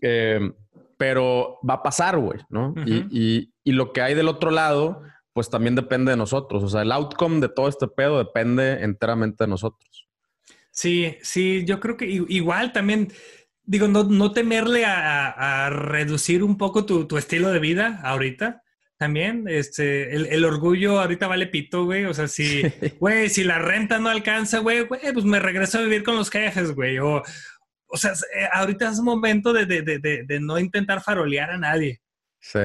eh, 0.00 0.52
pero 0.96 1.58
va 1.68 1.74
a 1.74 1.82
pasar, 1.82 2.18
güey, 2.18 2.40
¿no? 2.48 2.70
Uh 2.70 2.74
-huh. 2.74 3.08
y, 3.10 3.20
y, 3.20 3.52
y, 3.64 3.72
lo 3.72 3.92
que 3.92 4.02
hay 4.02 4.14
del 4.14 4.28
otro 4.28 4.50
lado, 4.50 5.02
pues 5.32 5.50
también 5.50 5.74
depende 5.74 6.10
de 6.10 6.16
nosotros. 6.16 6.62
O 6.62 6.68
sea, 6.68 6.82
el 6.82 6.92
outcome 6.92 7.40
de 7.40 7.48
todo 7.48 7.68
este 7.68 7.88
pedo 7.88 8.18
depende 8.18 8.82
enteramente 8.82 9.44
de 9.44 9.48
nosotros. 9.48 10.06
Sí, 10.70 11.16
sí, 11.22 11.64
yo 11.66 11.80
creo 11.80 11.96
que 11.96 12.06
igual 12.06 12.72
también 12.72 13.12
digo, 13.64 13.88
no, 13.88 14.04
no 14.04 14.32
temerle 14.32 14.84
a, 14.84 15.66
a, 15.66 15.70
reducir 15.70 16.42
un 16.42 16.56
poco 16.56 16.84
tu, 16.84 17.06
tu, 17.06 17.16
estilo 17.16 17.50
de 17.50 17.58
vida 17.58 18.00
ahorita 18.02 18.61
también. 19.02 19.46
Este, 19.48 20.14
el, 20.14 20.26
el, 20.26 20.44
orgullo 20.44 21.00
ahorita 21.00 21.26
vale 21.26 21.48
pito, 21.48 21.86
güey. 21.86 22.04
O 22.04 22.14
sea, 22.14 22.28
si, 22.28 22.62
güey, 23.00 23.28
si 23.28 23.42
la 23.42 23.58
renta 23.58 23.98
no 23.98 24.08
alcanza, 24.08 24.60
güey, 24.60 24.86
pues 24.86 25.24
me 25.24 25.40
regreso 25.40 25.78
a 25.78 25.82
vivir 25.82 26.04
con 26.04 26.14
los 26.14 26.30
jefes, 26.30 26.72
güey. 26.72 27.00
O, 27.00 27.20
o 27.88 27.96
sea, 27.96 28.12
eh, 28.12 28.46
ahorita 28.52 28.90
es 28.90 29.00
momento 29.00 29.52
de, 29.52 29.66
de, 29.66 29.82
de, 29.82 29.98
de, 30.24 30.40
no 30.40 30.56
intentar 30.56 31.02
farolear 31.02 31.50
a 31.50 31.58
nadie. 31.58 32.00
Sí. 32.38 32.60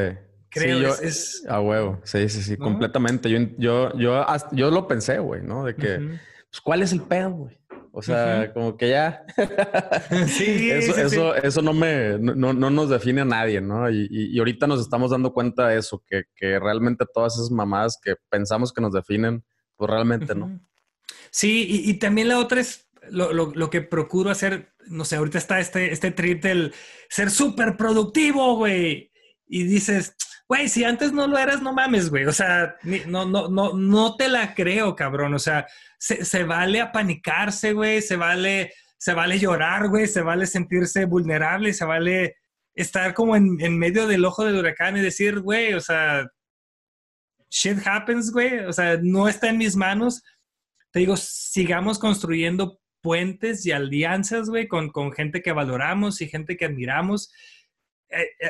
Creo, 0.50 0.78
sí, 0.78 0.84
yo, 0.84 0.90
es, 0.94 1.02
es, 1.02 1.46
A 1.50 1.60
huevo, 1.60 2.00
sí, 2.04 2.30
sí, 2.30 2.44
sí, 2.44 2.52
¿no? 2.52 2.66
completamente. 2.66 3.32
Yo, 3.32 3.40
yo, 3.58 3.98
yo, 3.98 4.24
yo 4.52 4.70
lo 4.70 4.88
pensé, 4.88 5.18
güey, 5.18 5.42
¿no? 5.42 5.66
De 5.66 5.76
que, 5.76 5.98
uh 5.98 6.02
-huh. 6.02 6.20
pues, 6.52 6.62
¿cuál 6.62 6.84
es 6.84 6.92
el 6.92 7.02
pedo, 7.02 7.32
güey? 7.32 7.58
O 7.98 8.02
sea, 8.04 8.14
uh 8.16 8.44
-huh. 8.44 8.54
como 8.54 8.78
que 8.78 8.90
ya. 8.90 9.26
sí, 10.28 10.70
eso, 10.70 10.94
sí, 10.94 11.02
eso, 11.02 11.34
sí. 11.34 11.40
eso 11.42 11.62
no 11.64 11.74
me 11.74 12.20
no, 12.20 12.54
no, 12.54 12.70
nos 12.70 12.92
define 12.92 13.22
a 13.22 13.26
nadie, 13.26 13.60
¿no? 13.60 13.90
Y, 13.90 14.08
y, 14.08 14.38
ahorita 14.38 14.68
nos 14.68 14.82
estamos 14.82 15.10
dando 15.10 15.34
cuenta 15.34 15.70
de 15.70 15.80
eso, 15.80 16.04
que, 16.08 16.26
que, 16.36 16.60
realmente 16.60 17.06
todas 17.12 17.34
esas 17.34 17.50
mamadas 17.50 17.98
que 18.00 18.14
pensamos 18.30 18.72
que 18.72 18.82
nos 18.82 18.94
definen, 18.94 19.44
pues 19.76 19.90
realmente 19.90 20.34
uh 20.34 20.36
-huh. 20.36 20.40
no. 20.42 20.70
Sí, 21.32 21.66
y, 21.68 21.90
y, 21.90 21.96
también 21.96 22.28
la 22.28 22.38
otra 22.38 22.62
es 22.62 22.88
lo, 23.10 23.34
lo, 23.34 23.52
lo, 23.56 23.70
que 23.72 23.82
procuro 23.82 24.30
hacer, 24.30 24.74
no 24.86 25.04
sé, 25.04 25.16
ahorita 25.16 25.40
está 25.40 25.60
este, 25.60 25.92
este 25.92 26.12
trip 26.12 26.44
del 26.44 26.76
ser 27.10 27.32
súper 27.32 27.78
productivo, 27.78 28.58
güey. 28.58 29.12
Y 29.48 29.64
dices, 29.64 30.16
güey, 30.48 30.70
si 30.70 30.84
antes 30.84 31.12
no 31.12 31.28
lo 31.28 31.38
eras, 31.38 31.62
no 31.62 31.74
mames, 31.74 32.10
güey. 32.10 32.26
O 32.26 32.32
sea, 32.32 32.76
no, 33.08 33.26
no, 33.26 33.50
no, 33.50 33.74
no 33.74 34.16
te 34.16 34.30
la 34.30 34.54
creo, 34.54 34.96
cabrón. 34.96 35.34
O 35.34 35.40
sea, 35.40 35.68
se, 35.98 36.24
se 36.24 36.44
vale 36.44 36.80
apanicarse, 36.80 37.74
güey. 37.74 38.02
Se 38.02 38.16
vale, 38.16 38.74
se 38.98 39.14
vale 39.14 39.40
llorar, 39.40 39.90
güey. 39.90 40.08
Se 40.08 40.22
vale 40.22 40.46
sentirse 40.46 41.06
vulnerable. 41.06 41.74
Se 41.74 41.86
vale 41.86 42.36
estar 42.74 43.14
como 43.14 43.36
en, 43.36 43.58
en 43.60 43.78
medio 43.78 44.08
del 44.08 44.24
ojo 44.24 44.46
del 44.46 44.58
huracán 44.58 44.96
y 44.96 45.02
decir, 45.02 45.42
güey, 45.42 45.74
o 45.74 45.82
sea, 45.82 46.28
shit 47.50 47.86
happens, 47.86 48.32
güey. 48.32 48.60
O 48.60 48.72
sea, 48.72 48.98
no 49.02 49.28
está 49.28 49.50
en 49.50 49.58
mis 49.58 49.76
manos. 49.76 50.24
Te 50.92 51.00
digo, 51.00 51.18
sigamos 51.18 52.00
construyendo 52.00 52.80
puentes 53.02 53.66
y 53.66 53.72
alianzas, 53.74 54.50
güey, 54.50 54.68
con, 54.68 54.90
con 54.92 55.12
gente 55.12 55.42
que 55.42 55.52
valoramos 55.52 56.22
y 56.22 56.30
gente 56.30 56.56
que 56.56 56.66
admiramos 56.66 57.32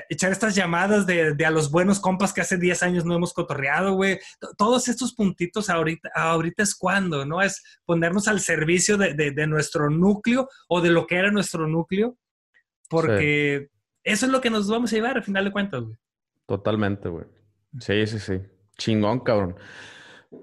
echar 0.09 0.31
estas 0.31 0.55
llamadas 0.55 1.05
de, 1.07 1.33
de, 1.33 1.45
a 1.45 1.51
los 1.51 1.71
buenos 1.71 1.99
compas 1.99 2.33
que 2.33 2.41
hace 2.41 2.57
10 2.57 2.83
años 2.83 3.05
no 3.05 3.15
hemos 3.15 3.33
cotorreado, 3.33 3.93
güey. 3.93 4.19
Todos 4.57 4.87
estos 4.87 5.13
puntitos 5.13 5.69
ahorita, 5.69 6.09
ahorita 6.13 6.63
es 6.63 6.75
cuando, 6.75 7.25
¿no? 7.25 7.41
Es 7.41 7.63
ponernos 7.85 8.27
al 8.27 8.39
servicio 8.39 8.97
de, 8.97 9.13
de, 9.13 9.31
de, 9.31 9.47
nuestro 9.47 9.89
núcleo 9.89 10.49
o 10.67 10.81
de 10.81 10.89
lo 10.89 11.07
que 11.07 11.15
era 11.15 11.31
nuestro 11.31 11.67
núcleo, 11.67 12.17
porque 12.89 13.69
sí. 13.69 13.79
eso 14.03 14.25
es 14.25 14.31
lo 14.31 14.41
que 14.41 14.49
nos 14.49 14.69
vamos 14.69 14.91
a 14.91 14.95
llevar 14.95 15.17
al 15.17 15.23
final 15.23 15.45
de 15.45 15.51
cuentas, 15.51 15.81
güey. 15.81 15.97
Totalmente, 16.45 17.09
güey. 17.09 17.25
Sí, 17.79 18.05
sí, 18.07 18.19
sí. 18.19 18.41
Chingón, 18.77 19.19
cabrón. 19.19 19.55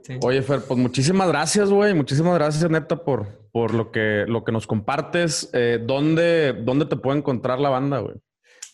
Sí. 0.02 0.18
Oye, 0.22 0.42
Fer, 0.42 0.62
pues 0.66 0.78
muchísimas 0.78 1.28
gracias, 1.28 1.70
güey. 1.70 1.94
Muchísimas 1.94 2.34
gracias, 2.34 2.70
neta, 2.70 3.04
por, 3.04 3.48
por 3.52 3.72
lo, 3.72 3.90
que, 3.90 4.24
lo 4.26 4.44
que 4.44 4.52
nos 4.52 4.66
compartes. 4.66 5.50
Eh, 5.52 5.78
¿dónde, 5.82 6.52
¿Dónde 6.52 6.86
te 6.86 6.96
puede 6.96 7.18
encontrar 7.18 7.58
la 7.58 7.70
banda, 7.70 8.00
güey? 8.00 8.16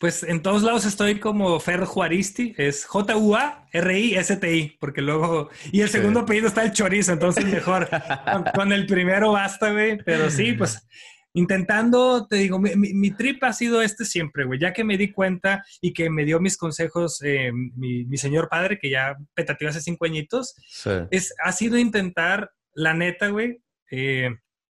Pues 0.01 0.23
en 0.23 0.41
todos 0.41 0.63
lados 0.63 0.87
estoy 0.87 1.21
como 1.21 1.61
Fer 1.61 1.85
Juaristi, 1.85 2.55
es 2.57 2.87
J-U-A-R-I-S-T-I, 2.87 4.79
porque 4.81 5.03
luego. 5.03 5.51
Y 5.73 5.83
el 5.83 5.91
segundo 5.91 6.21
sí. 6.21 6.25
apellido 6.25 6.49
está 6.49 6.63
el 6.63 6.73
chorizo, 6.73 7.13
entonces 7.13 7.45
mejor. 7.45 7.87
con, 8.33 8.45
con, 8.55 8.73
el 8.73 8.87
primero 8.87 9.33
basta, 9.33 9.71
güey. 9.71 9.99
Pero 9.99 10.31
sí, 10.31 10.55
pues 10.55 10.89
intentando, 11.35 12.27
te 12.27 12.37
digo, 12.37 12.59
mi, 12.59 12.75
mi, 12.77 12.95
mi, 12.95 13.11
trip 13.11 13.45
ha 13.45 13.53
sido 13.53 13.83
este 13.83 14.07
siempre, 14.07 14.45
güey. 14.45 14.59
Ya 14.59 14.73
que 14.73 14.85
me 14.85 14.97
di 14.97 15.13
cuenta 15.13 15.63
y 15.83 15.93
que 15.93 16.09
me 16.09 16.25
dio 16.25 16.41
mis 16.41 16.57
consejos 16.57 17.21
eh, 17.23 17.53
mi, 17.53 18.07
mi, 18.07 18.17
señor 18.17 18.49
padre, 18.49 18.79
que 18.79 18.89
ya 18.89 19.19
petateó 19.35 19.69
hace 19.69 19.83
cinco 19.83 20.07
añitos, 20.07 20.55
sí. 20.67 20.91
es, 21.11 21.35
ha 21.45 21.53
sido 21.53 21.77
intentar, 21.77 22.51
la 22.73 22.95
neta, 22.95 23.29
güey. 23.29 23.63
Eh, 23.91 24.31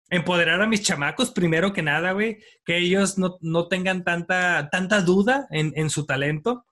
empoderar 0.10 0.62
a 0.62 0.68
mis 0.68 0.82
chamacos, 0.82 1.32
primero 1.32 1.74
que 1.74 1.82
nada, 1.82 2.12
güey, 2.12 2.40
que 2.66 2.78
ellos 2.78 3.18
no, 3.18 3.38
no, 3.42 3.68
tengan 3.68 4.04
tanta, 4.04 4.70
tanta 4.72 5.02
duda 5.02 5.48
en, 5.52 5.74
en 5.76 5.90
su 5.90 6.06
talento. 6.06 6.66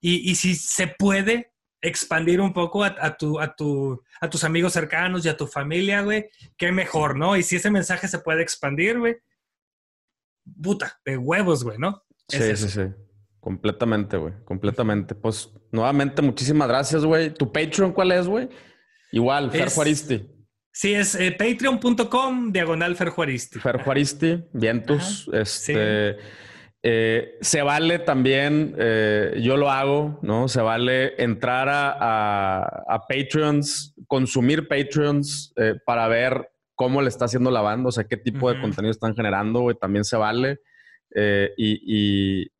Y, 0.00 0.30
y, 0.30 0.34
si 0.34 0.54
se 0.54 0.88
puede 0.88 1.52
expandir 1.80 2.40
un 2.40 2.52
poco 2.52 2.84
a, 2.84 2.94
a, 3.00 3.16
tu, 3.16 3.40
a, 3.40 3.54
tu, 3.54 4.02
a 4.20 4.28
tus 4.28 4.44
amigos 4.44 4.72
cercanos 4.72 5.24
y 5.24 5.28
a 5.28 5.36
tu 5.36 5.46
familia, 5.46 6.02
güey, 6.02 6.28
qué 6.56 6.72
mejor, 6.72 7.16
¿no? 7.16 7.36
Y 7.36 7.42
si 7.42 7.56
ese 7.56 7.70
mensaje 7.70 8.08
se 8.08 8.18
puede 8.18 8.42
expandir, 8.42 8.98
güey, 8.98 9.16
puta, 10.60 11.00
de 11.04 11.16
huevos, 11.16 11.62
güey, 11.64 11.78
¿no? 11.78 12.02
Sí, 12.28 12.56
sí, 12.56 12.68
sí. 12.68 12.82
Completamente, 13.40 14.16
güey. 14.16 14.34
Completamente. 14.44 15.16
Pues 15.16 15.50
nuevamente, 15.72 16.22
muchísimas 16.22 16.68
gracias, 16.68 17.04
güey. 17.04 17.34
¿Tu 17.34 17.50
Patreon 17.50 17.92
cuál 17.92 18.12
es, 18.12 18.28
güey? 18.28 18.48
Igual, 19.10 19.50
Fer 19.50 19.68
Juaristi. 19.68 20.31
Sí, 20.72 20.94
es 20.94 21.14
eh, 21.14 21.32
patreon.com 21.32 22.50
diagonal 22.50 22.96
Ferjuaristi. 22.96 23.58
Ferjuaristi, 23.58 24.42
vientos. 24.52 25.28
Este, 25.32 26.14
sí. 26.14 26.22
Eh, 26.84 27.38
se 27.40 27.62
vale 27.62 28.00
también, 28.00 28.74
eh, 28.76 29.38
yo 29.40 29.56
lo 29.56 29.70
hago, 29.70 30.18
¿no? 30.22 30.48
Se 30.48 30.60
vale 30.60 31.14
entrar 31.22 31.68
a, 31.70 33.04
Patreons, 33.08 33.94
consumir 34.08 34.66
Patreons 34.66 35.52
eh, 35.56 35.76
para 35.86 36.08
ver 36.08 36.50
cómo 36.74 37.00
le 37.00 37.08
está 37.08 37.26
haciendo 37.26 37.52
la 37.52 37.60
banda, 37.60 37.88
o 37.88 37.92
sea, 37.92 38.04
qué 38.04 38.16
tipo 38.16 38.52
de 38.52 38.60
contenido 38.60 38.90
están 38.90 39.14
generando, 39.14 39.60
güey, 39.60 39.76
también 39.76 40.04
se 40.04 40.16
vale. 40.16 40.58
y, 41.56 42.42
y, 42.46 42.50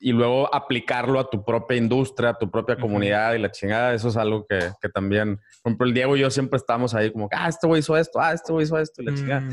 luego 0.00 0.52
aplicarlo 0.52 1.20
a 1.20 1.28
tu 1.28 1.44
propia 1.44 1.76
industria, 1.76 2.30
a 2.30 2.38
tu 2.38 2.50
propia 2.50 2.76
comunidad 2.76 3.34
y 3.34 3.38
la 3.38 3.50
chingada, 3.50 3.94
eso 3.94 4.08
es 4.08 4.16
algo 4.16 4.46
que, 4.48 4.88
también, 4.94 5.36
por 5.62 5.70
ejemplo, 5.70 5.86
el 5.86 5.94
Diego 5.94 6.16
y 6.16 6.20
yo 6.20 6.30
siempre 6.30 6.56
estamos 6.56 6.94
ahí 6.94 7.12
como, 7.12 7.28
ah, 7.32 7.48
este 7.48 7.66
güey 7.66 7.80
hizo 7.80 7.96
esto, 7.96 8.18
ah, 8.18 8.32
este 8.32 8.52
güey 8.52 8.64
hizo 8.64 8.78
esto 8.78 9.02
y 9.02 9.04
la 9.04 9.14
chingada. 9.14 9.40
Mm. 9.42 9.52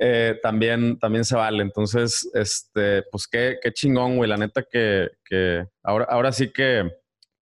Eh, 0.00 0.38
también, 0.42 0.98
también 0.98 1.24
se 1.24 1.36
vale. 1.36 1.62
Entonces, 1.62 2.28
este, 2.34 3.04
pues 3.10 3.28
qué, 3.28 3.58
qué 3.62 3.72
chingón, 3.72 4.16
güey. 4.16 4.28
La 4.28 4.36
neta 4.36 4.64
que, 4.68 5.10
que 5.24 5.64
ahora, 5.82 6.06
ahora 6.08 6.32
sí 6.32 6.50
que, 6.52 6.90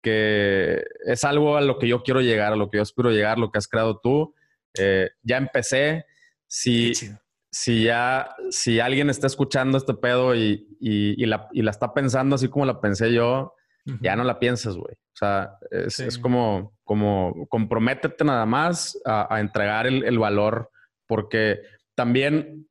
que 0.02 0.84
es 1.06 1.24
algo 1.24 1.56
a 1.56 1.62
lo 1.62 1.78
que 1.78 1.88
yo 1.88 2.04
quiero 2.04 2.22
llegar, 2.22 2.54
a 2.54 2.56
lo 2.56 2.70
que 2.70 2.78
yo 2.78 2.84
espero 2.84 3.12
llegar, 3.12 3.38
lo 3.38 3.52
que 3.52 3.60
has 3.60 3.68
creado 3.68 4.00
tú. 4.00 4.34
Eh, 4.78 5.10
ya 5.22 5.38
empecé. 5.38 6.06
Si, 6.48 6.94
si 7.52 7.84
ya, 7.84 8.36
si 8.50 8.80
alguien 8.80 9.10
está 9.10 9.28
escuchando 9.28 9.78
este 9.78 9.94
pedo 9.94 10.36
y, 10.36 10.68
y, 10.80 11.26
la, 11.26 11.48
y 11.52 11.62
la, 11.62 11.72
está 11.72 11.94
pensando 11.94 12.36
así 12.36 12.48
como 12.48 12.66
la 12.66 12.80
pensé 12.82 13.14
yo, 13.14 13.54
ya 14.02 14.16
no 14.16 14.24
la 14.24 14.38
piensas, 14.38 14.76
güey. 14.76 14.94
O 14.94 15.16
sea, 15.20 15.58
es, 15.72 16.00
es, 16.00 16.20
como, 16.20 16.78
como 16.84 17.48
comprométete 17.50 18.24
nada 18.24 18.46
más 18.46 19.00
a, 19.04 19.34
a 19.34 19.40
entregar 19.40 19.88
el, 19.88 20.04
el 20.04 20.20
valor, 20.20 20.70
porque 21.08 21.62
también 21.96 22.70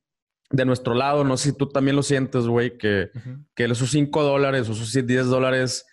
de 0.51 0.65
nuestro 0.65 0.95
lado, 0.95 1.25
no 1.25 1.37
sé 1.37 1.51
si 1.51 1.57
tú 1.57 1.69
también 1.69 1.97
lo 1.97 2.03
sientes, 2.03 2.47
güey, 2.47 2.79
que, 2.79 3.11
que 3.55 3.65
esos 3.65 3.91
5 3.91 4.23
dólares 4.23 4.69
o 4.69 4.73
esos 4.73 4.93
10 4.93 5.27
dólares 5.27 5.87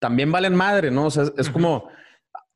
también 0.00 0.32
valen 0.32 0.56
madre, 0.56 0.90
¿no? 0.90 1.06
O 1.06 1.10
sea, 1.10 1.24
es, 1.36 1.48
como, 1.48 1.88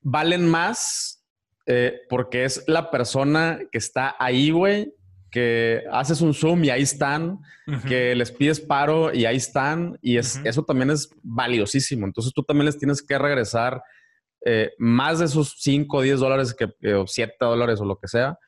valen 0.01 0.49
más 0.49 1.25
eh, 1.67 2.01
porque 2.09 2.45
es 2.45 2.65
la 2.67 2.91
persona 2.91 3.61
que 3.71 3.79
está 3.79 4.17
ahí, 4.19 4.51
güey, 4.51 4.93
que 5.37 5.83
haces 5.93 6.23
un 6.23 6.33
zoom 6.33 6.65
y 6.65 6.71
ahí 6.71 6.81
están, 6.81 7.41
que 7.87 8.15
les 8.15 8.33
pides 8.33 8.59
paro 8.59 9.13
y 9.13 9.27
ahí 9.27 9.37
están, 9.37 9.99
y 10.01 10.17
es, 10.17 10.41
eso 10.45 10.65
también 10.65 10.89
es 10.91 11.11
valiosísimo. 11.23 12.07
Entonces 12.07 12.33
tú 12.33 12.43
también 12.43 12.65
les 12.65 12.79
tienes 12.79 13.03
que 13.03 13.19
regresar 13.19 13.83
eh, 14.47 14.71
más 14.79 15.19
de 15.19 15.27
esos 15.27 15.57
5 15.59 15.95
o 15.95 16.01
10 16.01 16.21
dólares 16.21 16.55
que, 16.55 16.95
o 16.95 17.07
7 17.07 17.35
dólares 17.39 17.81
o 17.81 17.85
lo 17.85 17.99
que 17.99 18.09
sea 18.09 18.39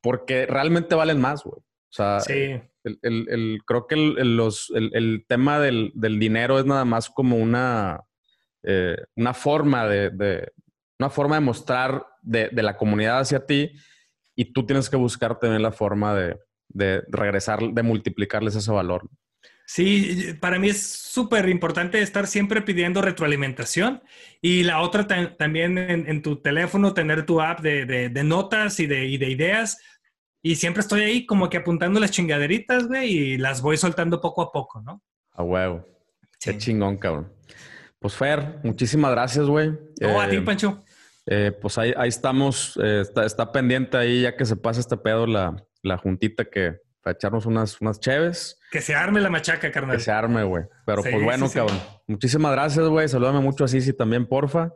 porque 0.00 0.46
realmente 0.46 0.94
valen 0.94 1.20
más, 1.20 1.44
güey. 1.44 1.60
O 1.60 1.92
sea, 1.96 2.18
el, 2.28 3.58
creo 3.64 3.86
que 3.86 3.94
el, 3.94 4.36
los, 4.36 4.72
el, 4.74 5.24
tema 5.28 5.60
del, 5.60 5.92
dinero 5.94 6.58
es 6.58 6.66
nada 6.66 6.84
más 6.84 7.10
como 7.10 7.36
una, 7.36 8.00
eh, 8.62 8.96
una 9.14 9.34
forma 9.34 9.86
de, 9.86 10.52
una 10.98 11.10
forma 11.10 11.36
de 11.36 11.40
mostrar 11.40 12.06
de, 12.22 12.50
la 12.52 12.76
comunidad 12.76 13.20
hacia 13.20 13.46
ti 13.46 13.72
y 14.36 14.52
tú 14.52 14.64
tienes 14.64 14.88
que 14.88 14.96
buscar 14.96 15.38
también 15.40 15.62
la 15.62 15.72
forma 15.72 16.14
de, 16.14 17.02
regresar, 17.08 17.60
de 17.60 17.82
multiplicarles 17.82 18.54
ese 18.54 18.70
valor. 18.70 19.08
Sí, 19.68 20.36
para 20.40 20.60
mí 20.60 20.68
es 20.68 20.86
súper 20.86 21.48
importante 21.48 22.00
estar 22.00 22.28
siempre 22.28 22.62
pidiendo 22.62 23.02
retroalimentación 23.02 24.00
y 24.40 24.62
la 24.62 24.80
otra 24.80 25.08
también 25.36 25.76
en, 25.78 26.22
tu 26.22 26.40
teléfono, 26.40 26.94
tener 26.94 27.26
tu 27.26 27.40
app 27.40 27.60
de, 27.60 28.22
notas 28.22 28.78
y 28.78 28.86
de, 28.86 29.06
y 29.06 29.18
de 29.18 29.30
ideas 29.30 29.78
y 30.46 30.54
siempre 30.54 30.80
estoy 30.80 31.00
ahí 31.00 31.26
como 31.26 31.50
que 31.50 31.56
apuntando 31.56 31.98
las 31.98 32.12
chingaderitas, 32.12 32.86
güey, 32.86 33.10
y 33.10 33.36
las 33.36 33.62
voy 33.62 33.76
soltando 33.76 34.20
poco 34.20 34.42
a 34.42 34.52
poco, 34.52 34.80
¿no? 34.80 35.02
A 35.32 35.42
huevo. 35.42 35.84
Qué 36.38 36.56
chingón, 36.56 36.98
cabrón. 36.98 37.32
Pues 37.98 38.14
Fer, 38.14 38.60
muchísimas 38.62 39.10
gracias, 39.10 39.46
güey. 39.46 39.72
No, 40.00 40.20
a 40.20 40.28
ti, 40.28 40.36
eh, 40.36 40.42
Pancho. 40.42 40.84
Eh, 41.26 41.52
pues 41.60 41.76
ahí, 41.78 41.92
ahí 41.96 42.08
estamos. 42.08 42.78
Eh, 42.82 43.02
está, 43.24 43.52
pendiente 43.52 43.96
ahí, 43.96 44.22
ya 44.22 44.36
que 44.36 44.44
se 44.44 44.56
pasa 44.56 44.80
este 44.80 44.96
pedo, 44.96 45.26
la, 45.26 45.56
la 45.82 45.98
juntita 45.98 46.44
que 46.44 46.76
para 47.02 47.14
echarnos 47.14 47.46
unas, 47.46 47.80
unas 47.80 48.00
cheves. 48.00 48.58
Que 48.70 48.80
se 48.80 48.94
arme 48.94 49.20
la 49.20 49.30
machaca, 49.30 49.70
carnal. 49.70 49.96
Que 49.96 50.02
se 50.02 50.10
arme, 50.10 50.42
güey. 50.42 50.64
Pero 50.84 51.02
pues 51.02 51.22
bueno, 51.22 51.48
cabrón. 51.48 51.80
Muchísimas 52.08 52.50
gracias, 52.50 52.84
güey. 52.88 53.08
Salúdame 53.08 53.38
mucho 53.38 53.64
a 53.64 53.68
Sisi 53.68 53.92
también, 53.92 54.26
porfa. 54.26 54.72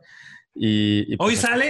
Y, 0.55 1.13
hoy 1.13 1.17
pues, 1.35 1.41
sale, 1.41 1.69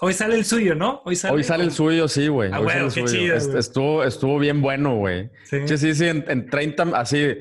hoy, 0.00 0.12
sale 0.12 0.36
el 0.36 0.44
suyo, 0.44 0.74
¿no? 0.74 1.02
Hoy 1.04 1.16
sale, 1.16 1.34
hoy 1.34 1.44
sale 1.44 1.64
el 1.64 1.72
suyo, 1.72 2.08
sí, 2.08 2.28
güey. 2.28 2.50
Ah, 2.52 2.60
bueno, 2.60 2.88
qué 2.92 3.04
chido. 3.04 3.36
estuvo, 3.36 4.04
estuvo 4.04 4.38
bien 4.38 4.62
bueno, 4.62 4.96
güey. 4.96 5.30
Sí, 5.44 5.76
sí, 5.76 5.94
sí, 5.94 6.06
en, 6.06 6.24
en 6.28 6.46
30, 6.46 6.84
así, 6.94 7.36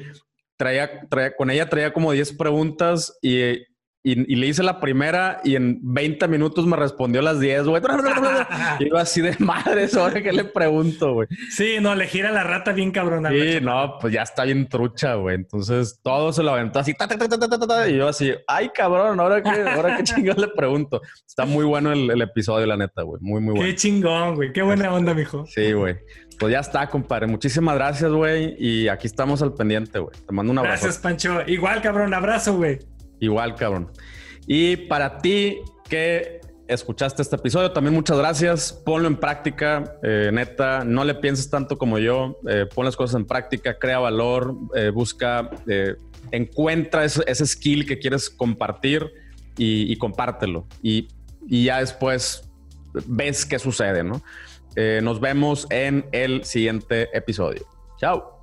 traía, 0.58 1.08
traía, 1.10 1.36
con 1.36 1.50
ella 1.50 1.70
traía 1.70 1.94
como 1.94 2.12
10 2.12 2.34
preguntas 2.34 3.18
y 3.22 3.64
y, 4.04 4.36
le 4.36 4.48
hice 4.48 4.64
la 4.64 4.80
primera 4.80 5.42
y 5.44 5.56
en 5.56 5.80
20 5.82 6.28
minutos 6.28 6.66
me 6.66 6.76
respondió 6.76 7.22
las 7.22 7.40
10, 7.40 7.66
güey. 7.66 7.84
y 8.80 8.86
iba 8.86 9.02
así 9.02 9.22
de 9.22 9.36
madre, 9.38 9.88
ahora 9.96 10.24
que 10.24 10.32
le 10.32 10.44
pregunto, 10.44 11.14
güey. 11.14 11.28
Sí, 11.52 11.76
no, 11.80 11.94
le 11.94 12.08
gira 12.08 12.32
la 12.32 12.44
rata 12.44 12.72
bien 12.72 12.90
cabrona. 12.90 13.30
Sí, 13.30 13.60
no, 13.62 13.98
pues 14.02 14.12
ya 14.12 14.24
está 14.24 14.44
bien 14.44 14.68
trucha, 14.68 15.14
güey. 15.16 15.36
Entonces 15.36 16.00
todo 16.02 16.34
se 16.34 16.42
lo 16.42 16.52
aventó 16.52 16.80
así. 16.80 16.96
y 17.90 17.96
yo 17.96 18.08
así, 18.08 18.34
ay, 18.48 18.70
cabrón, 18.74 19.20
ahora 19.20 19.44
que, 19.44 19.50
ahora 19.50 19.98
qué 19.98 20.04
chingón 20.04 20.38
le 20.42 20.48
pregunto. 20.48 21.02
Está 21.28 21.46
muy 21.46 21.66
bueno 21.66 21.92
el, 21.92 22.22
episodio, 22.22 22.66
la 22.66 22.78
neta, 22.78 23.04
güey. 23.04 23.22
Muy, 23.22 23.40
muy 23.40 23.54
bueno. 23.54 23.68
Qué 23.68 23.76
chingón, 23.76 24.34
güey. 24.34 24.52
Qué 24.52 24.64
buena 24.64 24.92
onda, 24.92 25.14
mijo. 25.14 25.46
Sí, 25.46 25.74
güey. 25.74 25.98
Pues 26.40 26.52
ya 26.52 26.60
está, 26.60 26.88
compadre. 26.88 27.28
Muchísimas 27.28 27.76
gracias, 27.76 28.12
güey. 28.12 28.56
Y 28.58 28.88
aquí 28.88 29.06
estamos 29.06 29.44
al 29.44 29.54
pendiente, 29.54 30.00
güey. 30.00 30.16
Te 30.26 30.34
mando 30.34 30.52
un 30.52 30.58
abrazo. 30.58 30.86
Gracias, 30.86 31.04
Pancho. 31.04 31.42
Igual, 31.46 31.84
cabrón. 31.84 32.16
Abrazo, 32.16 32.58
güey. 32.58 32.80
Igual, 33.22 33.56
cabrón. 33.56 33.90
Y 34.48 34.76
para 34.76 35.20
ti 35.20 35.60
que 35.88 36.42
escuchaste 36.68 37.22
este 37.22 37.36
episodio, 37.36 37.72
también 37.72 37.94
muchas 37.94 38.18
gracias. 38.18 38.74
Ponlo 38.74 39.08
en 39.08 39.16
práctica, 39.16 39.96
eh, 40.04 40.32
neta. 40.34 40.84
No 40.84 41.06
le 41.06 41.16
pienses 41.16 41.50
tanto 41.50 41.78
como 41.78 42.00
yo. 42.00 42.40
Eh, 42.50 42.66
pon 42.74 42.84
las 42.84 42.98
cosas 42.98 43.16
en 43.16 43.26
práctica, 43.26 43.78
crea 43.78 44.00
valor, 44.00 44.56
eh, 44.76 44.90
busca, 44.90 45.50
encuentra 46.32 47.06
ese, 47.06 47.46
skill 47.46 47.86
que 47.86 48.00
quieres 48.00 48.30
compartir 48.30 49.10
y, 49.56 49.96
compártelo. 49.98 50.66
Y, 50.82 51.08
y, 51.48 51.66
ya 51.66 51.80
después 51.80 52.50
ves 53.06 53.46
qué 53.46 53.60
sucede, 53.60 54.04
¿no? 54.04 54.22
nos 55.04 55.20
vemos 55.20 55.68
en 55.70 56.06
el 56.12 56.44
siguiente 56.46 57.10
episodio. 57.16 57.68
Chao. 57.98 58.41